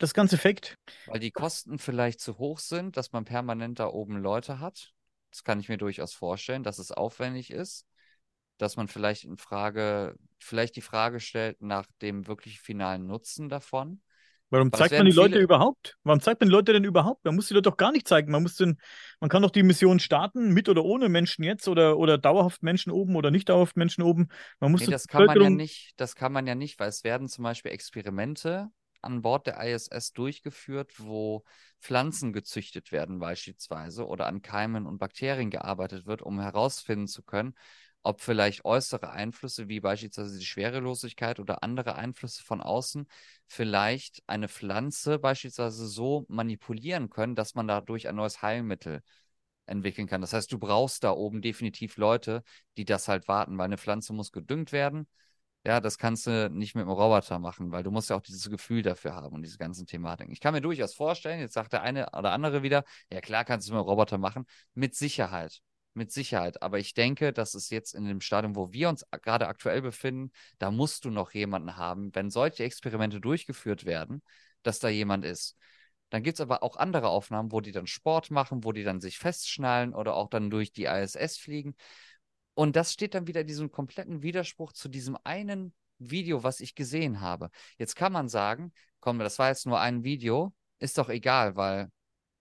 das 0.03 0.15
Ganze 0.15 0.37
faked? 0.39 0.77
Weil 1.07 1.21
die 1.21 1.31
Kosten 1.31 1.79
vielleicht 1.79 2.21
zu 2.21 2.39
hoch 2.39 2.59
sind, 2.59 2.97
dass 2.97 3.13
man 3.13 3.25
permanent 3.25 3.79
da 3.79 3.87
oben 3.87 4.17
Leute 4.21 4.61
hat. 4.61 4.93
Das 5.31 5.45
kann 5.45 5.61
ich 5.61 5.69
mir 5.69 5.79
durchaus 5.79 6.13
vorstellen, 6.13 6.63
dass 6.63 6.79
es 6.79 6.93
aufwendig 6.93 7.51
ist. 7.51 7.87
dass 8.59 8.77
man 8.77 8.87
vielleicht 8.87 9.25
in 9.25 9.39
Frage, 9.39 10.15
vielleicht 10.39 10.77
die 10.77 10.83
Frage 10.83 11.19
stellt 11.19 11.61
nach 11.63 11.87
dem 12.01 12.29
wirklich 12.29 12.61
finalen 12.61 13.07
Nutzen 13.07 13.49
davon. 13.49 14.03
Warum 14.51 14.71
Weil 14.71 14.79
zeigt 14.81 14.93
man 14.93 15.07
die 15.07 15.11
Leute 15.13 15.31
viele- 15.33 15.43
überhaupt? 15.45 15.97
Warum 16.05 16.21
zeigt 16.21 16.41
man 16.41 16.49
die 16.49 16.53
Leute 16.53 16.73
denn 16.73 16.85
überhaupt? 16.85 17.25
Man 17.25 17.35
muss 17.35 17.49
die 17.49 17.55
Leute 17.55 17.71
doch 17.71 17.77
gar 17.77 17.91
nicht 17.91 18.07
zeigen. 18.07 18.31
Man 18.31 18.43
muss 18.43 18.55
den, 18.57 18.79
man 19.19 19.31
kann 19.31 19.43
doch 19.43 19.51
die 19.51 19.65
Mission 19.65 19.99
starten, 19.99 20.53
mit 20.53 20.69
oder 20.69 20.85
ohne 20.85 21.09
Menschen 21.09 21.43
jetzt 21.43 21.67
oder, 21.67 21.97
oder 21.99 22.19
dauerhaft 22.19 22.63
Menschen 22.63 22.93
oben 22.93 23.17
oder 23.17 23.33
nicht 23.33 23.49
dauerhaft 23.49 23.77
Menschen 23.77 24.03
oben. 24.03 24.29
Man 24.61 24.71
muss 24.71 24.83
Nee, 24.83 24.93
das 24.93 25.09
kann 25.09 25.25
man 25.25 25.29
ja 25.31 25.35
Bevölkerung- 25.35 25.57
nicht, 25.57 25.95
das 25.97 26.15
kann 26.15 26.31
man 26.33 26.47
ja 26.47 26.55
nicht, 26.55 26.79
weil 26.79 26.91
es 26.91 27.03
werden 27.03 27.29
zum 27.29 27.43
Beispiel 27.43 27.73
Experimente 27.73 28.69
an 29.03 29.23
Bord 29.23 29.47
der 29.47 29.61
ISS 29.63 30.13
durchgeführt, 30.13 30.93
wo 30.99 31.45
Pflanzen 31.81 32.33
gezüchtet 32.33 32.93
werden 32.93 33.19
beispielsweise 33.19 34.07
oder 34.07 34.27
an 34.27 34.43
Keimen 34.43 34.87
und 34.87 34.99
Bakterien 34.99 35.51
gearbeitet 35.51 36.07
wird, 36.07 36.23
um 36.23 36.41
herausfinden 36.41 37.09
zu 37.09 37.23
können, 37.23 37.55
ob 38.03 38.21
vielleicht 38.21 38.65
äußere 38.65 39.11
Einflüsse 39.11 39.69
wie 39.69 39.81
beispielsweise 39.81 40.39
die 40.39 40.45
Schwerelosigkeit 40.45 41.39
oder 41.39 41.63
andere 41.63 41.95
Einflüsse 41.97 42.43
von 42.43 42.61
außen 42.61 43.07
vielleicht 43.47 44.23
eine 44.27 44.49
Pflanze 44.49 45.19
beispielsweise 45.19 45.87
so 45.87 46.25
manipulieren 46.29 47.11
können, 47.11 47.35
dass 47.37 47.55
man 47.55 47.69
dadurch 47.69 48.09
ein 48.09 48.17
neues 48.17 48.43
Heilmittel 48.43 49.03
entwickeln 49.67 50.07
kann. 50.09 50.21
Das 50.21 50.33
heißt, 50.33 50.51
du 50.53 50.59
brauchst 50.59 51.05
da 51.05 51.13
oben 51.13 51.43
definitiv 51.43 51.97
Leute, 51.97 52.43
die 52.77 52.85
das 52.85 53.09
halt 53.09 53.29
warten, 53.29 53.57
weil 53.59 53.67
eine 53.67 53.79
Pflanze 53.79 54.13
muss 54.13 54.33
gedüngt 54.33 54.73
werden. 54.73 55.07
Ja, 55.65 55.81
das 55.81 55.97
kannst 55.97 56.27
du 56.27 56.51
nicht 56.51 56.75
mit 56.75 56.83
einem 56.83 56.91
Roboter 56.91 57.39
machen, 57.39 57.71
weil 57.71 57.85
du 57.85 57.93
musst 57.93 58.11
ja 58.11 58.17
auch 58.17 58.21
dieses 58.21 58.51
Gefühl 58.51 58.83
dafür 58.83 59.15
haben 59.15 59.37
und 59.37 59.43
diese 59.43 59.59
ganzen 59.59 59.87
Thematiken. 59.87 60.33
Ich 60.33 60.41
kann 60.41 60.55
mir 60.55 60.61
durchaus 60.61 60.93
vorstellen, 60.95 61.39
jetzt 61.39 61.55
sagt 61.55 61.73
der 61.73 61.83
eine 61.83 62.11
oder 62.11 62.33
andere 62.33 62.65
wieder, 62.65 62.85
ja 63.13 63.21
klar 63.21 63.45
kannst 63.45 63.69
du 63.69 63.71
es 63.71 63.73
mit 63.73 63.79
einem 63.79 63.89
Roboter 63.89 64.19
machen, 64.19 64.45
mit 64.75 64.97
Sicherheit. 64.97 65.61
Mit 65.95 66.11
Sicherheit. 66.11 66.63
Aber 66.63 66.79
ich 66.81 66.95
denke, 66.95 67.33
dass 67.33 67.55
es 67.55 67.71
jetzt 67.71 67.95
in 67.95 68.07
dem 68.07 68.21
Stadium, 68.21 68.57
wo 68.57 68.73
wir 68.73 68.89
uns 68.89 69.05
gerade 69.23 69.47
aktuell 69.47 69.83
befinden, 69.83 70.33
da 70.59 70.71
musst 70.73 71.05
du 71.05 71.11
noch 71.11 71.33
jemanden 71.33 71.77
haben, 71.77 72.13
wenn 72.15 72.31
solche 72.31 72.65
Experimente 72.65 73.21
durchgeführt 73.21 73.85
werden, 73.85 74.23
dass 74.63 74.81
da 74.81 74.89
jemand 74.89 75.25
ist. 75.25 75.57
Dann 76.11 76.23
gibt 76.23 76.39
es 76.39 76.41
aber 76.41 76.63
auch 76.63 76.77
andere 76.77 77.09
Aufnahmen, 77.09 77.53
wo 77.53 77.61
die 77.61 77.73
dann 77.73 77.87
Sport 77.87 78.31
machen, 78.31 78.65
wo 78.65 78.73
die 78.73 78.85
dann 78.85 79.01
sich 79.01 79.19
festschnallen 79.19 79.95
oder 79.95 80.15
auch 80.15 80.29
dann 80.29 80.51
durch 80.51 80.73
die 80.73 80.85
ISS 80.85 81.39
fliegen. 81.39 81.75
Und 82.55 82.77
das 82.77 82.93
steht 82.93 83.15
dann 83.15 83.27
wieder 83.27 83.43
in 83.43 83.47
diesem 83.47 83.71
kompletten 83.71 84.23
Widerspruch 84.23 84.73
zu 84.73 84.89
diesem 84.89 85.17
einen 85.25 85.75
Video, 85.99 86.43
was 86.43 86.61
ich 86.61 86.75
gesehen 86.75 87.21
habe. 87.21 87.51
Jetzt 87.79 87.97
kann 87.97 88.13
man 88.13 88.29
sagen, 88.29 88.73
komm, 89.01 89.19
das 89.19 89.39
war 89.39 89.49
jetzt 89.49 89.67
nur 89.67 89.81
ein 89.81 90.05
Video, 90.05 90.53
ist 90.79 90.99
doch 90.99 91.09
egal, 91.09 91.57
weil 91.57 91.91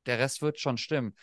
der 0.05 0.19
Rest 0.19 0.41
wird 0.41 0.59
schon 0.59 0.77
stimmen. 0.77 1.15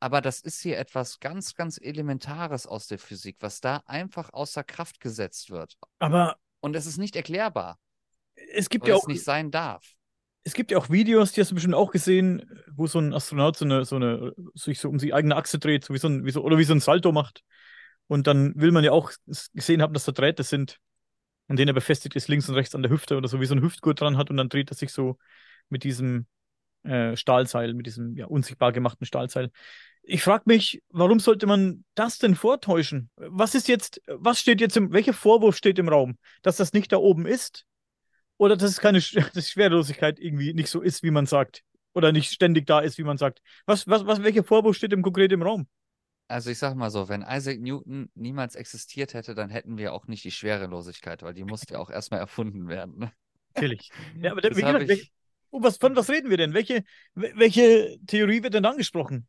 Aber 0.00 0.20
das 0.20 0.40
ist 0.40 0.60
hier 0.60 0.78
etwas 0.78 1.20
ganz, 1.20 1.54
ganz 1.54 1.78
Elementares 1.78 2.66
aus 2.66 2.86
der 2.88 2.98
Physik, 2.98 3.36
was 3.40 3.60
da 3.60 3.82
einfach 3.86 4.32
außer 4.32 4.62
Kraft 4.64 5.00
gesetzt 5.00 5.50
wird. 5.50 5.78
Aber 5.98 6.36
Und 6.60 6.76
es 6.76 6.86
ist 6.86 6.98
nicht 6.98 7.16
erklärbar, 7.16 7.78
es 8.54 8.68
gibt 8.68 8.86
ja 8.86 8.94
es 8.94 9.02
auch, 9.02 9.06
nicht 9.06 9.24
sein 9.24 9.50
darf. 9.50 9.94
es 10.42 10.52
gibt 10.52 10.70
ja 10.70 10.78
auch 10.78 10.90
Videos, 10.90 11.32
die 11.32 11.40
hast 11.40 11.50
du 11.50 11.54
bestimmt 11.54 11.74
auch 11.74 11.90
gesehen, 11.90 12.44
wo 12.74 12.86
so 12.86 12.98
ein 12.98 13.14
Astronaut 13.14 13.56
so 13.56 13.64
eine, 13.64 13.84
so 13.84 13.96
eine, 13.96 14.34
sich 14.54 14.78
so 14.78 14.90
um 14.90 14.98
die 14.98 15.14
eigene 15.14 15.36
Achse 15.36 15.58
dreht, 15.58 15.84
so 15.84 15.94
wie 15.94 15.98
so 15.98 16.08
ein, 16.08 16.24
wie 16.24 16.30
so, 16.30 16.42
oder 16.42 16.58
wie 16.58 16.64
so 16.64 16.74
ein 16.74 16.80
Salto 16.80 17.12
macht. 17.12 17.42
Und 18.06 18.26
dann 18.26 18.54
will 18.56 18.72
man 18.72 18.84
ja 18.84 18.92
auch 18.92 19.12
gesehen 19.54 19.82
haben, 19.82 19.94
dass 19.94 20.04
da 20.04 20.12
Drähte 20.12 20.42
sind, 20.42 20.78
an 21.48 21.56
denen 21.56 21.68
er 21.68 21.74
befestigt 21.74 22.16
ist, 22.16 22.28
links 22.28 22.48
und 22.48 22.54
rechts 22.54 22.74
an 22.74 22.82
der 22.82 22.90
Hüfte 22.90 23.16
oder 23.16 23.28
so, 23.28 23.40
wie 23.40 23.46
so 23.46 23.54
ein 23.54 23.62
Hüftgurt 23.62 24.00
dran 24.00 24.16
hat 24.16 24.30
und 24.30 24.36
dann 24.36 24.48
dreht 24.48 24.70
er 24.70 24.76
sich 24.76 24.92
so 24.92 25.18
mit 25.68 25.84
diesem 25.84 26.26
äh, 26.84 27.16
Stahlseil, 27.16 27.74
mit 27.74 27.86
diesem 27.86 28.16
ja, 28.16 28.26
unsichtbar 28.26 28.72
gemachten 28.72 29.06
Stahlseil. 29.06 29.50
Ich 30.02 30.22
frage 30.22 30.44
mich, 30.46 30.82
warum 30.90 31.18
sollte 31.18 31.46
man 31.46 31.84
das 31.94 32.18
denn 32.18 32.34
vortäuschen? 32.34 33.10
Was 33.16 33.54
ist 33.54 33.68
jetzt, 33.68 34.02
was 34.06 34.38
steht 34.38 34.60
jetzt 34.60 34.76
im, 34.76 34.92
welcher 34.92 35.14
Vorwurf 35.14 35.56
steht 35.56 35.78
im 35.78 35.88
Raum? 35.88 36.18
Dass 36.42 36.58
das 36.58 36.74
nicht 36.74 36.92
da 36.92 36.98
oben 36.98 37.26
ist? 37.26 37.64
Oder 38.36 38.56
dass 38.56 38.70
es 38.70 38.80
keine 38.80 39.00
dass 39.34 39.48
Schwerelosigkeit 39.48 40.18
irgendwie 40.18 40.52
nicht 40.52 40.68
so 40.68 40.82
ist, 40.82 41.02
wie 41.02 41.10
man 41.10 41.26
sagt? 41.26 41.62
Oder 41.94 42.12
nicht 42.12 42.30
ständig 42.30 42.66
da 42.66 42.80
ist, 42.80 42.98
wie 42.98 43.04
man 43.04 43.16
sagt? 43.16 43.40
Was, 43.66 43.86
was, 43.88 44.04
was, 44.04 44.22
welcher 44.22 44.44
Vorwurf 44.44 44.76
steht 44.76 44.92
im 44.92 45.02
konkret 45.02 45.32
im 45.32 45.42
Raum? 45.42 45.66
Also 46.28 46.50
ich 46.50 46.58
sag 46.58 46.74
mal 46.74 46.90
so, 46.90 47.08
wenn 47.08 47.22
Isaac 47.22 47.60
Newton 47.60 48.10
niemals 48.14 48.54
existiert 48.54 49.14
hätte, 49.14 49.34
dann 49.34 49.50
hätten 49.50 49.76
wir 49.76 49.92
auch 49.92 50.06
nicht 50.06 50.24
die 50.24 50.30
Schwerelosigkeit, 50.30 51.22
weil 51.22 51.34
die 51.34 51.44
musste 51.44 51.74
ja 51.74 51.80
auch 51.80 51.90
erstmal 51.90 52.20
erfunden 52.20 52.68
werden. 52.68 52.98
Ne? 52.98 53.12
Natürlich. 53.54 53.92
Ja, 54.20 54.32
aber 54.32 54.40
Das 54.42 54.56
wie 54.56 54.62
gesagt, 54.62 54.82
ich- 54.82 54.88
welche, 54.88 55.10
oh, 55.50 55.62
was, 55.62 55.76
von 55.76 55.94
was 55.96 56.10
reden 56.10 56.30
wir 56.30 56.36
denn? 56.36 56.54
Welche, 56.54 56.84
wel- 57.14 57.36
welche 57.38 57.98
Theorie 58.06 58.42
wird 58.42 58.54
denn 58.54 58.64
angesprochen? 58.64 59.28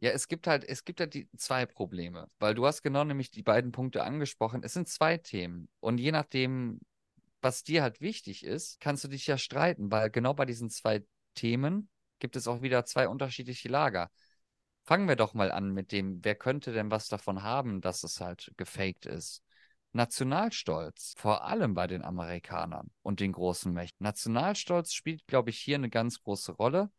Ja, 0.00 0.10
es 0.10 0.28
gibt 0.28 0.46
halt, 0.46 0.64
es 0.64 0.84
gibt 0.84 1.00
halt 1.00 1.14
die 1.14 1.28
zwei 1.36 1.64
Probleme, 1.64 2.28
weil 2.38 2.54
du 2.54 2.66
hast 2.66 2.82
genau 2.82 3.04
nämlich 3.04 3.30
die 3.30 3.42
beiden 3.42 3.72
Punkte 3.72 4.02
angesprochen. 4.04 4.62
Es 4.62 4.74
sind 4.74 4.88
zwei 4.88 5.16
Themen 5.16 5.68
und 5.80 5.98
je 5.98 6.12
nachdem, 6.12 6.80
was 7.40 7.62
dir 7.64 7.82
halt 7.82 8.00
wichtig 8.00 8.44
ist, 8.44 8.80
kannst 8.80 9.04
du 9.04 9.08
dich 9.08 9.26
ja 9.26 9.38
streiten, 9.38 9.90
weil 9.90 10.10
genau 10.10 10.34
bei 10.34 10.44
diesen 10.46 10.70
zwei 10.70 11.04
Themen 11.34 11.88
gibt 12.18 12.36
es 12.36 12.46
auch 12.48 12.62
wieder 12.62 12.84
zwei 12.84 13.08
unterschiedliche 13.08 13.68
Lager. 13.68 14.10
Fangen 14.86 15.08
wir 15.08 15.16
doch 15.16 15.34
mal 15.34 15.50
an 15.50 15.72
mit 15.72 15.90
dem, 15.90 16.24
wer 16.24 16.36
könnte 16.36 16.72
denn 16.72 16.92
was 16.92 17.08
davon 17.08 17.42
haben, 17.42 17.80
dass 17.80 18.04
es 18.04 18.20
halt 18.20 18.52
gefaked 18.56 19.04
ist? 19.04 19.42
Nationalstolz, 19.92 21.14
vor 21.16 21.44
allem 21.44 21.74
bei 21.74 21.88
den 21.88 22.04
Amerikanern 22.04 22.90
und 23.02 23.18
den 23.18 23.32
großen 23.32 23.72
Mächten. 23.72 24.04
Nationalstolz 24.04 24.92
spielt, 24.92 25.26
glaube 25.26 25.50
ich, 25.50 25.58
hier 25.58 25.74
eine 25.74 25.90
ganz 25.90 26.22
große 26.22 26.52
Rolle. 26.52 26.90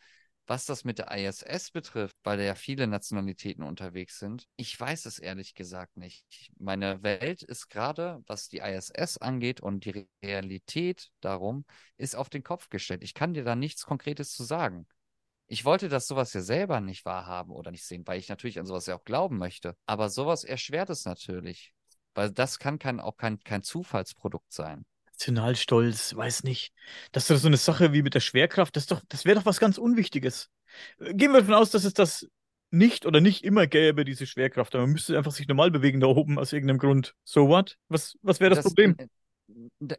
Was 0.48 0.66
das 0.66 0.84
mit 0.84 0.98
der 0.98 1.12
ISS 1.12 1.72
betrifft, 1.72 2.16
weil 2.24 2.38
da 2.38 2.44
ja 2.44 2.56
viele 2.56 2.88
Nationalitäten 2.88 3.64
unterwegs 3.64 4.18
sind, 4.18 4.48
ich 4.56 4.80
weiß 4.80 5.06
es 5.06 5.20
ehrlich 5.20 5.56
gesagt 5.56 5.98
nicht. 5.98 6.26
Meine 6.58 7.04
Welt 7.04 7.44
ist 7.44 7.70
gerade, 7.70 8.22
was 8.28 8.48
die 8.48 8.60
ISS 8.60 9.18
angeht 9.18 9.60
und 9.60 9.84
die 9.84 10.08
Realität 10.24 11.10
darum, 11.20 11.66
ist 11.98 12.16
auf 12.16 12.30
den 12.30 12.44
Kopf 12.44 12.70
gestellt. 12.70 13.04
Ich 13.04 13.14
kann 13.14 13.34
dir 13.34 13.44
da 13.44 13.56
nichts 13.56 13.86
Konkretes 13.86 14.32
zu 14.32 14.44
sagen. 14.44 14.88
Ich 15.48 15.64
wollte 15.64 15.89
das 15.89 16.08
sowas 16.08 16.34
ja 16.34 16.41
selber 16.41 16.82
nicht 16.82 17.06
wahrhaben 17.06 17.52
oder 17.52 17.72
nicht 17.72 17.86
sehen, 17.86 18.04
weil 18.06 18.20
ich 18.20 18.30
natürlich 18.30 18.60
an 18.60 18.66
sowas 18.66 18.86
ja 18.86 18.95
auch 18.95 19.06
glauben 19.06 19.38
möchte. 19.38 19.76
Aber 19.86 20.10
sowas 20.10 20.43
erschwert 20.43 20.89
es 20.89 21.06
natürlich. 21.06 21.74
Weil 22.14 22.32
das 22.32 22.60
kann 22.60 22.80
kein, 22.80 23.00
auch 23.00 23.16
kein, 23.16 23.39
kein 23.39 23.64
Zufallsprodukt 23.64 24.52
sein. 24.52 24.86
Nationalstolz, 25.12 26.16
weiß 26.16 26.43
nicht. 26.43 26.74
Das 27.12 27.24
ist 27.24 27.32
doch 27.32 27.38
so 27.38 27.48
eine 27.48 27.58
Sache 27.58 27.93
wie 27.93 28.04
mit 28.04 28.14
der 28.14 28.20
Schwerkraft. 28.20 28.76
Das, 28.76 28.84
ist 28.84 28.91
doch, 28.91 29.02
das 29.08 29.26
wäre 29.26 29.39
doch 29.39 29.45
was 29.45 29.60
ganz 29.60 29.78
Unwichtiges. 29.78 30.50
Äh, 31.00 31.14
Gehen 31.14 31.32
wir 31.32 31.39
davon 31.39 31.56
aus, 31.56 31.72
dass 31.72 31.86
es 31.86 31.93
das 31.93 32.28
nicht 32.70 33.06
oder 33.06 33.22
nicht 33.22 33.43
immer 33.43 33.66
gäbe, 33.66 34.06
diese 34.06 34.28
Schwerkraft. 34.28 34.76
Aber 34.76 34.84
man 34.84 34.93
müsste 34.93 35.18
einfach 35.18 35.32
sich 35.32 35.48
normal 35.48 35.72
bewegen 35.72 36.00
da 36.00 36.08
oben 36.08 36.38
aus 36.38 36.54
irgendeinem 36.54 36.80
Grund. 36.80 37.16
So 37.24 37.48
what? 37.48 37.78
Was, 37.88 38.18
was 38.22 38.39
wäre 38.39 38.54
das, 38.54 38.66
Problem? 38.66 38.95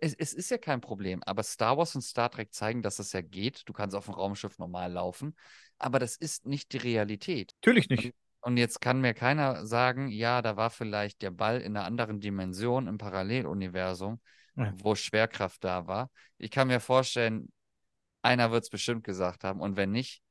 Es, 0.00 0.14
es 0.14 0.34
ist 0.34 0.50
ja 0.50 0.58
kein 0.58 0.80
Problem, 0.80 1.22
aber 1.22 1.42
Star 1.42 1.78
Wars 1.78 1.94
und 1.94 2.02
Star 2.02 2.30
Trek 2.30 2.52
zeigen, 2.52 2.82
dass 2.82 2.98
es 2.98 3.12
ja 3.12 3.22
geht. 3.22 3.62
Du 3.66 3.72
kannst 3.72 3.96
auf 3.96 4.04
dem 4.04 4.14
Raumschiff 4.14 4.58
normal 4.58 4.92
laufen, 4.92 5.34
aber 5.78 5.98
das 5.98 6.16
ist 6.16 6.46
nicht 6.46 6.72
die 6.72 6.78
Realität. 6.78 7.54
Natürlich 7.62 7.88
nicht. 7.88 8.14
Und 8.40 8.56
jetzt 8.56 8.80
kann 8.80 9.00
mir 9.00 9.14
keiner 9.14 9.66
sagen, 9.66 10.08
ja, 10.08 10.42
da 10.42 10.56
war 10.56 10.70
vielleicht 10.70 11.22
der 11.22 11.30
Ball 11.30 11.60
in 11.60 11.76
einer 11.76 11.86
anderen 11.86 12.20
Dimension 12.20 12.86
im 12.86 12.98
Paralleluniversum, 12.98 14.20
Ja. 14.54 14.72
wo 14.76 14.94
Schwerkraft 14.94 15.64
da 15.64 15.86
war. 15.86 16.10
Ich 16.36 16.50
kann 16.50 16.68
mir 16.68 16.80
vorstellen, 16.80 17.50
einer 18.22 18.50
wird 18.50 18.64
es 18.64 18.70
bestimmt 18.70 19.04
gesagt 19.04 19.44
haben. 19.44 19.60
Und 19.60 19.76
wenn 19.76 19.90
nicht, 19.90 20.22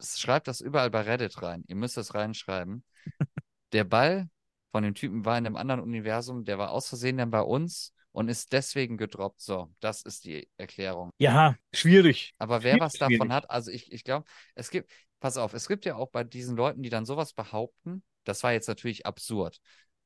schreibt 0.00 0.46
das 0.48 0.60
überall 0.60 0.90
bei 0.90 1.00
Reddit 1.00 1.40
rein. 1.42 1.64
Ihr 1.66 1.76
müsst 1.76 1.96
das 1.96 2.14
reinschreiben. 2.14 2.84
Der 3.72 3.84
Ball 3.84 4.28
von 4.70 4.82
dem 4.82 4.94
Typen 4.94 5.24
war 5.24 5.36
in 5.38 5.46
einem 5.46 5.56
anderen 5.56 5.80
Universum, 5.80 6.44
der 6.44 6.58
war 6.58 6.70
aus 6.70 6.88
Versehen 6.88 7.16
dann 7.18 7.30
bei 7.30 7.40
uns 7.40 7.92
und 8.12 8.28
ist 8.28 8.52
deswegen 8.52 8.96
gedroppt. 8.96 9.40
So, 9.40 9.70
das 9.80 10.02
ist 10.02 10.24
die 10.24 10.48
Erklärung. 10.56 11.10
Ja, 11.18 11.56
schwierig. 11.72 12.34
Aber 12.38 12.62
wer 12.62 12.72
Schwierig, 12.72 12.80
was 12.80 12.92
davon 12.94 13.14
schwierig. 13.14 13.32
hat, 13.32 13.50
also 13.50 13.70
ich, 13.70 13.90
ich 13.90 14.04
glaube, 14.04 14.26
es 14.54 14.70
gibt, 14.70 14.90
pass 15.20 15.36
auf, 15.36 15.54
es 15.54 15.66
gibt 15.66 15.84
ja 15.84 15.96
auch 15.96 16.10
bei 16.10 16.24
diesen 16.24 16.56
Leuten, 16.56 16.82
die 16.82 16.90
dann 16.90 17.06
sowas 17.06 17.32
behaupten, 17.32 18.02
das 18.24 18.42
war 18.42 18.52
jetzt 18.52 18.68
natürlich 18.68 19.06
absurd. 19.06 19.58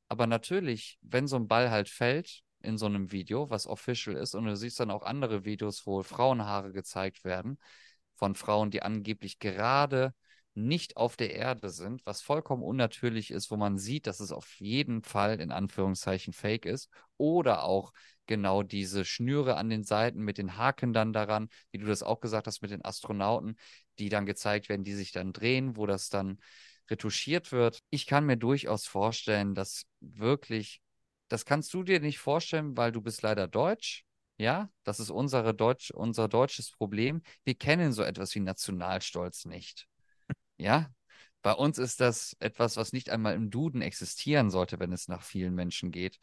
Aber 0.07 0.25
natürlich, 0.25 0.97
wenn 1.01 1.27
so 1.27 1.35
ein 1.35 1.47
Ball 1.47 1.69
halt 1.69 1.89
fällt 1.89 2.41
in 2.61 2.77
so 2.77 2.85
einem 2.85 3.11
Video, 3.11 3.49
was 3.49 3.67
official 3.67 4.15
ist, 4.15 4.33
und 4.33 4.45
du 4.45 4.55
siehst 4.55 4.79
dann 4.79 4.89
auch 4.89 5.03
andere 5.03 5.45
Videos, 5.45 5.85
wo 5.85 6.01
Frauenhaare 6.01 6.71
gezeigt 6.71 7.23
werden, 7.23 7.59
von 8.15 8.33
Frauen, 8.33 8.71
die 8.71 8.81
angeblich 8.81 9.37
gerade 9.37 10.13
nicht 10.57 10.97
auf 10.97 11.15
der 11.15 11.35
Erde 11.35 11.69
sind, 11.69 12.03
was 12.05 12.21
vollkommen 12.21 12.63
unnatürlich 12.63 13.29
ist, 13.29 13.51
wo 13.51 13.57
man 13.57 13.77
sieht, 13.77 14.07
dass 14.07 14.19
es 14.19 14.31
auf 14.31 14.59
jeden 14.59 15.03
Fall 15.03 15.39
in 15.39 15.51
Anführungszeichen 15.51 16.33
fake 16.33 16.65
ist. 16.65 16.89
Oder 17.17 17.63
auch 17.63 17.93
genau 18.25 18.63
diese 18.63 19.05
Schnüre 19.05 19.55
an 19.57 19.69
den 19.69 19.83
Seiten 19.83 20.19
mit 20.19 20.39
den 20.39 20.57
Haken 20.57 20.93
dann 20.93 21.13
daran, 21.13 21.49
wie 21.71 21.77
du 21.77 21.85
das 21.85 22.01
auch 22.01 22.19
gesagt 22.21 22.47
hast 22.47 22.61
mit 22.63 22.71
den 22.71 22.83
Astronauten, 22.83 23.55
die 23.99 24.09
dann 24.09 24.25
gezeigt 24.25 24.67
werden, 24.67 24.83
die 24.83 24.95
sich 24.95 25.11
dann 25.11 25.31
drehen, 25.31 25.77
wo 25.77 25.85
das 25.85 26.09
dann 26.09 26.39
retuschiert 26.89 27.51
wird. 27.51 27.83
Ich 27.91 28.07
kann 28.07 28.25
mir 28.25 28.37
durchaus 28.37 28.87
vorstellen, 28.87 29.53
dass 29.53 29.83
wirklich, 29.99 30.81
das 31.27 31.45
kannst 31.45 31.71
du 31.75 31.83
dir 31.83 31.99
nicht 31.99 32.17
vorstellen, 32.17 32.75
weil 32.75 32.91
du 32.91 33.01
bist 33.01 33.21
leider 33.21 33.47
deutsch. 33.47 34.05
Ja, 34.39 34.69
das 34.83 34.99
ist 34.99 35.09
unsere 35.11 35.53
Deutsch, 35.53 35.91
unser 35.91 36.27
deutsches 36.27 36.71
Problem. 36.71 37.21
Wir 37.43 37.55
kennen 37.55 37.93
so 37.93 38.03
etwas 38.03 38.33
wie 38.35 38.39
Nationalstolz 38.39 39.45
nicht. 39.45 39.87
Ja, 40.57 40.89
bei 41.41 41.53
uns 41.53 41.77
ist 41.77 41.99
das 42.01 42.35
etwas, 42.39 42.77
was 42.77 42.93
nicht 42.93 43.09
einmal 43.09 43.35
im 43.35 43.49
Duden 43.49 43.81
existieren 43.81 44.49
sollte, 44.49 44.79
wenn 44.79 44.91
es 44.91 45.07
nach 45.07 45.21
vielen 45.23 45.53
Menschen 45.55 45.91
geht. 45.91 46.19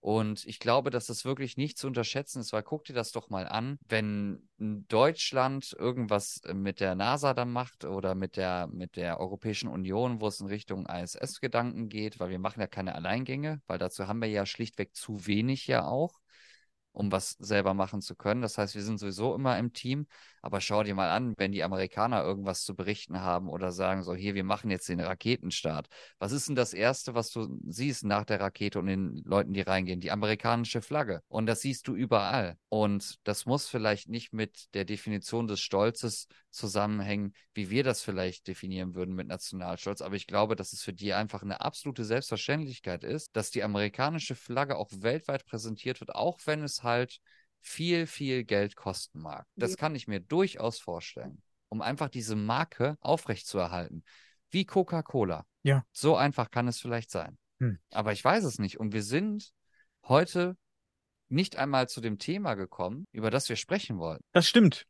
Und 0.00 0.46
ich 0.46 0.60
glaube, 0.60 0.90
dass 0.90 1.06
das 1.06 1.24
wirklich 1.24 1.56
nicht 1.56 1.76
zu 1.76 1.88
unterschätzen 1.88 2.40
ist, 2.40 2.52
weil 2.52 2.62
guck 2.62 2.84
dir 2.84 2.92
das 2.92 3.10
doch 3.10 3.30
mal 3.30 3.48
an, 3.48 3.78
wenn 3.88 4.48
Deutschland 4.56 5.74
irgendwas 5.76 6.40
äh, 6.44 6.54
mit 6.54 6.78
der 6.80 6.94
NASA 6.94 7.34
dann 7.34 7.50
macht 7.50 7.84
oder 7.84 8.14
mit 8.14 8.36
der, 8.36 8.68
mit 8.68 8.94
der 8.96 9.18
Europäischen 9.18 9.68
Union, 9.68 10.20
wo 10.20 10.28
es 10.28 10.38
in 10.40 10.46
Richtung 10.46 10.86
ISS-Gedanken 10.86 11.88
geht, 11.88 12.20
weil 12.20 12.30
wir 12.30 12.38
machen 12.38 12.60
ja 12.60 12.68
keine 12.68 12.94
Alleingänge, 12.94 13.60
weil 13.66 13.78
dazu 13.78 14.06
haben 14.06 14.20
wir 14.22 14.28
ja 14.28 14.46
schlichtweg 14.46 14.94
zu 14.94 15.26
wenig 15.26 15.66
ja 15.66 15.84
auch 15.86 16.20
um 16.98 17.12
was 17.12 17.36
selber 17.38 17.74
machen 17.74 18.00
zu 18.00 18.16
können. 18.16 18.42
Das 18.42 18.58
heißt, 18.58 18.74
wir 18.74 18.82
sind 18.82 18.98
sowieso 18.98 19.32
immer 19.36 19.56
im 19.56 19.72
Team. 19.72 20.08
Aber 20.42 20.60
schau 20.60 20.82
dir 20.82 20.94
mal 20.94 21.10
an, 21.10 21.34
wenn 21.36 21.52
die 21.52 21.62
Amerikaner 21.62 22.24
irgendwas 22.24 22.64
zu 22.64 22.74
berichten 22.74 23.20
haben 23.20 23.48
oder 23.48 23.70
sagen 23.70 24.02
so, 24.02 24.14
hier, 24.14 24.34
wir 24.34 24.44
machen 24.44 24.70
jetzt 24.70 24.88
den 24.88 25.00
Raketenstart. 25.00 25.88
Was 26.18 26.32
ist 26.32 26.48
denn 26.48 26.56
das 26.56 26.74
Erste, 26.74 27.14
was 27.14 27.30
du 27.30 27.56
siehst 27.68 28.04
nach 28.04 28.24
der 28.24 28.40
Rakete 28.40 28.80
und 28.80 28.86
den 28.86 29.22
Leuten, 29.24 29.52
die 29.52 29.60
reingehen? 29.60 30.00
Die 30.00 30.10
amerikanische 30.10 30.82
Flagge. 30.82 31.22
Und 31.28 31.46
das 31.46 31.60
siehst 31.60 31.86
du 31.86 31.94
überall. 31.94 32.56
Und 32.68 33.16
das 33.24 33.46
muss 33.46 33.68
vielleicht 33.68 34.08
nicht 34.08 34.32
mit 34.32 34.74
der 34.74 34.84
Definition 34.84 35.46
des 35.46 35.60
Stolzes 35.60 36.26
zusammenhängen, 36.50 37.34
wie 37.54 37.70
wir 37.70 37.84
das 37.84 38.02
vielleicht 38.02 38.46
definieren 38.46 38.94
würden 38.94 39.14
mit 39.14 39.28
Nationalstolz. 39.28 40.00
Aber 40.00 40.16
ich 40.16 40.26
glaube, 40.26 40.56
dass 40.56 40.72
es 40.72 40.82
für 40.82 40.92
die 40.92 41.12
einfach 41.12 41.42
eine 41.42 41.60
absolute 41.60 42.04
Selbstverständlichkeit 42.04 43.04
ist, 43.04 43.34
dass 43.34 43.50
die 43.50 43.62
amerikanische 43.62 44.34
Flagge 44.34 44.76
auch 44.76 44.90
weltweit 44.92 45.44
präsentiert 45.44 46.00
wird, 46.00 46.14
auch 46.14 46.38
wenn 46.44 46.62
es 46.62 46.82
halt 46.82 47.20
viel, 47.60 48.06
viel 48.06 48.44
Geld 48.44 48.76
kosten 48.76 49.20
mag. 49.20 49.46
Das 49.56 49.76
kann 49.76 49.94
ich 49.94 50.06
mir 50.06 50.20
durchaus 50.20 50.78
vorstellen, 50.78 51.42
um 51.68 51.82
einfach 51.82 52.08
diese 52.08 52.36
Marke 52.36 52.96
aufrechtzuerhalten. 53.00 54.04
Wie 54.50 54.64
Coca-Cola. 54.64 55.44
Ja. 55.62 55.84
So 55.92 56.16
einfach 56.16 56.50
kann 56.50 56.68
es 56.68 56.80
vielleicht 56.80 57.10
sein. 57.10 57.36
Hm. 57.60 57.78
Aber 57.90 58.12
ich 58.12 58.24
weiß 58.24 58.44
es 58.44 58.58
nicht. 58.58 58.78
Und 58.80 58.92
wir 58.92 59.02
sind 59.02 59.50
heute 60.04 60.56
nicht 61.28 61.56
einmal 61.56 61.88
zu 61.88 62.00
dem 62.00 62.18
Thema 62.18 62.54
gekommen, 62.54 63.06
über 63.12 63.30
das 63.30 63.48
wir 63.48 63.56
sprechen 63.56 63.98
wollen. 63.98 64.20
Das 64.32 64.48
stimmt. 64.48 64.86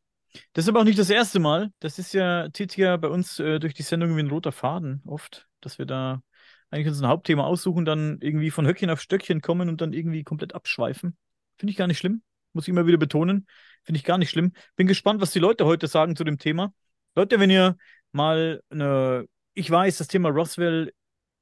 Das 0.53 0.65
ist 0.65 0.69
aber 0.69 0.81
auch 0.81 0.85
nicht 0.85 0.99
das 0.99 1.09
erste 1.09 1.39
Mal. 1.39 1.71
Das 1.79 1.99
ist 1.99 2.13
ja, 2.13 2.49
zieht 2.53 2.77
ja 2.77 2.97
bei 2.97 3.07
uns 3.07 3.39
äh, 3.39 3.59
durch 3.59 3.73
die 3.73 3.83
Sendung 3.83 4.15
wie 4.15 4.21
ein 4.21 4.29
roter 4.29 4.51
Faden 4.51 5.01
oft, 5.05 5.47
dass 5.61 5.79
wir 5.79 5.85
da 5.85 6.21
eigentlich 6.69 6.87
uns 6.87 7.01
ein 7.01 7.07
Hauptthema 7.07 7.43
aussuchen, 7.43 7.85
dann 7.85 8.19
irgendwie 8.21 8.51
von 8.51 8.67
Höckchen 8.67 8.89
auf 8.89 9.01
Stöckchen 9.01 9.41
kommen 9.41 9.69
und 9.69 9.81
dann 9.81 9.93
irgendwie 9.93 10.23
komplett 10.23 10.53
abschweifen. 10.53 11.17
Finde 11.57 11.71
ich 11.71 11.77
gar 11.77 11.87
nicht 11.87 11.97
schlimm. 11.97 12.21
Muss 12.53 12.65
ich 12.65 12.69
immer 12.69 12.87
wieder 12.87 12.97
betonen. 12.97 13.47
Finde 13.83 13.97
ich 13.97 14.03
gar 14.03 14.17
nicht 14.17 14.29
schlimm. 14.29 14.53
Bin 14.75 14.87
gespannt, 14.87 15.21
was 15.21 15.31
die 15.31 15.39
Leute 15.39 15.65
heute 15.65 15.87
sagen 15.87 16.15
zu 16.15 16.23
dem 16.23 16.37
Thema. 16.37 16.73
Leute, 17.15 17.39
wenn 17.39 17.49
ihr 17.49 17.77
mal 18.11 18.61
eine, 18.69 19.25
ich 19.53 19.69
weiß, 19.69 19.97
das 19.97 20.07
Thema 20.07 20.29
Roswell 20.29 20.93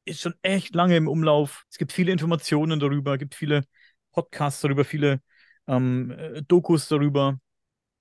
ist 0.05 0.21
schon 0.21 0.35
echt 0.41 0.75
lange 0.75 0.95
im 0.95 1.07
Umlauf. 1.07 1.65
Es 1.69 1.77
gibt 1.77 1.91
viele 1.91 2.11
Informationen 2.11 2.79
darüber, 2.79 3.17
gibt 3.17 3.35
viele 3.35 3.63
Podcasts 4.11 4.61
darüber, 4.61 4.85
viele 4.85 5.21
ähm, 5.67 6.11
äh, 6.11 6.41
Dokus 6.43 6.88
darüber. 6.88 7.38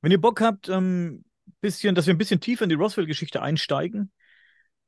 Wenn 0.02 0.12
ihr 0.12 0.20
Bock 0.20 0.40
habt, 0.40 0.68
ähm, 0.68 1.24
bisschen, 1.60 1.94
dass 1.94 2.06
wir 2.06 2.14
ein 2.14 2.18
bisschen 2.18 2.40
tiefer 2.40 2.64
in 2.64 2.68
die 2.68 2.76
Roswell-Geschichte 2.76 3.42
einsteigen 3.42 4.10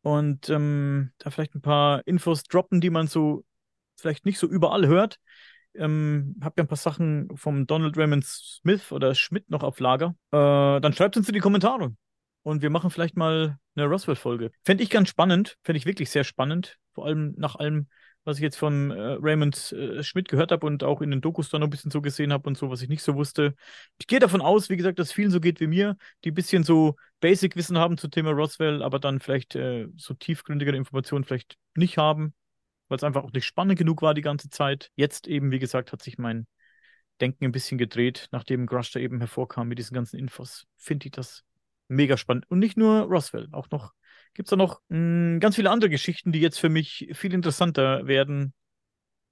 und 0.02 0.48
ähm, 0.48 1.12
da 1.18 1.30
vielleicht 1.30 1.54
ein 1.54 1.62
paar 1.62 2.06
Infos 2.06 2.42
droppen, 2.44 2.80
die 2.80 2.90
man 2.90 3.06
so 3.06 3.44
vielleicht 3.96 4.26
nicht 4.26 4.38
so 4.38 4.46
überall 4.46 4.86
hört, 4.86 5.18
ähm, 5.74 6.36
habt 6.40 6.58
ihr 6.58 6.64
ein 6.64 6.68
paar 6.68 6.76
Sachen 6.76 7.28
vom 7.36 7.66
Donald 7.66 7.96
Raymond 7.96 8.24
Smith 8.24 8.92
oder 8.92 9.14
Schmidt 9.14 9.50
noch 9.50 9.62
auf 9.62 9.80
Lager, 9.80 10.14
äh, 10.30 10.80
dann 10.80 10.92
schreibt 10.92 11.16
uns 11.16 11.28
in 11.28 11.34
die 11.34 11.40
Kommentare. 11.40 11.94
Und 12.42 12.62
wir 12.62 12.70
machen 12.70 12.90
vielleicht 12.90 13.16
mal 13.16 13.58
eine 13.74 13.86
Roswell-Folge. 13.86 14.50
Fände 14.64 14.82
ich 14.82 14.90
ganz 14.90 15.08
spannend, 15.08 15.58
fände 15.62 15.78
ich 15.78 15.86
wirklich 15.86 16.10
sehr 16.10 16.24
spannend. 16.24 16.78
Vor 16.94 17.06
allem 17.06 17.34
nach 17.36 17.56
allem, 17.56 17.88
was 18.24 18.36
ich 18.36 18.42
jetzt 18.42 18.56
von 18.56 18.90
äh, 18.90 19.16
Raymond 19.20 19.72
äh, 19.72 20.02
Schmidt 20.02 20.28
gehört 20.28 20.52
habe 20.52 20.66
und 20.66 20.84
auch 20.84 21.00
in 21.00 21.10
den 21.10 21.20
Dokus 21.20 21.48
dann 21.48 21.60
noch 21.60 21.68
ein 21.68 21.70
bisschen 21.70 21.90
so 21.90 22.02
gesehen 22.02 22.32
habe 22.32 22.48
und 22.48 22.58
so, 22.58 22.70
was 22.70 22.82
ich 22.82 22.88
nicht 22.88 23.02
so 23.02 23.14
wusste. 23.14 23.54
Ich 23.98 24.06
gehe 24.06 24.18
davon 24.18 24.40
aus, 24.40 24.68
wie 24.68 24.76
gesagt, 24.76 24.98
dass 24.98 25.12
vielen 25.12 25.30
so 25.30 25.40
geht 25.40 25.60
wie 25.60 25.66
mir, 25.66 25.96
die 26.24 26.30
ein 26.30 26.34
bisschen 26.34 26.64
so 26.64 26.96
Basic-Wissen 27.20 27.78
haben 27.78 27.96
zum 27.96 28.10
Thema 28.10 28.30
Roswell, 28.30 28.82
aber 28.82 28.98
dann 28.98 29.20
vielleicht 29.20 29.54
äh, 29.54 29.88
so 29.96 30.14
tiefgründigere 30.14 30.76
Informationen 30.76 31.24
vielleicht 31.24 31.56
nicht 31.74 31.98
haben 31.98 32.34
weil 32.88 32.96
es 32.96 33.04
einfach 33.04 33.22
auch 33.22 33.32
nicht 33.32 33.44
spannend 33.44 33.78
genug 33.78 34.02
war 34.02 34.14
die 34.14 34.22
ganze 34.22 34.50
Zeit. 34.50 34.90
Jetzt 34.96 35.28
eben, 35.28 35.50
wie 35.50 35.58
gesagt, 35.58 35.92
hat 35.92 36.02
sich 36.02 36.18
mein 36.18 36.46
Denken 37.20 37.44
ein 37.44 37.52
bisschen 37.52 37.78
gedreht, 37.78 38.28
nachdem 38.32 38.66
Grush 38.66 38.92
da 38.92 39.00
eben 39.00 39.18
hervorkam 39.18 39.68
mit 39.68 39.78
diesen 39.78 39.94
ganzen 39.94 40.18
Infos. 40.18 40.66
Finde 40.76 41.06
ich 41.06 41.12
das 41.12 41.44
mega 41.88 42.16
spannend. 42.16 42.50
Und 42.50 42.58
nicht 42.58 42.76
nur 42.76 43.02
Roswell, 43.02 43.48
auch 43.52 43.70
noch 43.70 43.92
gibt 44.38 44.46
es 44.46 44.50
da 44.50 44.56
noch 44.56 44.80
mh, 44.88 44.96
hm, 44.96 45.40
ganz 45.40 45.56
viele 45.56 45.70
andere 45.70 45.90
Geschichten, 45.90 46.30
die 46.30 46.38
jetzt 46.38 46.60
für 46.60 46.68
mich 46.68 47.10
viel 47.12 47.34
interessanter 47.34 48.06
werden. 48.06 48.54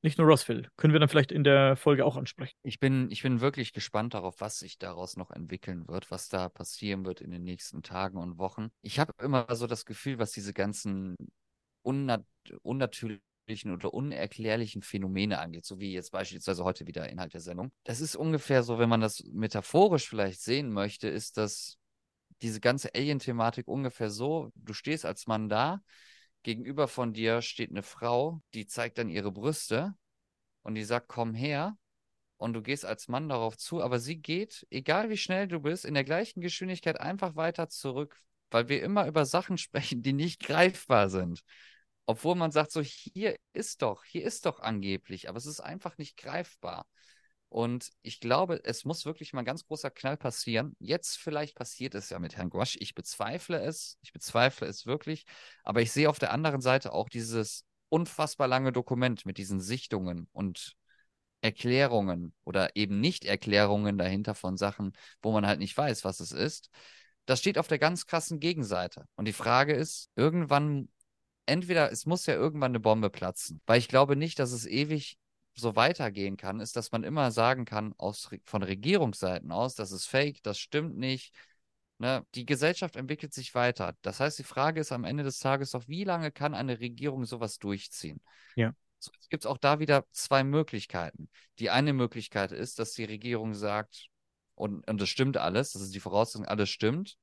Nicht 0.03 0.19
nur 0.19 0.27
Roswell. 0.27 0.69
Können 0.77 0.93
wir 0.93 0.99
dann 0.99 1.09
vielleicht 1.09 1.31
in 1.31 1.45
der 1.45 1.77
Folge 1.77 2.05
auch 2.05 2.17
ansprechen. 2.17 2.57
Ich 2.65 2.81
bin, 2.81 3.09
ich 3.13 3.23
bin 3.23 3.41
wirklich 3.41 3.73
gespannt 3.73 4.15
darauf, 4.15 4.41
was 4.41 4.59
sich 4.59 4.79
daraus 4.79 5.17
noch 5.17 5.31
entwickeln 5.31 5.87
wird, 5.87 6.11
was 6.11 6.29
da 6.29 6.49
passieren 6.49 7.05
wird 7.05 7.21
in 7.21 7.31
den 7.31 7.45
nächsten 7.45 7.85
Tagen 7.85 8.19
und 8.19 8.39
Wochen. 8.39 8.71
Ich 8.83 8.99
habe 8.99 9.13
immer 9.23 9.47
so 9.55 9.69
das 9.69 9.85
Gefühl, 9.85 10.19
was 10.19 10.33
diese 10.33 10.53
ganzen 10.53 11.15
unnat 11.83 12.25
unnatürlichen 12.63 13.73
oder 13.73 13.95
unerklärlichen 13.95 14.83
Phänomene 14.83 15.39
angeht, 15.39 15.67
so 15.67 15.79
wie 15.79 15.93
jetzt 15.93 16.11
beispielsweise 16.11 16.65
heute 16.65 16.89
wieder 16.89 17.09
Inhalt 17.09 17.33
der 17.33 17.41
Sendung. 17.41 17.71
Das 17.85 18.01
ist 18.01 18.17
ungefähr 18.17 18.65
so, 18.65 18.81
wenn 18.81 18.89
man 18.89 19.01
das 19.01 19.23
metaphorisch 19.33 20.09
vielleicht 20.09 20.41
sehen 20.41 20.73
möchte, 20.73 21.07
ist 21.07 21.37
das 21.37 21.79
diese 22.43 22.61
ganze 22.61 22.95
Alien-Thematik 22.95 23.67
ungefähr 23.69 24.11
so, 24.11 24.51
du 24.55 24.73
stehst 24.73 25.05
als 25.05 25.27
Mann 25.27 25.49
da, 25.49 25.81
gegenüber 26.43 26.89
von 26.89 27.13
dir 27.13 27.43
steht 27.43 27.71
eine 27.71 27.83
Frau, 27.83 28.41
die 28.55 28.67
zeigt 28.67 28.99
dann 28.99 29.09
ihre 29.09 29.33
Brüste 29.33 29.95
und 30.63 30.75
die 30.75 30.85
sagt, 30.85 31.09
komm 31.09 31.35
her. 31.35 31.77
Und 32.39 32.53
du 32.53 32.63
gehst 32.63 32.85
als 32.85 33.09
Mann 33.09 33.29
darauf 33.29 33.57
zu, 33.57 33.83
aber 33.83 33.99
sie 33.99 34.19
geht, 34.19 34.67
egal 34.71 35.09
wie 35.09 35.17
schnell 35.17 35.49
du 35.49 35.61
bist, 35.61 35.87
in 35.87 35.95
der 35.95 36.05
gleichen 36.05 36.43
Geschwindigkeit 36.43 37.01
einfach 37.01 37.35
weiter 37.35 37.69
zurück, 37.69 38.21
weil 38.51 38.69
wir 38.69 38.83
immer 38.83 39.07
über 39.07 39.25
Sachen 39.25 39.59
sprechen, 39.59 40.03
die 40.03 40.13
nicht 40.13 40.41
greifbar 40.41 41.09
sind. 41.09 41.41
Obwohl 42.05 42.37
man 42.37 42.53
sagt, 42.53 42.71
so 42.71 42.83
hier 42.83 43.37
ist 43.53 43.83
doch, 43.83 44.05
hier 44.05 44.25
ist 44.25 44.47
doch 44.47 44.61
angeblich, 44.61 45.29
aber 45.29 45.39
es 45.39 45.47
ist 45.47 45.61
einfach 45.61 45.99
nicht 45.99 46.17
greifbar. 46.17 46.87
Und 47.49 47.91
ich 48.03 48.21
glaube, 48.21 48.61
es 48.65 48.85
muss 48.85 49.07
wirklich 49.07 49.33
mal 49.33 49.41
ein 49.41 49.47
ganz 49.47 49.67
großer 49.67 49.91
Knall 49.91 50.17
passieren. 50.17 50.77
Jetzt 50.79 51.19
vielleicht 51.19 51.55
passiert 51.55 51.95
es 51.95 52.11
ja 52.11 52.19
mit 52.19 52.37
Herrn 52.37 52.51
Gosch. 52.51 52.77
Ich 52.81 52.95
bezweifle 52.95 53.61
es. 53.61 53.99
Ich 54.03 54.13
bezweifle 54.13 54.67
es 54.67 54.87
wirklich. 54.87 55.25
Aber 55.63 55.81
ich 55.81 55.93
sehe 55.93 56.11
auf 56.11 56.19
der 56.19 56.33
anderen 56.33 56.61
Seite 56.61 56.93
auch 56.93 57.09
dieses 57.09 57.65
unfassbar 57.89 58.49
lange 58.49 58.73
Dokument 58.73 59.25
mit 59.27 59.39
diesen 59.39 59.61
Sichtungen 59.61 60.29
und 60.33 60.77
Erklärungen 61.41 62.35
oder 62.45 62.75
eben 62.75 63.01
Nicht-Erklärungen 63.01 63.99
dahinter 63.99 64.35
von 64.35 64.57
Sachen, 64.57 64.93
wo 65.23 65.31
man 65.33 65.47
halt 65.47 65.61
nicht 65.61 65.77
weiß, 65.77 66.05
was 66.05 66.21
es 66.21 66.33
ist. 66.33 66.71
Das 67.27 67.39
steht 67.39 67.59
auf 67.59 67.69
der 67.69 67.79
ganz 67.79 68.07
krassen 68.07 68.41
Gegenseite. 68.41 69.07
Und 69.15 69.27
die 69.27 69.33
Frage 69.33 69.75
ist, 69.75 70.11
irgendwann 70.17 70.89
entweder 71.47 71.93
es 71.93 72.07
muss 72.07 72.27
ja 72.27 72.35
irgendwann 72.35 72.73
eine 72.73 72.81
Bombe 72.81 73.11
platzen, 73.11 73.61
weil 73.67 73.79
ich 73.79 73.89
glaube 73.89 74.17
nicht, 74.17 74.39
dass 74.39 74.53
es 74.53 74.67
ewig 74.67 75.19
so 75.57 75.75
weitergehen 75.75 76.37
kann, 76.37 76.61
ist, 76.61 76.77
dass 76.77 76.93
man 76.93 77.03
immer 77.03 77.31
sagen 77.31 77.65
kann, 77.65 77.95
aus, 77.97 78.29
von 78.45 78.63
Regierungsseiten 78.63 79.51
aus, 79.51 79.75
das 79.75 79.91
ist 79.91 80.07
fake, 80.07 80.43
das 80.43 80.59
stimmt 80.59 80.97
nicht. 80.97 81.35
Ne? 81.99 82.27
Die 82.35 82.45
Gesellschaft 82.45 82.97
entwickelt 82.97 83.33
sich 83.33 83.55
weiter. 83.55 83.95
Das 84.03 84.21
heißt, 84.21 84.39
die 84.39 84.45
Frage 84.45 84.81
ist 84.81 84.93
am 84.93 85.05
Ende 85.05 85.25
des 85.25 85.39
Tages 85.39 85.71
doch, 85.71 85.89
wie 85.89 86.05
lange 86.05 86.31
kann 86.31 86.55
eine 86.55 86.79
Regierung 86.79 87.25
sowas 87.25 87.59
durchziehen? 87.59 88.21
Ja. 88.55 88.75
So, 88.99 89.11
es 89.21 89.29
gibt 89.29 89.47
auch 89.47 89.59
da 89.59 89.79
wieder 89.79 90.05
zwei 90.13 90.45
Möglichkeiten. 90.45 91.31
Die 91.59 91.71
eine 91.71 91.95
Möglichkeit 91.95 92.53
ist, 92.53 92.79
dass 92.79 92.93
die 92.93 93.05
Regierung 93.05 93.55
sagt, 93.55 94.09
und, 94.55 94.89
und 94.89 95.01
das 95.01 95.09
stimmt 95.09 95.37
alles, 95.37 95.73
das 95.73 95.83
ist 95.83 95.95
die 95.95 96.01
Voraussetzung, 96.01 96.47
alles 96.47 96.69
stimmt. 96.69 97.17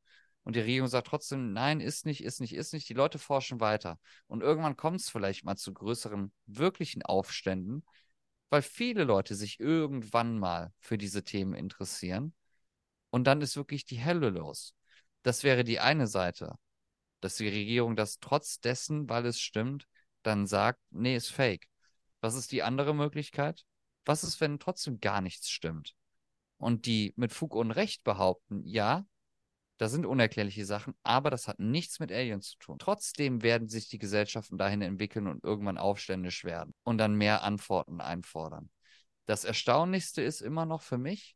Und 0.43 0.55
die 0.55 0.59
Regierung 0.59 0.87
sagt 0.87 1.07
trotzdem, 1.07 1.53
nein, 1.53 1.79
ist 1.79 2.05
nicht, 2.05 2.23
ist 2.23 2.41
nicht, 2.41 2.53
ist 2.53 2.73
nicht. 2.73 2.89
Die 2.89 2.93
Leute 2.93 3.17
forschen 3.17 3.59
weiter. 3.59 3.97
Und 4.27 4.41
irgendwann 4.41 4.75
kommt 4.75 4.99
es 4.99 5.09
vielleicht 5.09 5.45
mal 5.45 5.55
zu 5.55 5.73
größeren, 5.73 6.33
wirklichen 6.45 7.01
Aufständen, 7.01 7.85
weil 8.49 8.61
viele 8.61 9.03
Leute 9.03 9.35
sich 9.35 9.59
irgendwann 9.59 10.37
mal 10.37 10.73
für 10.79 10.97
diese 10.97 11.23
Themen 11.23 11.53
interessieren. 11.53 12.33
Und 13.09 13.25
dann 13.25 13.41
ist 13.41 13.55
wirklich 13.55 13.85
die 13.85 14.03
Hölle 14.03 14.29
los. 14.29 14.75
Das 15.23 15.43
wäre 15.43 15.63
die 15.63 15.79
eine 15.79 16.07
Seite, 16.07 16.55
dass 17.21 17.37
die 17.37 17.47
Regierung 17.47 17.95
das 17.95 18.19
trotz 18.19 18.59
dessen, 18.59 19.09
weil 19.09 19.25
es 19.25 19.39
stimmt, 19.39 19.87
dann 20.23 20.47
sagt, 20.47 20.79
nee, 20.89 21.15
ist 21.15 21.29
fake. 21.29 21.67
Was 22.21 22.35
ist 22.35 22.51
die 22.51 22.63
andere 22.63 22.93
Möglichkeit? 22.93 23.65
Was 24.05 24.23
ist, 24.23 24.41
wenn 24.41 24.59
trotzdem 24.59 24.99
gar 24.99 25.21
nichts 25.21 25.49
stimmt? 25.49 25.95
Und 26.57 26.85
die 26.85 27.13
mit 27.15 27.33
Fug 27.33 27.55
und 27.55 27.71
Recht 27.71 28.03
behaupten, 28.03 28.65
ja, 28.65 29.05
da 29.83 29.89
sind 29.89 30.05
unerklärliche 30.05 30.65
Sachen, 30.65 30.95
aber 31.03 31.29
das 31.29 31.49
hat 31.49 31.59
nichts 31.59 31.99
mit 31.99 32.09
Aliens 32.09 32.51
zu 32.51 32.57
tun. 32.57 32.79
Trotzdem 32.79 33.43
werden 33.43 33.67
sich 33.67 33.89
die 33.89 33.97
Gesellschaften 33.97 34.57
dahin 34.57 34.81
entwickeln 34.81 35.27
und 35.27 35.43
irgendwann 35.43 35.77
aufständisch 35.77 36.45
werden 36.45 36.73
und 36.83 36.97
dann 36.99 37.15
mehr 37.15 37.43
Antworten 37.43 37.99
einfordern. 37.99 38.69
Das 39.25 39.43
Erstaunlichste 39.43 40.21
ist 40.21 40.39
immer 40.39 40.65
noch 40.65 40.83
für 40.83 40.97
mich, 40.97 41.35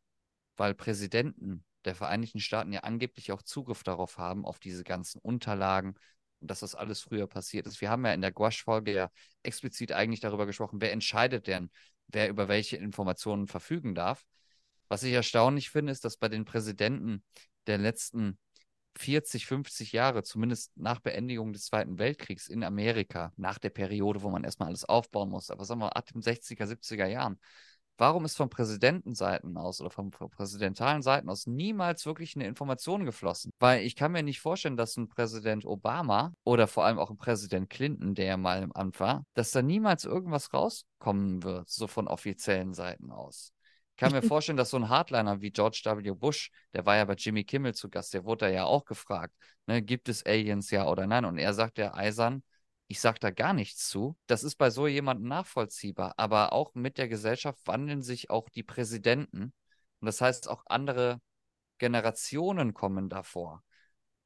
weil 0.56 0.74
Präsidenten 0.74 1.62
der 1.84 1.94
Vereinigten 1.94 2.40
Staaten 2.40 2.72
ja 2.72 2.80
angeblich 2.80 3.32
auch 3.32 3.42
Zugriff 3.42 3.82
darauf 3.82 4.16
haben, 4.16 4.46
auf 4.46 4.58
diese 4.58 4.82
ganzen 4.82 5.18
Unterlagen 5.18 5.96
und 6.40 6.50
dass 6.50 6.60
das 6.60 6.74
alles 6.74 7.02
früher 7.02 7.26
passiert 7.26 7.66
ist. 7.66 7.82
Wir 7.82 7.90
haben 7.90 8.06
ja 8.06 8.14
in 8.14 8.22
der 8.22 8.32
Gouache-Folge 8.32 8.94
ja 8.94 9.10
explizit 9.42 9.92
eigentlich 9.92 10.20
darüber 10.20 10.46
gesprochen, 10.46 10.80
wer 10.80 10.92
entscheidet 10.92 11.48
denn, 11.48 11.70
wer 12.06 12.30
über 12.30 12.48
welche 12.48 12.78
Informationen 12.78 13.46
verfügen 13.46 13.94
darf. 13.94 14.24
Was 14.88 15.02
ich 15.02 15.12
erstaunlich 15.12 15.68
finde, 15.68 15.92
ist, 15.92 16.06
dass 16.06 16.16
bei 16.16 16.30
den 16.30 16.46
Präsidenten 16.46 17.22
der 17.68 17.78
letzten 17.78 18.38
40, 18.98 19.46
50 19.46 19.92
Jahre, 19.92 20.22
zumindest 20.24 20.76
nach 20.76 21.00
Beendigung 21.00 21.52
des 21.52 21.66
Zweiten 21.66 21.98
Weltkriegs 21.98 22.48
in 22.48 22.64
Amerika, 22.64 23.32
nach 23.36 23.58
der 23.58 23.70
Periode, 23.70 24.22
wo 24.22 24.30
man 24.30 24.44
erstmal 24.44 24.68
alles 24.68 24.84
aufbauen 24.84 25.30
muss, 25.30 25.50
aber 25.50 25.64
sagen 25.64 25.80
wir 25.80 25.96
ab 25.96 26.06
den 26.12 26.20
60er, 26.20 26.66
70er 26.66 27.06
Jahren, 27.06 27.38
warum 27.96 28.24
ist 28.24 28.36
von 28.36 28.48
Präsidentenseiten 28.48 29.56
aus 29.56 29.80
oder 29.80 29.90
von 29.90 30.10
präsidentalen 30.10 31.02
Seiten 31.02 31.28
aus 31.28 31.46
niemals 31.46 32.06
wirklich 32.06 32.34
eine 32.34 32.46
Information 32.46 33.04
geflossen? 33.04 33.52
Weil 33.58 33.82
ich 33.82 33.94
kann 33.94 34.12
mir 34.12 34.22
nicht 34.22 34.40
vorstellen, 34.40 34.76
dass 34.76 34.96
ein 34.96 35.08
Präsident 35.08 35.64
Obama 35.64 36.32
oder 36.44 36.66
vor 36.66 36.84
allem 36.84 36.98
auch 36.98 37.10
ein 37.10 37.16
Präsident 37.16 37.70
Clinton, 37.70 38.14
der 38.14 38.26
ja 38.26 38.36
mal 38.36 38.62
im 38.62 38.72
Amt 38.72 38.98
war, 39.00 39.24
dass 39.34 39.50
da 39.50 39.62
niemals 39.62 40.04
irgendwas 40.04 40.52
rauskommen 40.52 41.42
wird, 41.42 41.68
so 41.68 41.86
von 41.86 42.08
offiziellen 42.08 42.72
Seiten 42.74 43.10
aus. 43.10 43.52
Ich 43.98 44.00
kann 44.00 44.12
mir 44.12 44.22
vorstellen, 44.22 44.56
dass 44.56 44.70
so 44.70 44.76
ein 44.76 44.88
Hardliner 44.88 45.40
wie 45.40 45.50
George 45.50 45.82
W. 45.84 46.12
Bush, 46.12 46.52
der 46.72 46.86
war 46.86 46.94
ja 46.94 47.04
bei 47.04 47.14
Jimmy 47.14 47.42
Kimmel 47.42 47.74
zu 47.74 47.90
Gast, 47.90 48.14
der 48.14 48.24
wurde 48.24 48.46
da 48.46 48.48
ja 48.52 48.64
auch 48.64 48.84
gefragt, 48.84 49.34
ne, 49.66 49.82
gibt 49.82 50.08
es 50.08 50.24
Aliens 50.24 50.70
ja 50.70 50.86
oder 50.86 51.08
nein? 51.08 51.24
Und 51.24 51.36
er 51.36 51.52
sagt 51.52 51.78
ja 51.78 51.92
eisern, 51.94 52.44
ich 52.86 53.00
sage 53.00 53.18
da 53.18 53.32
gar 53.32 53.52
nichts 53.54 53.88
zu. 53.88 54.16
Das 54.28 54.44
ist 54.44 54.54
bei 54.54 54.70
so 54.70 54.86
jemandem 54.86 55.26
nachvollziehbar. 55.26 56.14
Aber 56.16 56.52
auch 56.52 56.76
mit 56.76 56.96
der 56.96 57.08
Gesellschaft 57.08 57.58
wandeln 57.66 58.02
sich 58.02 58.30
auch 58.30 58.48
die 58.48 58.62
Präsidenten. 58.62 59.52
Und 60.00 60.06
das 60.06 60.20
heißt, 60.20 60.48
auch 60.48 60.62
andere 60.66 61.20
Generationen 61.78 62.74
kommen 62.74 63.08
davor. 63.08 63.64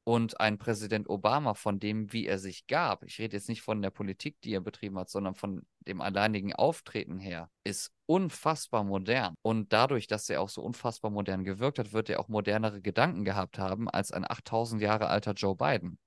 Und 0.04 0.40
ein 0.40 0.58
Präsident 0.58 1.08
Obama, 1.08 1.54
von 1.54 1.78
dem, 1.78 2.12
wie 2.12 2.26
er 2.26 2.40
sich 2.40 2.66
gab, 2.66 3.04
ich 3.04 3.20
rede 3.20 3.36
jetzt 3.36 3.48
nicht 3.48 3.62
von 3.62 3.80
der 3.82 3.90
Politik, 3.90 4.40
die 4.40 4.52
er 4.52 4.60
betrieben 4.60 4.98
hat, 4.98 5.08
sondern 5.08 5.36
von 5.36 5.64
dem 5.80 6.00
alleinigen 6.00 6.52
Auftreten 6.52 7.20
her, 7.20 7.48
ist 7.62 7.92
unfassbar 8.06 8.82
modern. 8.82 9.34
Und 9.42 9.72
dadurch, 9.72 10.08
dass 10.08 10.28
er 10.28 10.40
auch 10.40 10.48
so 10.48 10.60
unfassbar 10.62 11.12
modern 11.12 11.44
gewirkt 11.44 11.78
hat, 11.78 11.92
wird 11.92 12.10
er 12.10 12.18
auch 12.18 12.26
modernere 12.26 12.80
Gedanken 12.80 13.24
gehabt 13.24 13.58
haben 13.58 13.88
als 13.88 14.10
ein 14.10 14.28
8000 14.28 14.82
Jahre 14.82 15.06
alter 15.06 15.34
Joe 15.34 15.54
Biden, 15.54 15.98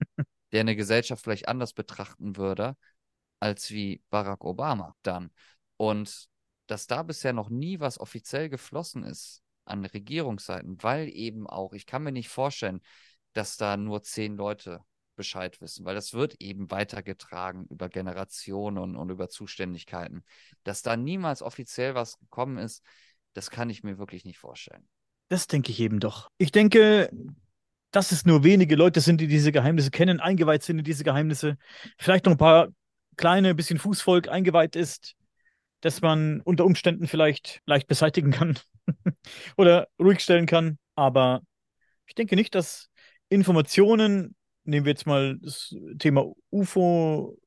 der 0.52 0.60
eine 0.60 0.74
Gesellschaft 0.74 1.22
vielleicht 1.22 1.48
anders 1.48 1.74
betrachten 1.74 2.36
würde, 2.36 2.76
als 3.40 3.70
wie 3.70 4.02
Barack 4.08 4.42
Obama 4.42 4.94
dann. 5.02 5.30
Und 5.76 6.28
dass 6.66 6.86
da 6.86 7.02
bisher 7.02 7.34
noch 7.34 7.50
nie 7.50 7.78
was 7.78 8.00
offiziell 8.00 8.48
geflossen 8.48 9.04
ist 9.04 9.42
an 9.66 9.84
Regierungsseiten, 9.84 10.82
weil 10.82 11.08
eben 11.08 11.46
auch, 11.46 11.74
ich 11.74 11.86
kann 11.86 12.02
mir 12.02 12.12
nicht 12.12 12.30
vorstellen, 12.30 12.80
dass 13.32 13.56
da 13.56 13.76
nur 13.76 14.02
zehn 14.02 14.36
Leute 14.36 14.80
Bescheid 15.18 15.60
wissen, 15.60 15.84
weil 15.84 15.94
das 15.94 16.14
wird 16.14 16.36
eben 16.40 16.70
weitergetragen 16.70 17.66
über 17.66 17.88
Generationen 17.88 18.78
und, 18.78 18.96
und 18.96 19.10
über 19.10 19.28
Zuständigkeiten. 19.28 20.24
Dass 20.64 20.82
da 20.82 20.96
niemals 20.96 21.42
offiziell 21.42 21.94
was 21.94 22.18
gekommen 22.18 22.56
ist, 22.56 22.82
das 23.34 23.50
kann 23.50 23.68
ich 23.68 23.82
mir 23.82 23.98
wirklich 23.98 24.24
nicht 24.24 24.38
vorstellen. 24.38 24.88
Das 25.28 25.46
denke 25.46 25.72
ich 25.72 25.80
eben 25.80 26.00
doch. 26.00 26.30
Ich 26.38 26.52
denke, 26.52 27.10
dass 27.90 28.12
es 28.12 28.24
nur 28.24 28.44
wenige 28.44 28.76
Leute 28.76 29.00
sind, 29.00 29.20
die 29.20 29.26
diese 29.26 29.52
Geheimnisse 29.52 29.90
kennen, 29.90 30.20
eingeweiht 30.20 30.62
sind 30.62 30.78
in 30.78 30.84
diese 30.84 31.04
Geheimnisse. 31.04 31.58
Vielleicht 31.98 32.24
noch 32.24 32.32
ein 32.32 32.38
paar 32.38 32.68
kleine, 33.16 33.54
bisschen 33.54 33.78
Fußvolk 33.78 34.28
eingeweiht 34.28 34.76
ist, 34.76 35.16
dass 35.80 36.00
man 36.00 36.40
unter 36.40 36.64
Umständen 36.64 37.06
vielleicht 37.06 37.60
leicht 37.66 37.88
beseitigen 37.88 38.30
kann 38.30 38.58
oder 39.56 39.88
ruhig 39.98 40.20
stellen 40.20 40.46
kann. 40.46 40.78
Aber 40.94 41.42
ich 42.06 42.14
denke 42.14 42.36
nicht, 42.36 42.54
dass 42.54 42.87
Informationen, 43.28 44.34
nehmen 44.64 44.86
wir 44.86 44.92
jetzt 44.92 45.06
mal 45.06 45.38
das 45.40 45.74
Thema 45.98 46.32
UFO 46.50 47.38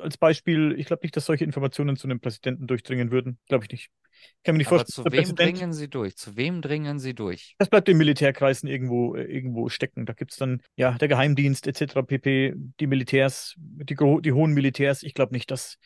als 0.00 0.16
Beispiel, 0.16 0.74
ich 0.78 0.86
glaube 0.86 1.02
nicht, 1.02 1.16
dass 1.16 1.26
solche 1.26 1.44
Informationen 1.44 1.96
zu 1.96 2.06
einem 2.06 2.20
Präsidenten 2.20 2.66
durchdringen 2.66 3.10
würden. 3.10 3.38
Glaube 3.46 3.64
ich 3.64 3.70
nicht. 3.70 3.90
Ich 4.12 4.42
kann 4.44 4.54
mir 4.54 4.58
nicht 4.58 4.68
Aber 4.68 4.80
vorstellen, 4.80 5.06
zu 5.06 5.12
wem 5.12 5.34
dringen 5.34 5.72
sie 5.72 5.88
durch? 5.88 6.16
Zu 6.16 6.36
wem 6.36 6.60
dringen 6.60 6.98
sie 6.98 7.14
durch? 7.14 7.54
Das 7.58 7.68
bleibt 7.68 7.88
in 7.88 7.96
Militärkreisen 7.96 8.68
irgendwo, 8.68 9.14
äh, 9.14 9.24
irgendwo 9.24 9.68
stecken. 9.68 10.06
Da 10.06 10.12
gibt 10.12 10.32
es 10.32 10.36
dann, 10.38 10.62
ja, 10.76 10.92
der 10.92 11.08
Geheimdienst 11.08 11.66
etc. 11.66 12.02
pp, 12.06 12.54
die 12.80 12.86
Militärs, 12.86 13.54
die, 13.56 13.96
die 13.96 14.32
hohen 14.32 14.52
Militärs. 14.52 15.02
Ich 15.02 15.14
glaube 15.14 15.32
nicht, 15.32 15.50
dass 15.50 15.78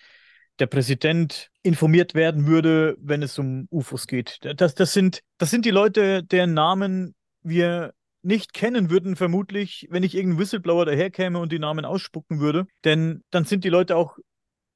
der 0.58 0.66
Präsident 0.66 1.50
informiert 1.62 2.14
werden 2.14 2.46
würde, 2.46 2.96
wenn 3.00 3.22
es 3.22 3.38
um 3.38 3.66
UFOs 3.70 4.06
geht. 4.06 4.38
Das, 4.56 4.74
das, 4.74 4.92
sind, 4.92 5.20
das 5.38 5.50
sind 5.50 5.64
die 5.64 5.70
Leute, 5.70 6.22
deren 6.22 6.54
Namen 6.54 7.14
wir 7.42 7.92
nicht 8.24 8.54
kennen 8.54 8.90
würden, 8.90 9.16
vermutlich, 9.16 9.86
wenn 9.90 10.02
ich 10.02 10.14
irgendein 10.14 10.38
Whistleblower 10.38 10.86
daherkäme 10.86 11.38
und 11.38 11.52
die 11.52 11.58
Namen 11.58 11.84
ausspucken 11.84 12.40
würde. 12.40 12.66
Denn 12.84 13.22
dann 13.30 13.44
sind 13.44 13.64
die 13.64 13.68
Leute 13.68 13.96
auch 13.96 14.18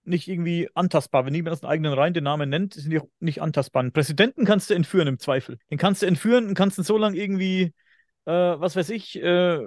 nicht 0.05 0.29
irgendwie 0.29 0.69
antastbar. 0.75 1.25
Wenn 1.25 1.35
jemand 1.35 1.55
aus 1.55 1.61
den 1.61 1.69
eigenen 1.69 1.93
Reihen 1.93 2.15
den 2.15 2.25
Namen 2.25 2.49
nennt, 2.49 2.75
sind 2.75 2.91
die 2.91 3.01
auch 3.01 3.09
nicht 3.21 3.43
antastbar. 3.43 3.81
Einen 3.81 3.93
Präsidenten 3.93 4.45
kannst 4.45 4.71
du 4.71 4.75
entführen 4.75 5.09
im 5.09 5.19
Zweifel. 5.19 5.59
Den 5.71 5.79
kannst 5.79 6.03
du 6.03 6.07
entführen 6.07 6.47
und 6.47 6.55
kannst 6.55 6.79
ihn 6.79 6.85
so 6.85 6.99
lange 6.99 7.17
irgendwie, 7.17 7.73
äh, 8.25 8.33
was 8.33 8.77
weiß 8.77 8.91
ich, 8.91 9.21
äh, 9.23 9.61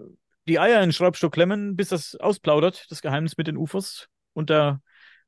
die 0.48 0.60
Eier 0.60 0.82
in 0.82 0.90
den 0.90 0.94
Schraubstock 0.94 1.32
klemmen, 1.32 1.76
bis 1.76 1.90
das 1.90 2.16
ausplaudert, 2.16 2.88
das 2.90 3.02
Geheimnis 3.02 3.38
mit 3.38 3.48
den 3.48 3.58
UFOs 3.58 4.08
unter, 4.34 4.82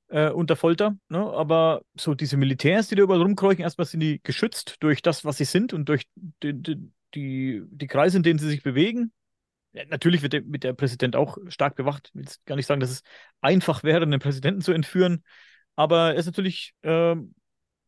äh, 0.07 0.29
unter 0.29 0.55
Folter. 0.55 0.95
Ne? 1.09 1.19
Aber 1.19 1.81
so 1.95 2.15
diese 2.15 2.37
Militärs, 2.37 2.87
die 2.87 2.95
da 2.95 3.03
überall 3.03 3.21
rumkreuchen, 3.21 3.63
erstmal 3.63 3.85
sind 3.85 3.99
die 3.99 4.19
geschützt 4.23 4.77
durch 4.79 5.01
das, 5.01 5.25
was 5.25 5.37
sie 5.37 5.45
sind 5.45 5.73
und 5.73 5.89
durch 5.89 6.03
die, 6.41 6.53
die, 6.53 6.91
die, 7.15 7.63
die 7.69 7.87
Kreise, 7.87 8.17
in 8.17 8.23
denen 8.23 8.39
sie 8.39 8.49
sich 8.49 8.63
bewegen. 8.63 9.11
Ja, 9.73 9.83
natürlich 9.89 10.21
wird 10.21 10.33
der, 10.33 10.43
wird 10.45 10.63
der 10.63 10.73
Präsident 10.73 11.15
auch 11.15 11.37
stark 11.47 11.75
bewacht. 11.75 12.11
Ich 12.13 12.19
will 12.19 12.25
gar 12.45 12.55
nicht 12.55 12.67
sagen, 12.67 12.79
dass 12.79 12.91
es 12.91 13.03
einfach 13.41 13.83
wäre, 13.83 14.03
einen 14.03 14.19
Präsidenten 14.19 14.61
zu 14.61 14.71
entführen, 14.71 15.23
aber 15.75 16.13
es 16.13 16.21
ist 16.21 16.25
natürlich, 16.27 16.73
äh, 16.83 17.15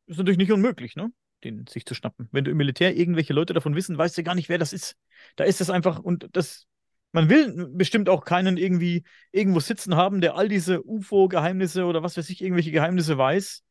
ist 0.08 0.18
natürlich 0.18 0.38
nicht 0.38 0.52
unmöglich, 0.52 0.96
ne? 0.96 1.12
den 1.44 1.68
sich 1.68 1.86
zu 1.86 1.94
schnappen. 1.94 2.28
Wenn 2.32 2.44
du 2.44 2.52
im 2.52 2.58
Militär 2.58 2.96
irgendwelche 2.96 3.34
Leute 3.34 3.54
davon 3.54 3.76
wissen, 3.76 3.98
weißt 3.98 4.18
du 4.18 4.24
gar 4.24 4.36
nicht, 4.36 4.50
wer 4.50 4.58
das 4.58 4.74
ist. 4.74 4.98
Da 5.36 5.44
ist 5.44 5.62
es 5.62 5.70
einfach, 5.70 6.00
und 6.00 6.28
das, 6.34 6.68
man 7.12 7.30
will 7.30 7.70
bestimmt 7.72 8.10
auch 8.10 8.26
keinen 8.26 8.58
irgendwie 8.58 9.04
irgendwo 9.32 9.60
sitzen 9.60 9.96
haben, 9.96 10.22
der 10.22 10.36
all 10.36 10.50
diese 10.50 10.84
UFO-Geheimnisse 10.84 11.86
oder 11.86 12.02
was 12.02 12.18
weiß 12.18 12.30
ich, 12.30 12.42
irgendwelche 12.42 12.72
Geheimnisse 12.72 13.18
weiß, 13.18 13.64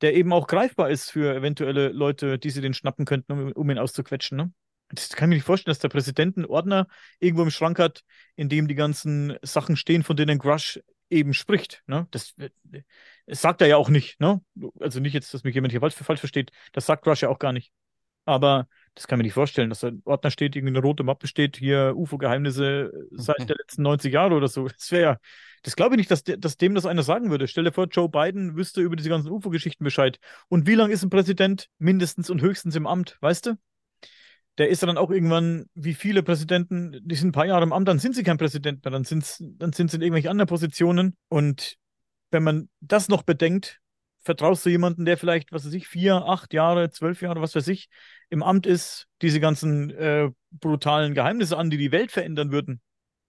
der 0.00 0.14
eben 0.14 0.32
auch 0.32 0.46
greifbar 0.46 0.90
ist 0.90 1.10
für 1.10 1.34
eventuelle 1.34 1.88
Leute, 1.88 2.38
die 2.38 2.50
sie 2.50 2.60
den 2.60 2.74
schnappen 2.74 3.04
könnten, 3.04 3.32
um, 3.32 3.52
um 3.52 3.70
ihn 3.70 3.78
auszuquetschen. 3.78 4.36
Ne? 4.36 4.52
Das 4.90 5.10
kann 5.10 5.28
ich 5.28 5.30
mir 5.30 5.36
nicht 5.36 5.44
vorstellen, 5.44 5.72
dass 5.72 5.80
der 5.80 5.88
Präsident 5.88 6.36
einen 6.36 6.46
Ordner 6.46 6.86
irgendwo 7.18 7.42
im 7.42 7.50
Schrank 7.50 7.78
hat, 7.78 8.04
in 8.36 8.48
dem 8.48 8.68
die 8.68 8.74
ganzen 8.74 9.36
Sachen 9.42 9.76
stehen, 9.76 10.02
von 10.02 10.16
denen 10.16 10.38
Grush 10.38 10.80
eben 11.10 11.34
spricht. 11.34 11.82
Ne? 11.86 12.06
Das, 12.10 12.34
das 13.26 13.40
sagt 13.40 13.60
er 13.60 13.68
ja 13.68 13.76
auch 13.76 13.88
nicht. 13.88 14.20
Ne? 14.20 14.40
Also 14.80 15.00
nicht 15.00 15.12
jetzt, 15.12 15.32
dass 15.34 15.44
mich 15.44 15.54
jemand 15.54 15.72
hier 15.72 15.80
falsch, 15.80 15.94
falsch 15.94 16.20
versteht. 16.20 16.50
Das 16.72 16.86
sagt 16.86 17.04
Grush 17.04 17.22
ja 17.22 17.28
auch 17.28 17.38
gar 17.38 17.52
nicht. 17.52 17.72
Aber 18.24 18.68
das 18.94 19.06
kann 19.06 19.18
ich 19.18 19.22
mir 19.22 19.26
nicht 19.28 19.34
vorstellen, 19.34 19.70
dass 19.70 19.80
da 19.80 19.88
ein 19.88 20.02
Ordner 20.04 20.30
steht, 20.30 20.54
irgendwie 20.54 20.76
eine 20.76 20.84
rote 20.84 21.02
Mappe 21.02 21.26
steht, 21.26 21.56
hier 21.56 21.94
UFO-Geheimnisse 21.96 22.92
seit 23.10 23.48
der 23.48 23.56
letzten 23.56 23.82
90 23.82 24.12
Jahre 24.12 24.34
oder 24.34 24.48
so. 24.48 24.68
Das 24.68 24.90
wäre, 24.92 25.18
das 25.62 25.76
glaube 25.76 25.94
ich 25.94 25.98
nicht, 25.98 26.10
dass, 26.10 26.24
de, 26.24 26.36
dass 26.36 26.58
dem 26.58 26.74
das 26.74 26.84
einer 26.84 27.02
sagen 27.02 27.30
würde. 27.30 27.48
Stell 27.48 27.64
dir 27.64 27.72
vor, 27.72 27.86
Joe 27.86 28.10
Biden 28.10 28.54
wüsste 28.54 28.82
über 28.82 28.96
diese 28.96 29.08
ganzen 29.08 29.30
UFO-Geschichten 29.30 29.82
Bescheid. 29.82 30.18
Und 30.48 30.66
wie 30.66 30.74
lange 30.74 30.92
ist 30.92 31.02
ein 31.02 31.10
Präsident 31.10 31.68
mindestens 31.78 32.28
und 32.28 32.42
höchstens 32.42 32.76
im 32.76 32.86
Amt, 32.86 33.16
weißt 33.22 33.46
du? 33.46 33.54
Der 34.58 34.68
ist 34.68 34.82
dann 34.82 34.98
auch 34.98 35.10
irgendwann, 35.10 35.66
wie 35.74 35.94
viele 35.94 36.22
Präsidenten, 36.22 37.00
die 37.02 37.14
sind 37.14 37.28
ein 37.28 37.32
paar 37.32 37.46
Jahre 37.46 37.62
im 37.62 37.72
Amt, 37.72 37.88
dann 37.88 38.00
sind 38.00 38.14
sie 38.14 38.24
kein 38.24 38.38
Präsident 38.38 38.84
mehr, 38.84 38.90
dann, 38.90 39.04
sind's, 39.04 39.38
dann 39.40 39.72
sind 39.72 39.90
sie 39.90 39.96
in 39.96 40.02
irgendwelchen 40.02 40.30
anderen 40.30 40.48
Positionen. 40.48 41.16
Und 41.28 41.76
wenn 42.30 42.42
man 42.42 42.68
das 42.80 43.08
noch 43.08 43.22
bedenkt, 43.22 43.80
vertraust 44.20 44.66
du 44.66 44.70
jemanden, 44.70 45.04
der 45.04 45.16
vielleicht, 45.16 45.52
was 45.52 45.64
weiß 45.64 45.72
ich, 45.74 45.86
vier, 45.86 46.16
acht 46.26 46.52
Jahre, 46.52 46.90
zwölf 46.90 47.22
Jahre, 47.22 47.40
was 47.40 47.54
weiß 47.54 47.68
ich, 47.68 47.88
im 48.30 48.42
Amt 48.42 48.66
ist, 48.66 49.06
diese 49.22 49.40
ganzen 49.40 49.90
äh, 49.90 50.28
brutalen 50.50 51.14
Geheimnisse 51.14 51.56
an, 51.56 51.70
die 51.70 51.78
die 51.78 51.92
Welt 51.92 52.10
verändern 52.10 52.50
würden. 52.50 52.80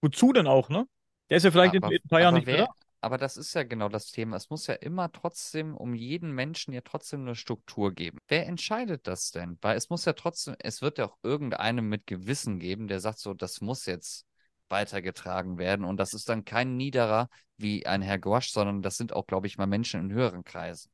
Wozu 0.02 0.34
denn 0.34 0.48
auch, 0.48 0.70
ne? 0.70 0.86
Der 1.30 1.38
ist 1.38 1.44
ja 1.44 1.52
vielleicht 1.52 1.76
aber, 1.76 1.88
in, 1.90 2.00
ein 2.04 2.10
paar 2.10 2.22
Jahren 2.22 2.34
nicht 2.36 2.48
wer, 2.48 2.58
mehr. 2.58 2.70
Aber 3.02 3.18
das 3.18 3.38
ist 3.38 3.54
ja 3.54 3.64
genau 3.64 3.88
das 3.88 4.12
Thema. 4.12 4.36
Es 4.36 4.50
muss 4.50 4.68
ja 4.68 4.74
immer 4.74 5.12
trotzdem 5.12 5.76
um 5.76 5.96
jeden 5.96 6.34
Menschen 6.34 6.74
ja 6.74 6.82
trotzdem 6.82 7.22
eine 7.22 7.36
Struktur 7.36 7.94
geben. 7.94 8.20
Wer 8.28 8.46
entscheidet 8.46 9.08
das 9.08 9.32
denn? 9.32 9.58
Weil 9.62 9.78
es 9.78 9.90
muss 9.90 10.04
ja 10.04 10.14
trotzdem, 10.14 10.56
es 10.60 10.82
wird 10.82 10.98
ja 10.98 11.06
auch 11.06 11.18
irgendeinem 11.24 11.88
mit 11.88 12.08
Gewissen 12.08 12.60
geben, 12.60 12.88
der 12.88 13.00
sagt 13.00 13.20
so, 13.20 13.34
das 13.34 13.62
muss 13.62 13.86
jetzt 13.86 14.26
weitergetragen 14.68 15.58
werden. 15.58 15.86
Und 15.86 15.98
das 15.98 16.14
ist 16.14 16.28
dann 16.28 16.44
kein 16.44 16.76
niederer 16.76 17.30
wie 17.58 17.86
ein 17.86 18.02
Herr 18.02 18.20
Gosch, 18.20 18.52
sondern 18.52 18.82
das 18.82 18.98
sind 18.98 19.14
auch, 19.14 19.28
glaube 19.28 19.48
ich, 19.48 19.58
mal 19.58 19.66
Menschen 19.66 20.02
in 20.02 20.14
höheren 20.14 20.44
Kreisen. 20.44 20.92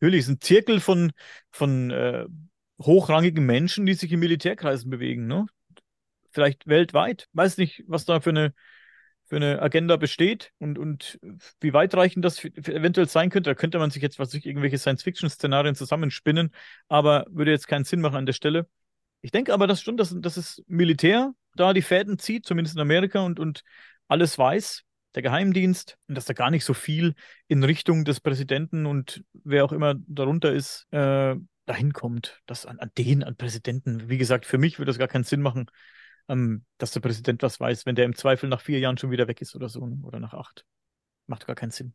Natürlich, 0.00 0.20
es 0.20 0.28
ist 0.28 0.34
ein 0.34 0.40
Zirkel 0.40 0.80
von, 0.80 1.12
von 1.50 1.90
äh, 1.90 2.26
hochrangigen 2.80 3.44
Menschen, 3.44 3.86
die 3.86 3.94
sich 3.94 4.12
in 4.12 4.20
Militärkreisen 4.20 4.88
bewegen, 4.88 5.26
ne? 5.26 5.46
Vielleicht 6.30 6.66
weltweit. 6.68 7.28
Weiß 7.32 7.58
nicht, 7.58 7.84
was 7.88 8.04
da 8.04 8.20
für 8.20 8.30
eine 8.30 8.54
für 9.30 9.36
eine 9.36 9.62
Agenda 9.62 9.96
besteht 9.96 10.50
und, 10.58 10.78
und 10.78 11.18
wie 11.60 11.72
weitreichend 11.72 12.24
das 12.24 12.44
eventuell 12.44 13.08
sein 13.08 13.30
könnte. 13.30 13.48
Da 13.48 13.54
könnte 13.54 13.78
man 13.78 13.90
sich 13.90 14.02
jetzt 14.02 14.18
was 14.18 14.34
ich, 14.34 14.44
irgendwelche 14.44 14.76
Science-Fiction-Szenarien 14.76 15.76
zusammenspinnen, 15.76 16.50
aber 16.88 17.24
würde 17.30 17.52
jetzt 17.52 17.68
keinen 17.68 17.84
Sinn 17.84 18.00
machen 18.00 18.16
an 18.16 18.26
der 18.26 18.32
Stelle. 18.32 18.66
Ich 19.22 19.30
denke 19.30 19.54
aber, 19.54 19.66
dass 19.66 19.80
schon, 19.80 19.96
dass, 19.96 20.14
dass 20.18 20.36
es 20.36 20.62
Militär 20.66 21.32
da 21.54 21.72
die 21.72 21.82
Fäden 21.82 22.18
zieht, 22.18 22.44
zumindest 22.44 22.76
in 22.76 22.82
Amerika 22.82 23.20
und, 23.20 23.38
und 23.38 23.62
alles 24.08 24.36
weiß. 24.36 24.82
der 25.14 25.22
Geheimdienst 25.22 25.96
und 26.08 26.14
dass 26.14 26.24
da 26.24 26.34
gar 26.34 26.50
nicht 26.50 26.64
so 26.64 26.74
viel 26.74 27.14
in 27.48 27.64
Richtung 27.64 28.04
des 28.04 28.20
Präsidenten 28.20 28.86
und 28.86 29.24
wer 29.44 29.64
auch 29.64 29.72
immer 29.72 29.94
darunter 30.06 30.52
ist, 30.52 30.86
äh, 30.92 31.34
dahin 31.66 31.92
kommt. 31.92 32.40
Das 32.46 32.66
an, 32.66 32.78
an 32.78 32.90
den, 32.96 33.22
an 33.22 33.36
Präsidenten. 33.36 34.08
Wie 34.08 34.18
gesagt, 34.18 34.46
für 34.46 34.58
mich 34.58 34.78
würde 34.78 34.90
das 34.90 34.98
gar 34.98 35.08
keinen 35.08 35.24
Sinn 35.24 35.42
machen, 35.42 35.66
ähm, 36.30 36.64
dass 36.78 36.92
der 36.92 37.00
Präsident 37.00 37.42
was 37.42 37.58
weiß, 37.58 37.84
wenn 37.86 37.96
der 37.96 38.04
im 38.04 38.14
Zweifel 38.14 38.48
nach 38.48 38.60
vier 38.60 38.78
Jahren 38.78 38.96
schon 38.96 39.10
wieder 39.10 39.28
weg 39.28 39.42
ist 39.42 39.54
oder 39.56 39.68
so 39.68 39.84
ne? 39.84 39.98
oder 40.04 40.20
nach 40.20 40.32
acht. 40.32 40.64
Macht 41.26 41.46
gar 41.46 41.56
keinen 41.56 41.72
Sinn. 41.72 41.92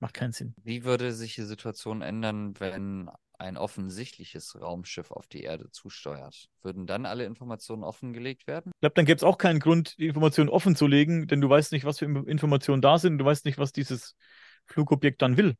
Macht 0.00 0.14
keinen 0.14 0.32
Sinn. 0.32 0.54
Wie 0.62 0.84
würde 0.84 1.12
sich 1.12 1.36
die 1.36 1.42
Situation 1.42 2.02
ändern, 2.02 2.58
wenn 2.60 3.08
ein 3.38 3.56
offensichtliches 3.56 4.60
Raumschiff 4.60 5.10
auf 5.10 5.26
die 5.26 5.42
Erde 5.42 5.70
zusteuert? 5.70 6.48
Würden 6.62 6.86
dann 6.86 7.06
alle 7.06 7.24
Informationen 7.24 7.84
offengelegt 7.84 8.46
werden? 8.46 8.72
Ich 8.74 8.80
glaube, 8.80 8.94
dann 8.94 9.06
gäbe 9.06 9.16
es 9.16 9.22
auch 9.22 9.38
keinen 9.38 9.60
Grund, 9.60 9.96
die 9.98 10.08
Informationen 10.08 10.50
offen 10.50 10.76
zu 10.76 10.86
legen, 10.86 11.28
denn 11.28 11.40
du 11.40 11.48
weißt 11.48 11.72
nicht, 11.72 11.84
was 11.84 12.00
für 12.00 12.04
Informationen 12.04 12.82
da 12.82 12.98
sind. 12.98 13.18
Du 13.18 13.24
weißt 13.24 13.44
nicht, 13.44 13.58
was 13.58 13.72
dieses 13.72 14.16
Flugobjekt 14.66 15.22
dann 15.22 15.36
will. 15.36 15.54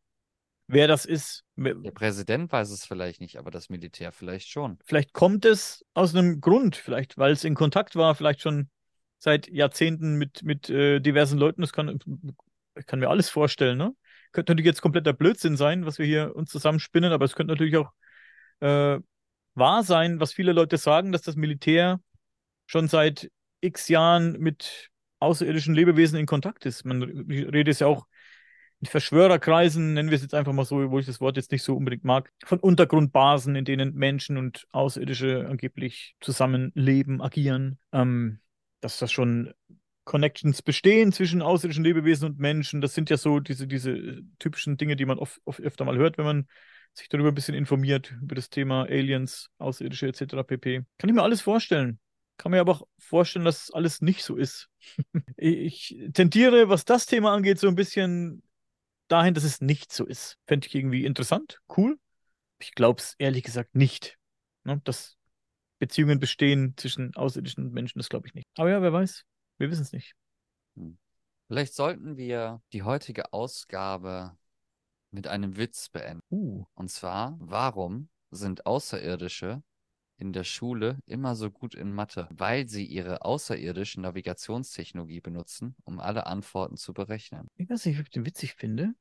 Wer 0.69 0.89
das 0.89 1.05
ist. 1.05 1.45
Der 1.57 1.93
Präsident 1.93 2.51
weiß 2.51 2.71
es 2.71 2.85
vielleicht 2.85 3.21
nicht, 3.21 3.39
aber 3.39 3.51
das 3.51 3.69
Militär 3.69 4.11
vielleicht 4.11 4.49
schon. 4.49 4.79
Vielleicht 4.85 5.13
kommt 5.13 5.45
es 5.45 5.85
aus 5.95 6.15
einem 6.15 6.41
Grund, 6.41 6.75
vielleicht 6.75 7.19
weil 7.19 7.33
es 7.33 7.45
in 7.45 7.55
Kontakt 7.55 7.95
war, 7.95 8.15
vielleicht 8.15 8.41
schon 8.43 8.69
seit 9.19 9.49
Jahrzehnten 9.49 10.17
mit, 10.17 10.43
mit 10.43 10.69
äh, 10.69 11.01
diversen 11.01 11.39
Leuten. 11.39 11.61
Das 11.61 11.73
kann, 11.73 11.99
ich 12.77 12.87
kann 12.87 12.99
mir 12.99 13.09
alles 13.09 13.31
vorstellen, 13.31 13.79
ne? 13.79 13.95
Könnte 14.33 14.53
natürlich 14.53 14.67
jetzt 14.67 14.83
kompletter 14.83 15.13
Blödsinn 15.13 15.57
sein, 15.57 15.87
was 15.87 15.99
wir 15.99 16.05
hier 16.05 16.35
uns 16.35 16.51
zusammenspinnen, 16.51 17.13
aber 17.13 17.25
es 17.25 17.35
könnte 17.35 17.53
natürlich 17.53 17.77
auch 17.77 17.93
äh, 18.61 18.99
wahr 19.55 19.83
sein, 19.83 20.21
was 20.21 20.33
viele 20.33 20.53
Leute 20.53 20.77
sagen, 20.77 21.13
dass 21.13 21.23
das 21.23 21.37
Militär 21.37 22.01
schon 22.67 22.89
seit 22.89 23.31
x 23.61 23.89
Jahren 23.89 24.33
mit 24.39 24.91
außerirdischen 25.21 25.75
Lebewesen 25.75 26.19
in 26.19 26.27
Kontakt 26.27 26.67
ist. 26.67 26.85
Man 26.85 27.03
redet 27.03 27.81
ja 27.81 27.87
auch 27.87 28.07
in 28.81 28.87
Verschwörerkreisen, 28.87 29.95
nennen 29.95 30.11
wir 30.11 30.17
es 30.17 30.23
jetzt 30.23 30.35
einfach 30.35 30.53
mal 30.53 30.65
so, 30.65 30.91
wo 30.91 30.99
ich 30.99 31.07
das 31.07 31.21
Wort 31.21 31.37
jetzt 31.37 31.51
nicht 31.51 31.63
so 31.63 31.77
unbedingt 31.77 32.05
mag, 32.05 32.31
von 32.45 32.61
Untergrundbasen, 32.61 33.57
in 33.57 33.65
denen 33.65 33.95
Menschen 33.95 34.37
und 34.37 34.67
Außerirdische 34.73 35.47
angeblich 35.49 36.15
zusammenleben, 36.21 37.23
agieren. 37.23 37.79
Ähm, 37.93 38.41
dass 38.81 38.99
das 38.99 39.11
schon 39.11 39.53
Connections 40.05 40.63
bestehen 40.63 41.13
zwischen 41.13 41.43
außerirdischen 41.43 41.85
Lebewesen 41.85 42.31
und 42.31 42.39
Menschen. 42.39 42.81
Das 42.81 42.95
sind 42.95 43.11
ja 43.11 43.17
so 43.17 43.41
diese, 43.41 43.67
diese 43.67 44.23
typischen 44.39 44.77
Dinge, 44.77 44.95
die 44.95 45.05
man 45.05 45.19
oft, 45.19 45.41
oft 45.45 45.61
öfter 45.61 45.85
mal 45.85 45.97
hört, 45.97 46.19
wenn 46.19 46.25
man 46.25 46.49
sich 46.93 47.09
darüber 47.09 47.29
ein 47.29 47.35
bisschen 47.35 47.55
informiert, 47.55 48.15
über 48.23 48.35
das 48.35 48.49
Thema 48.49 48.85
Aliens, 48.85 49.51
Außerirdische 49.59 50.07
etc. 50.07 50.45
pp. 50.47 50.85
Kann 50.99 51.11
ich 51.11 51.15
mir 51.15 51.23
alles 51.23 51.41
vorstellen. 51.41 51.99
Kann 52.37 52.53
mir 52.53 52.61
aber 52.61 52.73
auch 52.73 52.87
vorstellen, 52.99 53.45
dass 53.45 53.71
alles 53.73 54.01
nicht 54.01 54.23
so 54.23 54.37
ist. 54.37 54.69
ich 55.37 55.99
tendiere, 56.13 56.69
was 56.69 56.85
das 56.85 57.07
Thema 57.07 57.33
angeht, 57.33 57.59
so 57.59 57.67
ein 57.67 57.75
bisschen 57.75 58.43
dahin, 59.09 59.35
dass 59.35 59.45
es 59.45 59.61
nicht 59.61 59.93
so 59.93 60.05
ist. 60.05 60.39
Fände 60.47 60.67
ich 60.67 60.75
irgendwie 60.75 61.05
interessant, 61.05 61.61
cool. 61.77 61.99
Ich 62.59 62.73
glaube 62.73 63.01
es 63.01 63.15
ehrlich 63.19 63.45
gesagt 63.45 63.75
nicht. 63.75 64.19
Ne? 64.65 64.81
Dass 64.85 65.17
Beziehungen 65.79 66.19
bestehen 66.19 66.75
zwischen 66.77 67.15
Außerirdischen 67.15 67.67
und 67.67 67.73
Menschen, 67.73 67.99
das 67.99 68.09
glaube 68.09 68.27
ich 68.27 68.35
nicht. 68.35 68.47
Aber 68.57 68.71
ja, 68.71 68.81
wer 68.83 68.93
weiß. 68.93 69.25
Wir 69.59 69.71
wissen 69.71 69.83
es 69.83 69.93
nicht. 69.93 70.15
Hm. 70.77 70.99
Vielleicht 71.49 71.75
sollten 71.75 72.17
wir 72.17 72.61
die 72.73 72.83
heutige 72.83 73.33
Ausgabe 73.33 74.37
mit 75.11 75.29
einem 75.29 75.57
Witz 75.57 75.89
beenden. 75.89 76.23
Uh. 76.31 76.65
Und 76.75 76.91
zwar, 76.91 77.37
warum 77.41 78.09
sind 78.31 78.67
Außerirdische 78.67 79.63
in 80.19 80.33
der 80.33 80.45
Schule 80.45 80.99
immer 81.07 81.37
so 81.37 81.51
gut 81.51 81.75
in 81.75 81.93
Mathe? 81.93 82.29
Weil 82.31 82.69
sie 82.69 82.85
ihre 82.85 83.25
außerirdische 83.25 84.01
Navigationstechnologie 84.01 85.21
benutzen, 85.21 85.77
um 85.85 86.01
alle 86.01 86.27
Antworten 86.27 86.77
zu 86.77 86.93
berechnen. 86.93 87.49
Ich 87.57 87.69
weiß 87.69 87.87
nicht, 87.87 87.99
ob 87.99 88.05
ich 88.05 88.11
den 88.11 88.27
witzig 88.27 88.55
finde. 88.55 88.95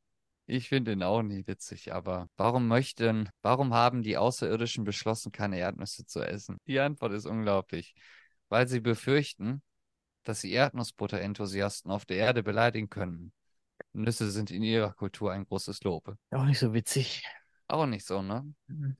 Ich 0.48 0.70
finde 0.70 0.92
ihn 0.92 1.02
auch 1.02 1.24
nicht 1.24 1.48
witzig, 1.48 1.92
aber 1.94 2.30
warum 2.38 2.68
möchten, 2.68 3.30
warum 3.42 3.74
haben 3.74 4.04
die 4.04 4.18
Außerirdischen 4.18 4.84
beschlossen, 4.84 5.32
keine 5.32 5.58
Erdnüsse 5.58 6.06
zu 6.06 6.22
essen? 6.22 6.58
Die 6.68 6.80
Antwort 6.80 7.14
ist 7.14 7.26
unglaublich. 7.26 7.96
Weil 8.50 8.68
sie 8.68 8.80
befürchten, 8.80 9.64
dass 10.24 10.42
sie 10.42 10.52
Erdnussbutter-Enthusiasten 10.52 11.90
auf 11.90 12.06
der 12.06 12.18
Erde 12.18 12.44
beleidigen 12.44 12.90
können. 12.90 13.32
Nüsse 13.94 14.30
sind 14.30 14.52
in 14.52 14.62
ihrer 14.62 14.94
Kultur 14.94 15.32
ein 15.32 15.46
großes 15.46 15.84
Lob. 15.84 16.16
Auch 16.32 16.46
nicht 16.46 16.60
so 16.60 16.74
witzig. 16.74 17.24
Auch 17.68 17.86
nicht 17.88 18.06
so, 18.06 18.22
ne? 18.22 18.54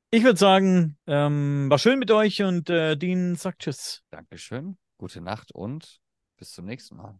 Ich 0.10 0.24
würde 0.24 0.40
sagen, 0.40 0.98
ähm, 1.06 1.68
war 1.70 1.78
schön 1.78 2.00
mit 2.00 2.10
euch 2.10 2.42
und 2.42 2.70
äh, 2.70 2.96
Dean 2.98 3.36
sagt 3.36 3.60
Tschüss. 3.60 4.04
Dankeschön, 4.10 4.78
gute 4.98 5.22
Nacht 5.22 5.52
und 5.54 6.02
bis 6.38 6.52
zum 6.52 6.66
nächsten 6.66 6.96
Mal. 6.96 7.20